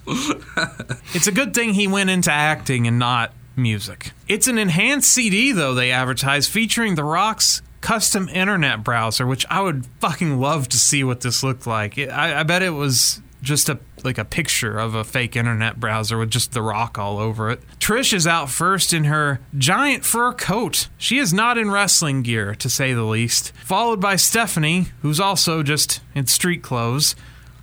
It's 0.07 1.27
a 1.27 1.31
good 1.31 1.53
thing 1.53 1.75
he 1.75 1.87
went 1.87 2.09
into 2.09 2.31
acting 2.31 2.87
and 2.87 2.97
not 2.97 3.31
music. 3.55 4.11
It's 4.27 4.47
an 4.47 4.57
enhanced 4.57 5.13
CD, 5.13 5.51
though, 5.51 5.75
they 5.75 5.91
advertise, 5.91 6.47
featuring 6.47 6.95
The 6.95 7.03
Rock's 7.03 7.61
custom 7.81 8.27
internet 8.29 8.83
browser, 8.83 9.27
which 9.27 9.45
I 9.51 9.61
would 9.61 9.85
fucking 9.99 10.39
love 10.39 10.67
to 10.69 10.79
see 10.79 11.03
what 11.03 11.21
this 11.21 11.43
looked 11.43 11.67
like. 11.67 11.99
I, 11.99 12.39
I 12.39 12.43
bet 12.43 12.63
it 12.63 12.71
was 12.71 13.21
just 13.45 13.69
a 13.69 13.80
like 14.03 14.17
a 14.17 14.26
picture 14.26 14.77
of 14.77 14.93
a 14.93 15.03
fake 15.03 15.35
internet 15.35 15.80
browser 15.80 16.17
with 16.17 16.30
just 16.30 16.51
the 16.51 16.61
rock 16.61 16.99
all 16.99 17.17
over 17.17 17.49
it. 17.49 17.61
Trish 17.80 18.13
is 18.13 18.27
out 18.27 18.49
first 18.49 18.93
in 18.93 19.05
her 19.05 19.39
giant 19.57 20.03
fur 20.03 20.34
coat. 20.34 20.89
She 20.97 21.17
is 21.17 21.34
not 21.34 21.57
in 21.57 21.72
wrestling 21.72 22.23
gear, 22.23 22.53
to 22.55 22.69
say 22.69 22.93
the 22.93 23.03
least. 23.03 23.53
Followed 23.63 24.01
by 24.01 24.17
Stephanie, 24.17 24.88
who's 25.01 25.19
also 25.19 25.63
just 25.63 26.01
in 26.13 26.27
street 26.27 26.61
clothes. 26.61 27.15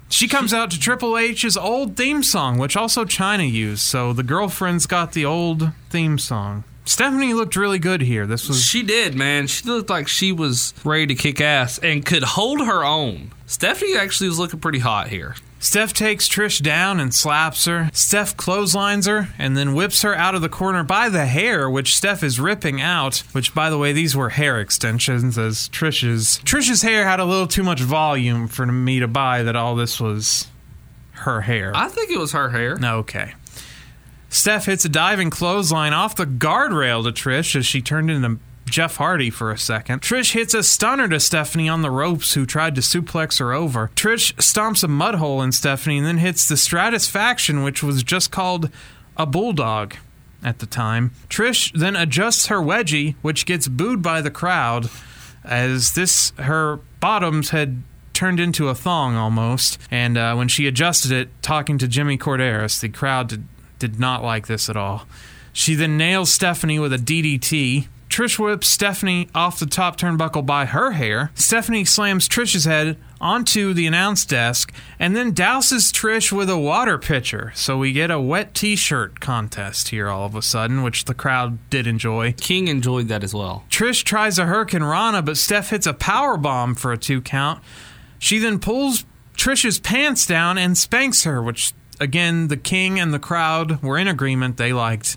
She 0.08 0.28
comes 0.28 0.52
out 0.52 0.70
to 0.70 0.78
Triple 0.78 1.16
H's 1.16 1.56
old 1.56 1.96
theme 1.96 2.22
song, 2.22 2.58
which 2.58 2.76
also 2.76 3.04
Chyna 3.04 3.50
used. 3.50 3.82
So 3.82 4.12
the 4.12 4.22
girlfriend's 4.22 4.86
got 4.86 5.12
the 5.12 5.24
old 5.24 5.70
theme 5.90 6.18
song. 6.18 6.64
Stephanie 6.84 7.32
looked 7.32 7.56
really 7.56 7.78
good 7.78 8.02
here. 8.02 8.26
This 8.26 8.48
was 8.48 8.62
She 8.62 8.82
did, 8.82 9.14
man. 9.14 9.46
She 9.46 9.64
looked 9.64 9.88
like 9.88 10.08
she 10.08 10.32
was 10.32 10.74
ready 10.84 11.06
to 11.06 11.14
kick 11.14 11.40
ass 11.40 11.78
and 11.78 12.04
could 12.04 12.24
hold 12.24 12.60
her 12.60 12.84
own. 12.84 13.32
Stephanie 13.46 13.96
actually 13.96 14.28
was 14.28 14.38
looking 14.38 14.60
pretty 14.60 14.80
hot 14.80 15.08
here. 15.08 15.34
Steph 15.62 15.92
takes 15.92 16.28
Trish 16.28 16.60
down 16.60 16.98
and 16.98 17.14
slaps 17.14 17.66
her. 17.66 17.88
Steph 17.92 18.36
clotheslines 18.36 19.06
her 19.06 19.28
and 19.38 19.56
then 19.56 19.74
whips 19.74 20.02
her 20.02 20.12
out 20.12 20.34
of 20.34 20.42
the 20.42 20.48
corner 20.48 20.82
by 20.82 21.08
the 21.08 21.24
hair, 21.24 21.70
which 21.70 21.94
Steph 21.96 22.24
is 22.24 22.40
ripping 22.40 22.80
out. 22.80 23.22
Which, 23.30 23.54
by 23.54 23.70
the 23.70 23.78
way, 23.78 23.92
these 23.92 24.16
were 24.16 24.30
hair 24.30 24.58
extensions, 24.58 25.38
as 25.38 25.68
Trish's 25.68 26.40
Trish's 26.40 26.82
hair 26.82 27.06
had 27.06 27.20
a 27.20 27.24
little 27.24 27.46
too 27.46 27.62
much 27.62 27.80
volume 27.80 28.48
for 28.48 28.66
me 28.66 28.98
to 28.98 29.06
buy 29.06 29.44
that 29.44 29.54
all 29.54 29.76
this 29.76 30.00
was 30.00 30.48
her 31.12 31.42
hair. 31.42 31.70
I 31.76 31.86
think 31.86 32.10
it 32.10 32.18
was 32.18 32.32
her 32.32 32.50
hair. 32.50 32.76
Okay. 32.82 33.34
Steph 34.28 34.66
hits 34.66 34.84
a 34.84 34.88
diving 34.88 35.30
clothesline 35.30 35.92
off 35.92 36.16
the 36.16 36.26
guardrail 36.26 37.04
to 37.04 37.12
Trish 37.12 37.54
as 37.54 37.66
she 37.66 37.80
turned 37.80 38.10
into 38.10 38.40
Jeff 38.72 38.96
Hardy 38.96 39.28
for 39.28 39.52
a 39.52 39.58
second. 39.58 40.00
Trish 40.00 40.32
hits 40.32 40.54
a 40.54 40.62
stunner 40.62 41.06
to 41.06 41.20
Stephanie 41.20 41.68
on 41.68 41.82
the 41.82 41.90
ropes, 41.90 42.32
who 42.32 42.46
tried 42.46 42.74
to 42.74 42.80
suplex 42.80 43.38
her 43.38 43.52
over. 43.52 43.90
Trish 43.94 44.32
stomps 44.36 44.82
a 44.82 44.88
mud 44.88 45.16
hole 45.16 45.42
in 45.42 45.52
Stephanie 45.52 45.98
and 45.98 46.06
then 46.06 46.16
hits 46.16 46.48
the 46.48 46.56
Stratisfaction, 46.56 47.62
which 47.62 47.82
was 47.82 48.02
just 48.02 48.30
called 48.30 48.70
a 49.14 49.26
bulldog 49.26 49.96
at 50.42 50.60
the 50.60 50.66
time. 50.66 51.10
Trish 51.28 51.70
then 51.78 51.94
adjusts 51.94 52.46
her 52.46 52.60
wedgie, 52.60 53.14
which 53.20 53.44
gets 53.44 53.68
booed 53.68 54.00
by 54.00 54.22
the 54.22 54.30
crowd, 54.30 54.88
as 55.44 55.92
this 55.92 56.32
her 56.38 56.80
bottoms 56.98 57.50
had 57.50 57.82
turned 58.14 58.40
into 58.40 58.68
a 58.68 58.74
thong 58.74 59.16
almost. 59.16 59.78
And 59.90 60.16
uh, 60.16 60.34
when 60.34 60.48
she 60.48 60.66
adjusted 60.66 61.12
it, 61.12 61.28
talking 61.42 61.76
to 61.76 61.86
Jimmy 61.86 62.16
Korderas, 62.16 62.80
the 62.80 62.88
crowd 62.88 63.28
did, 63.28 63.46
did 63.78 64.00
not 64.00 64.22
like 64.24 64.46
this 64.46 64.70
at 64.70 64.78
all. 64.78 65.06
She 65.52 65.74
then 65.74 65.98
nails 65.98 66.32
Stephanie 66.32 66.78
with 66.78 66.94
a 66.94 66.98
DDT. 66.98 67.88
Trish 68.12 68.38
whips 68.38 68.68
Stephanie 68.68 69.30
off 69.34 69.58
the 69.58 69.64
top 69.64 69.96
turnbuckle 69.96 70.44
by 70.44 70.66
her 70.66 70.90
hair. 70.90 71.30
Stephanie 71.34 71.86
slams 71.86 72.28
Trish's 72.28 72.66
head 72.66 72.98
onto 73.22 73.72
the 73.72 73.86
announce 73.86 74.26
desk 74.26 74.70
and 74.98 75.16
then 75.16 75.32
douses 75.32 75.90
Trish 75.90 76.30
with 76.30 76.50
a 76.50 76.58
water 76.58 76.98
pitcher. 76.98 77.52
So 77.54 77.78
we 77.78 77.90
get 77.90 78.10
a 78.10 78.20
wet 78.20 78.52
t 78.52 78.76
shirt 78.76 79.20
contest 79.20 79.88
here 79.88 80.10
all 80.10 80.26
of 80.26 80.34
a 80.34 80.42
sudden, 80.42 80.82
which 80.82 81.06
the 81.06 81.14
crowd 81.14 81.58
did 81.70 81.86
enjoy. 81.86 82.32
King 82.34 82.68
enjoyed 82.68 83.08
that 83.08 83.24
as 83.24 83.32
well. 83.32 83.64
Trish 83.70 84.04
tries 84.04 84.38
a 84.38 84.44
Hurricanrana, 84.44 85.24
but 85.24 85.38
Steph 85.38 85.70
hits 85.70 85.86
a 85.86 85.94
power 85.94 86.36
bomb 86.36 86.74
for 86.74 86.92
a 86.92 86.98
two 86.98 87.22
count. 87.22 87.62
She 88.18 88.38
then 88.38 88.58
pulls 88.58 89.06
Trish's 89.38 89.78
pants 89.78 90.26
down 90.26 90.58
and 90.58 90.76
spanks 90.76 91.24
her, 91.24 91.42
which 91.42 91.72
again 91.98 92.48
the 92.48 92.58
king 92.58 93.00
and 93.00 93.14
the 93.14 93.18
crowd 93.18 93.82
were 93.82 93.96
in 93.96 94.06
agreement. 94.06 94.58
They 94.58 94.74
liked 94.74 95.16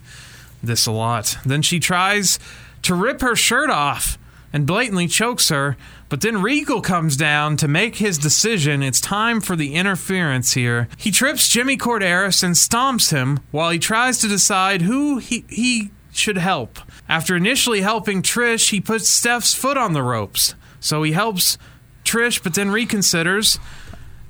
this 0.63 0.85
a 0.85 0.91
lot. 0.93 1.37
Then 1.45 1.61
she 1.61 1.81
tries 1.81 2.39
to 2.85 2.95
rip 2.95 3.21
her 3.21 3.35
shirt 3.35 3.69
off 3.69 4.17
and 4.53 4.65
blatantly 4.65 5.07
chokes 5.07 5.49
her, 5.49 5.75
but 6.07 6.21
then 6.21 6.41
Regal 6.41 6.81
comes 6.81 7.17
down 7.17 7.57
to 7.57 7.67
make 7.67 7.97
his 7.97 8.17
decision. 8.17 8.81
It's 8.81 9.01
time 9.01 9.41
for 9.41 9.55
the 9.55 9.75
interference 9.75 10.53
here. 10.53 10.87
He 10.97 11.11
trips 11.11 11.49
Jimmy 11.49 11.77
Korderas 11.77 12.41
and 12.41 12.55
stomps 12.55 13.11
him 13.11 13.41
while 13.51 13.69
he 13.69 13.79
tries 13.79 14.17
to 14.19 14.27
decide 14.27 14.83
who 14.83 15.17
he, 15.17 15.43
he 15.49 15.91
should 16.13 16.37
help. 16.37 16.79
After 17.09 17.35
initially 17.35 17.81
helping 17.81 18.21
Trish, 18.21 18.69
he 18.69 18.79
puts 18.79 19.09
Steph's 19.09 19.53
foot 19.53 19.77
on 19.77 19.93
the 19.93 20.03
ropes. 20.03 20.55
So 20.79 21.03
he 21.03 21.11
helps 21.11 21.57
Trish, 22.05 22.41
but 22.41 22.53
then 22.53 22.69
reconsiders. 22.69 23.59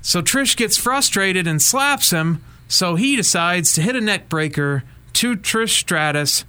So 0.02 0.22
Trish 0.22 0.56
gets 0.56 0.76
frustrated 0.76 1.46
and 1.46 1.62
slaps 1.62 2.10
him. 2.10 2.42
So 2.68 2.96
he 2.96 3.14
decides 3.14 3.74
to 3.74 3.82
hit 3.82 3.94
a 3.94 4.00
neck 4.00 4.28
breaker 4.28 4.82
to 5.12 5.36
Trish 5.36 5.78
Stratus, 5.78 6.44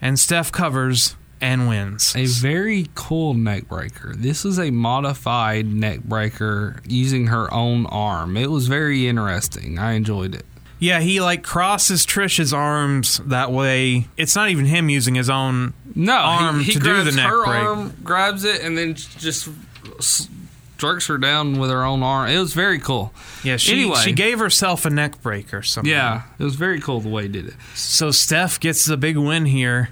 and 0.00 0.18
Steph 0.18 0.50
covers 0.50 1.14
and 1.40 1.68
wins. 1.68 2.14
A 2.16 2.26
very 2.26 2.88
cool 2.94 3.34
neck 3.34 3.68
breaker. 3.68 4.14
This 4.16 4.44
is 4.44 4.58
a 4.58 4.70
modified 4.70 5.66
neck 5.66 6.00
breaker 6.00 6.80
using 6.86 7.28
her 7.28 7.52
own 7.52 7.86
arm. 7.86 8.36
It 8.36 8.50
was 8.50 8.68
very 8.68 9.08
interesting. 9.08 9.78
I 9.78 9.92
enjoyed 9.92 10.34
it. 10.34 10.44
Yeah, 10.80 11.00
he 11.00 11.20
like 11.20 11.42
crosses 11.42 12.06
Trish's 12.06 12.52
arms 12.52 13.20
that 13.26 13.50
way. 13.50 14.06
It's 14.16 14.36
not 14.36 14.50
even 14.50 14.64
him 14.66 14.88
using 14.88 15.16
his 15.16 15.28
own 15.28 15.74
no 15.94 16.14
arm 16.14 16.60
he, 16.60 16.66
he 16.66 16.72
to 16.74 16.78
do 16.78 17.02
the 17.02 17.12
neck 17.12 17.28
her 17.28 17.44
break. 17.44 17.62
arm, 17.62 17.96
grabs 18.04 18.44
it, 18.44 18.62
and 18.62 18.78
then 18.78 18.94
just 18.94 19.48
jerks 20.78 21.08
her 21.08 21.18
down 21.18 21.58
with 21.58 21.70
her 21.70 21.82
own 21.82 22.04
arm. 22.04 22.30
It 22.30 22.38
was 22.38 22.54
very 22.54 22.78
cool. 22.78 23.12
Yeah, 23.42 23.56
she 23.56 23.72
anyway, 23.72 23.98
she 23.98 24.12
gave 24.12 24.38
herself 24.38 24.84
a 24.84 24.90
neck 24.90 25.20
breaker. 25.20 25.62
Somehow. 25.62 25.90
Yeah, 25.90 26.22
it 26.38 26.44
was 26.44 26.54
very 26.54 26.80
cool 26.80 27.00
the 27.00 27.08
way 27.08 27.22
he 27.22 27.28
did 27.28 27.48
it. 27.48 27.54
So 27.74 28.12
Steph 28.12 28.60
gets 28.60 28.86
the 28.86 28.96
big 28.96 29.16
win 29.16 29.46
here. 29.46 29.90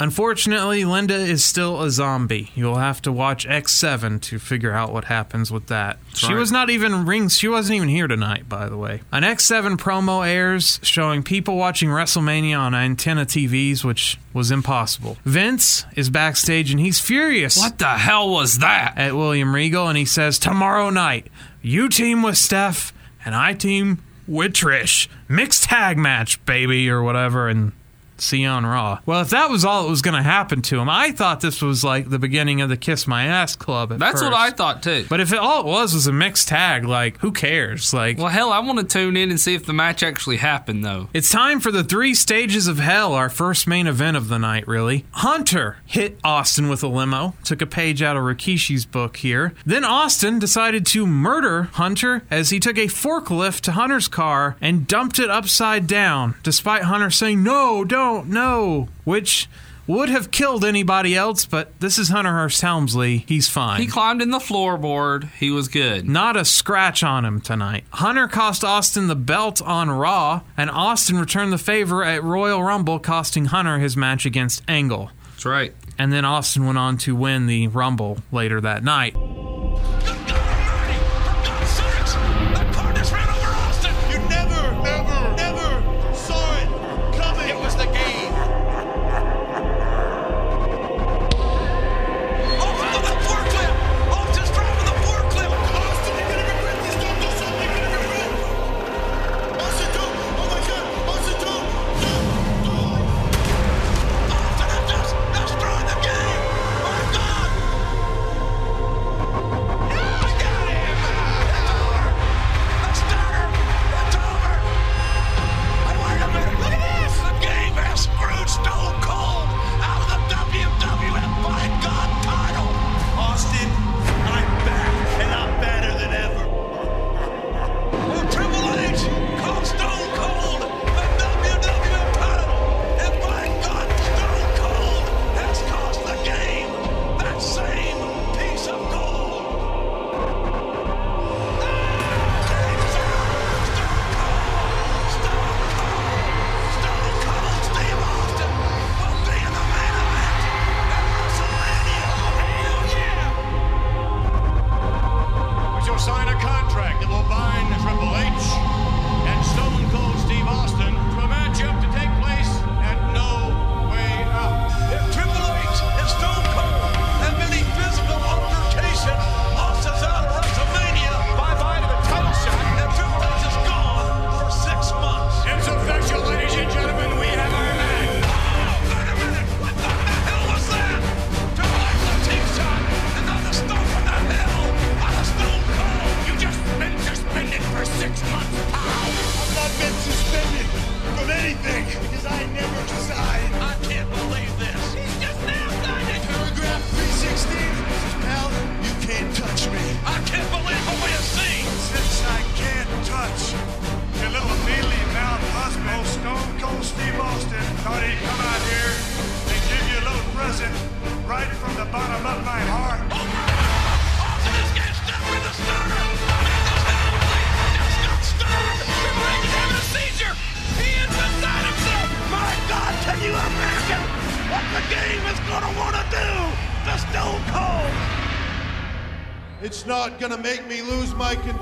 Unfortunately, 0.00 0.84
Linda 0.84 1.14
is 1.14 1.44
still 1.44 1.82
a 1.82 1.90
zombie. 1.90 2.50
You'll 2.54 2.76
have 2.76 3.00
to 3.02 3.12
watch 3.12 3.46
X7 3.46 4.20
to 4.22 4.38
figure 4.38 4.72
out 4.72 4.92
what 4.92 5.04
happens 5.04 5.50
with 5.50 5.66
that. 5.68 5.98
she 6.14 6.28
right. 6.28 6.36
was 6.36 6.50
not 6.50 6.68
even 6.70 7.04
rings. 7.06 7.38
She 7.38 7.48
wasn't 7.48 7.76
even 7.76 7.88
here 7.88 8.08
tonight, 8.08 8.48
by 8.48 8.68
the 8.68 8.76
way. 8.76 9.02
An 9.12 9.22
X7 9.22 9.76
promo 9.76 10.26
airs 10.26 10.80
showing 10.82 11.22
people 11.22 11.56
watching 11.56 11.90
WrestleMania 11.90 12.58
on 12.58 12.74
antenna 12.74 13.24
TVs, 13.24 13.84
which 13.84 14.18
was 14.32 14.50
impossible. 14.50 15.16
Vince 15.24 15.84
is 15.94 16.10
backstage 16.10 16.70
and 16.70 16.80
he's 16.80 16.98
furious. 16.98 17.56
What 17.56 17.78
the 17.78 17.86
hell 17.86 18.30
was 18.30 18.58
that? 18.58 18.94
At 18.96 19.14
William 19.14 19.54
Regal, 19.54 19.88
and 19.88 19.96
he 19.96 20.04
says, 20.04 20.38
"Tomorrow 20.38 20.90
night, 20.90 21.28
you 21.62 21.88
team 21.88 22.22
with 22.22 22.36
Steph, 22.36 22.92
and 23.24 23.34
I 23.34 23.52
team 23.52 24.02
with 24.26 24.52
Trish. 24.52 25.06
Mixed 25.28 25.64
tag 25.64 25.96
match, 25.98 26.44
baby, 26.44 26.90
or 26.90 27.02
whatever." 27.02 27.48
And 27.48 27.72
See 28.18 28.42
you 28.42 28.48
on 28.48 28.64
Raw. 28.64 29.00
Well, 29.06 29.20
if 29.20 29.30
that 29.30 29.50
was 29.50 29.64
all 29.64 29.82
that 29.84 29.90
was 29.90 30.02
going 30.02 30.16
to 30.16 30.22
happen 30.22 30.62
to 30.62 30.78
him, 30.78 30.88
I 30.88 31.10
thought 31.12 31.40
this 31.40 31.60
was 31.60 31.82
like 31.84 32.08
the 32.10 32.18
beginning 32.18 32.60
of 32.60 32.68
the 32.68 32.76
Kiss 32.76 33.06
My 33.06 33.24
Ass 33.26 33.56
Club. 33.56 33.92
At 33.92 33.98
That's 33.98 34.22
what. 34.22 34.32
I 34.32 34.50
thought 34.50 34.82
too. 34.82 35.06
But 35.08 35.20
if 35.20 35.32
it, 35.32 35.38
all 35.38 35.60
it 35.60 35.66
was 35.66 35.94
was 35.94 36.06
a 36.06 36.12
mixed 36.12 36.48
tag, 36.48 36.84
like 36.84 37.18
who 37.18 37.32
cares? 37.32 37.92
Like, 37.92 38.18
Well, 38.18 38.28
hell, 38.28 38.52
I 38.52 38.58
want 38.60 38.78
to 38.78 38.84
tune 38.84 39.16
in 39.16 39.30
and 39.30 39.38
see 39.40 39.54
if 39.54 39.66
the 39.66 39.72
match 39.72 40.02
actually 40.02 40.36
happened, 40.38 40.84
though. 40.84 41.08
it's 41.12 41.30
time 41.30 41.60
for 41.60 41.70
the 41.72 41.84
three 41.84 42.14
stages 42.14 42.66
of 42.66 42.78
hell, 42.78 43.12
our 43.14 43.28
first 43.28 43.66
main 43.66 43.86
event 43.86 44.16
of 44.16 44.28
the 44.28 44.38
night, 44.38 44.66
really. 44.68 45.04
Hunter 45.12 45.78
hit 45.86 46.18
Austin 46.24 46.68
with 46.68 46.82
a 46.82 46.88
limo, 46.88 47.34
took 47.44 47.62
a 47.62 47.66
page 47.66 48.02
out 48.02 48.16
of 48.16 48.22
Rikishi's 48.22 48.84
book 48.86 49.16
here. 49.18 49.54
Then 49.66 49.84
Austin 49.84 50.38
decided 50.38 50.86
to 50.86 51.06
murder 51.06 51.64
Hunter 51.74 52.22
as 52.30 52.50
he 52.50 52.60
took 52.60 52.76
a 52.78 52.86
forklift 52.86 53.60
to 53.62 53.72
Hunter's 53.72 54.08
car 54.08 54.56
and 54.60 54.86
dumped 54.86 55.18
it 55.18 55.30
upside 55.30 55.86
down, 55.86 56.34
despite 56.42 56.82
Hunter 56.84 57.10
saying, 57.10 57.42
No, 57.42 57.84
don't, 57.84 58.03
no, 58.26 58.88
which 59.04 59.48
would 59.86 60.08
have 60.08 60.30
killed 60.30 60.64
anybody 60.64 61.14
else, 61.14 61.44
but 61.44 61.78
this 61.80 61.98
is 61.98 62.08
Hunter 62.08 62.32
Hearst 62.32 62.62
Helmsley. 62.62 63.18
He's 63.28 63.48
fine. 63.48 63.80
He 63.80 63.86
climbed 63.86 64.22
in 64.22 64.30
the 64.30 64.38
floorboard. 64.38 65.30
He 65.32 65.50
was 65.50 65.68
good. 65.68 66.08
Not 66.08 66.36
a 66.36 66.44
scratch 66.44 67.02
on 67.02 67.24
him 67.24 67.40
tonight. 67.40 67.84
Hunter 67.90 68.26
cost 68.26 68.64
Austin 68.64 69.08
the 69.08 69.14
belt 69.14 69.60
on 69.60 69.90
Raw, 69.90 70.40
and 70.56 70.70
Austin 70.70 71.18
returned 71.18 71.52
the 71.52 71.58
favor 71.58 72.02
at 72.02 72.22
Royal 72.22 72.62
Rumble, 72.62 72.98
costing 72.98 73.46
Hunter 73.46 73.78
his 73.78 73.96
match 73.96 74.24
against 74.24 74.62
Angle. 74.68 75.10
That's 75.32 75.44
right. 75.44 75.74
And 75.98 76.12
then 76.12 76.24
Austin 76.24 76.66
went 76.66 76.78
on 76.78 76.96
to 76.98 77.14
win 77.14 77.46
the 77.46 77.68
Rumble 77.68 78.18
later 78.32 78.60
that 78.60 78.82
night. 78.82 79.14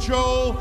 Lose 0.09 0.52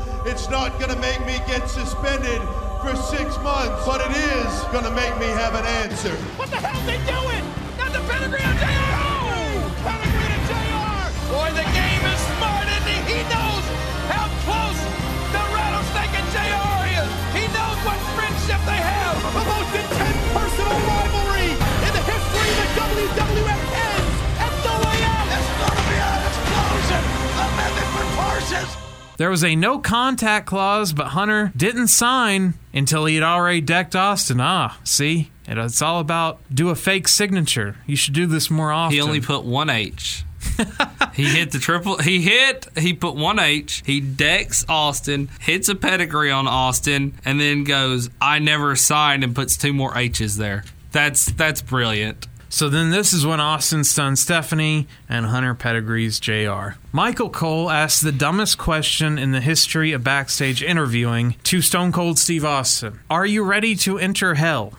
was 29.32 29.42
a 29.42 29.56
no 29.56 29.78
contact 29.78 30.44
clause, 30.44 30.92
but 30.92 31.08
Hunter 31.08 31.52
didn't 31.56 31.88
sign 31.88 32.52
until 32.74 33.06
he 33.06 33.14
had 33.14 33.24
already 33.24 33.62
decked 33.62 33.96
Austin. 33.96 34.42
Ah, 34.42 34.78
see? 34.84 35.30
It's 35.46 35.80
all 35.80 36.00
about 36.00 36.38
do 36.54 36.68
a 36.68 36.74
fake 36.74 37.08
signature. 37.08 37.76
You 37.86 37.96
should 37.96 38.12
do 38.12 38.26
this 38.26 38.50
more 38.50 38.70
often. 38.70 38.94
He 38.94 39.00
only 39.00 39.22
put 39.22 39.44
one 39.44 39.70
H. 39.70 40.26
he 41.14 41.24
hit 41.24 41.50
the 41.50 41.58
triple. 41.58 41.96
He 41.96 42.20
hit. 42.20 42.68
He 42.76 42.92
put 42.92 43.14
one 43.14 43.38
H. 43.38 43.82
He 43.86 44.00
decks 44.00 44.66
Austin, 44.68 45.30
hits 45.40 45.70
a 45.70 45.76
pedigree 45.76 46.30
on 46.30 46.46
Austin, 46.46 47.14
and 47.24 47.40
then 47.40 47.64
goes, 47.64 48.10
"I 48.20 48.38
never 48.38 48.76
signed," 48.76 49.24
and 49.24 49.34
puts 49.34 49.56
two 49.56 49.72
more 49.72 49.96
H's 49.96 50.36
there. 50.36 50.64
That's 50.90 51.24
that's 51.24 51.62
brilliant. 51.62 52.26
So 52.52 52.68
then 52.68 52.90
this 52.90 53.14
is 53.14 53.24
when 53.24 53.40
Austin 53.40 53.82
stuns 53.82 54.20
Stephanie 54.20 54.86
and 55.08 55.24
Hunter 55.24 55.54
pedigrees 55.54 56.20
JR. 56.20 56.72
Michael 56.92 57.30
Cole 57.30 57.70
asks 57.70 58.02
the 58.02 58.12
dumbest 58.12 58.58
question 58.58 59.18
in 59.18 59.32
the 59.32 59.40
history 59.40 59.92
of 59.92 60.04
backstage 60.04 60.62
interviewing 60.62 61.36
to 61.44 61.62
Stone 61.62 61.92
Cold 61.92 62.18
Steve 62.18 62.44
Austin. 62.44 63.00
Are 63.08 63.24
you 63.24 63.42
ready 63.42 63.74
to 63.76 63.98
enter 63.98 64.34
hell? 64.34 64.74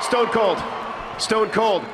Stone 0.00 0.28
Cold. 0.28 0.62
Stone 1.18 1.50
Cold. 1.50 1.84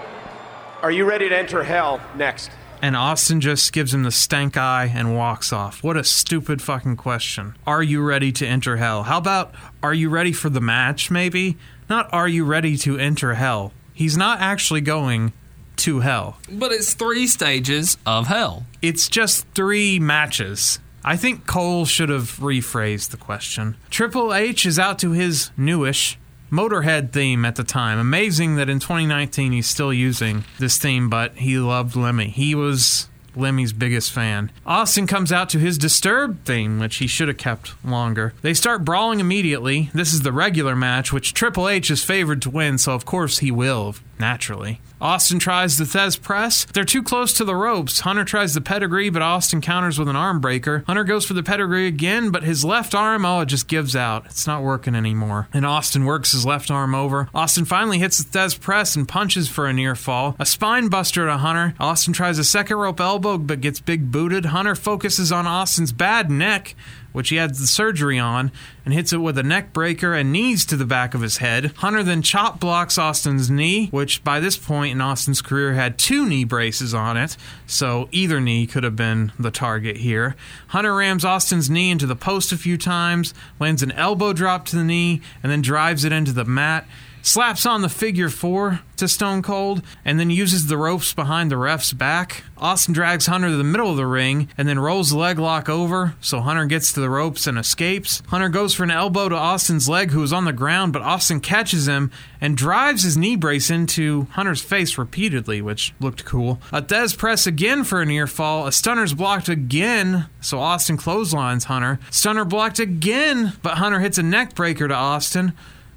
Are 0.83 0.91
you 0.91 1.07
ready 1.07 1.31
to 1.31 1.35
enter 1.37 1.65
hell 1.65 2.03
next? 2.15 2.51
And 2.83 2.95
Austin 2.95 3.41
just 3.41 3.73
gives 3.73 3.95
him 3.95 4.03
the 4.03 4.11
stank 4.11 4.59
eye 4.59 4.93
and 4.95 5.17
walks 5.17 5.55
off. 5.55 5.83
What 5.83 5.97
a 5.97 6.05
stupid 6.05 6.61
fucking 6.61 6.99
question. 6.99 7.57
Are 7.67 7.83
you 7.83 8.03
ready 8.03 8.31
to 8.33 8.47
enter 8.47 8.77
hell? 8.77 9.05
How 9.05 9.17
about 9.17 9.55
are 9.83 9.95
you 9.95 10.11
ready 10.11 10.35
for 10.35 10.51
the 10.51 10.61
match, 10.61 11.11
maybe? 11.11 11.57
Not 11.89 12.13
are 12.13 12.29
you 12.29 12.45
ready 12.45 12.77
to 12.77 12.99
enter 12.99 13.33
hell? 13.33 13.73
He's 13.95 14.17
not 14.17 14.41
actually 14.41 14.83
going 14.83 15.33
to 15.77 16.01
hell. 16.01 16.39
But 16.51 16.73
it's 16.73 16.95
three 16.95 17.27
stages 17.27 17.97
of 18.05 18.27
hell. 18.27 18.67
It's 18.83 19.09
just 19.09 19.47
three 19.55 19.99
matches. 19.99 20.81
I 21.05 21.17
think 21.17 21.47
Cole 21.47 21.87
should 21.87 22.09
have 22.09 22.39
rephrased 22.39 23.11
the 23.11 23.17
question. 23.17 23.77
Triple 23.91 24.35
H 24.35 24.67
is 24.67 24.79
out 24.79 24.99
to 25.01 25.13
his 25.13 25.51
newish 25.57 26.19
Motorhead 26.51 27.13
theme 27.13 27.45
at 27.45 27.57
the 27.57 27.65
time. 27.65 27.99
Amazing 27.99 28.57
that 28.57 28.71
in 28.71 28.79
2019 28.79 29.53
he's 29.53 29.67
still 29.69 29.93
using 29.93 30.45
this 30.59 30.79
theme, 30.79 31.09
but 31.09 31.35
he 31.37 31.59
loved 31.59 31.97
Lemmy. 31.97 32.29
He 32.29 32.55
was 32.55 33.09
Lemmy's 33.37 33.73
biggest 33.73 34.13
fan. 34.13 34.51
Austin 34.67 35.07
comes 35.07 35.33
out 35.33 35.49
to 35.51 35.59
his 35.59 35.79
Disturbed 35.79 36.45
theme, 36.45 36.79
which 36.79 36.97
he 36.97 37.07
should 37.07 37.29
have 37.29 37.37
kept 37.37 37.75
longer. 37.85 38.35
They 38.43 38.55
start 38.55 38.85
brawling 38.85 39.21
immediately. 39.21 39.91
This 39.95 40.13
is 40.13 40.23
the 40.23 40.33
regular 40.33 40.75
match, 40.77 41.13
which 41.13 41.35
Triple 41.35 41.69
H 41.69 41.91
is 41.91 42.05
favored 42.05 42.43
to 42.43 42.51
win, 42.51 42.79
so 42.79 42.93
of 42.93 43.05
course 43.05 43.39
he 43.39 43.51
will, 43.51 43.97
naturally. 44.19 44.81
Austin 45.01 45.39
tries 45.39 45.77
the 45.77 45.85
Thesz 45.85 46.21
press. 46.21 46.65
They're 46.65 46.85
too 46.85 47.03
close 47.03 47.35
to 47.35 47.45
the 47.45 47.55
ropes. 47.55 48.01
Hunter 48.01 48.25
tries 48.25 48.55
the 48.55 48.61
pedigree, 48.63 49.11
but 49.11 49.21
Austin 49.21 49.61
counters 49.61 49.99
with 49.99 50.09
an 50.09 50.17
arm 50.17 50.41
breaker. 50.41 50.83
Hunter 50.87 51.05
goes 51.05 51.27
for 51.27 51.35
the 51.35 51.43
pedigree 51.43 51.87
again, 51.87 52.31
but 52.31 52.43
his 52.43 52.65
left 52.65 52.95
arm, 52.95 53.27
oh, 53.27 53.41
it 53.41 53.47
just 53.47 53.69
gives 53.69 53.95
out. 53.95 54.25
It's 54.27 54.47
not 54.47 54.63
working 54.63 54.95
anymore. 54.95 55.49
And 55.53 55.67
Austin 55.67 56.07
works 56.07 56.33
his 56.33 56.47
left 56.47 56.71
arm 56.71 56.95
over. 56.95 57.29
Austin 57.35 57.67
finally 57.67 57.99
hits 57.99 58.17
the 58.17 58.39
Thesz 58.39 58.59
press 58.59 58.97
and 58.97 59.07
punches 59.07 59.49
for 59.49 59.67
a 59.67 59.73
near 59.75 59.95
fall. 59.95 60.37
A 60.39 60.47
spine 60.47 60.89
buster 60.89 61.27
to 61.27 61.37
Hunter. 61.37 61.75
Austin 61.79 62.15
tries 62.15 62.39
a 62.39 62.45
second 62.45 62.77
rope 62.79 63.01
elbow, 63.01 63.37
but 63.37 63.61
gets 63.61 63.81
big 63.81 64.11
booted. 64.11 64.47
Hunter 64.47 64.75
focuses 64.75 65.31
on 65.31 65.47
Austin's 65.47 65.93
bad 65.93 66.31
neck 66.31 66.75
which 67.15 67.29
he 67.29 67.37
had 67.37 67.55
the 67.55 67.67
surgery 67.67 68.19
on, 68.19 68.51
and 68.85 68.93
hits 68.93 69.13
it 69.13 69.19
with 69.19 69.39
a 69.39 69.43
neck 69.43 69.73
breaker 69.73 70.13
and 70.13 70.33
knees 70.33 70.67
to 70.67 70.77
the 70.77 70.85
back 70.85 71.15
of 71.15 71.21
his 71.21 71.37
head. 71.37 71.73
Hunter 71.77 72.03
then 72.03 72.21
chop 72.21 72.59
blocks 72.59 72.99
Austin's 72.99 73.49
knee, 73.49 73.87
which 73.87 74.23
by 74.25 74.41
this 74.41 74.57
point 74.57 74.93
in 74.93 75.01
Austin's 75.01 75.41
career 75.41 75.75
had 75.75 75.97
two 75.97 76.27
knee 76.27 76.43
braces 76.43 76.93
on 76.93 77.17
it, 77.17 77.37
so 77.69 78.09
either 78.11 78.41
knee 78.41 78.67
could 78.67 78.83
have 78.83 78.97
been 78.97 79.33
the 79.39 79.53
target 79.53 79.99
here. 79.99 80.35
Hunter 80.67 80.97
rams 80.97 81.25
Austin's 81.25 81.71
knee 81.71 81.93
into 81.93 82.07
the 82.07 82.17
post 82.17 82.51
a 82.51 82.59
few 82.59 82.77
times, 82.77 83.33
lands 83.61 83.83
an 83.83 83.93
elbow 83.93 84.33
drop 84.33 84.67
to 84.67 84.77
the 84.77 84.85
knee, 84.85 85.21
and 85.41 85.53
then 85.53 85.63
drives 85.63 86.05
it 86.05 86.13
into 86.13 86.33
the 86.33 86.45
mat 86.45 86.85
slaps 87.25 87.65
on 87.65 87.81
the 87.81 87.89
figure 87.89 88.29
four 88.29 88.81
to 88.97 89.09
Stone 89.09 89.43
Cold, 89.43 89.83
and 90.05 90.21
then 90.21 90.31
uses 90.31 90.67
the 90.67 90.77
ropes 90.77 91.15
behind 91.15 91.51
the 91.51 91.57
ref's 91.57 91.93
back. 91.93 92.45
Austin 92.59 92.95
drags 92.95 93.27
Hunter 93.27 93.49
to 93.49 93.57
the 93.57 93.65
middle 93.65 93.91
of 93.91 93.97
the 93.97 94.07
ring 94.07 94.49
and 94.57 94.69
then 94.69 94.79
rolls 94.79 95.11
the 95.11 95.19
leg 95.19 95.39
lock 95.39 95.69
over, 95.69 96.15
so 96.21 96.41
Hunter 96.41 96.67
gets 96.67 96.93
to 96.93 97.01
the 97.01 97.11
ropes 97.11 97.47
and 97.47 97.59
escapes. 97.59 98.23
Hunter 98.29 98.49
goes 98.51 98.75
for 98.75 98.85
an 98.85 98.91
elbow 98.91 99.29
to 99.29 99.35
Austin's 99.35 99.89
leg, 99.89 100.11
who 100.11 100.23
is 100.23 100.33
on 100.33 100.45
the 100.45 100.53
ground, 100.53 100.93
but 100.93 101.03
Austin 101.03 101.41
catches 101.41 101.89
him 101.89 102.11
and 102.41 102.57
drives 102.57 103.03
his 103.03 103.17
knee 103.17 103.37
brace 103.37 103.71
into 103.71 104.29
Hunter's 104.33 104.63
face 104.63 104.99
repeatedly, 104.99 105.63
which 105.63 105.95
looked 105.99 106.25
cool. 106.27 106.61
A 106.73 106.83
Thesz 106.83 107.17
press 107.17 107.47
again 107.47 107.85
for 107.85 108.03
a 108.03 108.07
near 108.07 108.27
fall. 108.27 108.67
A 108.67 108.71
stunner's 108.71 109.15
blocked 109.15 109.49
again, 109.49 110.27
so 110.41 110.61
Austin 110.61 110.99
clotheslines 110.99 111.65
Hunter. 111.65 111.99
Stunner 112.11 112.45
blocked 112.45 112.79
again, 112.79 113.55
but 113.63 113.79
Hunter 113.79 114.01
hits 114.01 114.19
a 114.19 114.23
neck 114.23 114.55
breaker 114.55 114.87
to 114.87 114.95
Austin. 114.95 115.55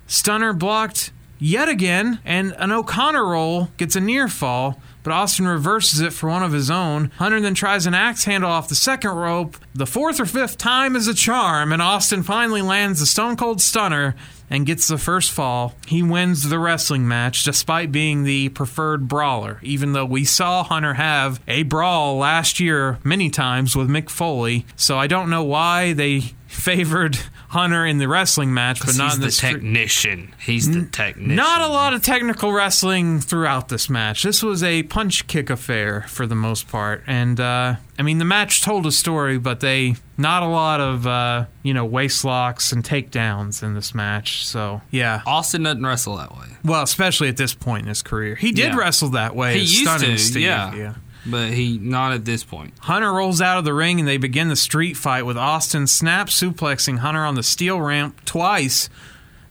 Stunner 0.07 0.53
blocked 0.53 1.11
yet 1.39 1.69
again, 1.69 2.19
and 2.25 2.53
an 2.57 2.71
O'Connor 2.71 3.25
roll 3.25 3.69
gets 3.77 3.95
a 3.95 4.01
near 4.01 4.27
fall, 4.27 4.79
but 5.03 5.13
Austin 5.13 5.47
reverses 5.47 6.01
it 6.01 6.11
for 6.11 6.29
one 6.29 6.43
of 6.43 6.51
his 6.51 6.69
own. 6.69 7.11
Hunter 7.17 7.39
then 7.39 7.53
tries 7.53 7.85
an 7.85 7.93
axe 7.93 8.25
handle 8.25 8.51
off 8.51 8.67
the 8.67 8.75
second 8.75 9.11
rope. 9.11 9.55
The 9.73 9.85
fourth 9.85 10.19
or 10.19 10.25
fifth 10.25 10.57
time 10.57 10.95
is 10.95 11.07
a 11.07 11.13
charm, 11.13 11.71
and 11.71 11.81
Austin 11.81 12.23
finally 12.23 12.61
lands 12.61 12.99
the 12.99 13.05
Stone 13.05 13.37
Cold 13.37 13.61
Stunner 13.61 14.15
and 14.49 14.65
gets 14.65 14.87
the 14.87 14.97
first 14.97 15.31
fall. 15.31 15.75
He 15.87 16.03
wins 16.03 16.49
the 16.49 16.59
wrestling 16.59 17.07
match 17.07 17.43
despite 17.43 17.91
being 17.91 18.23
the 18.23 18.49
preferred 18.49 19.07
brawler, 19.07 19.59
even 19.61 19.93
though 19.93 20.05
we 20.05 20.25
saw 20.25 20.63
Hunter 20.63 20.95
have 20.95 21.41
a 21.47 21.63
brawl 21.63 22.17
last 22.17 22.59
year 22.59 22.99
many 23.03 23.29
times 23.29 23.75
with 23.75 23.89
Mick 23.89 24.09
Foley. 24.09 24.65
So 24.75 24.97
I 24.97 25.07
don't 25.07 25.29
know 25.29 25.43
why 25.43 25.93
they 25.93 26.19
favored 26.47 27.17
Hunter 27.57 27.85
in 27.85 27.97
the 27.97 28.07
wrestling 28.07 28.53
match, 28.53 28.79
but 28.85 28.95
not 28.97 29.05
he's 29.05 29.15
in 29.15 29.21
the 29.21 29.27
the 29.27 29.31
stri- 29.31 29.51
technician. 29.53 30.35
He's 30.39 30.71
the 30.71 30.85
technician. 30.85 31.35
not 31.35 31.61
a 31.61 31.67
lot 31.67 31.93
of 31.93 32.03
technical 32.03 32.51
wrestling 32.53 33.19
throughout 33.19 33.69
this 33.69 33.89
match. 33.89 34.23
This 34.23 34.43
was 34.43 34.61
a 34.63 34.83
punch 34.83 35.25
kick 35.27 35.49
affair 35.49 36.01
for 36.07 36.27
the 36.27 36.35
most 36.35 36.67
part, 36.69 37.03
and 37.07 37.39
uh, 37.39 37.75
I 37.97 38.01
mean 38.03 38.19
the 38.19 38.25
match 38.25 38.61
told 38.61 38.85
a 38.85 38.91
story, 38.91 39.37
but 39.39 39.59
they 39.59 39.95
not 40.17 40.43
a 40.43 40.47
lot 40.47 40.79
of 40.79 41.07
uh, 41.07 41.45
you 41.63 41.73
know 41.73 41.85
waist 41.85 42.23
locks 42.23 42.71
and 42.71 42.83
takedowns 42.83 43.63
in 43.63 43.73
this 43.73 43.95
match. 43.95 44.45
So 44.45 44.81
yeah, 44.91 45.21
Austin 45.25 45.63
doesn't 45.63 45.85
wrestle 45.85 46.17
that 46.17 46.31
way. 46.37 46.47
well, 46.63 46.83
especially 46.83 47.27
at 47.29 47.37
this 47.37 47.53
point 47.53 47.83
in 47.83 47.89
his 47.89 48.01
career, 48.03 48.35
he 48.35 48.51
did 48.51 48.73
Yeah. 48.73 48.77
wrestle 48.77 49.09
that 49.09 49.35
way. 49.35 49.55
He 49.55 49.61
as 49.63 49.79
used 49.81 49.99
to, 50.05 50.17
Steve, 50.17 50.43
yeah. 50.43 50.93
But 51.29 51.51
he 51.51 51.77
not 51.77 52.13
at 52.13 52.25
this 52.25 52.43
point. 52.43 52.73
Hunter 52.79 53.11
rolls 53.11 53.41
out 53.41 53.57
of 53.57 53.65
the 53.65 53.73
ring 53.73 53.99
and 53.99 54.07
they 54.07 54.17
begin 54.17 54.47
the 54.47 54.55
street 54.55 54.95
fight 54.95 55.25
with 55.25 55.37
Austin 55.37 55.87
snap 55.87 56.27
suplexing 56.27 56.99
Hunter 56.99 57.25
on 57.25 57.35
the 57.35 57.43
steel 57.43 57.81
ramp 57.81 58.23
twice. 58.25 58.89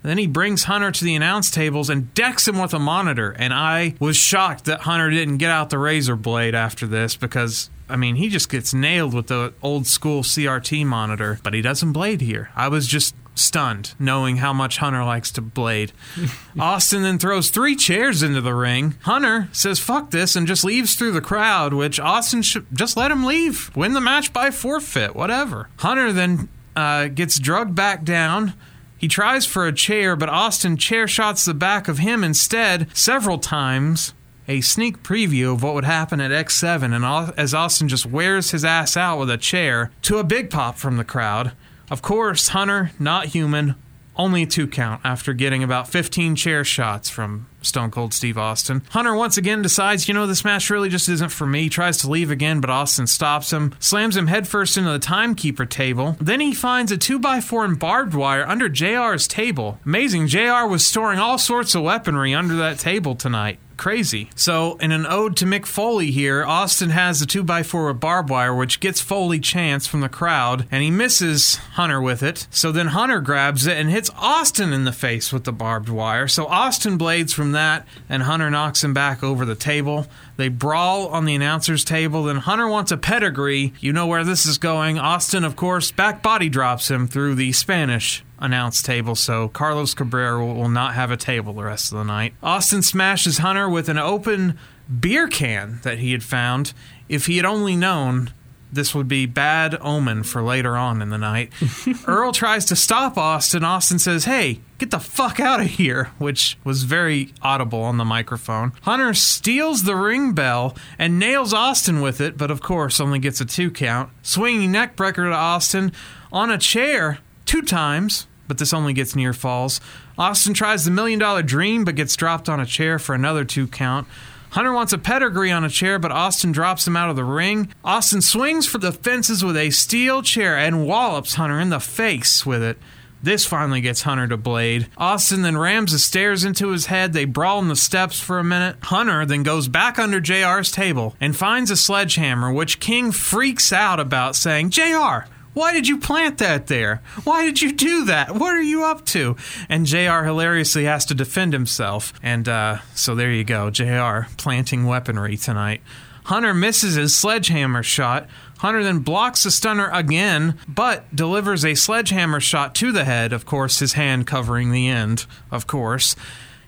Then 0.02 0.18
he 0.18 0.28
brings 0.28 0.64
Hunter 0.64 0.92
to 0.92 1.04
the 1.04 1.16
announce 1.16 1.50
tables 1.50 1.90
and 1.90 2.14
decks 2.14 2.46
him 2.46 2.58
with 2.58 2.72
a 2.72 2.78
monitor. 2.78 3.34
And 3.38 3.52
I 3.52 3.96
was 3.98 4.16
shocked 4.16 4.66
that 4.66 4.82
Hunter 4.82 5.10
didn't 5.10 5.38
get 5.38 5.50
out 5.50 5.70
the 5.70 5.78
razor 5.78 6.14
blade 6.14 6.54
after 6.54 6.86
this 6.86 7.16
because, 7.16 7.70
I 7.88 7.96
mean, 7.96 8.14
he 8.14 8.28
just 8.28 8.48
gets 8.48 8.72
nailed 8.72 9.14
with 9.14 9.26
the 9.26 9.52
old 9.62 9.88
school 9.88 10.22
CRT 10.22 10.86
monitor, 10.86 11.40
but 11.42 11.54
he 11.54 11.60
doesn't 11.60 11.92
blade 11.92 12.20
here. 12.20 12.50
I 12.54 12.68
was 12.68 12.86
just 12.86 13.16
stunned 13.38 13.94
knowing 13.98 14.38
how 14.38 14.52
much 14.52 14.78
Hunter 14.78 15.04
likes 15.04 15.30
to 15.32 15.40
blade. 15.40 15.92
Austin 16.58 17.02
then 17.02 17.18
throws 17.18 17.50
three 17.50 17.76
chairs 17.76 18.22
into 18.22 18.40
the 18.40 18.54
ring. 18.54 18.94
Hunter 19.02 19.48
says, 19.52 19.78
fuck 19.78 20.10
this, 20.10 20.36
and 20.36 20.46
just 20.46 20.64
leaves 20.64 20.94
through 20.94 21.12
the 21.12 21.20
crowd, 21.20 21.72
which 21.72 22.00
Austin 22.00 22.42
should 22.42 22.66
just 22.72 22.96
let 22.96 23.10
him 23.10 23.24
leave. 23.24 23.74
Win 23.76 23.92
the 23.92 24.00
match 24.00 24.32
by 24.32 24.50
forfeit, 24.50 25.14
whatever. 25.14 25.68
Hunter 25.78 26.12
then 26.12 26.48
uh, 26.74 27.08
gets 27.08 27.38
drugged 27.38 27.74
back 27.74 28.04
down. 28.04 28.54
He 28.98 29.08
tries 29.08 29.44
for 29.44 29.66
a 29.66 29.72
chair, 29.72 30.16
but 30.16 30.28
Austin 30.28 30.76
chair 30.76 31.06
shots 31.06 31.44
the 31.44 31.54
back 31.54 31.88
of 31.88 31.98
him 31.98 32.24
instead 32.24 32.94
several 32.96 33.38
times. 33.38 34.14
A 34.48 34.60
sneak 34.60 35.02
preview 35.02 35.52
of 35.52 35.62
what 35.62 35.74
would 35.74 35.84
happen 35.84 36.20
at 36.20 36.30
X7, 36.30 36.94
and 36.94 37.32
as 37.36 37.52
Austin 37.52 37.88
just 37.88 38.06
wears 38.06 38.52
his 38.52 38.64
ass 38.64 38.96
out 38.96 39.18
with 39.18 39.28
a 39.28 39.36
chair 39.36 39.90
to 40.02 40.18
a 40.18 40.24
big 40.24 40.50
pop 40.50 40.78
from 40.78 40.98
the 40.98 41.04
crowd. 41.04 41.52
Of 41.90 42.02
course, 42.02 42.48
Hunter, 42.48 42.90
not 42.98 43.26
human, 43.26 43.76
only 44.16 44.42
a 44.42 44.46
two 44.46 44.66
count 44.66 45.00
after 45.04 45.32
getting 45.32 45.62
about 45.62 45.88
15 45.88 46.36
chair 46.36 46.64
shots 46.64 47.08
from 47.08 47.46
Stone 47.62 47.90
Cold 47.90 48.14
Steve 48.14 48.38
Austin. 48.38 48.82
Hunter 48.90 49.14
once 49.14 49.36
again 49.36 49.62
decides, 49.62 50.08
you 50.08 50.14
know, 50.14 50.26
this 50.26 50.44
match 50.44 50.70
really 50.70 50.88
just 50.88 51.08
isn't 51.08 51.30
for 51.30 51.46
me. 51.46 51.64
He 51.64 51.68
tries 51.68 51.98
to 51.98 52.10
leave 52.10 52.30
again, 52.30 52.60
but 52.60 52.70
Austin 52.70 53.06
stops 53.06 53.52
him, 53.52 53.74
slams 53.78 54.16
him 54.16 54.26
headfirst 54.26 54.76
into 54.76 54.90
the 54.90 54.98
timekeeper 54.98 55.66
table. 55.66 56.16
Then 56.20 56.40
he 56.40 56.54
finds 56.54 56.92
a 56.92 56.96
2x4 56.96 57.64
and 57.64 57.78
barbed 57.78 58.14
wire 58.14 58.46
under 58.46 58.68
JR's 58.68 59.28
table. 59.28 59.78
Amazing, 59.84 60.28
JR 60.28 60.66
was 60.66 60.86
storing 60.86 61.18
all 61.18 61.38
sorts 61.38 61.74
of 61.74 61.82
weaponry 61.82 62.34
under 62.34 62.56
that 62.56 62.78
table 62.78 63.14
tonight. 63.14 63.58
Crazy. 63.76 64.30
So, 64.34 64.76
in 64.76 64.90
an 64.90 65.06
ode 65.06 65.36
to 65.36 65.44
Mick 65.44 65.66
Foley 65.66 66.10
here, 66.10 66.44
Austin 66.44 66.90
has 66.90 67.20
the 67.20 67.26
2x4 67.26 67.88
with 67.88 68.00
barbed 68.00 68.30
wire, 68.30 68.54
which 68.54 68.80
gets 68.80 69.00
Foley 69.00 69.38
chance 69.38 69.86
from 69.86 70.00
the 70.00 70.08
crowd, 70.08 70.66
and 70.70 70.82
he 70.82 70.90
misses 70.90 71.56
Hunter 71.74 72.00
with 72.00 72.22
it. 72.22 72.46
So 72.50 72.72
then 72.72 72.88
Hunter 72.88 73.20
grabs 73.20 73.66
it 73.66 73.76
and 73.76 73.90
hits 73.90 74.10
Austin 74.16 74.72
in 74.72 74.84
the 74.84 74.92
face 74.92 75.32
with 75.32 75.44
the 75.44 75.52
barbed 75.52 75.88
wire. 75.88 76.26
So 76.26 76.46
Austin 76.46 76.96
blades 76.96 77.32
from 77.32 77.52
that, 77.52 77.86
and 78.08 78.22
Hunter 78.22 78.50
knocks 78.50 78.82
him 78.82 78.94
back 78.94 79.22
over 79.22 79.44
the 79.44 79.54
table. 79.54 80.06
They 80.36 80.48
brawl 80.48 81.08
on 81.08 81.24
the 81.24 81.34
announcer's 81.34 81.84
table. 81.84 82.24
Then 82.24 82.36
Hunter 82.36 82.68
wants 82.68 82.92
a 82.92 82.96
pedigree. 82.96 83.72
You 83.80 83.92
know 83.92 84.06
where 84.06 84.24
this 84.24 84.46
is 84.46 84.58
going. 84.58 84.98
Austin, 84.98 85.44
of 85.44 85.56
course, 85.56 85.92
back 85.92 86.22
body 86.22 86.48
drops 86.48 86.90
him 86.90 87.06
through 87.06 87.34
the 87.34 87.52
Spanish 87.52 88.24
announce 88.38 88.82
table, 88.82 89.14
so 89.14 89.48
Carlos 89.48 89.94
Cabrera 89.94 90.44
will, 90.44 90.54
will 90.54 90.68
not 90.68 90.94
have 90.94 91.10
a 91.10 91.16
table 91.16 91.52
the 91.52 91.64
rest 91.64 91.92
of 91.92 91.98
the 91.98 92.04
night. 92.04 92.34
Austin 92.42 92.82
smashes 92.82 93.38
Hunter 93.38 93.68
with 93.68 93.88
an 93.88 93.98
open 93.98 94.58
beer 95.00 95.28
can 95.28 95.80
that 95.82 95.98
he 95.98 96.12
had 96.12 96.22
found. 96.22 96.72
If 97.08 97.26
he 97.26 97.36
had 97.36 97.46
only 97.46 97.76
known, 97.76 98.30
this 98.72 98.94
would 98.94 99.08
be 99.08 99.26
bad 99.26 99.76
omen 99.80 100.22
for 100.22 100.42
later 100.42 100.76
on 100.76 101.00
in 101.00 101.10
the 101.10 101.18
night. 101.18 101.52
Earl 102.06 102.32
tries 102.32 102.64
to 102.66 102.76
stop 102.76 103.16
Austin. 103.16 103.64
Austin 103.64 103.98
says, 103.98 104.24
Hey, 104.24 104.60
get 104.78 104.90
the 104.90 104.98
fuck 104.98 105.40
out 105.40 105.60
of 105.60 105.66
here, 105.66 106.10
which 106.18 106.58
was 106.64 106.82
very 106.82 107.32
audible 107.42 107.82
on 107.82 107.96
the 107.96 108.04
microphone. 108.04 108.72
Hunter 108.82 109.14
steals 109.14 109.84
the 109.84 109.96
ring 109.96 110.32
bell 110.32 110.76
and 110.98 111.18
nails 111.18 111.52
Austin 111.52 112.00
with 112.00 112.20
it, 112.20 112.36
but 112.36 112.50
of 112.50 112.60
course 112.60 113.00
only 113.00 113.18
gets 113.18 113.40
a 113.40 113.44
two 113.44 113.70
count. 113.70 114.10
Swinging 114.22 114.72
neckbreaker 114.72 115.28
to 115.30 115.32
Austin 115.32 115.92
on 116.32 116.50
a 116.50 116.58
chair 116.58 117.18
two 117.46 117.62
times, 117.62 118.26
but 118.48 118.58
this 118.58 118.72
only 118.74 118.92
gets 118.92 119.16
near 119.16 119.32
falls. 119.32 119.80
Austin 120.18 120.54
tries 120.54 120.84
the 120.84 120.90
million 120.90 121.18
dollar 121.18 121.42
dream, 121.42 121.84
but 121.84 121.94
gets 121.94 122.16
dropped 122.16 122.48
on 122.48 122.60
a 122.60 122.66
chair 122.66 122.98
for 122.98 123.14
another 123.14 123.44
two 123.44 123.66
count. 123.66 124.06
Hunter 124.50 124.72
wants 124.72 124.92
a 124.92 124.98
pedigree 124.98 125.50
on 125.50 125.64
a 125.64 125.68
chair, 125.68 125.98
but 125.98 126.12
Austin 126.12 126.52
drops 126.52 126.86
him 126.86 126.96
out 126.96 127.10
of 127.10 127.16
the 127.16 127.24
ring. 127.24 127.72
Austin 127.84 128.22
swings 128.22 128.66
for 128.66 128.78
the 128.78 128.92
fences 128.92 129.44
with 129.44 129.56
a 129.56 129.70
steel 129.70 130.22
chair 130.22 130.56
and 130.56 130.86
wallops 130.86 131.34
Hunter 131.34 131.60
in 131.60 131.70
the 131.70 131.80
face 131.80 132.46
with 132.46 132.62
it. 132.62 132.78
This 133.22 133.44
finally 133.44 133.80
gets 133.80 134.02
Hunter 134.02 134.28
to 134.28 134.36
blade. 134.36 134.88
Austin 134.96 135.42
then 135.42 135.58
rams 135.58 135.92
the 135.92 135.98
stairs 135.98 136.44
into 136.44 136.68
his 136.68 136.86
head. 136.86 137.12
They 137.12 137.24
brawl 137.24 137.58
on 137.58 137.68
the 137.68 137.74
steps 137.74 138.20
for 138.20 138.38
a 138.38 138.44
minute. 138.44 138.76
Hunter 138.84 139.26
then 139.26 139.42
goes 139.42 139.68
back 139.68 139.98
under 139.98 140.20
JR's 140.20 140.70
table 140.70 141.16
and 141.20 141.34
finds 141.34 141.70
a 141.70 141.76
sledgehammer, 141.76 142.52
which 142.52 142.78
King 142.78 143.10
freaks 143.12 143.72
out 143.72 143.98
about, 143.98 144.36
saying, 144.36 144.70
JR, 144.70 145.26
Why 145.56 145.72
did 145.72 145.88
you 145.88 145.96
plant 145.96 146.36
that 146.36 146.66
there? 146.66 147.00
Why 147.24 147.46
did 147.46 147.62
you 147.62 147.72
do 147.72 148.04
that? 148.04 148.34
What 148.34 148.52
are 148.52 148.60
you 148.60 148.84
up 148.84 149.06
to? 149.06 149.36
And 149.70 149.86
JR 149.86 150.24
hilariously 150.24 150.84
has 150.84 151.06
to 151.06 151.14
defend 151.14 151.54
himself. 151.54 152.12
And 152.22 152.46
uh, 152.46 152.80
so 152.94 153.14
there 153.14 153.32
you 153.32 153.42
go, 153.42 153.70
JR 153.70 154.28
planting 154.36 154.84
weaponry 154.84 155.38
tonight. 155.38 155.80
Hunter 156.24 156.52
misses 156.52 156.96
his 156.96 157.16
sledgehammer 157.16 157.82
shot. 157.82 158.28
Hunter 158.58 158.84
then 158.84 158.98
blocks 158.98 159.44
the 159.44 159.50
stunner 159.50 159.88
again, 159.94 160.58
but 160.68 161.16
delivers 161.16 161.64
a 161.64 161.74
sledgehammer 161.74 162.40
shot 162.40 162.74
to 162.74 162.92
the 162.92 163.06
head, 163.06 163.32
of 163.32 163.46
course, 163.46 163.78
his 163.78 163.94
hand 163.94 164.26
covering 164.26 164.72
the 164.72 164.88
end, 164.88 165.24
of 165.50 165.66
course. 165.66 166.14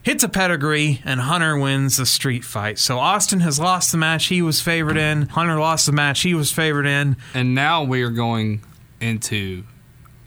Hits 0.02 0.24
a 0.24 0.31
pedigree, 0.31 1.02
and 1.05 1.20
Hunter 1.20 1.59
wins 1.59 1.98
the 1.98 2.06
street 2.06 2.43
fight. 2.43 2.78
So 2.78 2.98
Austin 2.98 3.40
has 3.40 3.60
lost 3.60 3.93
the 3.93 3.98
match 3.98 4.28
he 4.28 4.40
was 4.40 4.62
favored 4.62 4.97
in. 4.97 5.28
Hunter 5.28 5.59
lost 5.59 5.85
the 5.85 5.93
match 5.93 6.23
he 6.23 6.32
was 6.32 6.51
favored 6.51 6.86
in. 6.86 7.19
And 7.35 7.55
now 7.55 7.82
we 7.82 8.01
are 8.01 8.09
going 8.09 8.62
into 9.00 9.64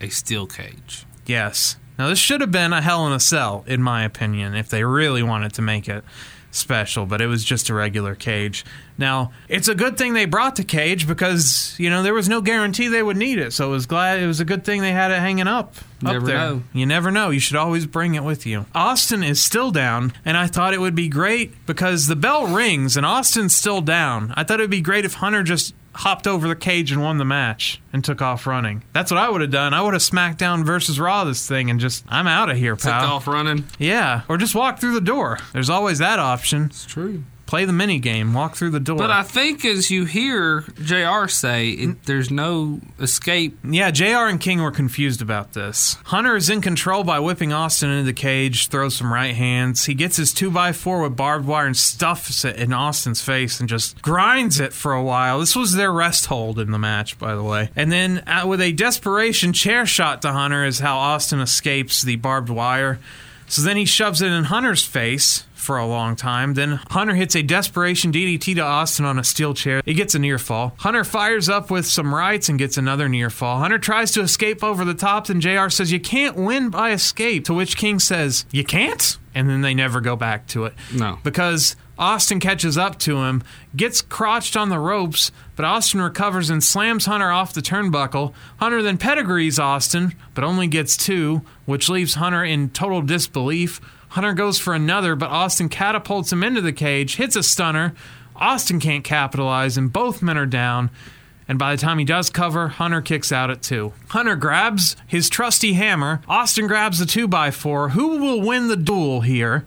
a 0.00 0.08
steel 0.08 0.46
cage. 0.46 1.06
Yes. 1.26 1.76
Now, 1.98 2.08
this 2.08 2.18
should 2.18 2.40
have 2.40 2.50
been 2.50 2.72
a 2.72 2.80
Hell 2.80 3.06
in 3.06 3.12
a 3.12 3.20
Cell, 3.20 3.64
in 3.66 3.82
my 3.82 4.04
opinion, 4.04 4.54
if 4.54 4.68
they 4.68 4.82
really 4.82 5.22
wanted 5.22 5.52
to 5.54 5.62
make 5.62 5.88
it 5.88 6.04
special, 6.52 7.06
but 7.06 7.20
it 7.20 7.26
was 7.26 7.44
just 7.44 7.68
a 7.70 7.74
regular 7.74 8.14
cage. 8.14 8.64
Now, 8.98 9.32
it's 9.48 9.68
a 9.68 9.74
good 9.74 9.96
thing 9.96 10.12
they 10.12 10.26
brought 10.26 10.56
the 10.56 10.64
cage 10.64 11.08
because, 11.08 11.74
you 11.78 11.90
know, 11.90 12.02
there 12.02 12.14
was 12.14 12.28
no 12.28 12.40
guarantee 12.40 12.88
they 12.88 13.02
would 13.02 13.16
need 13.16 13.38
it. 13.38 13.52
So 13.52 13.68
it 13.68 13.70
was 13.70 13.86
glad 13.86 14.20
it 14.20 14.26
was 14.26 14.40
a 14.40 14.44
good 14.44 14.64
thing 14.64 14.80
they 14.80 14.92
had 14.92 15.10
it 15.10 15.18
hanging 15.18 15.48
up. 15.48 15.74
up 16.04 16.22
there. 16.24 16.36
know. 16.36 16.62
You 16.72 16.86
never 16.86 17.10
know. 17.10 17.30
You 17.30 17.40
should 17.40 17.56
always 17.56 17.86
bring 17.86 18.14
it 18.14 18.22
with 18.22 18.46
you. 18.46 18.66
Austin 18.74 19.22
is 19.22 19.40
still 19.40 19.70
down, 19.70 20.12
and 20.24 20.36
I 20.36 20.46
thought 20.46 20.74
it 20.74 20.80
would 20.80 20.94
be 20.94 21.08
great 21.08 21.66
because 21.66 22.06
the 22.06 22.16
bell 22.16 22.46
rings 22.46 22.96
and 22.96 23.06
Austin's 23.06 23.56
still 23.56 23.80
down. 23.80 24.32
I 24.36 24.44
thought 24.44 24.60
it 24.60 24.64
would 24.64 24.70
be 24.70 24.82
great 24.82 25.04
if 25.04 25.14
Hunter 25.14 25.42
just 25.42 25.74
hopped 25.94 26.26
over 26.26 26.48
the 26.48 26.56
cage 26.56 26.90
and 26.92 27.02
won 27.02 27.18
the 27.18 27.24
match 27.24 27.80
and 27.92 28.04
took 28.04 28.22
off 28.22 28.46
running. 28.46 28.82
That's 28.92 29.10
what 29.10 29.18
I 29.18 29.28
would 29.28 29.40
have 29.40 29.50
done. 29.50 29.74
I 29.74 29.82
would 29.82 29.92
have 29.94 30.02
SmackDown 30.02 30.64
versus 30.64 30.98
Raw 30.98 31.24
this 31.24 31.46
thing 31.46 31.70
and 31.70 31.78
just 31.80 32.04
I'm 32.08 32.26
out 32.26 32.50
of 32.50 32.56
here, 32.56 32.76
pal. 32.76 33.00
Took 33.00 33.10
off 33.10 33.26
running. 33.26 33.64
Yeah, 33.78 34.22
or 34.28 34.36
just 34.38 34.54
walk 34.54 34.78
through 34.80 34.94
the 34.94 35.00
door. 35.00 35.38
There's 35.52 35.70
always 35.70 35.98
that 35.98 36.18
option. 36.18 36.64
It's 36.66 36.86
true. 36.86 37.24
Play 37.46 37.64
the 37.64 37.72
mini 37.72 37.98
game. 37.98 38.32
Walk 38.32 38.56
through 38.56 38.70
the 38.70 38.80
door. 38.80 38.96
But 38.96 39.10
I 39.10 39.22
think 39.22 39.64
as 39.64 39.90
you 39.90 40.04
hear 40.04 40.62
JR 40.82 41.28
say, 41.28 41.70
it, 41.70 42.04
there's 42.04 42.30
no 42.30 42.80
escape. 42.98 43.58
Yeah, 43.64 43.90
JR 43.90 44.28
and 44.28 44.40
King 44.40 44.62
were 44.62 44.70
confused 44.70 45.20
about 45.20 45.52
this. 45.52 45.96
Hunter 46.04 46.36
is 46.36 46.48
in 46.48 46.60
control 46.60 47.04
by 47.04 47.18
whipping 47.20 47.52
Austin 47.52 47.90
into 47.90 48.04
the 48.04 48.12
cage, 48.12 48.68
throws 48.68 48.96
some 48.96 49.12
right 49.12 49.34
hands. 49.34 49.84
He 49.84 49.94
gets 49.94 50.16
his 50.16 50.32
2x4 50.32 51.02
with 51.02 51.16
barbed 51.16 51.46
wire 51.46 51.66
and 51.66 51.76
stuffs 51.76 52.44
it 52.44 52.56
in 52.56 52.72
Austin's 52.72 53.20
face 53.20 53.60
and 53.60 53.68
just 53.68 54.00
grinds 54.02 54.58
it 54.60 54.72
for 54.72 54.92
a 54.92 55.02
while. 55.02 55.40
This 55.40 55.56
was 55.56 55.72
their 55.72 55.92
rest 55.92 56.26
hold 56.26 56.58
in 56.58 56.70
the 56.70 56.78
match, 56.78 57.18
by 57.18 57.34
the 57.34 57.42
way. 57.42 57.70
And 57.76 57.92
then, 57.92 58.18
uh, 58.26 58.46
with 58.46 58.60
a 58.60 58.72
desperation 58.72 59.52
chair 59.52 59.84
shot 59.84 60.22
to 60.22 60.32
Hunter, 60.32 60.64
is 60.64 60.78
how 60.78 60.96
Austin 60.96 61.40
escapes 61.40 62.02
the 62.02 62.16
barbed 62.16 62.48
wire. 62.48 62.98
So 63.52 63.60
then 63.60 63.76
he 63.76 63.84
shoves 63.84 64.22
it 64.22 64.32
in 64.32 64.44
Hunter's 64.44 64.82
face 64.82 65.44
for 65.52 65.76
a 65.76 65.86
long 65.86 66.16
time. 66.16 66.54
Then 66.54 66.80
Hunter 66.88 67.14
hits 67.14 67.36
a 67.36 67.42
desperation 67.42 68.10
DDT 68.10 68.54
to 68.54 68.62
Austin 68.62 69.04
on 69.04 69.18
a 69.18 69.24
steel 69.24 69.52
chair. 69.52 69.82
He 69.84 69.92
gets 69.92 70.14
a 70.14 70.18
near 70.18 70.38
fall. 70.38 70.72
Hunter 70.78 71.04
fires 71.04 71.50
up 71.50 71.70
with 71.70 71.84
some 71.84 72.14
rights 72.14 72.48
and 72.48 72.58
gets 72.58 72.78
another 72.78 73.10
near 73.10 73.28
fall. 73.28 73.58
Hunter 73.58 73.78
tries 73.78 74.10
to 74.12 74.22
escape 74.22 74.64
over 74.64 74.86
the 74.86 74.94
top, 74.94 75.28
and 75.28 75.42
JR 75.42 75.68
says, 75.68 75.92
You 75.92 76.00
can't 76.00 76.34
win 76.34 76.70
by 76.70 76.92
escape. 76.92 77.44
To 77.44 77.52
which 77.52 77.76
King 77.76 77.98
says, 77.98 78.46
You 78.52 78.64
can't? 78.64 79.18
And 79.34 79.50
then 79.50 79.60
they 79.60 79.74
never 79.74 80.00
go 80.00 80.16
back 80.16 80.46
to 80.48 80.64
it. 80.64 80.72
No. 80.90 81.18
Because 81.22 81.76
Austin 82.02 82.40
catches 82.40 82.76
up 82.76 82.98
to 82.98 83.18
him, 83.18 83.44
gets 83.76 84.02
crotched 84.02 84.56
on 84.56 84.70
the 84.70 84.78
ropes, 84.80 85.30
but 85.54 85.64
Austin 85.64 86.00
recovers 86.00 86.50
and 86.50 86.62
slams 86.62 87.06
Hunter 87.06 87.30
off 87.30 87.54
the 87.54 87.60
turnbuckle. 87.60 88.34
Hunter 88.56 88.82
then 88.82 88.98
pedigrees 88.98 89.60
Austin, 89.60 90.12
but 90.34 90.42
only 90.42 90.66
gets 90.66 90.96
two, 90.96 91.42
which 91.64 91.88
leaves 91.88 92.14
Hunter 92.14 92.42
in 92.42 92.70
total 92.70 93.02
disbelief. 93.02 93.80
Hunter 94.08 94.32
goes 94.32 94.58
for 94.58 94.74
another, 94.74 95.14
but 95.14 95.30
Austin 95.30 95.68
catapults 95.68 96.32
him 96.32 96.42
into 96.42 96.60
the 96.60 96.72
cage, 96.72 97.14
hits 97.14 97.36
a 97.36 97.42
stunner. 97.44 97.94
Austin 98.34 98.80
can't 98.80 99.04
capitalize, 99.04 99.76
and 99.76 99.92
both 99.92 100.22
men 100.22 100.36
are 100.36 100.44
down. 100.44 100.90
And 101.46 101.56
by 101.56 101.76
the 101.76 101.80
time 101.80 102.00
he 102.00 102.04
does 102.04 102.30
cover, 102.30 102.66
Hunter 102.66 103.00
kicks 103.00 103.30
out 103.30 103.48
at 103.48 103.62
two. 103.62 103.92
Hunter 104.08 104.34
grabs 104.34 104.96
his 105.06 105.30
trusty 105.30 105.74
hammer. 105.74 106.20
Austin 106.28 106.66
grabs 106.66 106.98
the 106.98 107.04
2x4. 107.04 107.92
Who 107.92 108.18
will 108.18 108.40
win 108.40 108.66
the 108.66 108.76
duel 108.76 109.20
here? 109.20 109.64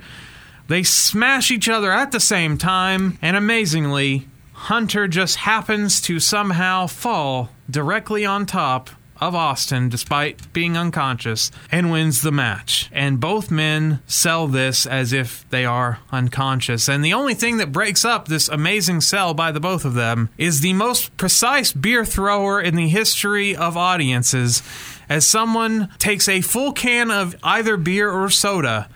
They 0.67 0.83
smash 0.83 1.51
each 1.51 1.69
other 1.69 1.91
at 1.91 2.11
the 2.11 2.19
same 2.19 2.57
time, 2.57 3.17
and 3.21 3.37
amazingly, 3.37 4.27
Hunter 4.53 5.07
just 5.07 5.37
happens 5.37 6.01
to 6.01 6.19
somehow 6.19 6.87
fall 6.87 7.49
directly 7.69 8.25
on 8.25 8.45
top 8.45 8.89
of 9.21 9.33
Austin 9.33 9.89
despite 9.89 10.51
being 10.53 10.75
unconscious 10.75 11.51
and 11.71 11.91
wins 11.91 12.21
the 12.21 12.31
match. 12.31 12.89
And 12.91 13.19
both 13.19 13.49
men 13.51 14.01
sell 14.07 14.47
this 14.47 14.85
as 14.85 15.13
if 15.13 15.49
they 15.49 15.65
are 15.65 15.99
unconscious. 16.11 16.89
And 16.89 17.03
the 17.03 17.13
only 17.13 17.33
thing 17.33 17.57
that 17.57 17.71
breaks 17.71 18.03
up 18.03 18.27
this 18.27 18.49
amazing 18.49 19.01
sell 19.01 19.33
by 19.33 19.51
the 19.51 19.59
both 19.59 19.85
of 19.85 19.93
them 19.93 20.29
is 20.37 20.61
the 20.61 20.73
most 20.73 21.15
precise 21.17 21.71
beer 21.71 22.03
thrower 22.05 22.61
in 22.61 22.75
the 22.75 22.89
history 22.89 23.55
of 23.55 23.77
audiences 23.77 24.61
as 25.07 25.27
someone 25.27 25.89
takes 25.99 26.27
a 26.27 26.41
full 26.41 26.73
can 26.73 27.11
of 27.11 27.35
either 27.43 27.77
beer 27.77 28.09
or 28.09 28.29
soda. 28.29 28.89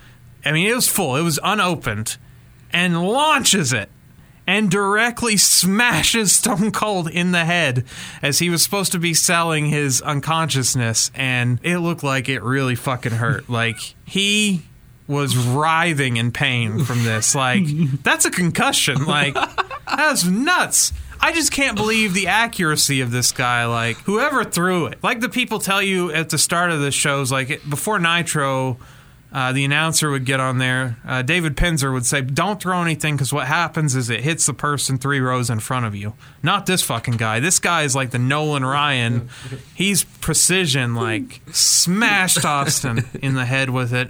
I 0.49 0.51
mean, 0.51 0.67
it 0.67 0.73
was 0.73 0.87
full, 0.87 1.15
it 1.15 1.21
was 1.21 1.39
unopened, 1.43 2.17
and 2.73 2.99
launches 3.07 3.71
it 3.71 3.87
and 4.47 4.71
directly 4.71 5.37
smashes 5.37 6.35
Stone 6.35 6.71
Cold 6.71 7.07
in 7.07 7.33
the 7.33 7.45
head 7.45 7.85
as 8.23 8.39
he 8.39 8.49
was 8.49 8.63
supposed 8.63 8.91
to 8.93 8.97
be 8.97 9.13
selling 9.13 9.67
his 9.67 10.01
unconsciousness, 10.01 11.11
and 11.13 11.59
it 11.61 11.77
looked 11.77 12.01
like 12.01 12.27
it 12.29 12.41
really 12.41 12.73
fucking 12.73 13.11
hurt. 13.11 13.47
like 13.49 13.77
he 14.05 14.63
was 15.07 15.37
writhing 15.37 16.17
in 16.17 16.31
pain 16.31 16.83
from 16.83 17.03
this. 17.03 17.35
Like 17.35 17.61
that's 18.03 18.25
a 18.25 18.31
concussion. 18.31 19.05
Like 19.05 19.35
that's 19.85 20.25
nuts. 20.25 20.93
I 21.21 21.31
just 21.31 21.51
can't 21.51 21.77
believe 21.77 22.15
the 22.15 22.25
accuracy 22.25 23.01
of 23.01 23.11
this 23.11 23.31
guy. 23.31 23.67
Like 23.67 23.97
whoever 23.97 24.43
threw 24.43 24.87
it, 24.87 24.97
like 25.03 25.19
the 25.19 25.29
people 25.29 25.59
tell 25.59 25.83
you 25.83 26.11
at 26.11 26.31
the 26.31 26.39
start 26.39 26.71
of 26.71 26.81
the 26.81 26.89
shows, 26.89 27.31
like 27.31 27.69
before 27.69 27.99
Nitro. 27.99 28.79
Uh, 29.31 29.51
the 29.51 29.63
announcer 29.63 30.09
would 30.09 30.25
get 30.25 30.39
on 30.39 30.57
there. 30.57 30.97
Uh, 31.05 31.21
David 31.21 31.55
Penzer 31.55 31.93
would 31.93 32.05
say, 32.05 32.21
"Don't 32.21 32.59
throw 32.59 32.81
anything 32.81 33.15
because 33.15 33.31
what 33.31 33.45
happens 33.45 33.95
is 33.95 34.09
it 34.09 34.21
hits 34.21 34.47
the 34.47 34.55
person 34.55 34.97
three 34.97 35.19
rows 35.19 35.51
in 35.51 35.59
front 35.59 35.85
of 35.85 35.93
you. 35.93 36.13
Not 36.41 36.65
this 36.65 36.81
fucking 36.81 37.17
guy. 37.17 37.39
This 37.39 37.59
guy 37.59 37.83
is 37.83 37.95
like 37.95 38.09
the 38.09 38.17
Nolan 38.17 38.65
Ryan. 38.65 39.29
He's 39.75 40.03
precision, 40.03 40.95
like 40.95 41.41
smashed 41.51 42.43
Austin 42.43 43.05
in 43.21 43.35
the 43.35 43.45
head 43.45 43.69
with 43.69 43.93
it. 43.93 44.09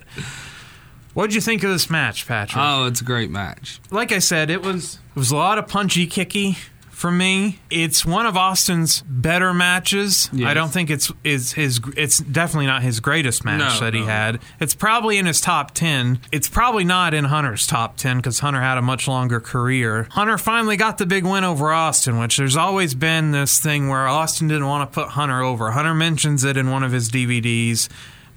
What'd 1.13 1.35
you 1.35 1.41
think 1.41 1.63
of 1.63 1.71
this 1.71 1.89
match, 1.89 2.25
Patrick? 2.25 2.63
Oh, 2.65 2.85
it's 2.85 3.01
a 3.01 3.03
great 3.03 3.29
match. 3.29 3.81
like 3.91 4.13
I 4.13 4.19
said, 4.19 4.49
it 4.49 4.61
was 4.61 4.99
it 5.15 5.19
was 5.19 5.31
a 5.31 5.35
lot 5.35 5.57
of 5.57 5.67
punchy 5.67 6.07
kicky 6.07 6.57
for 6.99 7.09
me. 7.11 7.59
It's 7.69 8.05
one 8.05 8.25
of 8.25 8.35
Austin's 8.35 9.01
better 9.07 9.53
matches. 9.53 10.29
Yes. 10.33 10.49
I 10.49 10.53
don't 10.53 10.67
think 10.67 10.89
it's 10.89 11.09
is 11.23 11.53
his 11.53 11.79
it's 11.95 12.17
definitely 12.19 12.67
not 12.67 12.83
his 12.83 12.99
greatest 12.99 13.45
match 13.45 13.59
No, 13.75 13.79
that 13.85 13.93
he 13.93 14.01
no. 14.01 14.05
had. 14.07 14.39
It's 14.59 14.75
probably 14.75 15.17
in 15.17 15.25
his 15.25 15.39
top 15.39 15.71
10. 15.73 16.19
It's 16.33 16.49
probably 16.49 16.83
not 16.83 17.13
in 17.13 17.23
Hunter's 17.25 17.65
top 17.65 17.95
10 17.95 18.21
cuz 18.21 18.39
Hunter 18.39 18.59
had 18.59 18.77
a 18.77 18.81
much 18.81 19.07
longer 19.07 19.39
career. 19.39 20.07
Hunter 20.11 20.37
finally 20.37 20.75
got 20.75 20.97
the 20.97 21.05
big 21.05 21.23
win 21.23 21.45
over 21.45 21.71
Austin, 21.71 22.19
which 22.19 22.35
there's 22.35 22.57
always 22.57 22.95
been 22.95 23.31
this 23.31 23.59
thing 23.59 23.87
where 23.87 24.05
Austin 24.05 24.49
didn't 24.49 24.67
want 24.67 24.91
to 24.91 24.93
put 24.93 25.11
Hunter 25.11 25.41
over. 25.41 25.71
Hunter 25.71 25.93
mentions 25.93 26.43
it 26.43 26.57
in 26.57 26.69
one 26.69 26.83
of 26.83 26.91
his 26.91 27.09
DVDs. 27.09 27.87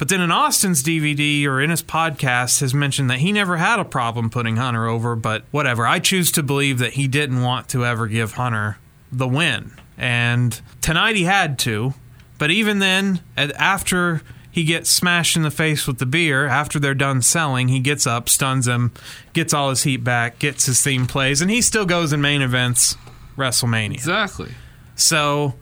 But 0.03 0.09
then 0.09 0.20
in 0.20 0.33
Austin's 0.33 0.83
DVD 0.83 1.47
or 1.47 1.61
in 1.61 1.70
his 1.70 1.81
podcast 1.81 2.59
has 2.59 2.74
mentioned 2.74 3.09
that 3.09 3.20
he 3.20 3.31
never 3.31 3.59
had 3.59 3.79
a 3.79 3.85
problem 3.85 4.31
putting 4.31 4.57
Hunter 4.57 4.89
over, 4.89 5.15
but 5.15 5.45
whatever. 5.53 5.87
I 5.87 6.01
choose 6.01 6.33
to 6.33 6.43
believe 6.43 6.81
that 6.81 6.95
he 6.95 7.07
didn't 7.07 7.41
want 7.41 7.69
to 7.69 7.87
ever 7.87 8.09
give 8.09 8.33
Hunter 8.33 8.79
the 9.12 9.29
win. 9.29 9.70
And 9.97 10.61
tonight 10.81 11.15
he 11.15 11.23
had 11.23 11.57
to. 11.61 11.95
But 12.37 12.51
even 12.51 12.81
then, 12.81 13.20
after 13.37 14.23
he 14.51 14.65
gets 14.65 14.91
smashed 14.91 15.37
in 15.37 15.43
the 15.43 15.53
face 15.53 15.87
with 15.87 15.99
the 15.99 16.07
beer, 16.07 16.49
after 16.49 16.81
they're 16.81 16.95
done 16.95 17.23
selling, 17.23 17.69
he 17.69 17.79
gets 17.79 18.05
up, 18.05 18.29
stuns 18.29 18.66
him, 18.66 18.91
gets 19.35 19.55
all 19.55 19.70
his 19.70 19.85
heat 19.85 19.99
back, 19.99 20.41
gets 20.41 20.66
his 20.66 20.83
theme 20.83 21.07
plays, 21.07 21.41
and 21.41 21.49
he 21.49 21.62
still 21.62 21.87
goes 21.87 22.12
in 22.12 22.20
main 22.20 22.43
events 22.43 22.97
WrestleMania. 23.37 23.95
Exactly. 23.95 24.51
So, 24.97 25.55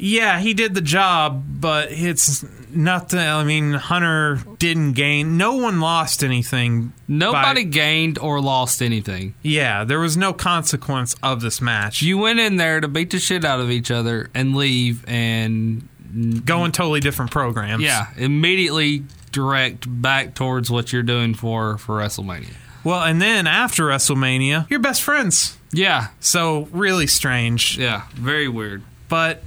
yeah, 0.00 0.40
he 0.40 0.54
did 0.54 0.74
the 0.74 0.80
job, 0.80 1.44
but 1.60 1.88
it's 1.92 2.44
nothing. 2.70 3.18
I 3.18 3.44
mean, 3.44 3.72
Hunter 3.74 4.38
didn't 4.58 4.92
gain. 4.92 5.36
No 5.36 5.56
one 5.56 5.80
lost 5.80 6.22
anything. 6.24 6.92
Nobody 7.08 7.64
by- 7.64 7.70
gained 7.70 8.18
or 8.18 8.40
lost 8.40 8.80
anything. 8.82 9.34
yeah, 9.42 9.84
there 9.84 9.98
was 10.00 10.16
no 10.16 10.32
consequence 10.32 11.14
of 11.22 11.40
this 11.40 11.60
match. 11.60 12.02
You 12.02 12.18
went 12.18 12.38
in 12.38 12.56
there 12.56 12.80
to 12.80 12.88
beat 12.88 13.10
the 13.10 13.18
shit 13.18 13.44
out 13.44 13.60
of 13.60 13.70
each 13.70 13.90
other 13.90 14.30
and 14.34 14.56
leave 14.56 15.04
and 15.08 15.86
go 16.44 16.64
in 16.64 16.72
totally 16.72 17.00
different 17.00 17.30
programs. 17.30 17.82
yeah, 17.82 18.06
immediately 18.16 19.04
direct 19.32 19.84
back 20.02 20.34
towards 20.34 20.70
what 20.70 20.92
you're 20.92 21.02
doing 21.04 21.34
for 21.34 21.78
for 21.78 21.98
WrestleMania. 21.98 22.52
Well, 22.82 23.02
and 23.02 23.20
then 23.20 23.46
after 23.46 23.84
WrestleMania, 23.84 24.68
you're 24.70 24.80
best 24.80 25.02
friends. 25.02 25.56
Yeah. 25.72 26.08
So 26.18 26.68
really 26.72 27.06
strange. 27.06 27.76
Yeah, 27.78 28.06
very 28.14 28.48
weird. 28.48 28.82
But 29.08 29.42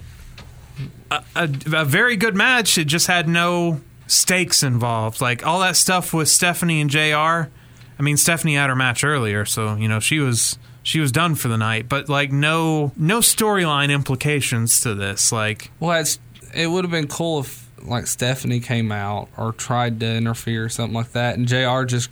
a, 1.36 1.50
a, 1.74 1.86
very 1.86 2.16
good 2.16 2.36
match. 2.36 2.78
It 2.78 2.86
just 2.86 3.08
had 3.08 3.28
no 3.28 3.82
stakes 4.08 4.64
involved. 4.64 5.22
Like 5.22 5.46
all 5.46 5.60
that 5.60 5.76
stuff 5.76 6.14
with 6.14 6.30
Stephanie 6.30 6.82
and 6.82 6.90
Jr. 6.90 7.50
I 7.98 8.02
mean, 8.02 8.18
Stephanie 8.18 8.56
had 8.56 8.70
her 8.70 8.76
match 8.76 9.04
earlier, 9.04 9.46
so 9.46 9.76
you 9.76 9.88
know 9.88 10.00
she 10.00 10.20
was 10.20 10.58
she 10.84 11.00
was 11.00 11.12
done 11.12 11.36
for 11.36 11.48
the 11.48 11.58
night. 11.58 11.88
But 11.90 12.10
like 12.10 12.32
no 12.32 12.92
no 12.98 13.20
storyline 13.20 13.92
implications 13.92 14.82
to 14.82 14.94
this. 14.96 15.32
Like 15.32 15.72
Well, 15.80 16.00
it's, 16.00 16.20
it 16.54 16.68
would 16.68 16.84
have 16.84 16.92
been 16.92 17.08
cool 17.08 17.40
if 17.40 17.70
like 17.84 18.08
Stephanie 18.08 18.60
came 18.60 18.92
out 18.92 19.30
or 19.38 19.52
tried 19.52 20.00
to 20.00 20.06
interfere 20.06 20.66
or 20.66 20.70
something 20.70 20.94
like 20.94 21.12
that, 21.12 21.38
and 21.38 21.48
Jr. 21.48 21.84
just 21.84 22.10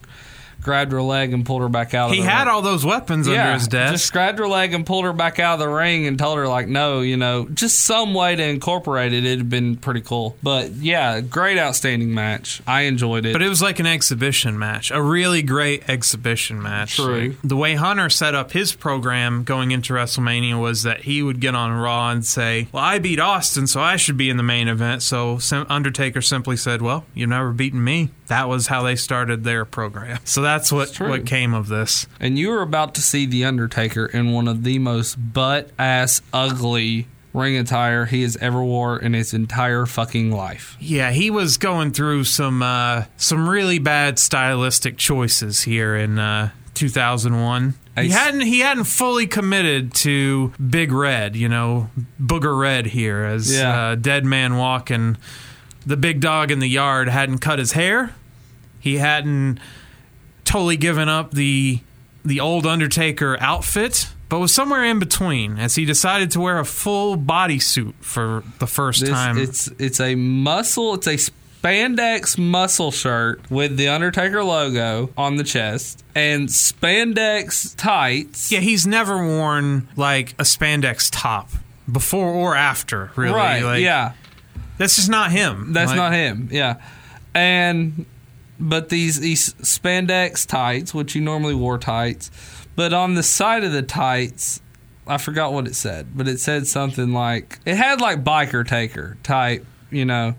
grabbed 0.62 0.92
her 0.92 1.02
leg 1.02 1.34
and 1.34 1.46
pulled 1.46 1.62
her 1.62 1.70
back 1.70 1.94
out. 1.94 2.12
he 2.12 2.20
of 2.20 2.26
the 2.26 2.32
had 2.32 2.44
ring. 2.46 2.50
all 2.50 2.62
those 2.62 2.86
weapons 2.86 3.28
under 3.28 3.54
his 3.54 3.68
desk. 3.68 3.94
Just 3.94 4.14
grabbed 4.14 4.40
her 4.40 4.48
leg 4.48 4.74
and 4.74 4.86
pulled 4.86 5.06
her 5.06 5.14
back 5.14 5.40
out 5.40 5.54
of 5.56 5.60
the 5.60 5.68
ring 5.70 6.08
and 6.08 6.18
told 6.18 6.38
her 6.38 6.48
like, 6.48 6.68
no, 6.68 7.02
you 7.02 7.18
know, 7.18 7.48
just 7.54 7.80
some 7.80 8.14
way 8.14 8.36
to 8.36 8.44
incorporate 8.44 9.14
it. 9.14 9.26
It'd 9.26 9.50
been 9.50 9.76
pretty 9.76 10.02
cool. 10.02 10.38
But 10.44 10.72
yeah, 10.74 11.22
great, 11.22 11.58
outstanding 11.58 12.14
match. 12.14 12.62
I 12.68 12.82
enjoyed 12.82 13.26
it. 13.26 13.34
But 13.34 13.42
it 13.42 13.50
was 13.50 13.62
like 13.62 13.80
an 13.80 13.86
exhibition 13.88 14.58
match, 14.60 14.92
a 14.92 15.02
really 15.02 15.42
great 15.42 15.90
exhibition 15.90 16.62
match. 16.62 16.96
True. 16.96 17.36
The 17.44 17.56
way 17.56 17.76
Hunter 17.76 18.10
set 18.10 18.36
up 18.36 18.52
his 18.52 18.74
program 18.74 19.44
going 19.44 19.72
into 19.72 19.94
WrestleMania 19.94 20.60
was 20.60 20.84
that 20.84 21.02
he 21.02 21.22
would 21.24 21.40
get 21.40 21.56
on 21.56 21.72
Raw 21.72 22.10
and 22.12 22.26
say, 22.26 22.68
"Well, 22.72 22.84
I 22.84 23.00
beat 23.00 23.20
Austin, 23.20 23.68
so 23.68 23.82
I 23.82 23.96
should 23.96 24.18
be 24.18 24.30
in 24.30 24.38
the 24.38 24.44
main 24.44 24.68
event." 24.68 25.02
So 25.04 25.40
Undertaker 25.70 26.22
simply 26.22 26.58
said, 26.58 26.82
"Well, 26.82 27.06
you've 27.14 27.30
never 27.30 27.52
beaten 27.52 27.84
me." 27.84 28.10
That 28.28 28.48
was 28.48 28.68
how 28.68 28.84
they 28.84 28.96
started 28.96 29.44
their 29.44 29.66
program. 29.66 30.20
So 30.24 30.42
that's 30.53 30.72
what 30.72 30.95
what 30.99 31.26
came 31.26 31.53
of 31.53 31.68
this. 31.68 32.07
and 32.19 32.38
you 32.40 32.49
were 32.49 32.61
about 32.61 32.94
to 32.95 33.02
see 33.02 33.26
the 33.26 33.45
Undertaker 33.45 34.06
in 34.06 34.32
one 34.32 34.48
of 34.48 34.64
the 34.64 34.80
most 34.80 35.15
butt 35.15 35.69
ass 35.80 36.22
ugly 36.34 37.07
ring 37.34 37.56
attire 37.57 38.06
he 38.06 38.23
has 38.23 38.36
ever 38.38 38.61
wore 38.61 38.99
in 38.99 39.14
his 39.14 39.34
entire 39.34 39.86
fucking 39.86 40.32
life. 40.32 40.76
Yeah, 40.82 41.11
he 41.11 41.30
was 41.30 41.57
going 41.57 41.91
through 41.91 42.26
some 42.26 42.61
uh, 42.61 43.06
some 43.18 43.48
really 43.48 43.80
bad 43.80 44.19
stylistic 44.19 44.98
choices 44.98 45.61
here 45.61 45.95
in 45.95 46.19
uh, 46.19 46.49
2001. 46.73 47.76
He 47.98 48.10
hadn't 48.10 48.41
he 48.41 48.60
hadn't 48.60 48.86
fully 48.86 49.28
committed 49.28 49.94
to 49.95 50.53
Big 50.69 50.91
Red, 50.91 51.36
you 51.36 51.48
know, 51.49 51.90
Booger 52.22 52.57
Red 52.57 52.88
here 52.88 53.23
as 53.23 53.53
Yeah. 53.53 53.90
uh, 53.91 53.95
Dead 53.95 54.26
Man 54.26 54.56
Walking. 54.57 55.18
The 55.86 55.98
big 55.98 56.19
dog 56.22 56.52
in 56.52 56.60
the 56.60 56.69
yard 56.69 57.10
hadn't 57.10 57.40
cut 57.40 57.60
his 57.60 57.73
hair. 57.73 58.14
He 58.80 58.98
hadn't 58.98 59.60
totally 60.45 60.77
given 60.77 61.09
up 61.09 61.31
the 61.31 61.80
the 62.23 62.39
old 62.39 62.68
Undertaker 62.68 63.35
outfit, 63.39 64.09
but 64.30 64.38
was 64.39 64.53
somewhere 64.53 64.84
in 64.85 64.99
between 64.99 65.57
as 65.57 65.76
he 65.76 65.85
decided 65.85 66.30
to 66.31 66.39
wear 66.39 66.59
a 66.59 66.65
full 66.65 67.18
bodysuit 67.18 67.93
for 67.99 68.43
the 68.59 68.68
first 68.68 69.01
This- 69.01 69.09
time. 69.09 69.38
It's 69.38 69.68
it's 69.80 69.99
a 69.99 70.15
muscle. 70.15 70.93
It's 70.95 71.07
a 71.07 71.18
spandex 71.18 72.38
muscle 72.38 72.91
shirt 72.91 73.41
with 73.51 73.77
the 73.77 73.88
Undertaker 73.88 74.43
logo 74.43 75.11
on 75.18 75.35
the 75.35 75.43
chest 75.43 76.03
and 76.15 76.47
spandex 76.49 77.76
tights. 77.77 78.51
Yeah, 78.51 78.59
he's 78.59 78.85
never 78.88 79.18
worn 79.26 79.88
like 79.95 80.34
a 80.34 80.43
spandex 80.43 81.09
top 81.11 81.49
before 81.91 82.30
or 82.30 82.55
after, 82.55 83.11
really. 83.15 83.35
Right, 83.35 83.63
Like, 83.63 83.81
yeah. 83.81 84.13
That's 84.77 84.95
just 84.95 85.09
not 85.09 85.31
him. 85.31 85.73
That's 85.73 85.89
Like, 85.89 85.97
not 85.97 86.13
him. 86.13 86.49
Yeah. 86.51 86.81
And 87.35 88.05
but 88.62 88.90
these 88.90 89.20
these 89.20 89.54
spandex 89.56 90.48
tights, 90.48 90.94
which 90.94 91.16
you 91.16 91.22
normally 91.22 91.56
wore 91.56 91.78
tights, 91.78 92.32
but 92.76 92.94
on 92.94 93.16
the 93.16 93.24
side 93.24 93.64
of 93.64 93.72
the 93.72 93.82
tights, 93.82 94.62
I 95.08 95.18
forgot 95.18 95.52
what 95.52 95.68
it 95.68 95.76
said, 95.76 96.16
but 96.16 96.28
it 96.28 96.40
said 96.40 96.68
something 96.68 97.12
like 97.12 97.60
it 97.66 97.76
had 97.76 98.00
like 98.00 98.24
biker 98.24 98.66
taker 98.66 99.18
type, 99.24 99.66
you 99.90 100.06
know. 100.06 100.36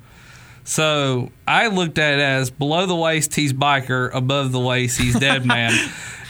So 0.64 1.32
I 1.46 1.66
looked 1.66 1.98
at 1.98 2.14
it 2.14 2.20
as 2.20 2.50
below 2.50 2.86
the 2.86 2.94
waist 2.94 3.34
he's 3.34 3.52
biker, 3.52 4.14
above 4.14 4.52
the 4.52 4.60
waist 4.60 4.98
he's 5.00 5.18
dead 5.18 5.44
man. 5.46 5.72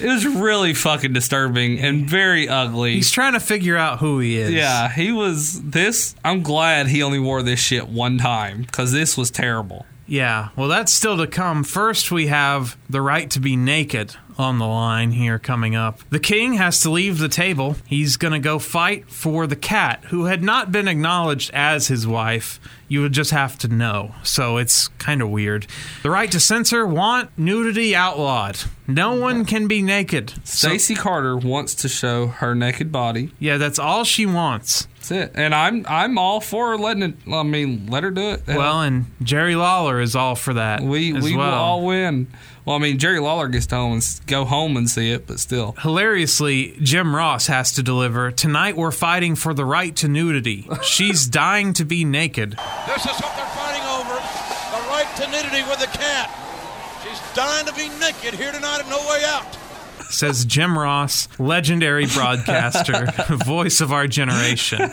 it 0.01 0.06
was 0.06 0.27
really 0.27 0.73
fucking 0.73 1.12
disturbing 1.12 1.78
and 1.78 2.09
very 2.09 2.48
ugly. 2.48 2.94
He's 2.94 3.10
trying 3.10 3.35
to 3.35 3.40
figure 3.40 3.77
out 3.77 3.98
who 3.98 4.20
he 4.20 4.39
is. 4.39 4.51
Yeah, 4.51 4.89
he 4.89 5.12
was 5.12 5.60
this. 5.62 6.14
I'm 6.24 6.43
glad 6.43 6.86
he 6.89 7.02
only 7.02 7.19
wore 7.19 7.43
this 7.43 7.60
shit 7.60 7.89
one 7.89 8.16
time 8.16 8.62
because 8.62 8.93
this 8.93 9.19
was 9.19 9.31
terrible. 9.31 9.85
Yeah, 10.06 10.48
well, 10.56 10.68
that's 10.68 10.92
still 10.92 11.16
to 11.16 11.26
come. 11.26 11.64
First, 11.64 12.10
we 12.12 12.26
have 12.26 12.76
the 12.90 13.00
right 13.00 13.30
to 13.30 13.40
be 13.40 13.56
naked 13.56 14.14
on 14.38 14.58
the 14.58 14.66
line 14.66 15.12
here 15.12 15.38
coming 15.38 15.74
up. 15.76 16.00
The 16.10 16.18
king 16.18 16.54
has 16.54 16.80
to 16.80 16.90
leave 16.90 17.18
the 17.18 17.28
table. 17.28 17.76
He's 17.86 18.16
going 18.16 18.32
to 18.32 18.38
go 18.38 18.58
fight 18.58 19.08
for 19.10 19.46
the 19.46 19.56
cat, 19.56 20.04
who 20.06 20.24
had 20.24 20.42
not 20.42 20.72
been 20.72 20.88
acknowledged 20.88 21.50
as 21.52 21.88
his 21.88 22.06
wife. 22.06 22.58
You 22.88 23.02
would 23.02 23.12
just 23.12 23.30
have 23.30 23.56
to 23.58 23.68
know. 23.68 24.14
So 24.22 24.56
it's 24.56 24.88
kind 24.88 25.22
of 25.22 25.30
weird. 25.30 25.66
The 26.02 26.10
right 26.10 26.30
to 26.32 26.40
censor 26.40 26.86
want 26.86 27.30
nudity 27.38 27.94
outlawed. 27.94 28.58
No 28.86 29.14
one 29.14 29.44
can 29.44 29.66
be 29.68 29.80
naked. 29.82 30.30
So- 30.44 30.68
Stacy 30.68 30.94
Carter 30.94 31.36
wants 31.36 31.74
to 31.76 31.88
show 31.88 32.26
her 32.26 32.54
naked 32.54 32.90
body. 32.90 33.32
yeah, 33.38 33.56
that's 33.58 33.78
all 33.78 34.04
she 34.04 34.26
wants. 34.26 34.88
That's 35.02 35.10
it. 35.10 35.32
And 35.34 35.52
I'm 35.52 35.84
I'm 35.88 36.16
all 36.16 36.40
for 36.40 36.78
letting 36.78 37.02
it. 37.02 37.14
I 37.32 37.42
mean, 37.42 37.88
let 37.88 38.04
her 38.04 38.12
do 38.12 38.30
it. 38.30 38.42
Well, 38.46 38.82
and 38.82 39.06
Jerry 39.20 39.56
Lawler 39.56 40.00
is 40.00 40.14
all 40.14 40.36
for 40.36 40.54
that. 40.54 40.80
we 40.80 41.16
as 41.16 41.24
we 41.24 41.36
well. 41.36 41.46
will 41.50 41.54
all 41.54 41.84
win. 41.86 42.28
Well, 42.64 42.76
I 42.76 42.78
mean, 42.78 42.98
Jerry 42.98 43.18
Lawler 43.18 43.48
gets 43.48 43.66
to 43.66 43.74
home 43.74 43.94
and 43.94 44.20
go 44.28 44.44
home 44.44 44.76
and 44.76 44.88
see 44.88 45.10
it, 45.10 45.26
but 45.26 45.40
still. 45.40 45.72
Hilariously, 45.80 46.76
Jim 46.80 47.16
Ross 47.16 47.48
has 47.48 47.72
to 47.72 47.82
deliver. 47.82 48.30
Tonight 48.30 48.76
we're 48.76 48.92
fighting 48.92 49.34
for 49.34 49.52
the 49.52 49.64
right 49.64 49.96
to 49.96 50.06
nudity. 50.06 50.68
She's 50.84 51.26
dying 51.42 51.72
to 51.72 51.84
be 51.84 52.04
naked. 52.04 52.52
This 52.86 53.04
is 53.04 53.20
what 53.20 53.34
they're 53.34 53.46
fighting 53.46 53.82
over. 53.82 54.14
The 54.14 54.88
right 54.88 55.10
to 55.16 55.26
nudity 55.32 55.68
with 55.68 55.80
the 55.80 55.98
cat. 55.98 56.30
She's 57.02 57.18
dying 57.34 57.66
to 57.66 57.74
be 57.74 57.88
naked 57.98 58.34
here 58.38 58.52
tonight 58.52 58.78
and 58.82 58.88
no 58.90 58.98
way 59.10 59.24
out. 59.26 59.58
Says 60.12 60.44
Jim 60.44 60.78
Ross, 60.78 61.28
legendary 61.39 62.06
broadcaster, 62.06 63.06
voice 63.44 63.80
of 63.80 63.93
our 63.93 64.06
generation. 64.06 64.93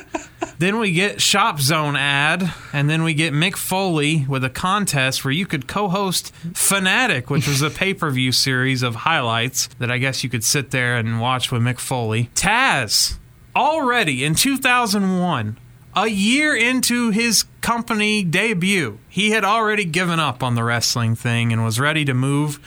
Then 0.59 0.79
we 0.79 0.91
get 0.91 1.21
Shop 1.21 1.59
Zone 1.59 1.95
ad, 1.95 2.53
and 2.73 2.89
then 2.89 3.03
we 3.03 3.13
get 3.13 3.33
Mick 3.33 3.55
Foley 3.55 4.25
with 4.27 4.43
a 4.43 4.49
contest 4.49 5.23
where 5.23 5.31
you 5.31 5.45
could 5.45 5.67
co-host 5.67 6.33
Fanatic, 6.53 7.29
which 7.29 7.47
was 7.47 7.61
a 7.61 7.69
pay-per-view 7.69 8.31
series 8.31 8.83
of 8.83 8.95
highlights 8.95 9.67
that 9.79 9.91
I 9.91 9.97
guess 9.97 10.23
you 10.23 10.29
could 10.29 10.43
sit 10.43 10.71
there 10.71 10.97
and 10.97 11.21
watch 11.21 11.51
with 11.51 11.61
Mick 11.61 11.79
Foley. 11.79 12.29
Taz, 12.35 13.17
already 13.55 14.23
in 14.23 14.35
2001, 14.35 15.57
a 15.95 16.07
year 16.07 16.55
into 16.55 17.09
his 17.09 17.45
company 17.61 18.23
debut, 18.23 18.99
he 19.09 19.31
had 19.31 19.43
already 19.43 19.85
given 19.85 20.19
up 20.19 20.43
on 20.43 20.55
the 20.55 20.63
wrestling 20.63 21.15
thing 21.15 21.51
and 21.51 21.63
was 21.63 21.79
ready 21.79 22.05
to 22.05 22.13
move 22.13 22.59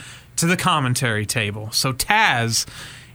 to 0.42 0.48
the 0.48 0.56
commentary 0.56 1.24
table. 1.24 1.70
So 1.70 1.92
Taz 1.92 2.66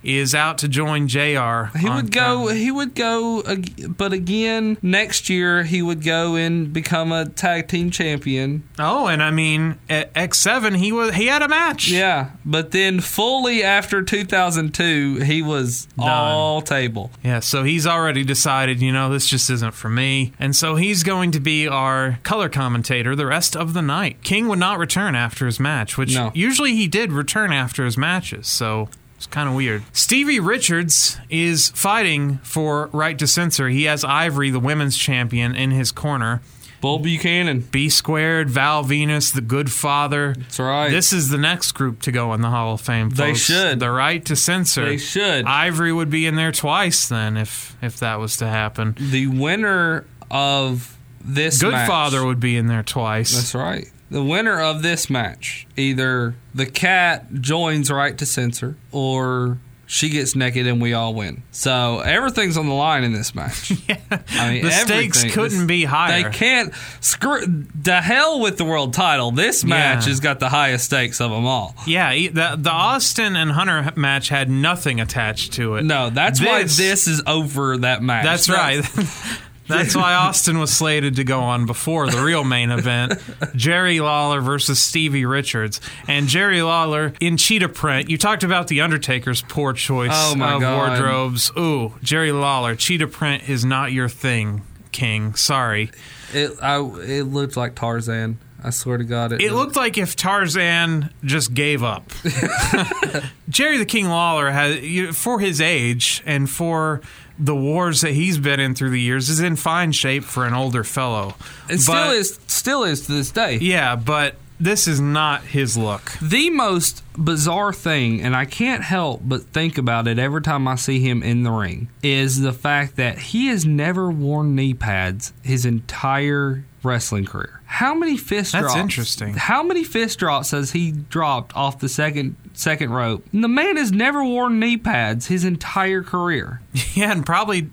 is 0.04 0.34
out 0.36 0.58
to 0.60 0.68
join 0.68 1.08
JR. 1.08 1.66
He 1.78 1.90
would 1.90 2.12
go. 2.12 2.48
He 2.48 2.72
would 2.72 2.96
go. 2.96 3.44
But 3.88 4.14
again, 4.14 4.78
next 4.82 5.30
year 5.30 5.64
he 5.64 5.82
would 5.82 6.04
go 6.04 6.36
and 6.36 6.72
become 6.72 7.12
a 7.12 7.26
tag 7.28 7.68
team 7.68 7.92
champion. 7.92 8.64
Oh, 8.80 9.08
and 9.08 9.22
I 9.24 9.32
mean, 9.32 9.78
at 9.90 10.14
X7, 10.14 10.78
he 10.78 10.92
was 10.92 11.16
he 11.16 11.28
had 11.28 11.42
a 11.42 11.48
match. 11.48 11.90
Yeah, 11.90 12.32
but 12.46 12.72
then 12.72 13.00
fully 13.02 13.64
after 13.64 14.02
2002, 14.02 15.22
he 15.24 15.42
was 15.42 15.88
all 15.98 16.62
table. 16.62 17.12
Yeah, 17.24 17.40
so 17.40 17.64
he's 17.64 17.86
already 17.88 18.24
decided, 18.24 18.82
you 18.82 18.92
know, 18.92 19.10
this 19.10 19.28
just 19.28 19.50
isn't 19.50 19.74
for 19.74 19.90
me. 19.90 20.34
And 20.40 20.56
so 20.56 20.76
he's 20.76 21.04
going 21.04 21.32
to 21.32 21.40
be 21.40 21.68
our 21.68 22.20
color 22.24 22.50
commentator 22.50 23.16
the 23.16 23.26
rest 23.26 23.56
of 23.56 23.74
the 23.74 23.82
night. 23.82 24.24
King 24.24 24.48
would 24.48 24.60
not 24.60 24.78
return 24.80 25.16
after 25.16 25.46
his 25.46 25.60
match, 25.60 25.98
which 25.98 26.14
No. 26.16 26.32
usually 26.34 26.76
he 26.76 26.88
did 26.88 27.12
return 27.12 27.52
after 27.52 27.86
his 27.86 27.98
matches. 27.98 28.48
So 28.48 28.90
it's 29.18 29.28
kind 29.28 29.50
of 29.50 29.56
weird. 29.56 29.84
Stevie 29.92 30.40
Richards 30.40 31.18
is 31.30 31.70
fighting 31.70 32.38
for 32.44 32.88
right 32.94 33.18
to 33.20 33.28
censor. 33.28 33.68
He 33.68 33.84
has 33.84 34.04
Ivory, 34.04 34.50
the 34.52 34.60
women's 34.60 34.98
champion, 34.98 35.56
in 35.56 35.72
his 35.72 35.92
corner. 35.92 36.42
Bull 36.80 37.00
Buchanan. 37.00 37.62
B 37.72 37.90
squared, 37.90 38.52
Val 38.52 38.84
Venis, 38.84 39.34
the 39.34 39.42
Good 39.42 39.72
Father. 39.72 40.36
That's 40.38 40.60
right. 40.60 40.92
This 40.92 41.12
is 41.12 41.30
the 41.30 41.40
next 41.40 41.72
group 41.72 42.02
to 42.04 42.12
go 42.12 42.34
in 42.36 42.42
the 42.42 42.52
Hall 42.52 42.76
of 42.76 42.82
Fame. 42.82 43.10
They 43.10 43.34
should. 43.34 43.80
The 43.80 43.90
right 43.90 44.24
to 44.26 44.36
censor. 44.36 44.86
They 44.86 44.98
should. 44.98 45.46
Ivory 45.46 45.92
would 45.92 46.12
be 46.12 46.28
in 46.28 46.36
there 46.36 46.52
twice 46.52 47.08
then, 47.08 47.36
if 47.36 47.76
if 47.82 47.98
that 48.00 48.20
was 48.20 48.38
to 48.38 48.48
happen. 48.48 48.96
The 49.00 49.26
winner 49.26 50.06
of 50.30 50.96
this 51.26 51.60
Good 51.62 51.72
match- 51.72 51.88
Father 51.88 52.24
would 52.24 52.40
be 52.40 52.56
in 52.56 52.68
there 52.68 52.84
twice. 52.84 53.34
That's 53.36 53.56
right. 53.56 53.90
The 54.10 54.24
winner 54.24 54.62
of 54.62 54.82
this 54.84 55.10
match, 55.10 55.68
either 55.76 56.36
the 56.56 56.66
cat 56.66 57.34
joins 57.42 57.92
right 57.92 58.18
to 58.18 58.26
censor 58.26 58.78
or 58.92 59.58
she 59.90 60.10
gets 60.10 60.36
naked 60.36 60.68
and 60.68 60.82
we 60.82 60.94
all 60.94 61.14
win. 61.14 61.44
So 61.52 62.00
everything's 62.00 62.58
on 62.58 62.68
the 62.68 62.74
line 62.74 63.04
in 63.06 63.14
this 63.14 63.34
match. 63.34 63.72
yeah. 63.88 63.98
I 64.32 64.52
mean, 64.52 64.66
The 64.66 64.72
stakes 64.72 65.24
couldn't 65.34 65.66
be 65.68 65.86
higher. 65.86 66.24
They 66.24 66.30
can't 66.38 66.74
screw 67.00 67.42
the 67.82 68.02
hell 68.02 68.40
with 68.42 68.58
the 68.58 68.66
world 68.66 68.94
title. 68.94 69.32
This 69.32 69.64
match 69.64 70.04
Yeah. 70.04 70.10
has 70.10 70.20
got 70.20 70.40
the 70.40 70.50
highest 70.50 70.86
stakes 70.86 71.22
of 71.22 71.32
them 71.32 71.46
all. 71.46 71.74
Yeah, 71.86 72.12
the 72.14 72.56
the 72.58 72.70
Austin 72.72 73.36
and 73.38 73.52
Hunter 73.52 73.94
match 73.96 74.28
had 74.30 74.50
nothing 74.50 75.00
attached 75.00 75.54
to 75.54 75.76
it. 75.76 75.84
No, 75.86 76.10
that's 76.10 76.42
why 76.42 76.64
this 76.64 77.08
is 77.08 77.22
over 77.26 77.78
that 77.78 78.02
match. 78.04 78.26
That's 78.26 78.48
That- 78.48 78.56
right. 78.98 79.40
That's 79.68 79.96
why 79.96 80.14
Austin 80.16 80.60
was 80.60 80.72
slated 80.72 81.16
to 81.18 81.24
go 81.24 81.42
on 81.42 81.66
before 81.66 82.10
the 82.10 82.22
real 82.24 82.44
main 82.44 82.72
event 82.72 83.14
Jerry 83.56 84.00
Lawler 84.00 84.42
versus 84.42 84.80
Stevie 84.80 85.26
Richards. 85.26 85.82
And 86.08 86.28
Jerry 86.28 86.62
Lawler 86.62 87.14
in 87.20 87.38
cheetah 87.38 87.70
print. 87.70 88.10
You 88.10 88.18
talked 88.18 88.44
about 88.44 88.68
The 88.68 88.82
Undertaker's 88.82 89.42
poor 89.42 89.74
choice 89.74 90.12
Oh, 90.14 90.36
my 90.36 90.54
of 90.54 90.62
God. 90.62 90.76
wardrobes. 90.78 91.52
Ooh, 91.58 91.94
Jerry 92.02 92.32
Lawler, 92.32 92.76
cheetah 92.76 93.08
print 93.08 93.48
is 93.50 93.66
not 93.66 93.92
your 93.92 94.10
thing, 94.10 94.62
King. 94.92 95.36
Sorry. 95.36 95.92
It 96.34 96.52
I, 96.62 96.78
it 96.80 97.24
looked 97.24 97.56
like 97.58 97.76
Tarzan. 97.76 98.40
I 98.64 98.72
swear 98.72 98.98
to 98.98 99.04
God, 99.04 99.34
it, 99.34 99.42
It 99.42 99.54
looked 99.54 99.76
like 99.76 99.98
if 100.00 100.16
Tarzan 100.16 101.12
just 101.24 101.54
gave 101.54 101.84
up. 101.84 102.12
Jerry 103.50 103.78
the 103.78 103.86
King 103.86 104.08
Lawler 104.08 104.50
has, 104.50 105.16
for 105.16 105.40
his 105.40 105.62
age 105.62 106.24
and 106.26 106.50
for 106.50 107.02
the 107.40 107.56
wars 107.56 108.02
that 108.02 108.12
he's 108.12 108.38
been 108.38 108.60
in 108.60 108.76
through 108.76 108.92
the 108.92 109.02
years, 109.02 109.30
is 109.30 109.40
in 109.40 109.56
fine 109.56 109.92
shape 109.92 110.24
for 110.24 110.46
an 110.46 110.54
older 110.54 110.84
fellow. 110.84 111.36
It 111.70 111.80
still 111.80 112.12
is. 112.12 112.40
Still 112.48 112.84
is 112.84 113.06
to 113.06 113.12
this 113.14 113.32
day. 113.32 113.58
Yeah, 113.58 113.96
but 113.96 114.36
this 114.60 114.88
is 114.88 115.00
not 115.00 115.44
his 115.44 115.78
look. 115.78 116.14
The 116.22 116.50
most 116.50 117.04
bizarre 117.16 117.74
thing, 117.74 118.22
and 118.22 118.36
I 118.36 118.46
can't 118.46 118.84
help 118.84 119.22
but 119.24 119.44
think 119.44 119.78
about 119.78 120.08
it 120.08 120.18
every 120.18 120.42
time 120.42 120.68
I 120.68 120.76
see 120.76 121.00
him 121.00 121.22
in 121.22 121.44
the 121.44 121.52
ring, 121.52 121.90
is 122.02 122.42
the 122.42 122.54
fact 122.54 122.96
that 122.96 123.20
he 123.20 123.48
has 123.48 123.66
never 123.66 124.10
worn 124.10 124.56
knee 124.56 124.74
pads 124.74 125.34
his 125.44 125.66
entire 125.66 126.66
wrestling 126.84 127.26
career. 127.26 127.62
How 127.66 127.94
many 127.94 128.18
fist 128.18 128.54
That's 128.54 128.64
drops? 128.64 128.80
interesting. 128.80 129.34
How 129.36 129.62
many 129.62 129.84
fist 129.84 130.18
drops 130.20 130.52
has 130.52 130.72
he 130.72 130.92
dropped 130.92 131.56
off 131.56 131.80
the 131.80 131.90
second 131.90 132.36
second 132.60 132.92
rope? 132.92 133.26
And 133.32 133.44
the 133.44 133.48
man 133.48 133.78
has 133.78 133.92
never 133.92 134.24
worn 134.24 134.60
knee 134.60 134.78
pads 134.78 135.28
his 135.28 135.44
entire 135.44 136.04
career. 136.04 136.62
Yeah, 136.94 137.12
and 137.12 137.24
probably 137.26 137.70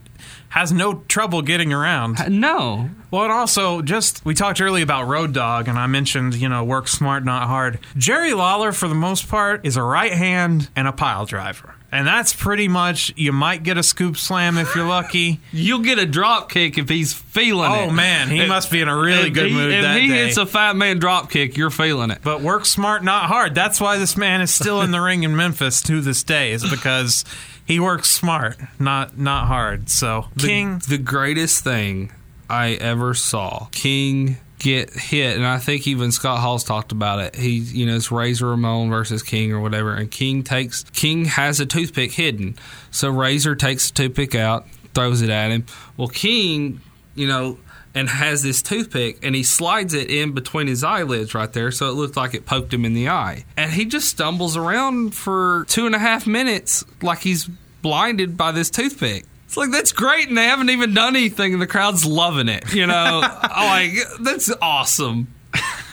has 0.51 0.71
no 0.71 1.03
trouble 1.09 1.41
getting 1.43 1.73
around. 1.73 2.19
No. 2.31 2.91
Well, 3.11 3.25
and 3.25 3.33
also, 3.33 3.81
just 3.81 4.25
we 4.25 4.35
talked 4.35 4.61
earlier 4.61 4.85
about 4.85 5.09
Road 5.09 5.33
Dog, 5.33 5.67
and 5.67 5.79
I 5.79 5.87
mentioned, 5.87 6.35
you 6.35 6.49
know, 6.49 6.63
work 6.63 6.89
smart, 6.89 7.25
not 7.25 7.49
hard. 7.49 7.79
Jerry 7.97 8.35
Lawler, 8.35 8.71
for 8.73 8.87
the 8.87 8.95
most 8.95 9.29
part, 9.29 9.65
is 9.65 9.77
a 9.77 9.83
right 9.83 10.13
hand 10.13 10.69
and 10.77 10.87
a 10.87 10.93
pile 10.93 11.25
driver. 11.27 11.75
And 11.95 12.05
that's 12.09 12.35
pretty 12.35 12.67
much, 12.67 13.13
you 13.17 13.31
might 13.31 13.63
get 13.63 13.79
a 13.79 13.83
scoop 13.85 14.17
slam 14.17 14.59
if 14.59 14.75
you're 14.75 14.85
lucky. 14.87 15.39
You'll 15.53 15.79
get 15.79 16.01
a 16.01 16.07
drop 16.07 16.51
kick 16.51 16.77
if 16.77 16.89
he's 16.89 17.13
feeling 17.15 17.71
oh, 17.71 17.85
it. 17.85 17.87
Oh, 17.87 17.91
man, 17.93 18.29
he 18.31 18.41
If- 18.41 18.49
must 18.49 18.69
be 18.73 18.81
in 18.81 18.89
a 18.89 18.97
really 18.97 19.31
good 19.31 19.47
he- 19.47 19.55
mood 19.55 19.73
If 19.73 19.83
that 19.83 20.01
he 20.01 20.09
day. 20.09 20.27
hits 20.27 20.37
a 20.37 20.45
fat 20.45 20.75
man 20.75 20.99
drop 20.99 21.31
kick, 21.31 21.57
you're 21.57 21.71
feeling 21.71 22.11
it. 22.11 22.19
But 22.25 22.41
work 22.41 22.67
smart, 22.67 23.05
not 23.05 23.27
hard. 23.27 23.55
That's 23.55 23.81
why 23.81 23.99
this 23.99 24.17
man 24.17 24.41
is 24.41 24.53
still 24.53 24.83
in 24.83 24.91
the 24.91 25.01
ring 25.01 25.23
in 25.23 25.37
Memphis 25.37 25.81
to 25.83 26.01
this 26.01 26.25
day, 26.25 26.51
is 26.51 26.69
because 26.69 27.25
he 27.65 27.79
works 27.79 28.11
smart, 28.11 28.59
not 28.81 29.17
not 29.17 29.47
hard. 29.47 29.89
So, 29.89 30.27
The- 30.35 30.49
King. 30.49 30.83
the 30.89 30.99
greatest 30.99 31.63
thing 31.63 32.11
I 32.51 32.73
ever 32.73 33.15
saw. 33.15 33.69
King 33.71 34.39
get 34.65 34.95
hit, 34.95 35.37
and 35.37 35.47
I 35.47 35.59
think 35.59 35.87
even 35.87 36.11
Scott 36.11 36.39
Hall's 36.39 36.65
talked 36.65 36.91
about 36.91 37.21
it. 37.21 37.37
He, 37.37 37.59
you 37.59 37.85
know, 37.85 37.95
it's 37.95 38.11
Razor 38.11 38.49
Ramon 38.49 38.89
versus 38.89 39.23
King 39.23 39.53
or 39.53 39.61
whatever, 39.61 39.95
and 39.95 40.11
King 40.11 40.43
takes 40.43 40.85
King 40.95 41.27
has 41.27 41.61
a 41.61 41.67
toothpick 41.67 42.13
hidden, 42.13 42.57
so 42.91 43.11
Razor 43.11 43.57
takes 43.57 43.91
the 43.91 43.95
toothpick 43.95 44.35
out, 44.35 44.67
throws 44.95 45.21
it 45.21 45.29
at 45.29 45.51
him. 45.51 45.67
Well, 45.97 46.09
King, 46.09 46.81
you 47.15 47.29
know. 47.29 47.59
And 47.97 48.09
has 48.09 48.43
this 48.43 48.61
toothpick, 48.61 49.25
and 49.25 49.37
he 49.37 49.45
slides 49.45 49.95
it 49.95 50.11
in 50.11 50.33
between 50.33 50.67
his 50.67 50.83
eyelids 50.83 51.33
right 51.33 51.53
there, 51.53 51.71
so 51.71 51.89
it 51.89 51.93
looked 51.93 52.17
like 52.17 52.35
it 52.35 52.45
poked 52.45 52.75
him 52.75 52.85
in 52.85 52.93
the 52.93 53.09
eye. 53.09 53.45
And 53.57 53.71
he 53.71 53.85
just 53.85 54.09
stumbles 54.09 54.57
around 54.57 55.15
for 55.15 55.65
two 55.69 55.87
and 55.87 55.95
a 55.95 56.01
half 56.01 56.27
minutes, 56.27 56.85
like 57.03 57.21
he's 57.21 57.49
blinded 57.83 58.37
by 58.37 58.51
this 58.51 58.69
toothpick. 58.69 59.27
It's 59.55 59.57
like 59.57 59.71
that's 59.71 59.93
great, 59.93 60.27
and 60.27 60.37
they 60.37 60.47
haven't 60.47 60.71
even 60.71 60.95
done 60.95 61.15
anything, 61.15 61.53
and 61.53 61.63
the 61.63 61.69
crowd's 61.69 62.05
loving 62.05 62.49
it. 62.49 62.75
You 62.75 62.89
know, 62.89 63.21
like 63.43 63.93
that's 64.21 64.51
awesome. 64.61 65.34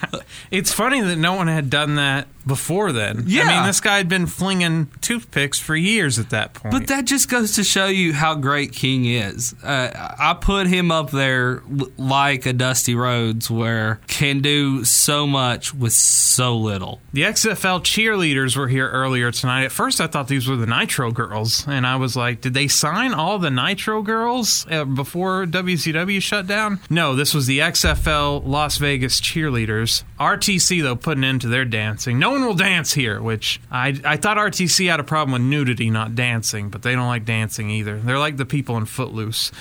It's 0.50 0.70
funny 0.72 1.00
that 1.00 1.16
no 1.16 1.32
one 1.34 1.46
had 1.46 1.70
done 1.70 1.94
that 1.94 2.28
before 2.46 2.92
then. 2.92 3.24
Yeah. 3.26 3.44
I 3.44 3.46
mean, 3.56 3.66
this 3.66 3.80
guy 3.80 3.96
had 3.96 4.08
been 4.08 4.26
flinging 4.26 4.88
toothpicks 5.00 5.58
for 5.58 5.74
years 5.74 6.18
at 6.18 6.30
that 6.30 6.52
point. 6.54 6.72
But 6.72 6.88
that 6.88 7.06
just 7.06 7.30
goes 7.30 7.54
to 7.54 7.64
show 7.64 7.86
you 7.86 8.12
how 8.12 8.34
great 8.34 8.72
King 8.72 9.06
is. 9.06 9.54
Uh, 9.62 9.90
I 10.18 10.34
put 10.34 10.66
him 10.66 10.90
up 10.90 11.10
there 11.10 11.62
like 11.96 12.44
a 12.44 12.52
Dusty 12.52 12.94
Rhodes, 12.94 13.50
where 13.50 14.00
can 14.08 14.40
do 14.40 14.84
so 14.84 15.26
much 15.26 15.72
with 15.74 15.92
so 15.92 16.56
little. 16.56 17.00
the 17.12 17.22
XFL 17.22 17.80
cheerleaders 17.80 18.56
were 18.56 18.68
here 18.68 18.88
earlier 18.90 19.30
tonight. 19.30 19.64
At 19.64 19.72
first, 19.72 20.00
I 20.00 20.06
thought 20.06 20.28
these 20.28 20.48
were 20.48 20.56
the 20.56 20.66
Nitro 20.66 21.12
girls, 21.12 21.66
and 21.66 21.86
I 21.86 21.96
was 21.96 22.16
like, 22.16 22.40
did 22.40 22.54
they 22.54 22.68
sign 22.68 23.14
all 23.14 23.38
the 23.38 23.50
Nitro 23.50 24.02
girls 24.02 24.66
uh, 24.70 24.84
before 24.84 25.46
WCW 25.46 26.20
shut 26.20 26.46
down? 26.46 26.80
No, 26.90 27.14
this 27.14 27.32
was 27.32 27.46
the 27.46 27.60
XFL 27.60 28.42
Las 28.44 28.76
Vegas 28.78 29.20
cheerleaders. 29.20 29.91
RTC, 30.18 30.82
though, 30.82 30.96
putting 30.96 31.24
into 31.24 31.48
their 31.48 31.64
dancing. 31.64 32.18
No 32.18 32.30
one 32.30 32.44
will 32.44 32.54
dance 32.54 32.92
here, 32.92 33.20
which 33.20 33.60
I, 33.70 34.00
I 34.04 34.16
thought 34.16 34.36
RTC 34.36 34.88
had 34.90 35.00
a 35.00 35.04
problem 35.04 35.32
with 35.32 35.42
nudity, 35.42 35.90
not 35.90 36.14
dancing, 36.14 36.70
but 36.70 36.82
they 36.82 36.94
don't 36.94 37.08
like 37.08 37.24
dancing 37.24 37.70
either. 37.70 37.98
They're 37.98 38.18
like 38.18 38.36
the 38.36 38.46
people 38.46 38.76
in 38.76 38.86
Footloose. 38.86 39.52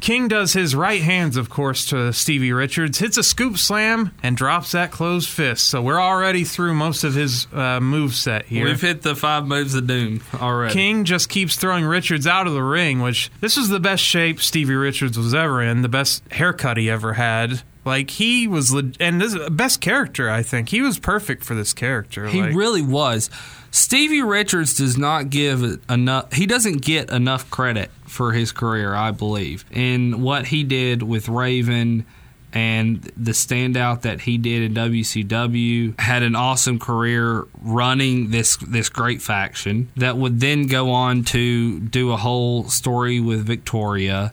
King 0.00 0.28
does 0.28 0.52
his 0.52 0.76
right 0.76 1.02
hands, 1.02 1.36
of 1.36 1.50
course, 1.50 1.86
to 1.86 2.12
Stevie 2.12 2.52
Richards, 2.52 2.98
hits 2.98 3.16
a 3.16 3.22
scoop 3.22 3.58
slam, 3.58 4.12
and 4.22 4.36
drops 4.36 4.72
that 4.72 4.92
closed 4.92 5.28
fist. 5.28 5.66
So 5.66 5.82
we're 5.82 6.00
already 6.00 6.44
through 6.44 6.74
most 6.74 7.02
of 7.02 7.14
his 7.14 7.48
uh, 7.52 7.80
move 7.80 8.14
set 8.14 8.46
here. 8.46 8.64
We've 8.64 8.80
hit 8.80 9.02
the 9.02 9.16
five 9.16 9.46
moves 9.46 9.74
of 9.74 9.86
doom 9.86 10.22
already. 10.34 10.72
King 10.72 11.04
just 11.04 11.28
keeps 11.28 11.56
throwing 11.56 11.84
Richards 11.84 12.26
out 12.26 12.46
of 12.46 12.54
the 12.54 12.62
ring, 12.62 13.00
which 13.00 13.30
this 13.40 13.56
was 13.56 13.68
the 13.68 13.80
best 13.80 14.02
shape 14.04 14.40
Stevie 14.40 14.74
Richards 14.76 15.18
was 15.18 15.34
ever 15.34 15.62
in, 15.62 15.82
the 15.82 15.88
best 15.88 16.22
haircut 16.30 16.76
he 16.76 16.88
ever 16.88 17.14
had. 17.14 17.62
Like 17.88 18.10
he 18.10 18.46
was, 18.46 18.70
and 19.00 19.20
this 19.20 19.36
best 19.48 19.80
character. 19.80 20.28
I 20.28 20.42
think 20.42 20.68
he 20.68 20.82
was 20.82 20.98
perfect 20.98 21.42
for 21.42 21.54
this 21.54 21.72
character. 21.72 22.28
He 22.28 22.42
like, 22.42 22.54
really 22.54 22.82
was. 22.82 23.30
Stevie 23.70 24.22
Richards 24.22 24.76
does 24.76 24.98
not 24.98 25.30
give 25.30 25.80
enough. 25.90 26.32
He 26.34 26.44
doesn't 26.44 26.82
get 26.82 27.10
enough 27.10 27.50
credit 27.50 27.90
for 28.06 28.32
his 28.32 28.52
career, 28.52 28.94
I 28.94 29.10
believe, 29.10 29.64
in 29.70 30.20
what 30.20 30.46
he 30.48 30.64
did 30.64 31.02
with 31.02 31.28
Raven 31.28 32.04
and 32.52 33.02
the 33.16 33.32
standout 33.32 34.02
that 34.02 34.22
he 34.22 34.36
did 34.36 34.62
in 34.62 34.74
WCW. 34.74 35.98
Had 35.98 36.22
an 36.22 36.34
awesome 36.34 36.78
career 36.78 37.46
running 37.62 38.30
this 38.30 38.58
this 38.58 38.90
great 38.90 39.22
faction 39.22 39.90
that 39.96 40.18
would 40.18 40.40
then 40.40 40.66
go 40.66 40.90
on 40.90 41.24
to 41.24 41.80
do 41.80 42.12
a 42.12 42.16
whole 42.16 42.68
story 42.68 43.20
with 43.20 43.46
Victoria 43.46 44.32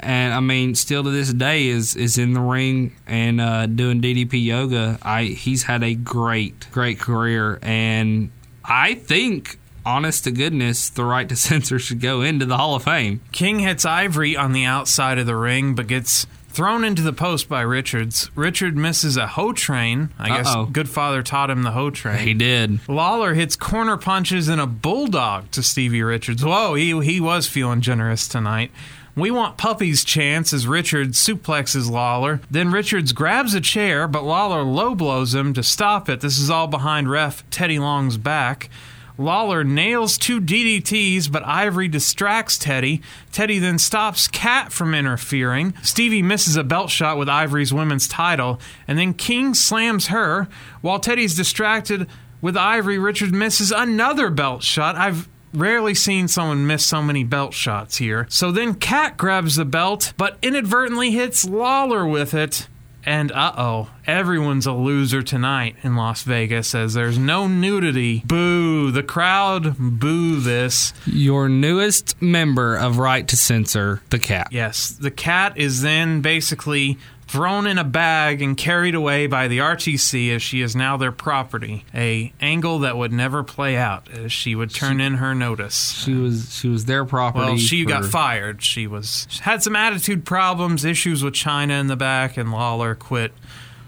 and 0.00 0.32
I 0.34 0.40
mean, 0.40 0.74
still 0.74 1.02
to 1.04 1.10
this 1.10 1.32
day 1.32 1.66
is 1.68 1.94
is 1.96 2.18
in 2.18 2.32
the 2.32 2.40
ring 2.40 2.94
and 3.06 3.40
uh, 3.40 3.66
doing 3.66 4.00
DDP 4.00 4.44
yoga. 4.44 4.98
I 5.02 5.24
he's 5.24 5.64
had 5.64 5.82
a 5.82 5.94
great 5.94 6.66
great 6.70 6.98
career, 6.98 7.58
and 7.62 8.30
I 8.64 8.94
think, 8.94 9.58
honest 9.84 10.24
to 10.24 10.30
goodness, 10.30 10.88
the 10.90 11.04
right 11.04 11.28
to 11.30 11.36
censor 11.36 11.78
should 11.78 12.00
go 12.00 12.22
into 12.22 12.46
the 12.46 12.56
Hall 12.56 12.74
of 12.74 12.84
Fame. 12.84 13.20
King 13.32 13.58
hits 13.60 13.84
Ivory 13.84 14.36
on 14.36 14.52
the 14.52 14.64
outside 14.64 15.18
of 15.18 15.26
the 15.26 15.36
ring, 15.36 15.74
but 15.74 15.86
gets 15.86 16.26
thrown 16.48 16.84
into 16.84 17.00
the 17.00 17.14
post 17.14 17.48
by 17.48 17.62
Richards. 17.62 18.30
Richard 18.34 18.76
misses 18.76 19.16
a 19.16 19.26
hoe 19.26 19.54
train. 19.54 20.10
I 20.18 20.28
Uh-oh. 20.28 20.66
guess 20.66 20.88
Goodfather 20.88 21.24
taught 21.24 21.48
him 21.48 21.62
the 21.62 21.70
hoe 21.70 21.88
train. 21.88 22.18
He 22.18 22.34
did. 22.34 22.86
Lawler 22.90 23.32
hits 23.32 23.56
corner 23.56 23.96
punches 23.96 24.48
and 24.48 24.60
a 24.60 24.66
bulldog 24.66 25.50
to 25.52 25.62
Stevie 25.62 26.02
Richards. 26.02 26.44
Whoa, 26.44 26.74
he 26.74 26.90
he 27.00 27.20
was 27.22 27.46
feeling 27.46 27.80
generous 27.80 28.28
tonight. 28.28 28.70
We 29.14 29.30
want 29.30 29.58
Puppy's 29.58 30.04
chance 30.04 30.54
as 30.54 30.66
Richards 30.66 31.18
suplexes 31.18 31.90
Lawler. 31.90 32.40
Then 32.50 32.70
Richards 32.70 33.12
grabs 33.12 33.52
a 33.52 33.60
chair, 33.60 34.08
but 34.08 34.24
Lawler 34.24 34.62
low 34.62 34.94
blows 34.94 35.34
him 35.34 35.52
to 35.52 35.62
stop 35.62 36.08
it. 36.08 36.22
This 36.22 36.38
is 36.38 36.48
all 36.48 36.66
behind 36.66 37.10
ref 37.10 37.48
Teddy 37.50 37.78
Long's 37.78 38.16
back. 38.16 38.70
Lawler 39.18 39.64
nails 39.64 40.16
two 40.16 40.40
DDTs, 40.40 41.30
but 41.30 41.46
Ivory 41.46 41.88
distracts 41.88 42.56
Teddy. 42.56 43.02
Teddy 43.32 43.58
then 43.58 43.78
stops 43.78 44.28
Cat 44.28 44.72
from 44.72 44.94
interfering. 44.94 45.74
Stevie 45.82 46.22
misses 46.22 46.56
a 46.56 46.64
belt 46.64 46.88
shot 46.88 47.18
with 47.18 47.28
Ivory's 47.28 47.74
women's 47.74 48.08
title, 48.08 48.58
and 48.88 48.98
then 48.98 49.12
King 49.12 49.52
slams 49.52 50.06
her. 50.06 50.48
While 50.80 51.00
Teddy's 51.00 51.36
distracted 51.36 52.08
with 52.40 52.56
Ivory, 52.56 52.98
Richard 52.98 53.32
misses 53.32 53.70
another 53.70 54.30
belt 54.30 54.62
shot. 54.62 54.96
I've 54.96 55.28
rarely 55.52 55.94
seen 55.94 56.28
someone 56.28 56.66
miss 56.66 56.84
so 56.84 57.02
many 57.02 57.24
belt 57.24 57.54
shots 57.54 57.96
here. 57.96 58.26
So 58.28 58.50
then 58.50 58.74
Cat 58.74 59.16
grabs 59.16 59.56
the 59.56 59.64
belt, 59.64 60.12
but 60.16 60.38
inadvertently 60.42 61.10
hits 61.12 61.44
Lawler 61.44 62.06
with 62.06 62.34
it. 62.34 62.68
And 63.04 63.32
uh 63.32 63.52
oh, 63.58 63.90
everyone's 64.06 64.64
a 64.66 64.72
loser 64.72 65.22
tonight 65.22 65.74
in 65.82 65.96
Las 65.96 66.22
Vegas 66.22 66.72
as 66.72 66.94
there's 66.94 67.18
no 67.18 67.48
nudity. 67.48 68.22
Boo. 68.24 68.92
The 68.92 69.02
crowd 69.02 69.76
boo 69.76 70.38
this. 70.38 70.92
Your 71.04 71.48
newest 71.48 72.20
member 72.22 72.76
of 72.76 72.98
Right 72.98 73.26
to 73.26 73.36
Censor, 73.36 74.02
the 74.10 74.20
Cat. 74.20 74.48
Yes, 74.52 74.90
the 74.90 75.10
cat 75.10 75.58
is 75.58 75.82
then 75.82 76.20
basically 76.20 76.96
thrown 77.32 77.66
in 77.66 77.78
a 77.78 77.84
bag 77.84 78.42
and 78.42 78.58
carried 78.58 78.94
away 78.94 79.26
by 79.26 79.48
the 79.48 79.56
RTC 79.56 80.34
as 80.34 80.42
she 80.42 80.60
is 80.60 80.76
now 80.76 80.98
their 80.98 81.10
property. 81.10 81.86
A 81.94 82.30
angle 82.42 82.80
that 82.80 82.98
would 82.98 83.10
never 83.10 83.42
play 83.42 83.74
out 83.74 84.10
as 84.10 84.30
she 84.30 84.54
would 84.54 84.68
turn 84.70 85.00
in 85.00 85.14
her 85.14 85.34
notice. 85.34 85.92
She 85.92 86.12
was 86.12 86.54
she 86.54 86.68
was 86.68 86.84
their 86.84 87.06
property. 87.06 87.44
Well, 87.46 87.56
she 87.56 87.84
for- 87.84 87.88
got 87.88 88.04
fired. 88.04 88.62
She 88.62 88.86
was 88.86 89.26
had 89.40 89.62
some 89.62 89.74
attitude 89.74 90.26
problems, 90.26 90.84
issues 90.84 91.24
with 91.24 91.32
Chyna 91.32 91.80
in 91.80 91.86
the 91.86 91.96
back, 91.96 92.36
and 92.36 92.52
Lawler 92.52 92.94
quit 92.94 93.32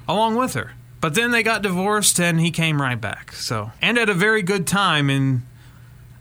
along 0.09 0.37
with 0.37 0.55
her. 0.55 0.73
But 1.03 1.13
then 1.13 1.31
they 1.31 1.43
got 1.43 1.61
divorced, 1.61 2.19
and 2.19 2.41
he 2.41 2.51
came 2.51 2.81
right 2.81 2.99
back. 2.99 3.33
So, 3.33 3.73
and 3.83 3.99
at 3.99 4.09
a 4.09 4.15
very 4.15 4.41
good 4.41 4.67
time, 4.67 5.11
and 5.11 5.43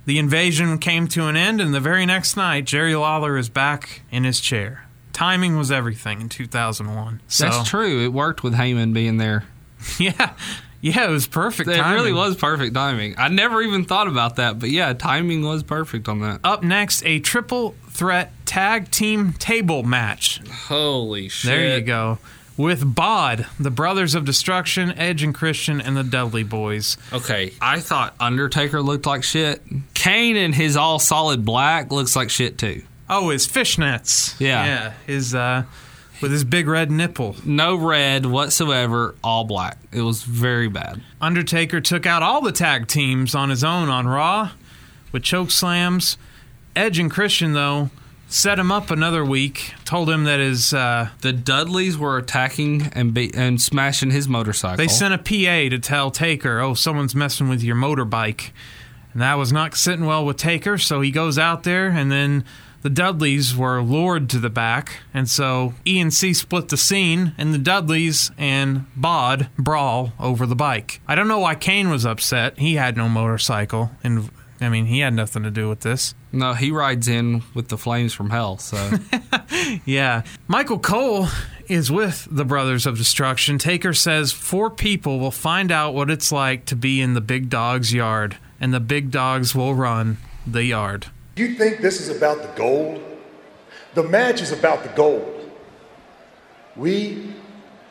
the 0.06 0.20
invasion 0.20 0.78
came 0.78 1.08
to 1.08 1.28
an 1.28 1.38
end. 1.38 1.62
And 1.62 1.74
the 1.74 1.80
very 1.80 2.06
next 2.06 2.36
night, 2.36 2.66
Jerry 2.66 2.94
Lawler 2.98 3.38
is 3.38 3.48
back 3.48 4.02
in 4.12 4.26
his 4.26 4.41
chair. 4.41 4.88
Timing 5.14 5.57
was 5.57 5.72
everything 5.72 6.22
in 6.22 6.30
2001. 6.30 7.22
So, 7.27 7.45
That's 7.45 7.69
true. 7.69 8.03
It 8.03 8.10
worked 8.11 8.44
with 8.44 8.56
Heyman 8.56 8.94
being 8.94 9.18
there. 9.18 9.45
yeah, 9.99 10.34
yeah, 10.81 11.07
it 11.07 11.11
was 11.11 11.27
perfect. 11.27 11.69
It 11.69 11.77
timing. 11.77 11.94
really 11.95 12.14
was 12.14 12.35
perfect 12.35 12.73
timing. 12.73 13.15
I 13.18 13.27
never 13.30 13.61
even 13.61 13.85
thought 13.85 14.07
about 14.07 14.38
that, 14.38 14.60
but 14.60 14.69
yeah, 14.69 14.94
timing 14.94 15.44
was 15.45 15.64
perfect 15.64 16.10
on 16.10 16.19
that. 16.22 16.40
Up 16.44 16.64
next, 16.64 17.06
a 17.06 17.19
triple 17.19 17.76
threat 17.90 18.34
tag 18.45 18.91
team 18.91 19.34
table 19.34 19.84
match. 19.84 20.41
Holy 20.68 21.30
shit! 21.30 21.49
There 21.49 21.77
you 21.77 21.84
go. 21.85 22.18
With 22.56 22.95
Bod, 22.95 23.48
the 23.60 23.72
Brothers 23.72 24.14
of 24.14 24.26
Destruction, 24.26 24.91
Edge 24.98 25.23
and 25.23 25.34
Christian, 25.34 25.81
and 25.81 25.98
the 25.98 26.03
Dudley 26.03 26.44
Boys. 26.44 26.98
Okay, 27.11 27.53
I 27.61 27.80
thought 27.80 28.14
Undertaker 28.19 28.81
looked 28.81 29.06
like 29.06 29.23
shit. 29.23 29.61
Kane 29.94 30.35
in 30.35 30.53
his 30.53 30.77
all 30.77 30.99
solid 30.99 31.45
black 31.45 31.91
looks 31.91 32.15
like 32.15 32.30
shit 32.30 32.57
too. 32.57 32.84
Oh, 33.15 33.30
his 33.30 33.48
fishnets. 33.48 34.40
Yeah. 34.40 34.65
Yeah. 34.65 34.94
His 35.07 35.35
uh 35.35 35.64
with 36.22 36.31
his 36.31 36.44
big 36.44 36.68
red 36.68 36.90
nipple. 36.91 37.35
No 37.44 37.76
red 37.76 38.26
whatsoever, 38.26 39.15
all 39.23 39.44
black. 39.44 39.77
It 39.91 40.02
was 40.02 40.23
very 40.23 40.69
bad. 40.69 41.02
Undertaker 41.19 41.81
took 41.81 42.06
out 42.06 42.23
all 42.23 42.41
the 42.41 42.52
tag 42.53 42.88
teams 42.88 43.35
on 43.35 43.49
his 43.49 43.64
own 43.64 43.90
on 43.90 44.07
Raw 44.07 44.52
with 45.11 45.23
choke 45.23 45.52
slams. 45.52 46.18
Edge 46.76 46.98
and 46.99 47.11
Christian 47.11 47.53
though 47.53 47.90
set 48.30 48.57
him 48.57 48.72
up 48.72 48.90
another 48.90 49.23
week. 49.23 49.73
Told 49.85 50.10
him 50.10 50.23
that 50.23 50.40
his 50.40 50.73
uh, 50.73 51.10
The 51.22 51.34
Dudleys 51.34 51.98
were 51.98 52.18
attacking 52.18 52.84
and 52.94 53.14
be- 53.14 53.34
and 53.34 53.61
smashing 53.61 54.10
his 54.11 54.27
motorcycle. 54.27 54.77
they 54.77 54.88
sent 54.88 55.14
a 55.14 55.18
PA 55.19 55.69
to 55.69 55.77
tell 55.77 56.10
Taker, 56.10 56.60
"Oh, 56.60 56.73
someone's 56.73 57.14
messing 57.14 57.48
with 57.49 57.61
your 57.61 57.76
motorbike," 57.76 58.49
and 59.11 59.22
that 59.22 59.35
was 59.35 59.52
not 59.53 59.76
sitting 59.76 60.06
well 60.06 60.26
with 60.26 60.38
Taker. 60.38 60.77
So 60.80 61.02
he 61.02 61.11
goes 61.11 61.38
out 61.38 61.61
there, 61.64 61.90
and 61.90 62.11
then 62.11 62.44
the 62.84 62.89
Dudleys 62.89 63.55
were 63.55 63.81
lured 63.81 64.30
to 64.30 64.39
the 64.39 64.49
back, 64.49 64.99
and 65.14 65.30
so 65.30 65.73
E 65.88 65.99
and 65.99 66.14
C 66.14 66.34
split 66.34 66.69
the 66.69 66.77
scene, 66.77 67.34
and 67.38 67.53
the 67.53 67.57
Dudleys 67.57 68.31
and 68.38 68.85
Bod 68.95 69.49
brawl 69.57 70.14
over 70.19 70.45
the 70.45 70.55
bike. 70.55 71.01
I 71.07 71.15
don't 71.15 71.27
know 71.27 71.39
why 71.39 71.55
Kane 71.55 71.89
was 71.89 72.05
upset. 72.05 72.60
He 72.60 72.76
had 72.76 72.95
no 72.95 73.10
motorcycle, 73.10 73.91
and 74.03 74.30
I 74.61 74.69
mean, 74.69 74.85
he 74.85 74.99
had 74.99 75.14
nothing 75.14 75.43
to 75.43 75.51
do 75.51 75.68
with 75.68 75.81
this. 75.81 76.14
No, 76.31 76.53
he 76.53 76.72
rides 76.72 77.07
in 77.07 77.43
with 77.53 77.68
the 77.69 77.77
flames 77.77 78.14
from 78.14 78.30
hell. 78.30 78.57
So 78.57 78.91
Yeah. 79.85 80.23
Michael 80.47 80.80
Cole 80.80 81.27
is 81.68 81.91
with 81.91 82.27
the 82.30 82.45
Brothers 82.45 82.85
of 82.85 82.97
Destruction. 82.97 83.57
Taker 83.57 83.93
says 83.93 84.31
four 84.31 84.69
people 84.69 85.19
will 85.19 85.31
find 85.31 85.72
out 85.72 85.93
what 85.93 86.10
it's 86.10 86.31
like 86.31 86.65
to 86.65 86.76
be 86.76 87.01
in 87.01 87.14
the 87.14 87.22
big 87.22 87.49
dog's 87.49 87.93
yard, 87.93 88.38
and 88.60 88.73
the 88.73 88.80
big 88.80 89.11
dogs 89.11 89.53
will 89.55 89.76
run 89.76 90.18
the 90.45 90.64
yard. 90.64 91.07
You 91.35 91.55
think 91.55 91.81
this 91.81 91.99
is 91.99 92.15
about 92.15 92.41
the 92.41 92.49
gold? 92.55 93.01
The 93.95 94.03
match 94.03 94.41
is 94.41 94.51
about 94.51 94.84
the 94.84 94.89
gold. 94.89 95.51
We 96.76 97.34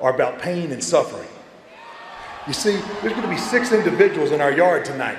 are 0.00 0.14
about 0.14 0.40
pain 0.40 0.72
and 0.72 0.82
suffering. 0.82 1.28
You 2.46 2.52
see, 2.52 2.72
there's 3.00 3.12
going 3.12 3.22
to 3.22 3.28
be 3.28 3.36
six 3.36 3.72
individuals 3.72 4.30
in 4.30 4.40
our 4.40 4.52
yard 4.52 4.84
tonight. 4.84 5.18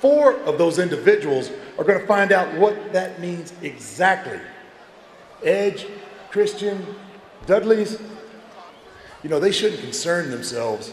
Four 0.00 0.34
of 0.40 0.58
those 0.58 0.78
individuals 0.78 1.50
are 1.78 1.84
going 1.84 2.00
to 2.00 2.06
find 2.06 2.30
out 2.30 2.54
what 2.54 2.92
that 2.92 3.20
means 3.20 3.52
exactly. 3.62 4.40
Edge, 5.42 5.86
Christian, 6.30 6.84
Dudley's, 7.46 8.00
you 9.22 9.30
know, 9.30 9.40
they 9.40 9.52
shouldn't 9.52 9.80
concern 9.80 10.30
themselves 10.30 10.92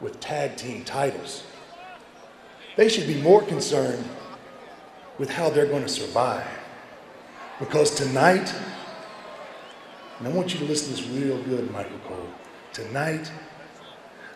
with 0.00 0.18
tag 0.20 0.56
team 0.56 0.84
titles. 0.84 1.44
They 2.76 2.88
should 2.88 3.06
be 3.06 3.20
more 3.22 3.42
concerned 3.42 4.04
with 5.18 5.30
how 5.30 5.50
they're 5.50 5.66
going 5.66 5.82
to 5.82 5.88
survive. 5.88 6.46
Because 7.58 7.94
tonight, 7.94 8.54
and 10.18 10.28
I 10.28 10.30
want 10.30 10.52
you 10.52 10.60
to 10.60 10.66
listen 10.66 10.94
to 10.94 11.02
this 11.02 11.10
real 11.10 11.42
good, 11.44 11.70
Michael 11.70 11.98
Cole. 12.06 12.28
Tonight, 12.72 13.30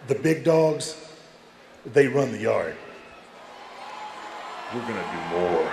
the 0.09 0.15
big 0.15 0.45
dogs, 0.45 0.97
they 1.85 2.09
run 2.09 2.33
the 2.33 2.39
yard. 2.39 2.77
We're 4.75 4.81
gonna 4.83 5.03
do 5.03 5.37
more 5.37 5.73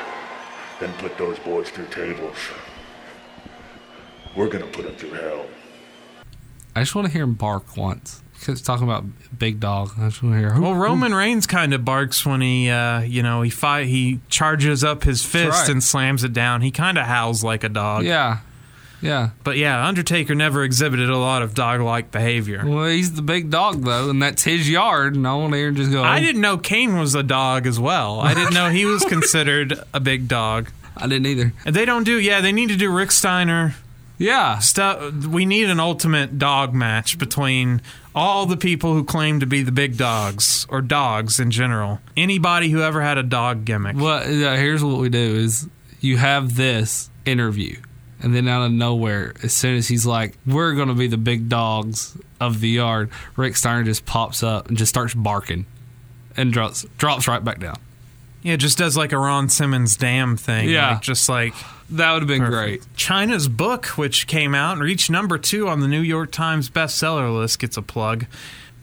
than 0.79 0.91
put 0.93 1.17
those 1.17 1.39
boys 1.39 1.69
through 1.69 1.87
tables. 1.87 2.35
We're 4.35 4.49
gonna 4.49 4.67
put 4.67 4.85
them 4.85 4.95
through 4.95 5.13
hell. 5.13 5.45
I 6.75 6.81
just 6.81 6.95
want 6.95 7.07
to 7.07 7.13
hear 7.13 7.23
him 7.23 7.33
bark 7.33 7.77
once. 7.77 8.21
Because 8.39 8.61
talking 8.61 8.83
about 8.83 9.03
big 9.37 9.59
dog, 9.59 9.91
I 9.97 10.09
just 10.09 10.23
want 10.23 10.35
to 10.35 10.39
hear. 10.39 10.59
Well, 10.59 10.75
Roman 10.75 11.13
Reigns 11.13 11.47
kind 11.47 11.73
of 11.73 11.83
barks 11.83 12.25
when 12.25 12.41
he, 12.41 12.69
uh, 12.69 13.01
you 13.01 13.23
know, 13.23 13.41
he 13.41 13.49
fight, 13.49 13.87
he 13.87 14.19
charges 14.29 14.83
up 14.83 15.03
his 15.03 15.25
fist 15.25 15.61
right. 15.61 15.69
and 15.69 15.83
slams 15.83 16.23
it 16.23 16.33
down. 16.33 16.61
He 16.61 16.71
kind 16.71 16.97
of 16.97 17.05
howls 17.05 17.43
like 17.43 17.63
a 17.63 17.69
dog. 17.69 18.03
Yeah, 18.03 18.39
yeah. 19.01 19.31
But 19.43 19.57
yeah, 19.57 19.85
Undertaker 19.85 20.35
never 20.35 20.63
exhibited 20.63 21.09
a 21.09 21.17
lot 21.17 21.41
of 21.41 21.53
dog-like 21.53 22.11
behavior. 22.11 22.63
Well, 22.65 22.85
he's 22.85 23.13
the 23.13 23.21
big 23.21 23.49
dog 23.49 23.83
though, 23.83 24.09
and 24.09 24.21
that's 24.21 24.43
his 24.43 24.69
yard. 24.69 25.15
And 25.15 25.27
I 25.27 25.35
want 25.35 25.53
to 25.53 25.57
hear 25.57 25.71
just 25.71 25.91
go. 25.91 26.03
I 26.03 26.19
didn't 26.19 26.41
know 26.41 26.57
Kane 26.57 26.97
was 26.97 27.15
a 27.15 27.23
dog 27.23 27.67
as 27.67 27.79
well. 27.79 28.19
I 28.19 28.33
didn't 28.33 28.53
know 28.53 28.69
he 28.69 28.85
was 28.85 29.03
considered 29.09 29.79
a 29.93 29.99
big 29.99 30.27
dog. 30.27 30.71
I 30.95 31.07
didn't 31.07 31.27
either. 31.27 31.53
And 31.65 31.75
they 31.75 31.85
don't 31.85 32.03
do. 32.03 32.19
Yeah, 32.19 32.41
they 32.41 32.51
need 32.51 32.69
to 32.69 32.75
do 32.75 32.91
Rick 32.91 33.11
Steiner. 33.11 33.75
Yeah, 34.17 34.59
stuff. 34.59 35.25
We 35.25 35.45
need 35.45 35.69
an 35.69 35.79
ultimate 35.79 36.39
dog 36.39 36.73
match 36.73 37.17
between 37.19 37.81
all 38.15 38.45
the 38.47 38.57
people 38.57 38.93
who 38.93 39.03
claim 39.03 39.39
to 39.39 39.45
be 39.45 39.61
the 39.61 39.71
big 39.71 39.95
dogs 39.97 40.65
or 40.69 40.81
dogs 40.81 41.39
in 41.39 41.51
general. 41.51 41.99
Anybody 42.15 42.69
who 42.69 42.81
ever 42.81 43.01
had 43.01 43.17
a 43.17 43.23
dog 43.23 43.63
gimmick. 43.63 43.95
Well, 43.95 44.29
yeah, 44.29 44.55
here's 44.55 44.83
what 44.83 44.99
we 44.99 45.09
do: 45.09 45.35
is 45.35 45.67
you 46.01 46.17
have 46.17 46.55
this 46.55 47.09
interview, 47.25 47.79
and 48.19 48.35
then 48.35 48.47
out 48.47 48.65
of 48.65 48.71
nowhere, 48.71 49.35
as 49.43 49.53
soon 49.53 49.75
as 49.75 49.87
he's 49.87 50.05
like, 50.05 50.35
"We're 50.47 50.73
going 50.73 50.87
to 50.87 50.95
be 50.95 51.07
the 51.07 51.17
big 51.17 51.47
dogs 51.47 52.17
of 52.39 52.59
the 52.59 52.69
yard," 52.69 53.11
Rick 53.35 53.55
Steiner 53.55 53.83
just 53.83 54.05
pops 54.07 54.41
up 54.41 54.67
and 54.67 54.77
just 54.77 54.89
starts 54.89 55.13
barking, 55.13 55.67
and 56.35 56.51
drops 56.51 56.87
drops 56.97 57.27
right 57.27 57.43
back 57.43 57.59
down. 57.59 57.77
Yeah, 58.41 58.55
just 58.55 58.77
does 58.77 58.97
like 58.97 59.11
a 59.11 59.17
Ron 59.17 59.49
Simmons 59.49 59.95
damn 59.95 60.37
thing. 60.37 60.69
Yeah. 60.69 60.93
like, 60.93 61.01
just 61.01 61.29
like 61.29 61.53
that 61.89 62.11
would 62.13 62.21
have 62.23 62.27
been 62.27 62.43
great. 62.45 62.81
Chyna's 62.95 63.47
book, 63.47 63.85
which 63.97 64.27
came 64.27 64.53
out 64.55 64.73
and 64.73 64.81
reached 64.81 65.09
number 65.09 65.37
two 65.37 65.67
on 65.67 65.79
the 65.81 65.87
New 65.87 66.01
York 66.01 66.31
Times 66.31 66.69
bestseller 66.69 67.33
list, 67.35 67.59
gets 67.59 67.77
a 67.77 67.81
plug. 67.81 68.25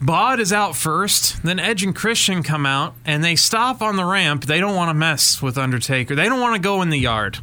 Bod 0.01 0.39
is 0.39 0.51
out 0.51 0.75
first, 0.75 1.41
then 1.43 1.57
Edge 1.59 1.83
and 1.83 1.95
Christian 1.95 2.43
come 2.43 2.65
out, 2.65 2.95
and 3.05 3.23
they 3.23 3.35
stop 3.35 3.81
on 3.81 3.95
the 3.95 4.03
ramp. 4.03 4.45
They 4.45 4.59
don't 4.59 4.75
want 4.75 4.89
to 4.89 4.93
mess 4.93 5.41
with 5.41 5.57
Undertaker. 5.57 6.15
They 6.15 6.25
don't 6.27 6.41
want 6.41 6.55
to 6.55 6.61
go 6.61 6.81
in 6.81 6.89
the 6.89 6.99
yard. 6.99 7.37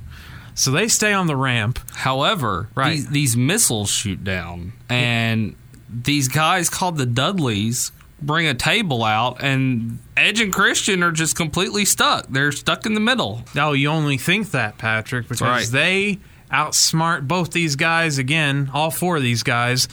So 0.54 0.70
they 0.70 0.88
stay 0.88 1.14
on 1.14 1.26
the 1.28 1.36
ramp. 1.36 1.78
However, 1.94 2.68
Right. 2.74 2.90
these, 2.96 3.08
these 3.08 3.36
missiles 3.38 3.90
shoot 3.90 4.22
down, 4.22 4.74
and 4.90 5.54
these 5.88 6.28
guys 6.28 6.68
called 6.68 6.98
the 6.98 7.06
Dudleys 7.06 7.90
bring 8.22 8.46
a 8.46 8.54
table 8.54 9.04
out, 9.04 9.42
and 9.42 9.98
Edge 10.16 10.40
and 10.40 10.52
Christian 10.52 11.02
are 11.02 11.12
just 11.12 11.36
completely 11.36 11.84
stuck. 11.84 12.26
They're 12.28 12.52
stuck 12.52 12.86
in 12.86 12.94
the 12.94 13.00
middle. 13.00 13.42
Oh, 13.56 13.72
you 13.72 13.88
only 13.88 14.18
think 14.18 14.50
that, 14.52 14.78
Patrick, 14.78 15.28
because 15.28 15.42
right. 15.42 15.66
they 15.66 16.18
outsmart 16.50 17.26
both 17.26 17.50
these 17.50 17.76
guys 17.76 18.18
again, 18.18 18.70
all 18.72 18.90
four 18.90 19.16
of 19.16 19.22
these 19.22 19.42
guys, 19.42 19.88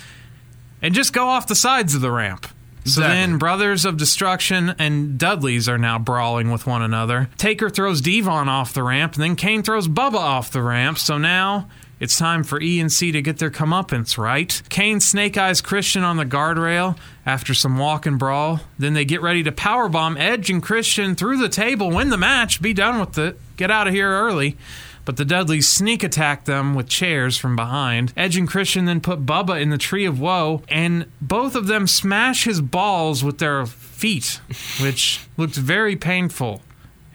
and 0.81 0.93
just 0.93 1.13
go 1.13 1.27
off 1.27 1.47
the 1.47 1.55
sides 1.55 1.95
of 1.95 2.01
the 2.01 2.11
ramp. 2.11 2.47
So 2.85 3.01
Exactly. 3.01 3.15
then, 3.15 3.37
Brothers 3.37 3.85
of 3.85 3.97
Destruction 3.97 4.73
and 4.79 5.17
Dudleys 5.17 5.67
are 5.67 5.77
now 5.77 5.99
brawling 5.99 6.49
with 6.49 6.65
one 6.65 6.81
another. 6.81 7.29
Taker 7.37 7.69
throws 7.69 8.01
Devon 8.01 8.47
off 8.47 8.73
the 8.73 8.83
ramp, 8.83 9.13
and 9.15 9.23
then 9.23 9.35
Kane 9.35 9.63
throws 9.63 9.87
Bubba 9.87 10.15
off 10.15 10.51
the 10.51 10.61
ramp. 10.61 10.97
So 10.97 11.17
now 11.17 11.69
it's 11.99 12.17
time 12.17 12.43
for 12.43 12.61
E 12.61 12.79
and 12.79 12.91
C 12.91 13.11
to 13.11 13.21
get 13.21 13.37
their 13.37 13.49
comeuppance, 13.49 14.17
right? 14.17 14.61
Kane 14.69 14.99
snake 14.99 15.37
eyes 15.37 15.61
Christian 15.61 16.03
on 16.03 16.17
the 16.17 16.25
guardrail 16.25 16.97
after 17.25 17.53
some 17.53 17.77
walk 17.77 18.05
and 18.05 18.17
brawl. 18.17 18.61
Then 18.77 18.93
they 18.93 19.05
get 19.05 19.21
ready 19.21 19.43
to 19.43 19.51
powerbomb 19.51 20.17
Edge 20.19 20.49
and 20.49 20.63
Christian 20.63 21.15
through 21.15 21.37
the 21.37 21.49
table, 21.49 21.89
win 21.91 22.09
the 22.09 22.17
match, 22.17 22.61
be 22.61 22.73
done 22.73 22.99
with 22.99 23.17
it, 23.17 23.39
get 23.57 23.69
out 23.69 23.87
of 23.87 23.93
here 23.93 24.09
early. 24.09 24.57
But 25.05 25.17
the 25.17 25.25
Dudleys 25.25 25.67
sneak 25.67 26.03
attack 26.03 26.45
them 26.45 26.75
with 26.75 26.87
chairs 26.87 27.35
from 27.35 27.55
behind. 27.55 28.13
Edge 28.15 28.37
and 28.37 28.47
Christian 28.47 28.85
then 28.85 29.01
put 29.01 29.25
Bubba 29.25 29.59
in 29.59 29.71
the 29.71 29.77
Tree 29.77 30.05
of 30.05 30.19
Woe, 30.19 30.61
and 30.69 31.07
both 31.19 31.55
of 31.55 31.65
them 31.65 31.87
smash 31.87 32.43
his 32.43 32.61
balls 32.61 33.23
with 33.23 33.39
their 33.39 33.65
feet, 33.65 34.39
which 34.79 35.21
looked 35.35 35.55
very 35.55 35.95
painful. 35.95 36.61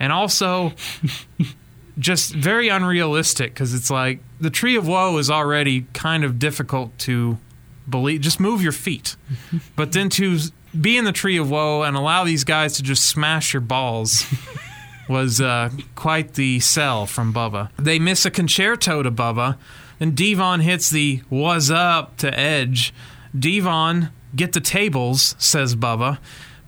And 0.00 0.12
also, 0.12 0.72
just 1.98 2.34
very 2.34 2.68
unrealistic 2.68 3.54
because 3.54 3.74
it's 3.74 3.90
like 3.90 4.20
the 4.40 4.50
tree 4.50 4.76
of 4.76 4.86
woe 4.86 5.16
is 5.18 5.30
already 5.30 5.86
kind 5.92 6.24
of 6.24 6.38
difficult 6.38 6.96
to 6.98 7.38
believe. 7.88 8.20
Just 8.20 8.40
move 8.40 8.62
your 8.62 8.72
feet, 8.72 9.16
but 9.76 9.92
then 9.92 10.08
to 10.10 10.38
be 10.78 10.96
in 10.96 11.04
the 11.04 11.12
tree 11.12 11.36
of 11.36 11.50
woe 11.50 11.82
and 11.82 11.96
allow 11.96 12.24
these 12.24 12.44
guys 12.44 12.74
to 12.76 12.82
just 12.82 13.06
smash 13.08 13.52
your 13.52 13.60
balls. 13.60 14.26
was 15.08 15.40
uh, 15.40 15.70
quite 15.94 16.34
the 16.34 16.60
sell 16.60 17.06
from 17.06 17.32
Bubba. 17.32 17.70
They 17.78 17.98
miss 17.98 18.24
a 18.24 18.30
Con-Chair-To 18.30 19.02
to 19.02 19.10
Bubba. 19.10 19.58
Then 19.98 20.12
Devon 20.12 20.60
hits 20.60 20.90
the 20.90 21.22
was 21.30 21.70
up 21.70 22.16
to 22.18 22.38
Edge. 22.38 22.92
Devon, 23.38 24.10
get 24.34 24.52
the 24.52 24.60
tables, 24.60 25.34
says 25.38 25.76
Bubba. 25.76 26.18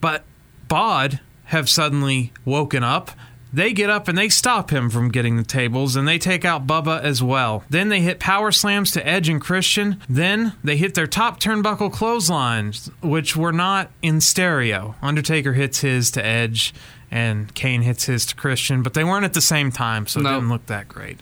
But 0.01 0.25
Bod 0.69 1.21
have 1.47 1.69
suddenly 1.69 2.33
woken 2.45 2.83
up. 2.83 3.11
They 3.57 3.73
get 3.73 3.89
up 3.89 4.07
and 4.07 4.19
they 4.19 4.29
stop 4.29 4.69
him 4.69 4.91
from 4.91 5.09
getting 5.09 5.39
the 5.39 5.43
tables 5.43 5.97
and 5.97 6.07
they 6.07 6.19
take 6.19 6.45
out 6.45 6.67
Bubba 6.67 7.01
as 7.01 7.23
well. 7.23 7.65
Then 7.71 7.89
they 7.89 8.03
hit 8.03 8.21
power 8.21 8.53
slams 8.53 8.91
to 8.91 9.07
Edge 9.07 9.31
and 9.31 9.41
Christian. 9.41 9.99
Then 10.11 10.53
they 10.63 10.77
hit 10.77 10.95
their 10.95 11.07
top 11.07 11.41
turnbuckle 11.41 11.91
clotheslines, 11.91 12.91
which 13.01 13.35
were 13.35 13.55
not 13.55 13.91
in 14.03 14.21
stereo. 14.21 14.95
Undertaker 15.01 15.55
hits 15.55 15.81
his 15.81 16.11
to 16.11 16.25
Edge 16.25 16.75
and 17.11 17.55
Kane 17.55 17.81
hits 17.81 18.05
his 18.05 18.27
to 18.27 18.35
Christian, 18.35 18.83
but 18.83 18.93
they 18.93 19.05
weren't 19.05 19.25
at 19.25 19.33
the 19.33 19.41
same 19.41 19.73
time, 19.73 20.07
so 20.07 20.21
it 20.21 20.25
didn't 20.25 20.51
look 20.51 20.67
that 20.67 20.87
great. 20.87 21.21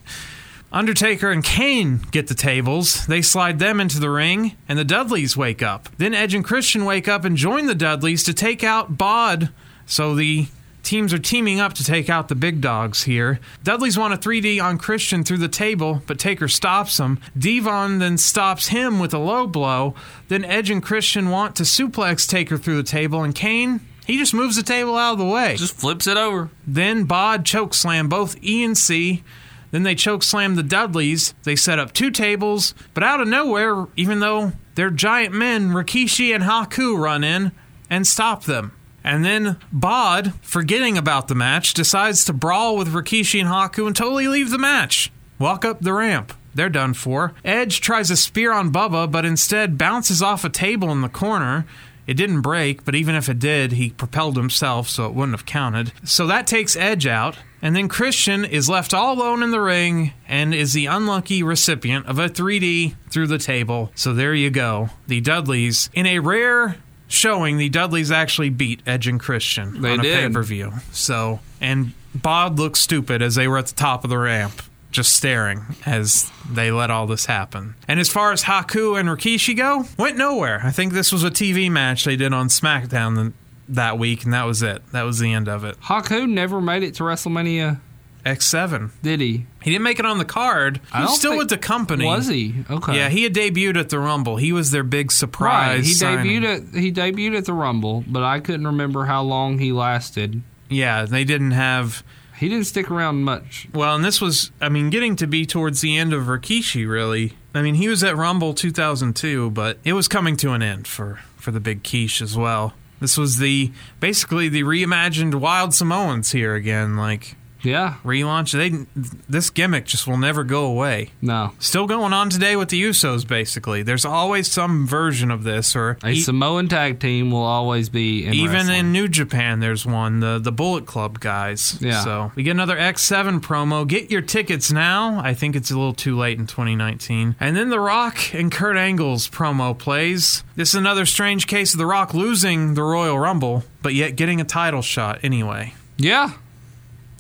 Undertaker 0.73 1.31
and 1.31 1.45
Kane 1.45 2.01
get 2.11 2.27
the 2.27 2.35
tables. 2.35 3.07
They 3.07 3.23
slide 3.23 3.61
them 3.61 3.79
into 3.79 4.01
the 4.01 4.11
ring, 4.11 4.57
and 4.69 4.77
the 4.77 4.85
Dudleys 4.85 5.37
wake 5.37 5.63
up. 5.63 5.89
Then 5.99 6.15
Edge 6.15 6.35
and 6.35 6.45
Christian 6.45 6.85
wake 6.85 7.07
up 7.07 7.25
and 7.25 7.37
join 7.37 7.67
the 7.67 7.77
Dudleys 7.77 8.25
to 8.25 8.35
take 8.35 8.65
out 8.65 8.99
Bod. 8.99 9.51
So 9.87 10.17
the 10.17 10.49
teams 10.85 11.13
are 11.13 11.19
teaming 11.19 11.61
up 11.61 11.73
to 11.75 11.85
take 11.85 12.09
out 12.09 12.29
the 12.29 12.35
big 12.35 12.61
dogs 12.61 13.05
here. 13.05 13.41
Dudleys 13.63 13.99
want 13.99 14.15
a 14.15 14.17
3D 14.17 14.63
on 14.63 14.79
Christian 14.79 15.25
through 15.25 15.39
the 15.39 15.49
table, 15.49 16.03
but 16.07 16.19
Taker 16.19 16.49
stops 16.49 16.99
him. 16.99 17.19
Devon 17.37 17.99
then 17.99 18.19
stops 18.19 18.69
him 18.69 18.99
with 18.99 19.15
a 19.15 19.19
low 19.19 19.47
blow. 19.47 19.95
Then 20.29 20.45
Edge 20.45 20.71
and 20.71 20.83
Christian 20.83 21.31
want 21.31 21.57
to 21.57 21.63
suplex 21.65 22.29
Taker 22.29 22.59
through 22.59 22.77
the 22.77 22.83
table, 22.83 23.23
and 23.23 23.35
Kane 23.35 23.81
he 24.07 24.19
just 24.19 24.35
moves 24.35 24.57
the 24.57 24.63
table 24.63 24.97
out 24.97 25.13
of 25.13 25.19
the 25.19 25.25
way. 25.25 25.57
Just 25.57 25.77
flips 25.77 26.07
it 26.07 26.17
over. 26.17 26.51
Then 26.67 27.05
Bod 27.05 27.45
choke 27.47 27.73
slam 27.73 28.09
both 28.09 28.37
E 28.45 28.63
and 28.63 28.77
C. 28.77 29.23
Then 29.71 29.83
they 29.83 29.95
choke 29.95 30.23
slam 30.23 30.55
the 30.55 30.63
Dudleys. 30.63 31.35
They 31.43 31.57
set 31.57 31.79
up 31.79 31.93
two 31.93 32.11
tables, 32.11 32.75
but 32.93 33.03
out 33.03 33.21
of 33.21 33.29
nowhere, 33.29 33.87
even 33.97 34.21
though 34.21 34.53
they're 34.75 34.91
giant 34.91 35.35
men, 35.35 35.71
Rikishi 35.71 36.35
and 36.35 36.45
Haku 36.45 36.99
run 36.99 37.25
in 37.25 37.53
and 37.91 38.07
stop 38.07 38.45
them. 38.45 38.73
And 39.05 39.25
then 39.25 39.59
Bod, 39.71 40.33
forgetting 40.41 40.97
about 40.97 41.29
the 41.29 41.35
match, 41.35 41.75
decides 41.75 42.25
to 42.25 42.33
brawl 42.33 42.77
with 42.77 42.93
Rikishi 42.93 43.39
and 43.39 43.51
Haku 43.51 43.87
and 43.87 43.95
totally 43.95 44.27
leave 44.27 44.51
the 44.51 44.59
match. 44.59 45.13
Walk 45.39 45.65
up 45.65 45.83
the 45.83 45.93
ramp. 45.93 46.33
They're 46.55 46.71
done 46.71 46.95
for. 46.95 47.35
Edge 47.45 47.81
tries 47.81 48.11
a 48.11 48.17
spear 48.17 48.53
on 48.53 48.73
Bubba, 48.73 49.11
but 49.11 49.25
instead 49.25 49.77
bounces 49.77 50.23
off 50.23 50.45
a 50.45 50.49
table 50.49 50.91
in 50.91 51.03
the 51.03 51.09
corner. 51.09 51.67
It 52.07 52.15
didn't 52.15 52.43
break, 52.43 52.85
but 52.85 52.95
even 52.95 53.15
if 53.15 53.29
it 53.29 53.39
did, 53.39 53.73
he 53.73 53.91
propelled 53.91 54.37
himself, 54.37 54.89
so 54.89 55.07
it 55.07 55.15
wouldn't 55.15 55.37
have 55.37 55.47
counted. 55.47 55.93
So 56.05 56.27
that 56.27 56.47
takes 56.47 56.77
Edge 56.77 57.07
out, 57.07 57.39
and 57.63 57.75
then 57.75 57.89
Christian 57.89 58.45
is 58.45 58.69
left 58.69 58.93
all 58.93 59.15
alone 59.15 59.43
in 59.43 59.51
the 59.51 59.61
ring 59.61 60.13
and 60.29 60.55
is 60.55 60.75
the 60.75 60.87
unlucky 60.87 61.43
recipient 61.43 62.07
of 62.07 62.19
a 62.19 62.29
3D 62.29 62.95
through 63.11 63.29
the 63.29 63.39
table. 63.39 63.91
So 63.95 64.13
there 64.13 64.35
you 64.35 64.51
go. 64.51 64.91
The 65.07 65.23
Dudleys, 65.23 65.89
in 65.95 66.07
a 66.07 66.19
rare 66.19 66.77
showing, 67.15 67.57
the 67.57 67.69
Dudleys 67.69 68.11
actually 68.11 68.51
beat 68.51 68.81
Edge 68.87 69.07
and 69.07 69.19
Christian 69.19 69.81
They 69.81 69.93
on 69.93 70.01
a 70.01 70.03
pay 70.03 70.29
per 70.29 70.43
view. 70.43 70.73
So, 70.93 71.41
and 71.61 71.93
Bod 72.15 72.59
looked 72.59 72.79
stupid 72.79 73.23
as 73.23 73.35
they 73.35 73.49
were 73.49 73.59
at 73.59 73.67
the 73.67 73.75
top 73.75 74.05
of 74.05 74.11
the 74.11 74.19
ramp. 74.19 74.63
Just 74.91 75.17
staring 75.17 75.63
as 75.85 76.31
they 76.49 76.71
let 76.71 76.89
all 76.89 77.09
this 77.09 77.27
happen. 77.27 77.75
And 77.89 77.99
as 77.99 78.09
far 78.09 78.31
as 78.31 78.45
Haku 78.45 78.95
and 78.95 79.09
Rikishi 79.09 79.57
go, 79.57 79.87
went 79.99 80.17
nowhere. 80.17 80.61
I 80.63 80.71
think 80.71 80.93
this 80.93 81.11
was 81.11 81.25
a 81.25 81.33
TV 81.33 81.69
match 81.69 82.05
they 82.05 82.15
did 82.15 82.33
on 82.33 82.47
SmackDown 82.47 83.33
that 83.69 83.99
week, 83.99 84.23
and 84.23 84.33
that 84.33 84.45
was 84.45 84.63
it. 84.63 84.87
That 84.93 85.03
was 85.03 85.19
the 85.19 85.33
end 85.33 85.49
of 85.49 85.65
it. 85.65 85.81
Haku 85.81 86.29
never 86.29 86.61
made 86.61 86.85
it 86.85 86.95
to 86.95 87.03
WrestleMania 87.03 87.81
X7. 88.25 88.91
Did 89.03 89.21
he? 89.21 89.47
He 89.63 89.71
didn't 89.71 89.83
make 89.85 89.99
it 89.99 90.07
on 90.07 90.19
the 90.19 90.25
card. 90.25 90.81
He's 90.97 91.15
still 91.15 91.37
with 91.37 91.49
the 91.51 91.59
company. 91.59 92.07
Was 92.07 92.27
he? 92.27 92.55
Okay. 92.71 92.97
Yeah, 92.97 93.09
he 93.09 93.23
had 93.23 93.35
debuted 93.35 93.77
at 93.77 93.91
the 93.91 93.99
Rumble. 93.99 94.37
He 94.37 94.53
was 94.53 94.71
their 94.71 94.83
big 94.83 95.13
surprise. 95.13 95.79
Right. 95.79 95.85
He 95.85 95.95
signing. 95.95 96.43
debuted 96.43 96.75
at 96.75 96.81
he 96.81 96.93
debuted 96.93 97.39
at 97.39 97.45
the 97.45 97.53
Rumble, 97.53 98.05
but 98.07 98.23
I 98.23 98.41
couldn't 98.41 98.67
remember 98.67 99.05
how 99.05 99.23
long 99.23 99.59
he 99.59 99.73
lasted. 99.73 100.43
Yeah, 100.69 101.05
they 101.05 101.25
didn't 101.25 101.53
have. 101.53 102.03
He 102.39 102.49
didn't 102.49 102.65
stick 102.65 102.91
around 102.91 103.23
much. 103.23 103.69
Well, 103.73 103.95
and 103.95 104.05
this 104.05 104.21
was, 104.21 104.51
I 104.61 104.69
mean, 104.69 104.91
getting 104.91 105.15
to 105.17 105.27
be 105.27 105.47
towards 105.47 105.81
the 105.83 105.97
end 105.97 106.13
of 106.13 106.25
Rikishi, 106.25 106.89
really. 106.89 107.35
I 107.55 107.63
mean, 107.63 107.77
he 107.77 107.87
was 107.87 108.03
at 108.03 108.17
Rumble 108.17 108.55
2002, 108.55 109.51
but 109.51 109.79
it 109.85 109.93
was 109.93 110.09
coming 110.09 110.37
to 110.39 110.51
an 110.53 110.61
end 110.61 110.89
for, 110.89 111.21
for 111.37 111.53
the 111.53 111.61
big 111.61 111.85
quiche 111.85 112.21
as 112.21 112.37
well. 112.37 112.75
This 113.01 113.17
was 113.17 113.39
the 113.39 113.71
basically 114.01 114.49
the 114.49 114.63
reimagined 114.63 115.37
Wild 115.37 115.75
Samoans 115.75 116.33
here 116.33 116.55
again. 116.55 116.97
Like, 116.97 117.37
Yeah. 117.65 117.95
relaunch. 118.05 118.53
They 118.53 118.87
this 119.29 119.51
gimmick 119.51 119.87
just 119.87 120.07
will 120.07 120.17
never 120.19 120.45
go 120.45 120.65
away. 120.67 121.11
No. 121.23 121.53
Still 121.59 121.87
going 121.87 122.13
on 122.13 122.31
today 122.31 122.57
with 122.57 122.69
the 122.69 122.83
Usos. 122.83 123.27
Basically, 123.27 123.83
there's 123.83 124.05
always 124.05 124.51
some 124.51 124.87
version 124.87 125.31
of 125.31 125.45
this, 125.45 125.75
or 125.75 125.97
A 126.05 126.11
e- 126.11 126.21
Samoan 126.21 126.69
tag 126.69 127.01
team 127.01 127.31
will 127.31 127.43
always 127.43 127.89
be 127.89 128.25
in 128.27 128.35
even 128.35 128.53
wrestling. 128.53 128.79
in 128.81 128.93
New 128.93 129.09
Japan, 129.09 129.61
there's 129.61 129.85
one 129.87 130.21
the 130.21 130.39
the 130.39 130.53
Bullet 130.53 130.87
Club 130.87 131.21
guys. 131.21 131.79
Yeah. 131.81 132.05
So 132.05 132.33
we 132.35 132.43
get 132.43 132.53
another 132.53 132.77
X7 132.77 133.41
promo. 133.41 133.87
Get 133.87 134.11
your 134.11 134.23
tickets 134.23 134.71
now. 134.71 135.21
I 135.25 135.35
think 135.35 135.57
it's 135.57 135.71
a 135.71 135.75
little 135.75 135.95
too 135.95 136.17
late 136.17 136.39
in 136.39 136.47
2019. 136.47 137.37
And 137.41 137.57
then 137.57 137.71
The 137.71 137.81
Rock 137.81 138.35
and 138.35 138.53
Kurt 138.53 138.77
Angle's 138.77 139.29
promo 139.29 139.77
plays. 139.77 140.45
This 140.57 140.71
is 140.71 140.75
another 140.75 141.07
strange 141.07 141.47
case 141.47 141.73
of 141.75 141.79
The 141.79 141.87
Rock 141.87 142.15
losing 142.15 142.75
the 142.75 142.83
Royal 142.83 143.19
Rumble, 143.19 143.65
but 143.83 143.95
yet 143.95 144.17
getting 144.17 144.41
a 144.41 144.45
title 144.45 144.83
shot 144.83 145.21
anyway. 145.23 145.75
Yeah. 145.97 146.33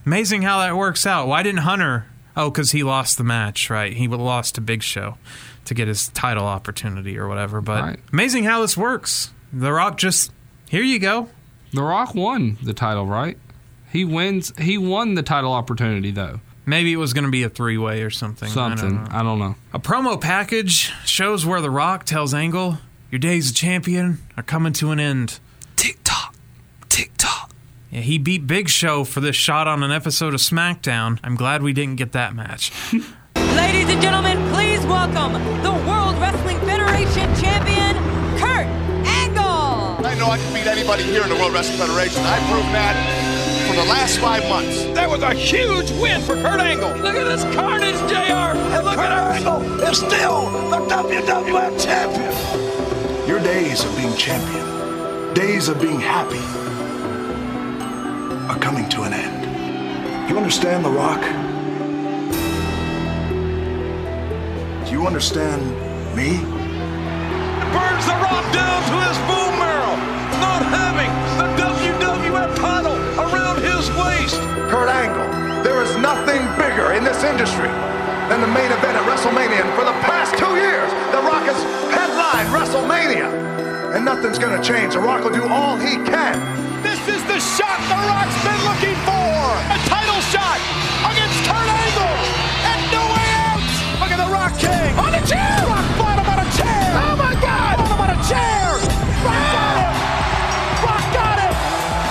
Amazing 0.06 0.43
how 0.43 0.59
that 0.60 0.76
works 0.76 1.06
out. 1.06 1.26
Why 1.26 1.43
didn't 1.43 1.60
Hunter? 1.62 2.06
Oh, 2.36 2.51
because 2.51 2.72
he 2.72 2.82
lost 2.82 3.16
the 3.16 3.24
match, 3.24 3.70
right? 3.70 3.93
He 3.93 4.09
lost 4.09 4.56
to 4.56 4.60
Big 4.60 4.82
Show 4.82 5.16
to 5.66 5.74
get 5.74 5.89
his 5.89 6.09
title 6.09 6.44
opportunity 6.44 7.16
or 7.18 7.28
whatever. 7.28 7.60
But 7.60 7.82
Right. 7.82 8.01
amazing 8.12 8.44
how 8.44 8.60
this 8.60 8.76
works. 8.76 9.31
The 9.52 9.72
Rock 9.72 9.97
just 9.98 10.32
here 10.68 10.82
you 10.82 10.98
go. 10.98 11.28
The 11.72 11.82
Rock 11.82 12.14
won 12.14 12.59
the 12.62 12.74
title, 12.74 13.06
right? 13.06 13.39
He 13.90 14.05
wins. 14.05 14.52
He 14.59 14.76
won 14.76 15.14
the 15.14 15.22
title 15.22 15.52
opportunity 15.52 16.10
though. 16.10 16.40
Maybe 16.66 16.93
it 16.93 16.97
was 16.97 17.12
going 17.12 17.24
to 17.24 17.31
be 17.31 17.43
a 17.43 17.48
three 17.48 17.78
way 17.78 18.02
or 18.02 18.10
something. 18.10 18.48
Something. 18.48 19.06
I 19.10 19.22
don't, 19.22 19.39
know. 19.39 19.55
A 19.72 19.78
promo 19.78 20.20
package 20.20 20.93
shows 21.05 21.44
where 21.47 21.60
The 21.60 21.70
Rock 21.70 22.05
tells 22.05 22.32
Angle, 22.35 22.78
Your 23.10 23.18
days 23.20 23.51
of 23.51 23.56
champion 23.56 24.18
are 24.36 24.43
coming 24.43 24.72
to 24.74 24.90
an 24.90 24.98
end. 24.98 25.39
Tick 25.76 25.98
tock, 26.05 26.35
tick 26.89 27.12
tock. 27.18 27.44
Yeah, 27.95 28.01
he 28.01 28.19
beat 28.19 28.49
Big 28.49 28.69
Show 28.69 29.05
for 29.05 29.21
this 29.21 29.37
shot 29.37 29.69
on 29.69 29.85
an 29.85 29.93
episode 29.93 30.35
of 30.35 30.41
SmackDown. 30.41 31.21
I'm 31.23 31.37
glad 31.37 31.62
we 31.62 31.73
didn't 31.73 31.95
get 31.95 32.11
that 32.11 32.35
match. 32.35 32.73
Ladies 33.37 33.89
and 33.89 34.03
gentlemen, 34.03 34.37
please 34.53 34.85
welcome 34.85 35.35
the 35.62 35.71
World 35.87 36.19
Wrestling 36.19 36.59
Federation 36.66 37.31
champion, 37.39 37.95
Kurt 38.37 38.66
Angle. 39.07 40.05
I 40.05 40.16
know 40.19 40.27
I 40.27 40.39
can 40.39 40.53
beat 40.53 40.66
anybody 40.66 41.05
here 41.05 41.23
in 41.23 41.29
the 41.29 41.37
World 41.37 41.53
Wrestling 41.53 41.79
Federation. 41.79 42.21
I've 42.25 42.43
proven 42.51 42.73
that 42.73 42.99
for 43.69 43.77
the 43.77 43.85
last 43.85 44.19
five 44.19 44.43
months. 44.49 44.83
That 44.99 45.09
was 45.09 45.23
a 45.23 45.33
huge 45.33 45.93
win 46.03 46.21
for 46.23 46.35
Kurt 46.35 46.59
Angle. 46.59 46.97
Look 46.99 47.15
at 47.15 47.23
this 47.23 47.45
carnage, 47.55 47.95
JR. 48.11 48.59
And 48.75 48.85
look 48.85 48.99
at 48.99 49.12
our 49.12 49.31
Angle 49.31 49.62
is 49.83 49.99
still 49.99 50.51
the 50.69 50.83
WWF 50.91 51.85
champion. 51.85 53.29
Your 53.29 53.39
days 53.39 53.85
of 53.85 53.97
being 53.97 54.16
champion, 54.16 55.33
days 55.35 55.69
of 55.69 55.81
being 55.81 56.01
happy, 56.01 56.43
are 58.49 58.59
coming 58.59 58.89
to 58.91 59.03
an 59.03 59.12
end. 59.15 60.29
You 60.29 60.37
understand, 60.37 60.85
The 60.85 60.91
Rock? 60.91 61.21
Do 64.85 64.93
you 64.93 65.07
understand 65.07 65.62
me? 66.15 66.37
Burns 67.73 68.05
the 68.05 68.16
rock 68.21 68.45
down 68.53 68.81
to 68.85 68.97
his 69.09 69.16
bone 69.25 69.57
marrow, 69.57 69.97
not 70.45 70.61
having 70.69 71.09
the 71.41 71.49
WWF 71.57 72.57
title 72.57 72.97
around 73.16 73.65
his 73.65 73.89
waist. 73.97 74.41
Kurt 74.69 74.89
Angle, 74.89 75.65
there 75.65 75.83
is 75.83 75.97
nothing 75.97 76.45
bigger 76.61 76.93
in 76.93 77.03
this 77.03 77.25
industry 77.25 77.69
than 78.29 78.41
the 78.41 78.53
main 78.53 78.71
event 78.71 78.97
at 78.97 79.05
WrestleMania. 79.09 79.65
And 79.65 79.73
for 79.73 79.85
the 79.85 79.97
past 80.05 80.37
two 80.37 80.55
years, 80.57 80.91
The 81.16 81.23
Rock 81.25 81.49
has 81.49 81.61
headlined 81.97 82.53
WrestleMania. 82.53 83.97
And 83.97 84.05
nothing's 84.05 84.39
gonna 84.39 84.62
change. 84.62 84.95
The 84.95 85.01
Rock 85.01 85.25
will 85.25 85.33
do 85.33 85.49
all 85.49 85.77
he 85.79 85.97
can. 86.05 86.73
This 86.85 87.01
is 87.09 87.23
the 87.24 87.40
shot 87.40 87.81
The 87.89 87.97
Rock's 87.97 88.36
been 88.44 88.61
looking 88.69 88.98
for. 89.09 89.40
A 89.73 89.78
title 89.89 90.20
shot 90.28 90.61
against 91.09 91.40
Kurt 91.48 91.65
Angle. 91.65 92.16
And 92.69 92.81
no 92.93 93.02
way 93.09 93.28
out. 93.48 93.65
Look 94.05 94.12
at 94.12 94.20
the 94.20 94.28
Rock 94.28 94.52
King. 94.61 94.93
On 95.01 95.09
the 95.09 95.24
chair. 95.24 95.65
Rock 95.65 95.89
bottom 95.97 96.28
on 96.28 96.44
a 96.44 96.48
chair. 96.52 96.89
Oh 97.01 97.16
my 97.16 97.32
God. 97.40 97.81
Bottom 97.81 98.01
on 98.05 98.11
a 98.12 98.20
chair. 98.28 98.77
Rock 99.24 99.44
got 99.56 99.65
ah! 99.65 99.81
him. 99.81 99.94
Rock 100.85 101.05
got 101.16 101.36
him. 101.40 101.55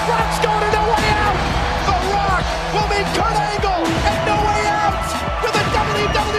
Rock's 0.09 0.39
going 0.41 0.63
to 0.65 0.69
no 0.73 0.83
way 0.89 1.05
out. 1.21 1.37
The 1.85 1.97
Rock 2.09 2.43
will 2.73 2.89
beat 2.89 3.07
Kurt 3.13 3.37
Angle. 3.53 3.85
And 4.09 4.19
no 4.25 4.37
way 4.41 4.53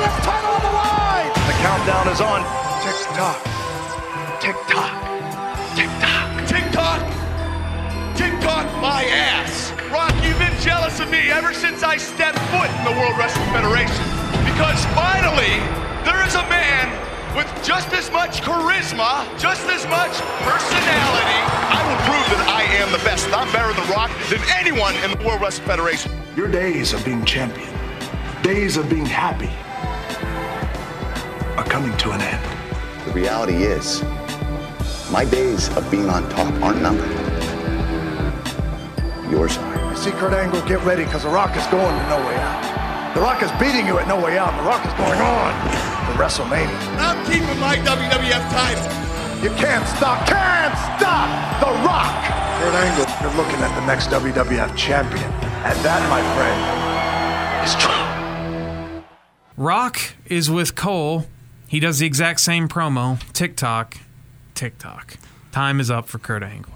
U.S. 0.04 0.26
title 0.26 0.50
on 0.50 0.62
the 0.62 0.74
line. 0.74 1.30
The 1.46 1.56
countdown 1.62 2.08
is 2.10 2.20
on. 2.20 2.42
Tick 2.82 2.98
tock. 3.14 3.53
My 9.04 9.10
ass. 9.10 9.72
Rock, 9.92 10.14
you've 10.24 10.38
been 10.38 10.56
jealous 10.60 11.00
of 11.00 11.10
me 11.10 11.30
ever 11.30 11.52
since 11.52 11.82
I 11.82 11.96
stepped 11.96 12.38
foot 12.48 12.70
in 12.70 12.84
the 12.84 12.96
World 13.00 13.16
Wrestling 13.18 13.48
Federation. 13.52 14.04
Because 14.48 14.80
finally, 14.96 15.60
there 16.04 16.24
is 16.24 16.34
a 16.34 16.44
man 16.48 16.88
with 17.36 17.48
just 17.64 17.92
as 17.92 18.10
much 18.10 18.40
charisma, 18.40 19.26
just 19.38 19.66
as 19.68 19.84
much 19.88 20.14
personality. 20.48 21.40
I 21.68 21.80
will 21.84 22.00
prove 22.08 22.26
that 22.32 22.44
I 22.48 22.62
am 22.80 22.90
the 22.92 23.04
best. 23.04 23.28
I'm 23.32 23.50
better 23.52 23.72
than 23.74 23.88
Rock 23.90 24.10
than 24.30 24.40
anyone 24.56 24.94
in 25.04 25.10
the 25.10 25.26
World 25.26 25.42
Wrestling 25.42 25.68
Federation. 25.68 26.10
Your 26.36 26.48
days 26.48 26.92
of 26.92 27.04
being 27.04 27.24
champion, 27.24 27.68
days 28.42 28.76
of 28.76 28.88
being 28.88 29.06
happy, 29.06 29.52
are 31.58 31.64
coming 31.64 31.96
to 31.98 32.10
an 32.12 32.20
end. 32.20 33.06
The 33.06 33.12
reality 33.12 33.64
is, 33.64 34.02
my 35.12 35.24
days 35.26 35.68
of 35.76 35.90
being 35.90 36.08
on 36.08 36.28
top 36.30 36.54
aren't 36.62 36.80
numbered. 36.80 37.23
Yours 39.34 39.58
are. 39.58 39.90
You 39.90 39.96
see, 39.96 40.12
Kurt 40.12 40.32
Angle, 40.32 40.62
get 40.62 40.78
ready 40.84 41.04
because 41.04 41.24
The 41.24 41.28
Rock 41.28 41.56
is 41.56 41.66
going 41.66 41.90
to 41.90 42.08
No 42.08 42.18
Way 42.22 42.36
Out. 42.36 43.14
The 43.14 43.20
Rock 43.20 43.42
is 43.42 43.50
beating 43.58 43.84
you 43.84 43.98
at 43.98 44.06
No 44.06 44.14
Way 44.20 44.38
Out. 44.38 44.54
The 44.54 44.62
Rock 44.62 44.86
is 44.86 44.94
going 44.94 45.18
on 45.18 45.50
to 46.06 46.12
WrestleMania. 46.14 46.70
I'm 47.02 47.18
keeping 47.26 47.58
my 47.58 47.74
WWF 47.82 48.44
title. 48.54 48.86
You 49.42 49.50
can't 49.58 49.84
stop, 49.88 50.24
can't 50.28 50.74
stop 50.94 51.26
The 51.58 51.66
Rock. 51.82 52.14
Kurt 52.62 52.74
Angle, 52.78 53.10
you're 53.22 53.36
looking 53.36 53.58
at 53.58 53.74
the 53.74 53.84
next 53.86 54.06
WWF 54.10 54.76
champion. 54.76 55.24
And 55.66 55.76
that, 55.82 56.00
my 56.08 56.22
friend, 56.38 56.58
is 57.66 57.74
true. 57.82 59.02
Rock 59.56 59.98
is 60.26 60.48
with 60.48 60.76
Cole. 60.76 61.26
He 61.66 61.80
does 61.80 61.98
the 61.98 62.06
exact 62.06 62.38
same 62.38 62.68
promo. 62.68 63.18
Tick 63.32 63.56
tock, 63.56 63.96
TikTok. 64.54 65.16
Time 65.50 65.80
is 65.80 65.90
up 65.90 66.06
for 66.06 66.18
Kurt 66.20 66.44
Angle. 66.44 66.73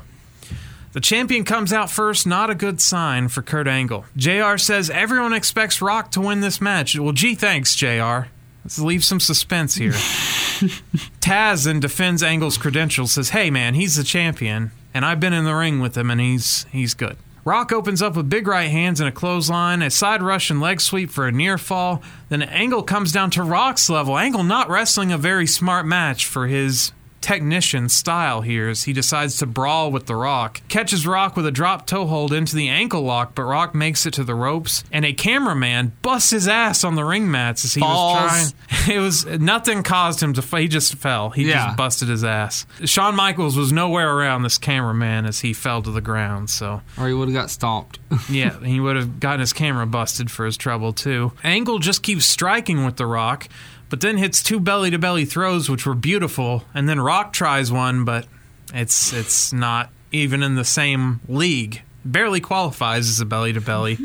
The 0.92 1.00
champion 1.00 1.44
comes 1.44 1.72
out 1.72 1.90
first, 1.90 2.26
not 2.26 2.50
a 2.50 2.54
good 2.54 2.80
sign 2.80 3.28
for 3.28 3.42
Kurt 3.42 3.68
Angle. 3.68 4.06
JR 4.16 4.56
says 4.56 4.88
everyone 4.90 5.32
expects 5.32 5.82
Rock 5.82 6.10
to 6.12 6.20
win 6.20 6.40
this 6.40 6.60
match. 6.60 6.98
Well, 6.98 7.12
gee, 7.12 7.34
thanks, 7.34 7.74
JR. 7.76 8.28
Let's 8.64 8.78
leave 8.78 9.04
some 9.04 9.20
suspense 9.20 9.74
here. 9.76 9.92
Taz 11.20 11.64
then 11.64 11.80
defends 11.80 12.22
Angle's 12.22 12.58
credentials, 12.58 13.12
says, 13.12 13.30
"Hey 13.30 13.50
man, 13.50 13.74
he's 13.74 13.96
the 13.96 14.04
champion, 14.04 14.72
and 14.92 15.04
I've 15.04 15.20
been 15.20 15.32
in 15.32 15.44
the 15.44 15.54
ring 15.54 15.80
with 15.80 15.96
him, 15.96 16.10
and 16.10 16.20
he's 16.20 16.66
he's 16.72 16.94
good." 16.94 17.16
Rock 17.44 17.72
opens 17.72 18.02
up 18.02 18.14
with 18.14 18.28
big 18.28 18.46
right 18.46 18.70
hands 18.70 19.00
and 19.00 19.08
a 19.08 19.12
clothesline, 19.12 19.80
a 19.80 19.90
side 19.90 20.22
Russian 20.22 20.60
leg 20.60 20.80
sweep 20.82 21.10
for 21.10 21.26
a 21.26 21.32
near 21.32 21.56
fall. 21.56 22.02
Then 22.28 22.42
Angle 22.42 22.82
comes 22.82 23.10
down 23.10 23.30
to 23.30 23.42
Rock's 23.42 23.88
level. 23.88 24.18
Angle 24.18 24.42
not 24.42 24.68
wrestling 24.68 25.12
a 25.12 25.16
very 25.16 25.46
smart 25.46 25.86
match 25.86 26.26
for 26.26 26.46
his 26.46 26.92
technician 27.20 27.88
style 27.88 28.40
here 28.42 28.68
as 28.68 28.84
he 28.84 28.92
decides 28.92 29.36
to 29.38 29.46
brawl 29.46 29.90
with 29.90 30.06
the 30.06 30.14
Rock. 30.16 30.60
Catches 30.68 31.06
Rock 31.06 31.36
with 31.36 31.46
a 31.46 31.50
drop 31.50 31.86
toe 31.86 32.06
hold 32.06 32.32
into 32.32 32.54
the 32.56 32.68
ankle 32.68 33.02
lock, 33.02 33.34
but 33.34 33.42
Rock 33.42 33.74
makes 33.74 34.06
it 34.06 34.14
to 34.14 34.24
the 34.24 34.34
ropes, 34.34 34.84
and 34.92 35.04
a 35.04 35.12
cameraman 35.12 35.92
busts 36.02 36.30
his 36.30 36.48
ass 36.48 36.84
on 36.84 36.94
the 36.94 37.04
ring 37.04 37.30
mats 37.30 37.64
as 37.64 37.74
he 37.74 37.80
Falls. 37.80 38.18
was 38.22 38.52
trying. 38.52 38.54
It 38.88 39.00
was 39.00 39.26
nothing 39.26 39.82
caused 39.82 40.22
him 40.22 40.32
to. 40.34 40.40
f- 40.40 40.52
He 40.58 40.66
just 40.68 40.94
fell. 40.94 41.30
He 41.30 41.48
Yeah. 41.48 41.66
just 41.66 41.76
busted 41.76 42.08
his 42.08 42.24
ass. 42.24 42.64
Shawn 42.84 43.14
Michaels 43.14 43.54
was 43.56 43.70
nowhere 43.72 44.10
around 44.16 44.44
this 44.44 44.56
cameraman 44.56 45.26
as 45.26 45.40
he 45.40 45.52
fell 45.52 45.82
to 45.82 45.90
the 45.90 46.00
ground. 46.00 46.48
So 46.48 46.80
Or 46.98 47.06
he 47.08 47.12
would 47.12 47.28
have 47.28 47.34
got 47.34 47.50
stomped. 47.50 47.98
yeah, 48.30 48.58
he 48.64 48.80
would 48.80 48.96
have 48.96 49.20
gotten 49.20 49.40
his 49.40 49.52
camera 49.52 49.86
busted 49.86 50.30
for 50.30 50.46
his 50.46 50.56
trouble 50.56 50.92
too. 50.94 51.32
Angle 51.44 51.80
just 51.80 52.02
keeps 52.02 52.24
striking 52.24 52.86
with 52.86 52.96
the 52.96 53.04
Rock, 53.06 53.48
but 53.90 54.00
then 54.00 54.18
hits 54.18 54.42
two 54.42 54.60
belly 54.60 54.90
to 54.90 54.98
belly 54.98 55.24
throws, 55.24 55.68
which 55.68 55.86
were 55.86 55.94
beautiful, 55.94 56.64
and 56.74 56.88
then 56.88 57.00
Rock 57.00 57.32
tries 57.32 57.72
one, 57.72 58.04
but 58.04 58.26
it's 58.74 59.12
it's 59.12 59.52
not 59.52 59.90
even 60.12 60.42
in 60.42 60.54
the 60.54 60.64
same 60.64 61.20
league. 61.28 61.82
Barely 62.04 62.40
qualifies 62.40 63.08
as 63.08 63.20
a 63.20 63.26
belly 63.26 63.52
to 63.52 63.60
belly. 63.60 63.98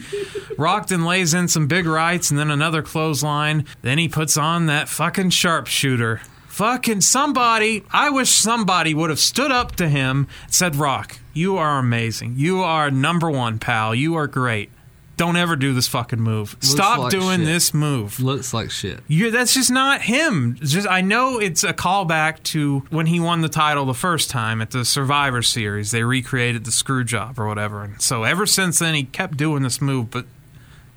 Rock 0.57 0.88
then 0.88 1.05
lays 1.05 1.34
in 1.34 1.47
some 1.47 1.68
big 1.68 1.85
rights 1.85 2.31
and 2.31 2.39
then 2.39 2.51
another 2.51 2.81
clothesline. 2.81 3.65
Then 3.81 3.97
he 3.97 4.10
puts 4.10 4.35
on 4.35 4.65
that 4.65 4.89
fucking 4.89 5.30
sharpshooter. 5.30 6.22
Fucking 6.47 7.01
somebody, 7.01 7.84
I 7.91 8.10
wish 8.10 8.30
somebody 8.30 8.93
would 8.93 9.10
have 9.10 9.19
stood 9.19 9.51
up 9.51 9.76
to 9.77 9.88
him 9.88 10.27
and 10.43 10.53
said, 10.53 10.76
Rock, 10.76 11.18
you 11.34 11.57
are 11.57 11.80
amazing. 11.80 12.35
You 12.38 12.61
are 12.61 12.91
number 12.91 13.31
one, 13.31 13.57
pal. 13.57 13.95
You 13.95 14.15
are 14.15 14.27
great. 14.27 14.69
Don't 15.15 15.35
ever 15.38 15.56
do 15.56 15.73
this 15.73 15.88
fucking 15.88 16.19
move. 16.19 16.53
Looks 16.53 16.69
Stop 16.69 16.98
like 16.99 17.11
doing 17.11 17.38
shit. 17.40 17.45
this 17.45 17.72
move. 17.73 18.19
Looks 18.19 18.52
like 18.53 18.72
shit. 18.72 18.99
You, 19.07 19.30
that's 19.30 19.53
just 19.53 19.69
not 19.72 20.02
him. 20.02 20.57
It's 20.60 20.72
just 20.72 20.88
I 20.88 21.02
know 21.02 21.40
it's 21.40 21.64
a 21.64 21.72
callback 21.73 22.41
to 22.45 22.80
when 22.90 23.06
he 23.06 23.19
won 23.19 23.41
the 23.41 23.49
title 23.49 23.85
the 23.85 23.94
first 23.94 24.31
time 24.31 24.60
at 24.61 24.72
the 24.72 24.84
Survivor 24.84 25.44
Series. 25.44 25.91
They 25.91 26.03
recreated 26.03 26.65
the 26.65 26.72
screw 26.72 27.03
job 27.03 27.40
or 27.40 27.48
whatever, 27.48 27.84
and 27.84 28.02
so 28.02 28.23
ever 28.23 28.45
since 28.48 28.80
then 28.80 28.95
he 28.95 29.03
kept 29.03 29.38
doing 29.38 29.61
this 29.61 29.80
move. 29.80 30.10
But 30.10 30.26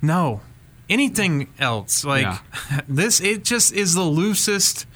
no, 0.01 0.41
anything 0.89 1.53
else 1.59 2.03
like 2.03 2.23
Yeah. 2.23 2.39
this, 2.87 3.21
it 3.21 3.43
just 3.43 3.71
is 3.73 3.93
the 3.93 4.01
loosest 4.03 4.87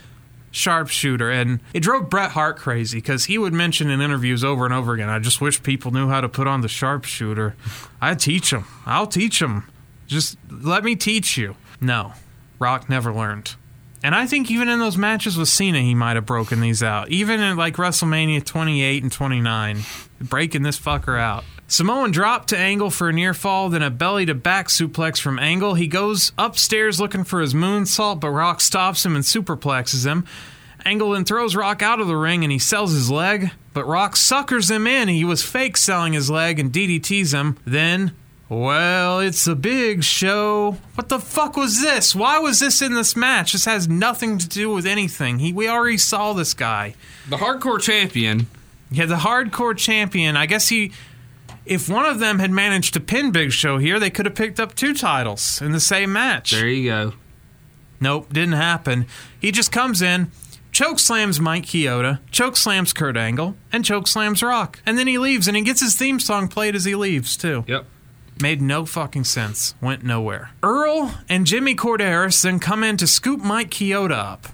sharpshooter, 0.51 1.31
and 1.31 1.61
it 1.73 1.79
drove 1.79 2.09
Bret 2.09 2.31
Hart 2.31 2.57
crazy 2.57 2.97
because 2.97 3.25
he 3.25 3.37
would 3.37 3.53
mention 3.53 3.89
in 3.89 4.01
interviews 4.01 4.43
over 4.43 4.65
and 4.65 4.73
over 4.73 4.93
again. 4.93 5.09
I 5.09 5.19
just 5.19 5.41
wish 5.41 5.63
people 5.63 5.91
knew 5.91 6.09
how 6.09 6.21
to 6.21 6.29
put 6.29 6.47
on 6.47 6.61
the 6.61 6.67
sharpshooter. 6.67 7.55
I 7.99 8.15
teach 8.15 8.51
them. 8.51 8.65
I'll 8.85 9.07
teach 9.07 9.39
them. 9.39 9.69
Just 10.07 10.37
let 10.49 10.83
me 10.83 10.95
teach 10.95 11.37
you. 11.37 11.55
No, 11.79 12.13
Rock 12.59 12.89
never 12.89 13.13
learned. 13.13 13.55
And 14.03 14.15
I 14.15 14.25
think 14.25 14.49
even 14.49 14.67
in 14.67 14.79
those 14.79 14.97
matches 14.97 15.37
with 15.37 15.47
Cena, 15.47 15.79
he 15.79 15.93
might 15.93 16.15
have 16.15 16.25
broken 16.25 16.59
these 16.59 16.81
out. 16.81 17.09
Even 17.09 17.39
in 17.39 17.55
like 17.55 17.75
WrestleMania 17.75 18.43
28 18.43 19.03
and 19.03 19.11
29, 19.11 19.81
breaking 20.19 20.63
this 20.63 20.79
fucker 20.79 21.19
out. 21.19 21.43
Samoan 21.71 22.11
drop 22.11 22.47
to 22.47 22.57
Angle 22.57 22.89
for 22.89 23.07
a 23.07 23.13
near 23.13 23.33
fall, 23.33 23.69
then 23.69 23.81
a 23.81 23.89
belly 23.89 24.25
to 24.25 24.35
back 24.35 24.67
suplex 24.67 25.21
from 25.21 25.39
Angle. 25.39 25.75
He 25.75 25.87
goes 25.87 26.33
upstairs 26.37 26.99
looking 26.99 27.23
for 27.23 27.39
his 27.39 27.53
moonsault, 27.53 28.19
but 28.19 28.31
Rock 28.31 28.59
stops 28.59 29.05
him 29.05 29.15
and 29.15 29.23
superplexes 29.23 30.05
him. 30.05 30.25
Angle 30.83 31.11
then 31.11 31.23
throws 31.23 31.55
Rock 31.55 31.81
out 31.81 32.01
of 32.01 32.07
the 32.07 32.17
ring 32.17 32.43
and 32.43 32.51
he 32.51 32.59
sells 32.59 32.91
his 32.91 33.09
leg, 33.09 33.51
but 33.73 33.87
Rock 33.87 34.17
suckers 34.17 34.69
him 34.69 34.85
in. 34.85 35.07
He 35.07 35.23
was 35.23 35.43
fake 35.43 35.77
selling 35.77 36.11
his 36.11 36.29
leg 36.29 36.59
and 36.59 36.73
DDTs 36.73 37.33
him. 37.33 37.57
Then 37.63 38.11
well, 38.49 39.21
it's 39.21 39.47
a 39.47 39.55
big 39.55 40.03
show. 40.03 40.75
What 40.95 41.07
the 41.07 41.19
fuck 41.19 41.55
was 41.55 41.79
this? 41.79 42.13
Why 42.13 42.37
was 42.39 42.59
this 42.59 42.81
in 42.81 42.95
this 42.95 43.15
match? 43.15 43.53
This 43.53 43.63
has 43.63 43.87
nothing 43.87 44.37
to 44.39 44.49
do 44.49 44.69
with 44.69 44.85
anything. 44.85 45.39
He, 45.39 45.53
we 45.53 45.69
already 45.69 45.97
saw 45.97 46.33
this 46.33 46.53
guy. 46.53 46.95
The 47.29 47.37
hardcore 47.37 47.79
champion. 47.79 48.47
Yeah, 48.91 49.05
the 49.05 49.15
hardcore 49.15 49.77
champion. 49.77 50.35
I 50.35 50.47
guess 50.47 50.67
he. 50.67 50.91
If 51.65 51.87
one 51.89 52.05
of 52.05 52.19
them 52.19 52.39
had 52.39 52.51
managed 52.51 52.93
to 52.95 52.99
pin 52.99 53.31
Big 53.31 53.51
Show 53.51 53.77
here, 53.77 53.99
they 53.99 54.09
could 54.09 54.25
have 54.25 54.35
picked 54.35 54.59
up 54.59 54.75
two 54.75 54.93
titles 54.93 55.61
in 55.61 55.71
the 55.71 55.79
same 55.79 56.11
match. 56.11 56.51
There 56.51 56.67
you 56.67 56.89
go. 56.89 57.13
Nope, 57.99 58.33
didn't 58.33 58.53
happen. 58.53 59.05
He 59.39 59.51
just 59.51 59.71
comes 59.71 60.01
in, 60.01 60.31
choke 60.71 60.97
slams 60.97 61.39
Mike 61.39 61.65
Chioda, 61.65 62.19
choke 62.31 62.57
slams 62.57 62.93
Kurt 62.93 63.15
Angle, 63.15 63.55
and 63.71 63.85
choke 63.85 64.07
slams 64.07 64.41
Rock. 64.41 64.79
And 64.85 64.97
then 64.97 65.05
he 65.05 65.19
leaves, 65.19 65.47
and 65.47 65.55
he 65.55 65.61
gets 65.63 65.81
his 65.81 65.95
theme 65.95 66.19
song 66.19 66.47
played 66.47 66.75
as 66.75 66.85
he 66.85 66.95
leaves, 66.95 67.37
too. 67.37 67.63
Yep. 67.67 67.85
Made 68.41 68.59
no 68.59 68.87
fucking 68.87 69.25
sense. 69.25 69.75
Went 69.81 70.03
nowhere. 70.03 70.49
Earl 70.63 71.13
and 71.29 71.45
Jimmy 71.45 71.75
Korderas 71.75 72.41
then 72.41 72.59
come 72.59 72.83
in 72.83 72.97
to 72.97 73.05
scoop 73.05 73.41
Mike 73.41 73.69
Chioda 73.69 74.17
up. 74.17 74.47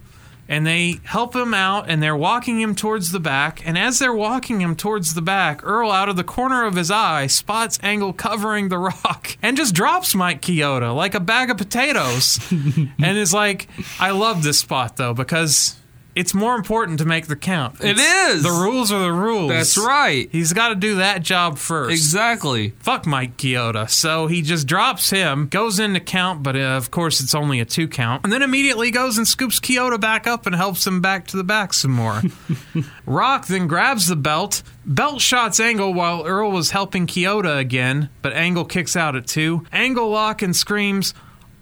And 0.49 0.65
they 0.65 0.99
help 1.03 1.35
him 1.35 1.53
out 1.53 1.89
and 1.89 2.01
they're 2.01 2.15
walking 2.15 2.61
him 2.61 2.75
towards 2.75 3.11
the 3.11 3.19
back. 3.19 3.61
And 3.65 3.77
as 3.77 3.99
they're 3.99 4.13
walking 4.13 4.61
him 4.61 4.75
towards 4.75 5.13
the 5.13 5.21
back, 5.21 5.63
Earl, 5.63 5.91
out 5.91 6.09
of 6.09 6.15
the 6.15 6.23
corner 6.23 6.65
of 6.65 6.75
his 6.75 6.89
eye, 6.89 7.27
spots 7.27 7.79
Angle 7.83 8.13
covering 8.13 8.69
the 8.69 8.77
rock 9.03 9.37
and 9.41 9.57
just 9.57 9.75
drops 9.75 10.15
Mike 10.15 10.41
Chioda 10.41 10.95
like 10.95 11.15
a 11.15 11.19
bag 11.19 11.49
of 11.49 11.57
potatoes. 11.57 12.39
and 12.51 13.17
is 13.17 13.33
like, 13.33 13.67
I 13.99 14.11
love 14.11 14.43
this 14.43 14.59
spot 14.59 14.97
though 14.97 15.13
because 15.13 15.75
it's 16.17 16.33
more 16.33 16.55
important 16.55 16.99
to 16.99 17.05
make 17.05 17.27
the 17.27 17.35
count. 17.35 17.75
It 17.81 17.91
It's- 17.91 18.41
The 18.43 18.49
rules 18.49 18.91
are 18.91 18.99
the 18.99 19.11
rules. 19.13 19.49
That's 19.51 19.77
right. 19.77 20.27
He's 20.31 20.51
got 20.53 20.69
to 20.69 20.75
do 20.75 20.95
that 20.95 21.21
job 21.23 21.57
first. 21.57 21.91
Exactly. 21.91 22.73
Fuck 22.79 23.05
Mike 23.05 23.37
Chioda. 23.37 23.89
So 23.89 24.27
he 24.27 24.41
just 24.41 24.67
drops 24.67 25.09
him, 25.09 25.47
goes 25.47 25.79
in 25.79 25.93
to 25.93 25.99
count, 25.99 26.43
but 26.43 26.55
uh, 26.55 26.59
of 26.77 26.91
course 26.91 27.21
it's 27.21 27.33
only 27.35 27.59
a 27.59 27.65
two 27.65 27.87
count, 27.87 28.23
and 28.23 28.33
then 28.33 28.41
immediately 28.41 28.91
goes 28.91 29.17
and 29.17 29.27
scoops 29.27 29.59
Chioda 29.59 29.99
back 29.99 30.27
up 30.27 30.45
and 30.45 30.55
helps 30.55 30.85
him 30.85 31.01
back 31.01 31.27
to 31.27 31.37
the 31.37 31.43
back 31.43 31.73
some 31.73 31.91
more. 31.91 32.21
Rock 33.05 33.47
then 33.47 33.67
grabs 33.67 34.07
the 34.07 34.15
belt, 34.15 34.63
belt 34.85 35.21
shots 35.21 35.59
Angle 35.59 35.93
while 35.93 36.25
Earl 36.25 36.51
was 36.51 36.71
helping 36.71 37.07
Chioda 37.07 37.57
again, 37.57 38.09
but 38.21 38.33
Angle 38.33 38.65
kicks 38.65 38.95
out 38.95 39.15
at 39.15 39.27
two. 39.27 39.65
Angle 39.71 40.09
lock 40.09 40.41
and 40.41 40.55
screams, 40.55 41.13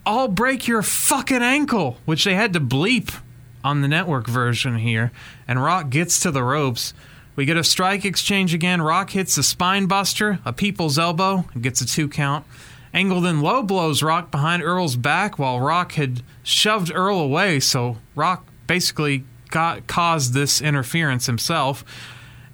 I'll 0.06 0.27
break 0.27 0.68
your 0.68 0.82
fucking 0.82 1.41
ankle, 1.41 1.98
which 2.06 2.23
they 2.23 2.36
had 2.36 2.53
to 2.53 2.60
bleep 2.60 3.14
on 3.65 3.81
the 3.81 3.87
network 3.87 4.27
version 4.27 4.77
here. 4.77 5.11
And 5.47 5.61
Rock 5.61 5.89
gets 5.89 6.19
to 6.21 6.31
the 6.31 6.43
ropes. 6.43 6.93
We 7.35 7.45
get 7.45 7.57
a 7.57 7.63
strike 7.63 8.05
exchange 8.05 8.53
again. 8.53 8.81
Rock 8.81 9.09
hits 9.09 9.37
a 9.37 9.43
spine 9.43 9.87
buster, 9.87 10.39
a 10.45 10.53
people's 10.53 10.99
elbow, 10.99 11.45
and 11.53 11.63
gets 11.63 11.81
a 11.81 11.85
two 11.85 12.07
count. 12.07 12.45
Angle 12.93 13.19
then 13.21 13.41
low 13.41 13.63
blows 13.63 14.01
Rock 14.01 14.31
behind 14.31 14.63
Earl's 14.63 14.95
back 14.95 15.37
while 15.37 15.59
Rock 15.59 15.93
had 15.93 16.21
shoved 16.43 16.91
Earl 16.93 17.19
away, 17.19 17.59
so 17.59 17.97
Rock 18.15 18.45
basically 18.67 19.25
got 19.49 19.87
caused 19.87 20.33
this 20.33 20.61
interference 20.61 21.25
himself. 21.25 21.83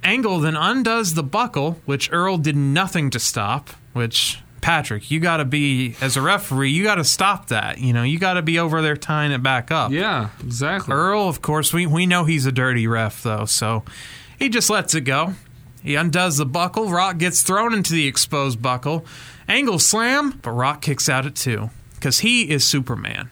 Angle 0.04 0.40
then 0.40 0.56
undoes 0.56 1.14
the 1.14 1.24
buckle, 1.24 1.80
which 1.86 2.12
Earl 2.12 2.38
did 2.38 2.56
nothing 2.56 3.12
to 3.12 3.20
stop, 3.20 3.70
which 3.94 4.41
Patrick, 4.62 5.10
you 5.10 5.20
got 5.20 5.38
to 5.38 5.46
be 5.46 5.96
as 6.02 6.16
a 6.18 6.22
referee, 6.22 6.70
you 6.70 6.84
got 6.84 6.96
to 6.96 7.04
stop 7.04 7.48
that. 7.48 7.80
You 7.80 7.94
know, 7.94 8.04
you 8.04 8.20
got 8.20 8.36
to 8.36 8.42
be 8.42 8.60
over 8.60 8.82
there 8.82 8.96
tying 8.96 9.32
it 9.32 9.42
back 9.42 9.72
up. 9.72 9.92
Yeah, 9.92 10.30
exactly. 10.40 10.94
Earl, 10.94 11.28
of 11.28 11.42
course, 11.42 11.74
we 11.74 11.88
we 11.88 12.06
know 12.06 12.26
he's 12.26 12.46
a 12.46 12.52
dirty 12.52 12.88
ref 12.88 13.24
though, 13.24 13.46
so 13.46 13.84
he 14.38 14.50
just 14.50 14.70
lets 14.70 14.94
it 14.94 15.02
go. 15.02 15.34
He 15.84 15.96
undoes 15.96 16.38
the 16.38 16.46
buckle. 16.46 16.90
Rock 16.90 17.18
gets 17.18 17.42
thrown 17.42 17.74
into 17.74 17.94
the 17.94 18.08
exposed 18.08 18.62
buckle. 18.62 19.06
Angle 19.48 19.80
slam, 19.80 20.40
but 20.44 20.52
Rock 20.52 20.82
kicks 20.82 21.10
out 21.10 21.26
at 21.26 21.36
two 21.36 21.72
because 21.96 22.20
he 22.20 22.50
is 22.50 22.64
Superman. 22.64 23.30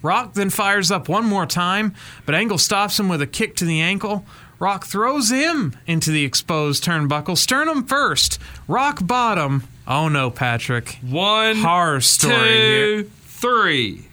Rock 0.00 0.34
then 0.34 0.48
fires 0.50 0.90
up 0.92 1.08
one 1.08 1.24
more 1.24 1.44
time, 1.46 1.94
but 2.24 2.34
Angle 2.34 2.58
stops 2.58 3.00
him 3.00 3.08
with 3.08 3.20
a 3.20 3.26
kick 3.26 3.56
to 3.56 3.64
the 3.64 3.80
ankle. 3.80 4.24
Rock 4.58 4.86
throws 4.86 5.30
him 5.30 5.74
into 5.86 6.10
the 6.10 6.24
exposed 6.24 6.84
turnbuckle. 6.84 7.36
Sternum 7.38 7.84
first, 7.86 8.38
Rock 8.66 9.06
bottom. 9.06 9.64
Oh 9.86 10.08
no, 10.08 10.30
Patrick. 10.30 10.98
One 11.02 11.56
horror 11.58 12.00
story 12.00 12.34
two, 12.34 12.96
here. 12.96 13.04
three. 13.26 14.04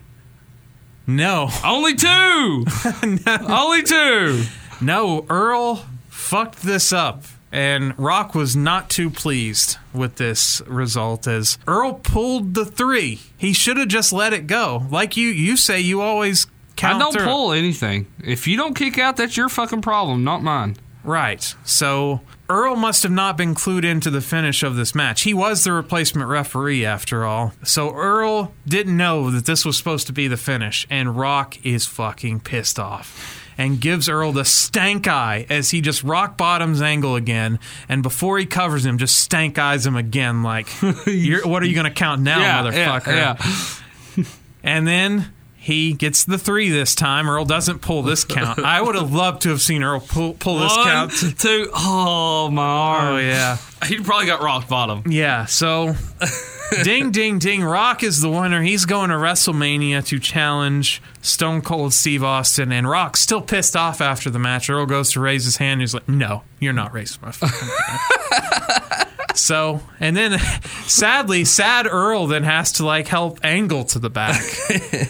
No. 1.06 1.50
Only 1.62 1.94
two. 1.94 2.64
Only 3.26 3.82
two. 3.82 4.44
No, 4.80 5.26
Earl 5.28 5.86
fucked 6.08 6.62
this 6.62 6.92
up. 6.92 7.24
And 7.52 7.96
Rock 7.98 8.34
was 8.34 8.56
not 8.56 8.90
too 8.90 9.10
pleased 9.10 9.76
with 9.92 10.16
this 10.16 10.60
result 10.66 11.28
as 11.28 11.56
Earl 11.68 11.92
pulled 12.02 12.54
the 12.54 12.64
three. 12.64 13.20
He 13.36 13.52
should 13.52 13.76
have 13.76 13.86
just 13.88 14.12
let 14.12 14.32
it 14.32 14.48
go. 14.48 14.86
Like 14.90 15.16
you 15.16 15.28
you 15.28 15.56
say 15.56 15.78
you 15.78 16.00
always 16.00 16.48
count 16.76 16.96
I 16.96 16.98
don't 16.98 17.24
pull 17.24 17.52
anything. 17.52 18.06
If 18.22 18.46
you 18.46 18.56
don't 18.56 18.74
kick 18.74 18.98
out, 18.98 19.16
that's 19.16 19.36
your 19.36 19.48
fucking 19.48 19.82
problem, 19.82 20.24
not 20.24 20.42
mine. 20.42 20.76
Right. 21.04 21.54
So 21.64 22.22
Earl 22.48 22.76
must 22.76 23.02
have 23.02 23.12
not 23.12 23.36
been 23.36 23.54
clued 23.54 23.84
into 23.84 24.10
the 24.10 24.20
finish 24.20 24.62
of 24.62 24.76
this 24.76 24.94
match. 24.94 25.22
He 25.22 25.34
was 25.34 25.64
the 25.64 25.72
replacement 25.72 26.28
referee 26.28 26.84
after 26.84 27.24
all. 27.24 27.52
So 27.62 27.94
Earl 27.94 28.52
didn't 28.66 28.96
know 28.96 29.30
that 29.30 29.46
this 29.46 29.64
was 29.64 29.76
supposed 29.76 30.06
to 30.08 30.12
be 30.12 30.28
the 30.28 30.36
finish, 30.36 30.86
and 30.90 31.16
Rock 31.16 31.64
is 31.64 31.86
fucking 31.86 32.40
pissed 32.40 32.78
off. 32.78 33.40
And 33.56 33.80
gives 33.80 34.08
Earl 34.08 34.32
the 34.32 34.44
stank 34.44 35.06
eye 35.06 35.46
as 35.48 35.70
he 35.70 35.80
just 35.80 36.02
rock 36.02 36.36
bottoms 36.36 36.82
angle 36.82 37.14
again. 37.14 37.60
And 37.88 38.02
before 38.02 38.36
he 38.38 38.46
covers 38.46 38.84
him, 38.84 38.98
just 38.98 39.14
stank 39.20 39.60
eyes 39.60 39.86
him 39.86 39.94
again, 39.94 40.42
like, 40.42 40.68
"What 40.80 41.06
are 41.06 41.66
you 41.66 41.74
going 41.74 41.84
to 41.84 41.92
count 41.92 42.20
now, 42.22 42.40
Yeah, 42.40 42.64
yeah, 42.64 42.98
motherfucker?" 42.98 44.26
And 44.64 44.88
then 44.88 45.32
he 45.64 45.92
gets 45.94 46.24
the 46.24 46.36
three 46.38 46.68
this 46.68 46.94
time. 46.94 47.28
Earl 47.28 47.44
doesn't 47.46 47.80
pull 47.80 48.02
this 48.02 48.22
count. 48.24 48.58
I 48.58 48.82
would 48.82 48.94
have 48.94 49.12
loved 49.12 49.42
to 49.42 49.48
have 49.48 49.62
seen 49.62 49.82
Earl 49.82 50.00
pull, 50.00 50.34
pull 50.34 50.58
this 50.58 50.76
One, 50.76 50.86
count. 50.86 51.12
two. 51.38 51.70
Oh 51.74 52.50
my 52.50 52.62
arm. 52.62 53.14
Oh 53.14 53.18
yeah. 53.18 53.56
He 53.88 53.98
probably 54.00 54.26
got 54.26 54.42
rock 54.42 54.68
bottom. 54.68 55.02
Yeah, 55.06 55.44
so 55.46 55.94
ding 56.82 57.10
ding 57.10 57.38
ding 57.38 57.62
Rock 57.62 58.02
is 58.02 58.20
the 58.20 58.30
winner. 58.30 58.62
He's 58.62 58.84
going 58.86 59.10
to 59.10 59.16
WrestleMania 59.16 60.04
to 60.06 60.18
challenge 60.18 61.02
Stone 61.22 61.62
Cold 61.62 61.92
Steve 61.92 62.22
Austin 62.24 62.72
and 62.72 62.88
Rock's 62.88 63.20
still 63.20 63.42
pissed 63.42 63.76
off 63.76 64.00
after 64.00 64.30
the 64.30 64.38
match. 64.38 64.70
Earl 64.70 64.86
goes 64.86 65.12
to 65.12 65.20
raise 65.20 65.44
his 65.44 65.58
hand. 65.58 65.80
He's 65.80 65.94
like, 65.94 66.08
"No, 66.08 66.42
you're 66.60 66.72
not 66.72 66.92
raising 66.92 67.20
my 67.22 67.30
fucking 67.30 67.68
hand." 67.88 69.08
So, 69.36 69.80
and 69.98 70.16
then 70.16 70.38
sadly, 70.86 71.44
sad 71.44 71.86
Earl 71.86 72.28
then 72.28 72.44
has 72.44 72.72
to 72.72 72.86
like 72.86 73.08
help 73.08 73.40
Angle 73.44 73.84
to 73.86 73.98
the 73.98 74.08
back. 74.10 74.42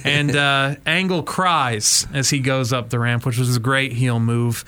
and 0.04 0.34
uh, 0.34 0.76
Angle 0.86 1.22
cries 1.24 2.06
as 2.12 2.30
he 2.30 2.40
goes 2.40 2.72
up 2.72 2.88
the 2.88 2.98
ramp, 2.98 3.26
which 3.26 3.38
was 3.38 3.54
a 3.56 3.60
great 3.60 3.92
heel 3.92 4.18
move. 4.18 4.64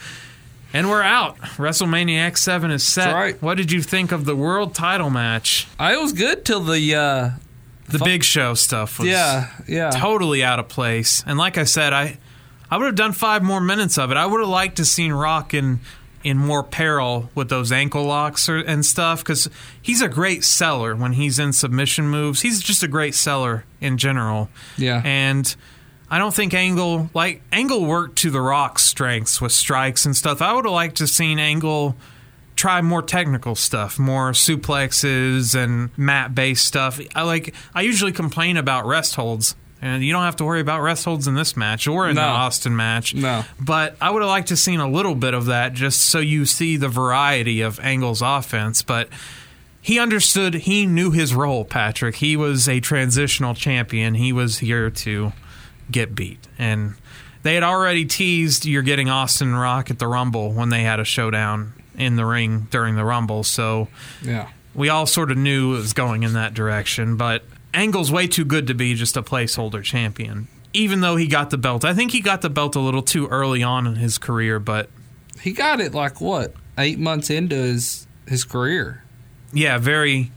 And 0.77 0.91
we're 0.91 1.01
out. 1.01 1.39
WrestleMania 1.39 2.31
X7 2.31 2.71
is 2.71 2.87
set. 2.87 3.41
What 3.41 3.57
did 3.57 3.73
you 3.73 3.81
think 3.81 4.13
of 4.13 4.27
the 4.27 4.37
world 4.37 4.75
title 4.75 5.09
match? 5.09 5.67
It 5.81 5.99
was 5.99 6.13
good 6.13 6.45
till 6.45 6.61
the 6.61 6.95
uh, 6.95 7.31
the 7.89 7.99
big 7.99 8.23
show 8.23 8.53
stuff 8.53 8.99
was 8.99 9.09
Yeah, 9.09 9.51
yeah. 9.67 9.89
totally 9.91 10.45
out 10.45 10.59
of 10.59 10.69
place. 10.69 11.25
And 11.27 11.39
like 11.39 11.57
I 11.57 11.65
said, 11.65 11.95
I 11.95 12.19
I 12.71 12.77
would 12.77 12.85
have 12.85 12.95
done 12.95 13.13
five 13.13 13.43
more 13.43 13.61
minutes 13.61 13.97
of 13.97 14.11
it. 14.11 14.19
I 14.19 14.27
would 14.27 14.41
have 14.41 14.51
liked 14.51 14.77
to 14.77 14.85
seen 14.85 15.13
Rock 15.13 15.55
in 15.55 15.81
in 16.23 16.37
more 16.37 16.63
peril 16.63 17.31
with 17.35 17.49
those 17.49 17.73
ankle 17.73 18.05
locks 18.05 18.47
or, 18.47 18.59
and 18.59 18.85
stuff 18.85 19.21
because 19.21 19.49
he's 19.81 20.03
a 20.03 20.09
great 20.09 20.45
seller 20.45 20.95
when 20.95 21.13
he's 21.13 21.39
in 21.39 21.55
submission 21.55 22.07
moves. 22.09 22.43
He's 22.43 22.61
just 22.61 22.83
a 22.83 22.89
great 22.89 23.15
seller 23.15 23.65
in 23.81 23.97
general. 23.97 24.51
Yeah. 24.77 25.01
And 25.07 25.57
I 26.11 26.19
don't 26.19 26.35
think 26.35 26.55
Angle 26.55 27.11
like 27.15 27.43
Angle 27.53 27.85
worked 27.85 28.17
to 28.19 28.31
the 28.31 28.41
Rock's 28.41 28.83
strengths 28.83 29.41
with 29.41 29.53
strikes 29.53 30.07
and 30.07 30.17
stuff. 30.17 30.41
I 30.41 30.53
would 30.53 30.65
have 30.65 30.75
liked 30.75 30.97
to 30.99 31.07
seen 31.07 31.39
Angle 31.39 31.97
try 32.55 32.81
more 32.81 33.03
technical 33.03 33.55
stuff, 33.55 33.99
more 33.99 34.33
suplexes 34.33 35.55
and 35.55 35.91
mat 35.99 36.35
based 36.35 36.65
stuff. 36.65 37.01
I 37.15 37.23
like 37.23 37.55
I 37.75 37.83
usually 37.83 38.13
complain 38.13 38.57
about 38.57 38.87
rest 38.87 39.17
holds. 39.17 39.57
And 39.83 40.03
you 40.03 40.11
don't 40.11 40.23
have 40.23 40.37
to 40.37 40.45
worry 40.45 40.61
about 40.61 40.81
rest 40.81 41.05
holds 41.05 41.29
in 41.29 41.35
this 41.35 41.55
match 41.55 41.87
or 41.87 42.09
in 42.09 42.17
the 42.17 42.23
Austin 42.23 42.75
match. 42.75 43.15
No. 43.15 43.45
But 43.61 43.95
I 44.01 44.11
would 44.11 44.23
have 44.23 44.29
liked 44.29 44.49
to 44.49 44.57
seen 44.57 44.81
a 44.81 44.89
little 44.89 45.15
bit 45.15 45.35
of 45.35 45.47
that 45.47 45.75
just 45.75 46.01
so 46.01 46.19
you 46.19 46.47
see 46.47 46.79
the 46.79 46.89
variety 46.89 47.61
of 47.61 47.79
Angle's 47.81 48.23
offense. 48.23 48.81
But 48.81 49.11
he 49.83 49.99
understood, 49.99 50.55
he 50.55 50.87
knew 50.87 51.11
his 51.11 51.35
role, 51.35 51.65
Patrick. 51.65 52.17
He 52.17 52.39
was 52.39 52.67
a 52.67 52.81
transitional 52.81 53.55
champion. 53.55 54.15
He 54.15 54.33
was 54.33 54.59
here 54.59 54.89
to 54.91 55.33
get 55.91 56.15
beat. 56.15 56.47
And 56.59 56.95
they 57.43 57.55
had 57.55 57.63
already 57.63 58.05
teased 58.05 58.65
you're 58.67 58.83
getting 58.83 59.09
Austin 59.09 59.55
Rock 59.55 59.91
at 59.91 59.99
the 59.99 60.07
Rumble 60.07 60.53
when 60.53 60.69
they 60.71 60.83
had 60.83 60.99
a 61.01 61.05
showdown 61.05 61.73
in 61.97 62.17
the 62.17 62.27
ring 62.27 62.67
during 62.71 62.97
the 62.97 63.05
Rumble. 63.05 63.45
So 63.45 63.89
Yeah. 64.23 64.49
we 64.75 64.89
all 64.89 65.07
sort 65.07 65.31
of 65.31 65.39
knew 65.39 65.75
it 65.75 65.79
was 65.79 65.93
going 65.93 66.23
in 66.23 66.33
that 66.35 66.55
direction. 66.55 67.17
But 67.17 67.45
Angle's 67.73 68.11
way 68.11 68.27
too 68.27 68.45
good 68.45 68.67
to 68.69 68.75
be 68.75 68.95
just 68.95 69.17
a 69.17 69.23
placeholder 69.23 69.83
champion. 69.83 70.49
Even 70.73 71.01
though 71.01 71.17
he 71.17 71.27
got 71.27 71.51
the 71.51 71.57
belt, 71.59 71.85
I 71.85 71.95
think 71.95 72.13
he 72.13 72.21
got 72.21 72.43
the 72.43 72.51
belt 72.51 72.75
a 72.77 72.81
little 72.81 73.03
too 73.03 73.27
early 73.29 73.63
on 73.63 73.87
in 73.87 73.95
his 73.97 74.19
career. 74.19 74.59
But 74.59 74.91
He 75.41 75.53
got 75.53 75.81
it 75.81 75.95
like 75.95 76.21
what 76.21 76.55
eight 76.79 76.99
months 76.99 77.31
into 77.31 77.55
his 77.55 78.07
his 78.29 78.45
career. 78.45 79.03
yeah, 79.53 79.79
very, 79.79 80.33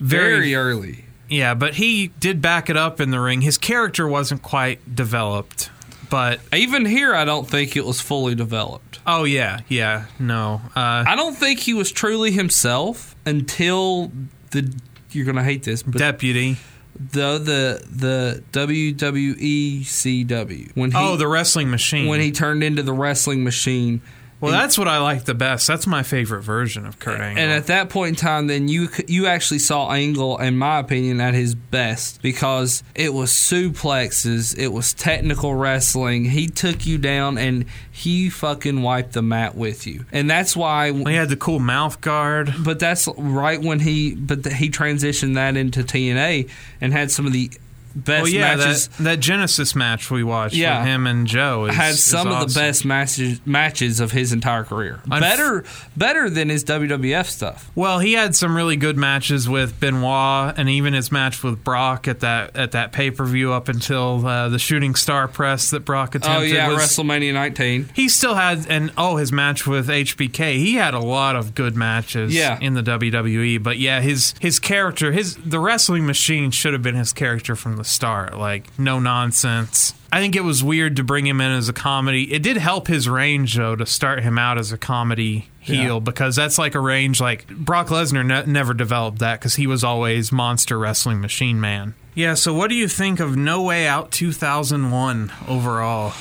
Very 0.00 0.54
early. 0.54 1.04
Yeah, 1.30 1.54
but 1.54 1.74
he 1.74 2.08
did 2.20 2.42
back 2.42 2.68
it 2.68 2.76
up 2.76 3.00
in 3.00 3.10
the 3.10 3.20
ring. 3.20 3.40
His 3.40 3.56
character 3.56 4.06
wasn't 4.06 4.42
quite 4.42 4.94
developed, 4.96 5.70
but 6.10 6.40
even 6.52 6.84
here, 6.84 7.14
I 7.14 7.24
don't 7.24 7.48
think 7.48 7.76
it 7.76 7.86
was 7.86 8.00
fully 8.00 8.34
developed. 8.34 8.98
Oh 9.06 9.24
yeah, 9.24 9.60
yeah, 9.68 10.06
no. 10.18 10.60
Uh, 10.76 11.04
I 11.06 11.14
don't 11.16 11.36
think 11.36 11.60
he 11.60 11.72
was 11.72 11.92
truly 11.92 12.32
himself 12.32 13.14
until 13.24 14.10
the. 14.50 14.74
You're 15.12 15.24
gonna 15.24 15.44
hate 15.44 15.62
this, 15.62 15.82
but 15.82 15.98
deputy. 15.98 16.56
The 16.98 17.38
the 17.38 17.86
the 17.90 18.42
WWE 18.52 19.80
CW 19.80 20.76
when 20.76 20.90
he, 20.90 20.96
oh, 20.98 21.16
the 21.16 21.28
wrestling 21.28 21.70
machine. 21.70 22.08
when 22.08 22.20
he 22.20 22.30
turned 22.32 22.62
into 22.62 22.82
the 22.82 22.92
wrestling 22.92 23.42
machine. 23.44 24.02
Well, 24.40 24.52
And- 24.52 24.60
that's 24.60 24.78
what 24.78 24.88
I 24.88 24.98
like 24.98 25.24
the 25.24 25.34
best. 25.34 25.66
That's 25.66 25.86
my 25.86 26.02
favorite 26.02 26.42
version 26.42 26.86
of 26.86 26.98
Kurt 26.98 27.20
Angle. 27.20 27.42
And 27.42 27.52
at 27.52 27.66
that 27.66 27.88
point 27.90 28.08
in 28.10 28.14
time, 28.16 28.46
then 28.46 28.68
you 28.68 28.88
you 29.06 29.26
actually 29.26 29.58
saw 29.58 29.90
Angle, 29.92 30.38
in 30.38 30.56
my 30.56 30.78
opinion, 30.78 31.20
at 31.20 31.34
his 31.34 31.54
best 31.54 32.22
because 32.22 32.82
it 32.94 33.12
was 33.14 33.30
suplexes, 33.32 34.56
it 34.58 34.68
was 34.68 34.92
technical 34.94 35.54
wrestling. 35.54 36.26
He 36.26 36.46
took 36.48 36.86
you 36.86 36.98
down 36.98 37.38
and 37.38 37.64
he 37.90 38.30
fucking 38.30 38.82
wiped 38.82 39.12
the 39.12 39.22
mat 39.22 39.54
with 39.54 39.86
you, 39.86 40.04
and 40.12 40.30
that's 40.30 40.56
why 40.56 40.92
he 40.92 41.14
had 41.14 41.28
the 41.28 41.36
cool 41.36 41.58
mouth 41.58 42.00
guard. 42.00 42.54
But 42.60 42.78
that's 42.78 43.08
right 43.16 43.60
when 43.60 43.80
he 43.80 44.14
but 44.14 44.44
th- 44.44 44.56
he 44.56 44.70
transitioned 44.70 45.34
that 45.34 45.56
into 45.56 45.82
TNA 45.82 46.48
and 46.80 46.92
had 46.92 47.10
some 47.10 47.26
of 47.26 47.32
the 47.32 47.50
best 47.94 48.22
well, 48.24 48.32
yeah, 48.32 48.56
matches. 48.56 48.88
that, 48.88 49.04
that 49.04 49.20
Genesis 49.20 49.74
match 49.74 50.10
we 50.10 50.22
watched 50.24 50.54
Yeah. 50.54 50.78
with 50.80 50.86
him 50.88 51.06
and 51.06 51.26
Joe 51.26 51.66
is, 51.66 51.74
had 51.74 51.94
some 51.94 52.28
of 52.28 52.48
the 52.52 52.58
best 52.58 52.84
matches 52.84 53.40
matches 53.46 54.00
of 54.00 54.12
his 54.12 54.32
entire 54.32 54.64
career. 54.64 55.00
Unf- 55.06 55.20
better 55.20 55.64
better 55.96 56.30
than 56.30 56.48
his 56.48 56.64
WWF 56.64 57.26
stuff. 57.26 57.70
Well, 57.74 57.98
he 57.98 58.12
had 58.14 58.34
some 58.34 58.56
really 58.56 58.76
good 58.76 58.96
matches 58.96 59.48
with 59.48 59.78
Benoit, 59.80 60.54
and 60.58 60.68
even 60.68 60.92
his 60.94 61.10
match 61.12 61.42
with 61.42 61.62
Brock 61.64 62.08
at 62.08 62.20
that 62.20 62.56
at 62.56 62.72
that 62.72 62.92
pay 62.92 63.10
per 63.10 63.24
view 63.24 63.52
up 63.52 63.68
until 63.68 64.24
uh, 64.26 64.48
the 64.48 64.58
shooting 64.58 64.94
star 64.94 65.28
press 65.28 65.70
that 65.70 65.80
Brock 65.84 66.14
attempted. 66.14 66.40
Oh 66.40 66.42
yeah, 66.42 66.68
was, 66.68 66.78
WrestleMania 66.78 67.32
19. 67.32 67.90
He 67.94 68.08
still 68.08 68.34
had, 68.34 68.66
and 68.68 68.92
oh, 68.96 69.16
his 69.16 69.32
match 69.32 69.66
with 69.66 69.88
HBK. 69.88 70.54
He 70.56 70.74
had 70.74 70.94
a 70.94 71.00
lot 71.00 71.36
of 71.36 71.54
good 71.54 71.76
matches 71.76 72.34
Yeah. 72.34 72.58
in 72.60 72.74
the 72.74 72.82
WWE. 72.82 73.62
But 73.62 73.78
yeah, 73.78 74.00
his 74.00 74.34
his 74.40 74.58
character, 74.58 75.12
his 75.12 75.36
the 75.36 75.58
wrestling 75.58 76.06
machine 76.06 76.50
should 76.50 76.72
have 76.72 76.82
been 76.82 76.94
his 76.94 77.12
character 77.12 77.56
from 77.56 77.76
the 77.80 77.88
start. 77.88 78.36
Like, 78.38 78.66
no 78.78 78.98
nonsense. 78.98 79.94
I 80.12 80.20
think 80.20 80.34
it 80.36 80.42
was 80.44 80.62
weird 80.64 80.96
to 80.96 81.04
bring 81.04 81.26
him 81.26 81.40
in 81.40 81.50
as 81.52 81.68
a 81.68 81.72
comedy. 81.72 82.32
It 82.32 82.42
did 82.42 82.56
help 82.56 82.88
his 82.88 83.08
range, 83.08 83.54
though, 83.56 83.76
to 83.76 83.86
start 83.86 84.22
him 84.22 84.38
out 84.38 84.58
as 84.58 84.72
a 84.72 84.78
comedy 84.78 85.48
heel 85.60 85.94
Yeah. 85.94 85.98
because 86.00 86.34
that's 86.36 86.58
like 86.58 86.74
a 86.74 86.80
range 86.80 87.20
like 87.20 87.46
Brock 87.48 87.88
Lesnar 87.88 88.24
ne- 88.26 88.50
never 88.50 88.74
developed 88.74 89.18
that 89.20 89.38
because 89.38 89.54
he 89.56 89.66
was 89.66 89.84
always 89.84 90.32
monster 90.32 90.78
wrestling 90.78 91.20
machine 91.20 91.60
man. 91.60 91.94
Yeah, 92.14 92.34
so 92.34 92.52
what 92.52 92.70
do 92.70 92.74
you 92.76 92.88
think 92.88 93.20
of 93.20 93.36
No 93.36 93.62
Way 93.62 93.86
Out 93.86 94.10
2001 94.10 95.32
overall? 95.46 96.12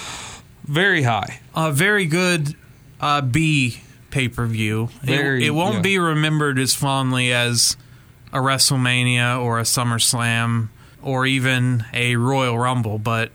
Very 0.65 1.01
high. 1.01 1.39
A 1.55 1.71
very 1.71 2.05
good 2.05 2.53
uh, 3.01 3.21
B 3.21 3.81
pay 4.11 4.27
per 4.27 4.45
view. 4.45 4.89
It, 5.01 5.07
Very, 5.07 5.45
it 5.47 5.51
won't 5.51 5.75
yeah. 5.77 5.81
be 5.81 5.99
remembered 5.99 6.59
as 6.59 6.75
fondly 6.75 7.33
as 7.33 7.75
a 8.31 8.37
WrestleMania 8.37 9.41
or 9.41 9.57
a 9.59 9.63
SummerSlam 9.63 10.69
or 11.01 11.25
even 11.25 11.85
a 11.93 12.15
Royal 12.15 12.57
Rumble, 12.57 12.97
but 12.99 13.31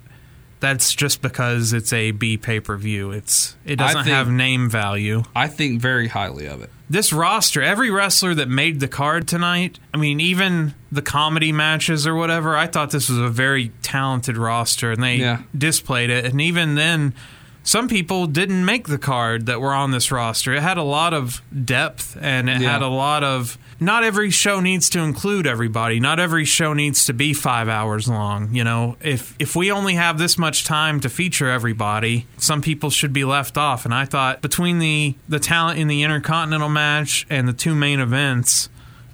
that's 0.60 0.94
just 0.94 1.20
because 1.20 1.72
it's 1.72 1.92
a 1.92 2.10
B 2.12 2.36
pay 2.36 2.60
per 2.60 2.76
view. 2.76 3.10
It's 3.10 3.56
it 3.64 3.76
doesn't 3.76 4.04
think- 4.04 4.14
have 4.14 4.30
name 4.30 4.70
value. 4.70 5.22
I 5.36 5.48
think 5.48 5.80
very 5.80 6.08
highly 6.08 6.46
of 6.46 6.62
it. 6.62 6.70
This 6.88 7.12
roster, 7.12 7.62
every 7.62 7.90
wrestler 7.90 8.34
that 8.34 8.48
made 8.48 8.78
the 8.80 8.88
card 8.88 9.26
tonight, 9.26 9.78
I 9.92 9.96
mean, 9.96 10.20
even 10.20 10.74
the 10.92 11.00
comedy 11.02 11.50
matches 11.50 12.06
or 12.06 12.14
whatever, 12.14 12.56
I 12.56 12.66
thought 12.66 12.90
this 12.90 13.08
was 13.08 13.18
a 13.18 13.28
very 13.28 13.72
talented 13.82 14.36
roster 14.36 14.92
and 14.92 15.02
they 15.02 15.16
Yeah. 15.16 15.38
displayed 15.56 16.10
it. 16.10 16.26
And 16.26 16.40
even 16.42 16.74
then, 16.74 17.14
some 17.62 17.88
people 17.88 18.26
didn't 18.26 18.64
make 18.66 18.86
the 18.88 18.98
card 18.98 19.46
that 19.46 19.62
were 19.62 19.72
on 19.72 19.92
this 19.92 20.12
roster. 20.12 20.52
It 20.52 20.60
had 20.62 20.76
a 20.76 20.82
lot 20.82 21.14
of 21.14 21.40
depth 21.64 22.18
and 22.20 22.50
it 22.50 22.60
Yeah. 22.60 22.72
had 22.72 22.82
a 22.82 22.88
lot 22.88 23.24
of. 23.24 23.56
Not 23.84 24.02
every 24.02 24.30
show 24.30 24.60
needs 24.60 24.88
to 24.90 25.00
include 25.00 25.46
everybody. 25.46 26.00
Not 26.00 26.18
every 26.18 26.44
show 26.44 26.72
needs 26.72 27.04
to 27.06 27.12
be 27.12 27.34
five 27.34 27.68
hours 27.68 28.08
long. 28.08 28.54
You 28.54 28.64
know, 28.64 28.96
if 29.00 29.36
if 29.38 29.54
we 29.54 29.70
only 29.70 29.94
have 29.94 30.18
this 30.18 30.38
much 30.38 30.64
time 30.64 31.00
to 31.00 31.08
feature 31.08 31.48
everybody, 31.48 32.26
some 32.38 32.62
people 32.62 32.90
should 32.90 33.12
be 33.12 33.24
left 33.24 33.58
off. 33.58 33.84
And 33.84 33.92
I 33.92 34.06
thought 34.06 34.40
between 34.40 34.78
the 34.78 35.14
the 35.28 35.38
talent 35.38 35.78
in 35.78 35.88
the 35.88 36.02
Intercontinental 36.02 36.68
match 36.68 37.26
and 37.28 37.46
the 37.46 37.52
two 37.52 37.74
main 37.74 38.00
events, 38.00 38.68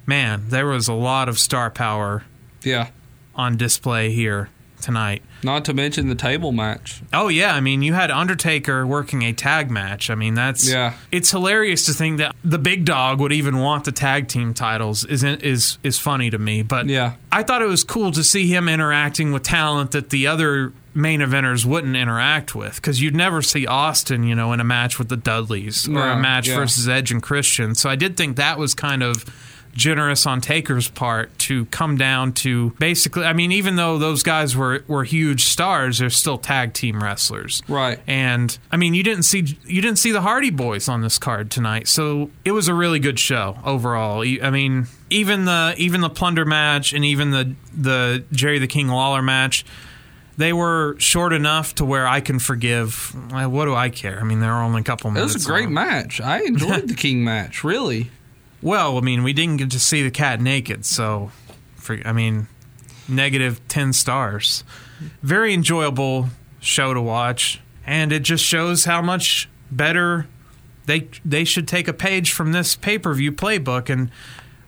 man, 0.06 0.44
there 0.48 0.66
was 0.66 0.88
a 0.88 0.94
lot 0.94 1.28
of 1.28 1.38
star 1.38 1.70
power. 1.70 2.24
Yeah. 2.62 2.90
On 3.34 3.56
display 3.56 4.12
here 4.12 4.50
tonight. 4.80 5.22
Not 5.42 5.64
to 5.66 5.74
mention 5.74 6.08
the 6.08 6.14
table 6.14 6.52
match. 6.52 7.02
Oh 7.12 7.28
yeah, 7.28 7.54
I 7.54 7.60
mean 7.60 7.82
you 7.82 7.94
had 7.94 8.10
Undertaker 8.10 8.86
working 8.86 9.22
a 9.22 9.32
tag 9.32 9.70
match. 9.70 10.10
I 10.10 10.14
mean 10.14 10.34
that's 10.34 10.68
Yeah. 10.70 10.94
It's 11.10 11.30
hilarious 11.30 11.84
to 11.86 11.92
think 11.92 12.18
that 12.18 12.34
the 12.44 12.58
big 12.58 12.84
dog 12.84 13.20
would 13.20 13.32
even 13.32 13.58
want 13.58 13.84
the 13.84 13.92
tag 13.92 14.28
team 14.28 14.54
titles. 14.54 15.04
Isn't 15.04 15.42
is 15.42 15.78
is 15.82 15.98
funny 15.98 16.30
to 16.30 16.38
me. 16.38 16.62
But 16.62 16.86
yeah, 16.86 17.14
I 17.32 17.42
thought 17.42 17.62
it 17.62 17.68
was 17.68 17.84
cool 17.84 18.12
to 18.12 18.22
see 18.24 18.46
him 18.48 18.68
interacting 18.68 19.32
with 19.32 19.42
talent 19.42 19.92
that 19.92 20.10
the 20.10 20.26
other 20.26 20.72
main 20.92 21.20
eventers 21.20 21.64
wouldn't 21.64 21.94
interact 21.94 22.54
with 22.54 22.74
because 22.74 23.00
you'd 23.00 23.14
never 23.14 23.42
see 23.42 23.64
Austin, 23.64 24.24
you 24.24 24.34
know, 24.34 24.52
in 24.52 24.58
a 24.58 24.64
match 24.64 24.98
with 24.98 25.08
the 25.08 25.16
Dudleys 25.16 25.86
or 25.86 25.92
No, 25.92 26.00
a 26.02 26.16
match 26.18 26.48
yeah. 26.48 26.56
versus 26.56 26.88
Edge 26.88 27.12
and 27.12 27.22
Christian. 27.22 27.76
So 27.76 27.88
I 27.88 27.94
did 27.94 28.16
think 28.16 28.36
that 28.36 28.58
was 28.58 28.74
kind 28.74 29.02
of 29.04 29.24
generous 29.72 30.26
on 30.26 30.40
Taker's 30.40 30.88
part 30.88 31.36
to 31.38 31.64
come 31.66 31.96
down 31.96 32.32
to 32.32 32.70
basically 32.78 33.24
I 33.24 33.32
mean 33.32 33.52
even 33.52 33.76
though 33.76 33.98
those 33.98 34.22
guys 34.22 34.56
were 34.56 34.84
were 34.88 35.04
huge 35.04 35.44
stars 35.44 35.98
they're 35.98 36.10
still 36.10 36.38
tag 36.38 36.72
team 36.74 37.02
wrestlers. 37.02 37.62
Right. 37.68 38.00
And 38.06 38.56
I 38.70 38.76
mean 38.76 38.94
you 38.94 39.02
didn't 39.02 39.24
see 39.24 39.56
you 39.66 39.82
didn't 39.82 39.98
see 39.98 40.12
the 40.12 40.22
Hardy 40.22 40.50
Boys 40.50 40.88
on 40.88 41.02
this 41.02 41.18
card 41.18 41.50
tonight. 41.50 41.88
So 41.88 42.30
it 42.44 42.52
was 42.52 42.68
a 42.68 42.74
really 42.74 42.98
good 42.98 43.18
show 43.18 43.58
overall. 43.64 44.22
I 44.22 44.50
mean 44.50 44.86
even 45.08 45.44
the 45.44 45.74
even 45.76 46.00
the 46.00 46.10
plunder 46.10 46.44
match 46.44 46.92
and 46.92 47.04
even 47.04 47.30
the 47.30 47.54
the 47.74 48.24
Jerry 48.32 48.58
the 48.58 48.66
King 48.66 48.88
Lawler 48.88 49.22
match 49.22 49.64
they 50.36 50.54
were 50.54 50.96
short 50.98 51.34
enough 51.34 51.74
to 51.74 51.84
where 51.84 52.08
I 52.08 52.20
can 52.20 52.38
forgive. 52.38 53.14
What 53.30 53.66
do 53.66 53.74
I 53.74 53.90
care? 53.90 54.18
I 54.18 54.24
mean, 54.24 54.40
there 54.40 54.50
were 54.50 54.62
only 54.62 54.80
a 54.80 54.84
couple 54.84 55.10
minutes. 55.10 55.34
It 55.34 55.36
was 55.36 55.44
a 55.44 55.48
great 55.48 55.64
long. 55.64 55.74
match. 55.74 56.18
I 56.18 56.40
enjoyed 56.40 56.88
the 56.88 56.94
King 56.94 57.24
match, 57.24 57.62
really. 57.62 58.10
Well, 58.62 58.98
I 58.98 59.00
mean, 59.00 59.22
we 59.22 59.32
didn't 59.32 59.56
get 59.56 59.70
to 59.70 59.80
see 59.80 60.02
the 60.02 60.10
cat 60.10 60.40
naked, 60.40 60.84
so 60.84 61.30
for, 61.76 61.98
I 62.04 62.12
mean, 62.12 62.48
negative 63.08 63.60
10 63.68 63.92
stars. 63.92 64.64
Very 65.22 65.54
enjoyable 65.54 66.28
show 66.60 66.92
to 66.92 67.00
watch, 67.00 67.60
and 67.86 68.12
it 68.12 68.20
just 68.20 68.44
shows 68.44 68.84
how 68.84 69.00
much 69.00 69.48
better 69.70 70.26
they 70.86 71.08
they 71.24 71.44
should 71.44 71.68
take 71.68 71.88
a 71.88 71.92
page 71.92 72.32
from 72.32 72.52
this 72.52 72.74
pay-per-view 72.76 73.32
playbook 73.32 73.88
and 73.88 74.10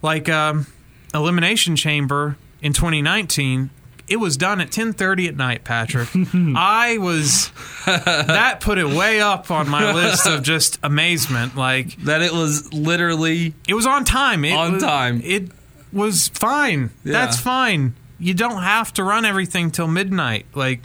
like 0.00 0.28
um, 0.28 0.66
Elimination 1.12 1.76
Chamber 1.76 2.36
in 2.62 2.72
2019 2.72 3.70
it 4.12 4.16
was 4.20 4.36
done 4.36 4.60
at 4.60 4.70
10:30 4.70 5.28
at 5.28 5.36
night, 5.36 5.64
Patrick. 5.64 6.08
I 6.56 6.98
was 6.98 7.50
that 7.86 8.58
put 8.60 8.78
it 8.78 8.86
way 8.86 9.20
up 9.20 9.50
on 9.50 9.68
my 9.68 9.92
list 9.92 10.26
of 10.26 10.42
just 10.42 10.78
amazement 10.82 11.56
like 11.56 11.96
that 12.04 12.22
it 12.22 12.32
was 12.32 12.72
literally 12.72 13.54
it 13.66 13.74
was 13.74 13.86
on 13.86 14.04
time. 14.04 14.44
It 14.44 14.52
On 14.52 14.74
was- 14.74 14.82
time. 14.82 15.20
It 15.24 15.50
was 15.92 16.28
fine. 16.28 16.90
Yeah. 17.04 17.12
That's 17.12 17.40
fine. 17.40 17.94
You 18.18 18.34
don't 18.34 18.62
have 18.62 18.92
to 18.94 19.02
run 19.04 19.24
everything 19.24 19.70
till 19.70 19.88
midnight. 19.88 20.46
Like 20.54 20.82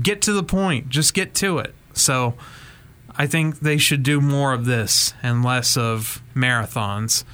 get 0.00 0.22
to 0.22 0.32
the 0.32 0.42
point. 0.42 0.88
Just 0.88 1.12
get 1.14 1.34
to 1.34 1.58
it. 1.58 1.74
So 1.92 2.34
I 3.16 3.26
think 3.26 3.60
they 3.60 3.76
should 3.76 4.02
do 4.02 4.20
more 4.20 4.52
of 4.52 4.64
this 4.64 5.12
and 5.22 5.44
less 5.44 5.76
of 5.76 6.22
marathons. 6.34 7.24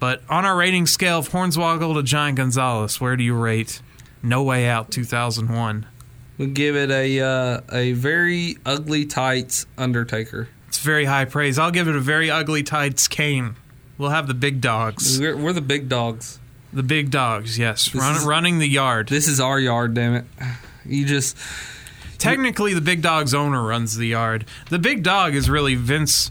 But 0.00 0.22
on 0.28 0.44
our 0.44 0.56
rating 0.56 0.86
scale 0.86 1.18
of 1.18 1.30
Hornswoggle 1.30 1.94
to 1.94 2.02
Giant 2.02 2.36
Gonzalez, 2.36 3.00
where 3.00 3.16
do 3.16 3.22
you 3.24 3.34
rate 3.34 3.80
No 4.22 4.42
Way 4.42 4.68
Out 4.68 4.90
2001? 4.90 5.86
We'll 6.36 6.48
give 6.48 6.76
it 6.76 6.90
a 6.90 7.20
uh, 7.20 7.60
a 7.72 7.92
very 7.92 8.56
ugly 8.64 9.06
tights 9.06 9.66
Undertaker. 9.76 10.48
It's 10.68 10.78
very 10.78 11.04
high 11.06 11.24
praise. 11.24 11.58
I'll 11.58 11.70
give 11.70 11.88
it 11.88 11.96
a 11.96 12.00
very 12.00 12.30
ugly 12.30 12.62
tights 12.62 13.08
Kane. 13.08 13.56
We'll 13.96 14.10
have 14.10 14.28
the 14.28 14.34
big 14.34 14.60
dogs. 14.60 15.18
We're, 15.18 15.36
we're 15.36 15.52
the 15.52 15.60
big 15.60 15.88
dogs. 15.88 16.38
The 16.72 16.82
big 16.84 17.10
dogs, 17.10 17.58
yes. 17.58 17.92
Run, 17.94 18.16
is- 18.16 18.24
running 18.24 18.58
the 18.58 18.68
yard. 18.68 19.08
This 19.08 19.26
is 19.26 19.40
our 19.40 19.58
yard, 19.58 19.94
damn 19.94 20.14
it. 20.14 20.24
You 20.84 21.04
just 21.04 21.36
Technically, 22.18 22.74
the 22.74 22.80
big 22.80 23.00
dog's 23.00 23.32
owner 23.32 23.62
runs 23.62 23.96
the 23.96 24.08
yard. 24.08 24.44
The 24.70 24.78
big 24.78 25.02
dog 25.02 25.34
is 25.34 25.48
really 25.48 25.76
Vince, 25.76 26.30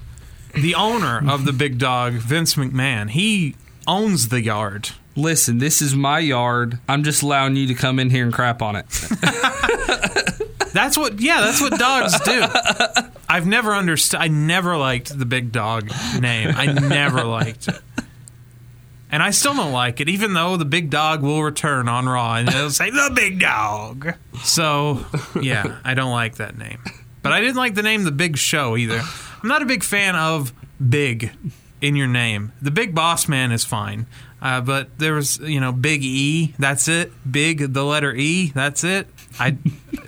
the 0.53 0.75
owner 0.75 1.21
of 1.29 1.45
the 1.45 1.53
big 1.53 1.77
dog, 1.77 2.13
Vince 2.13 2.55
McMahon. 2.55 3.09
He 3.09 3.55
owns 3.87 4.27
the 4.27 4.41
yard. 4.41 4.89
Listen. 5.17 5.57
This 5.57 5.81
is 5.81 5.95
my 5.95 6.19
yard. 6.19 6.79
I'm 6.87 7.03
just 7.03 7.23
allowing 7.23 7.55
you 7.55 7.67
to 7.67 7.73
come 7.73 7.99
in 7.99 8.09
here 8.09 8.23
and 8.23 8.33
crap 8.33 8.61
on 8.61 8.75
it. 8.77 8.85
That's 10.73 10.95
what, 10.95 11.19
yeah, 11.19 11.41
that's 11.41 11.59
what 11.59 11.79
dogs 11.79 12.19
do. 12.19 12.43
I've 13.27 13.47
never 13.47 13.73
understood. 13.73 14.19
I 14.19 14.27
never 14.27 14.77
liked 14.77 15.17
the 15.17 15.25
big 15.25 15.51
dog 15.51 15.89
name. 16.19 16.53
I 16.55 16.67
never 16.67 17.23
liked 17.23 17.67
it. 17.67 17.81
And 19.11 19.23
I 19.23 19.31
still 19.31 19.55
don't 19.55 19.71
like 19.71 19.99
it, 20.01 20.07
even 20.07 20.35
though 20.35 20.55
the 20.55 20.65
big 20.65 20.91
dog 20.91 21.23
will 21.23 21.41
return 21.41 21.89
on 21.89 22.07
Raw 22.07 22.35
and 22.35 22.47
it'll 22.47 22.69
say 22.69 22.91
the 22.91 23.11
big 23.15 23.39
dog. 23.39 24.13
So, 24.43 25.03
yeah, 25.41 25.79
I 25.83 25.95
don't 25.95 26.11
like 26.11 26.35
that 26.35 26.59
name. 26.59 26.79
But 27.23 27.31
I 27.31 27.39
didn't 27.39 27.55
like 27.55 27.73
the 27.73 27.81
name 27.81 28.03
The 28.03 28.11
Big 28.11 28.37
Show 28.37 28.77
either. 28.77 29.01
I'm 29.41 29.49
not 29.49 29.63
a 29.63 29.65
big 29.65 29.83
fan 29.83 30.15
of 30.15 30.53
big 30.87 31.31
in 31.81 31.95
your 31.95 32.07
name. 32.07 32.51
The 32.61 32.71
Big 32.71 32.93
Boss 32.93 33.27
Man 33.27 33.51
is 33.51 33.63
fine. 33.63 34.05
Uh, 34.41 34.61
but 34.61 34.97
there 34.99 35.15
was, 35.15 35.39
you 35.39 35.59
know, 35.59 35.71
Big 35.71 36.03
E. 36.03 36.53
That's 36.59 36.87
it. 36.87 37.11
Big, 37.29 37.73
the 37.73 37.83
letter 37.83 38.13
E. 38.13 38.51
That's 38.53 38.83
it. 38.83 39.07
I. 39.39 39.57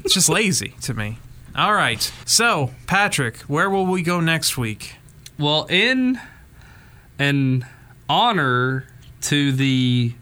It's 0.10 0.16
just 0.16 0.30
lazy 0.30 0.74
to 0.82 0.96
me. 0.96 1.20
All 1.56 1.74
right. 1.74 2.12
So, 2.26 2.72
Patrick, 2.88 3.38
where 3.42 3.70
will 3.70 3.86
we 3.86 4.02
go 4.02 4.20
next 4.20 4.58
week? 4.58 4.96
Well, 5.38 5.68
in 5.70 6.20
an 7.20 7.66
honor 8.08 8.88
to 9.22 9.52
the 9.52 10.14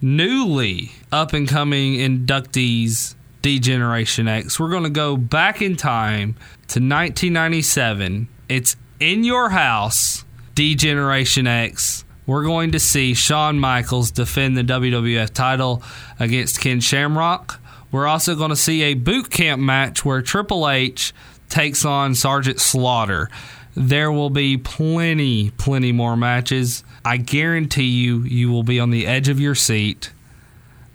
newly 0.00 0.92
up 1.10 1.32
and 1.34 1.46
coming 1.46 1.94
inductees 1.94 3.14
D-Generation 3.42 4.28
X, 4.28 4.58
we're 4.58 4.70
going 4.70 4.84
to 4.84 4.88
go 4.90 5.16
back 5.16 5.60
in 5.60 5.76
time 5.76 6.36
to 6.68 6.80
1997. 6.80 8.28
It's 8.48 8.76
in 8.98 9.24
your 9.24 9.50
house, 9.50 10.24
D-Generation 10.54 11.46
X. 11.46 12.01
We're 12.24 12.44
going 12.44 12.70
to 12.72 12.78
see 12.78 13.14
Shawn 13.14 13.58
Michaels 13.58 14.12
defend 14.12 14.56
the 14.56 14.62
WWF 14.62 15.30
title 15.30 15.82
against 16.20 16.60
Ken 16.60 16.80
Shamrock. 16.80 17.60
We're 17.90 18.06
also 18.06 18.36
going 18.36 18.50
to 18.50 18.56
see 18.56 18.82
a 18.82 18.94
boot 18.94 19.30
camp 19.30 19.60
match 19.60 20.04
where 20.04 20.22
Triple 20.22 20.68
H 20.68 21.12
takes 21.48 21.84
on 21.84 22.14
Sergeant 22.14 22.60
Slaughter. 22.60 23.28
There 23.74 24.12
will 24.12 24.30
be 24.30 24.56
plenty, 24.56 25.50
plenty 25.50 25.90
more 25.90 26.16
matches. 26.16 26.84
I 27.04 27.16
guarantee 27.16 27.84
you, 27.88 28.20
you 28.20 28.50
will 28.50 28.62
be 28.62 28.78
on 28.78 28.90
the 28.90 29.06
edge 29.06 29.28
of 29.28 29.40
your 29.40 29.54
seat, 29.56 30.12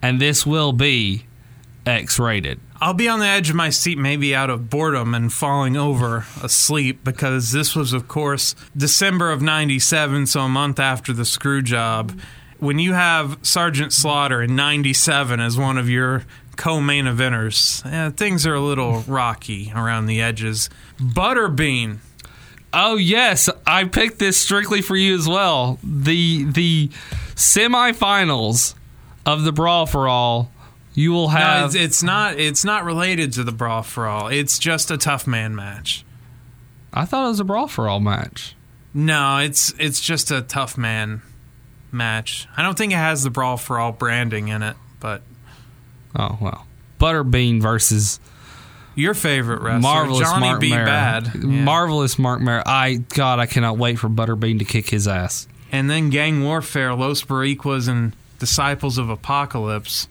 and 0.02 0.22
this 0.22 0.46
will 0.46 0.72
be 0.72 1.26
X 1.86 2.20
rated. 2.20 2.60
I'll 2.80 2.94
be 2.94 3.08
on 3.08 3.20
the 3.20 3.26
edge 3.28 3.50
of 3.50 3.56
my 3.56 3.70
seat, 3.70 3.98
maybe 3.98 4.36
out 4.36 4.50
of 4.50 4.70
boredom 4.70 5.14
and 5.16 5.34
falling 5.34 5.76
over 5.76 6.26
asleep, 6.44 7.04
because 7.04 7.52
this 7.52 7.76
was, 7.76 7.92
of 7.94 8.08
course, 8.08 8.54
December 8.76 9.32
of 9.32 9.42
'97, 9.42 10.28
so 10.28 10.42
a 10.42 10.50
month 10.50 10.80
after 10.80 11.12
the 11.14 11.26
screw 11.26 11.62
job. 11.62 12.18
when 12.60 12.80
you 12.80 12.94
have 12.94 13.38
Sergeant 13.44 13.94
Slaughter 13.94 14.42
in 14.42 14.56
'97 14.56 15.40
as 15.40 15.58
one 15.58 15.78
of 15.78 15.88
your 15.90 16.26
co-main 16.56 17.06
eventers, 17.06 17.86
eh, 17.86 18.10
things 18.12 18.48
are 18.48 18.56
a 18.56 18.60
little 18.60 19.02
rocky 19.08 19.72
around 19.76 20.08
the 20.08 20.22
edges. 20.22 20.70
Butterbean. 21.00 21.98
Oh 22.74 22.96
yes, 22.98 23.48
I 23.66 23.86
picked 23.86 24.20
this 24.20 24.40
strictly 24.40 24.82
for 24.82 24.96
you 24.96 25.16
as 25.16 25.28
well. 25.28 25.80
The 25.84 26.46
the 26.46 26.90
semifinals 27.36 28.74
of 29.26 29.44
the 29.44 29.52
Brawl 29.52 29.86
for 29.86 30.08
All. 30.08 30.52
You 30.98 31.12
will 31.12 31.28
have. 31.28 31.60
No, 31.60 31.66
it's, 31.68 31.76
it's 31.76 32.02
not. 32.02 32.40
It's 32.40 32.66
not 32.66 32.84
related 32.84 33.32
to 33.34 33.44
the 33.44 33.52
Brawl 33.52 33.84
for 33.84 34.08
All. 34.08 34.30
It's 34.30 34.58
just 34.58 34.90
a 34.90 34.98
tough 34.98 35.28
man 35.28 35.56
match. 35.56 36.04
I 36.92 37.06
thought 37.06 37.26
it 37.26 37.30
was 37.30 37.40
a 37.40 37.44
Brawl 37.44 37.68
for 37.68 37.88
All 37.88 38.00
match. 38.00 38.56
No, 38.96 39.38
it's 39.38 39.76
it's 39.78 40.02
just 40.02 40.32
a 40.32 40.42
tough 40.42 40.76
man 40.76 41.22
match. 41.92 42.48
I 42.58 42.64
don't 42.64 42.76
think 42.76 42.94
it 42.94 42.98
has 42.98 43.22
the 43.22 43.30
Brawl 43.30 43.58
for 43.58 43.78
All 43.78 43.92
branding 43.92 44.48
in 44.48 44.64
it, 44.64 44.76
but 45.00 45.22
Oh 46.16 46.36
well, 46.42 46.66
Butterbean 47.00 47.62
versus 47.62 48.20
your 48.96 49.14
favorite 49.14 49.62
wrestler, 49.62 49.80
marvelous 49.82 50.28
Johnny 50.28 50.48
Mark 50.48 50.62
B. 50.62 50.72
Mero. 50.72 50.86
Bad. 50.86 51.32
Yeah. 51.36 51.42
marvelous 51.44 52.18
Marc 52.18 52.42
Mero. 52.42 52.64
I 52.66 52.96
God, 52.96 53.38
I 53.38 53.46
cannot 53.46 53.78
wait 53.78 54.00
for 54.00 54.10
Butterbean 54.10 54.58
to 54.58 54.66
kick 54.66 54.90
his 54.90 55.08
ass. 55.08 55.48
and 55.72 55.92
then 55.92 56.10
Gang 56.10 56.44
Warfare, 56.44 56.96
Los 56.96 57.22
Boricuas, 57.22 57.88
and 57.88 58.16
Disciples 58.40 58.98
of 58.98 59.12
Apocalypse. 59.12 60.08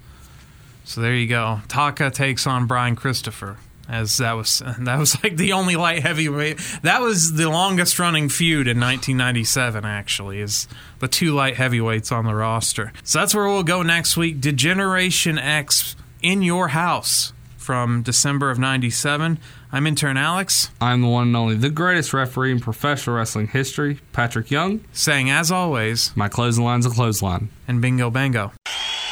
So 0.86 1.00
there 1.00 1.14
you 1.14 1.26
go. 1.26 1.60
Taka 1.66 2.12
takes 2.12 2.46
on 2.46 2.66
Brian 2.66 2.94
Christopher. 2.94 3.58
As 3.88 4.16
that 4.18 4.32
was 4.32 4.62
that 4.78 4.98
was 4.98 5.22
like 5.22 5.36
the 5.36 5.52
only 5.52 5.76
light 5.76 6.02
heavyweight. 6.02 6.58
That 6.82 7.02
was 7.02 7.34
the 7.34 7.50
longest 7.50 7.98
running 7.98 8.28
feud 8.28 8.66
in 8.68 8.80
1997. 8.80 9.84
Actually, 9.84 10.40
is 10.40 10.66
the 11.00 11.08
two 11.08 11.34
light 11.34 11.56
heavyweights 11.56 12.10
on 12.12 12.24
the 12.24 12.34
roster. 12.34 12.92
So 13.04 13.18
that's 13.18 13.34
where 13.34 13.46
we'll 13.46 13.62
go 13.64 13.82
next 13.82 14.16
week. 14.16 14.40
D-Generation 14.40 15.38
X 15.38 15.96
in 16.22 16.42
your 16.42 16.68
house 16.68 17.32
from 17.56 18.02
December 18.02 18.50
of 18.50 18.58
'97. 18.58 19.38
I'm 19.72 19.86
intern 19.86 20.16
Alex. 20.16 20.70
I'm 20.80 21.02
the 21.02 21.08
one 21.08 21.28
and 21.28 21.36
only, 21.36 21.56
the 21.56 21.68
greatest 21.70 22.12
referee 22.12 22.52
in 22.52 22.60
professional 22.60 23.16
wrestling 23.16 23.48
history, 23.48 24.00
Patrick 24.12 24.50
Young. 24.52 24.84
Saying 24.92 25.30
as 25.30 25.50
always, 25.50 26.16
my 26.16 26.28
clothesline's 26.28 26.86
a 26.86 26.90
clothesline. 26.90 27.50
And 27.66 27.82
bingo 27.82 28.08
bango. 28.10 28.52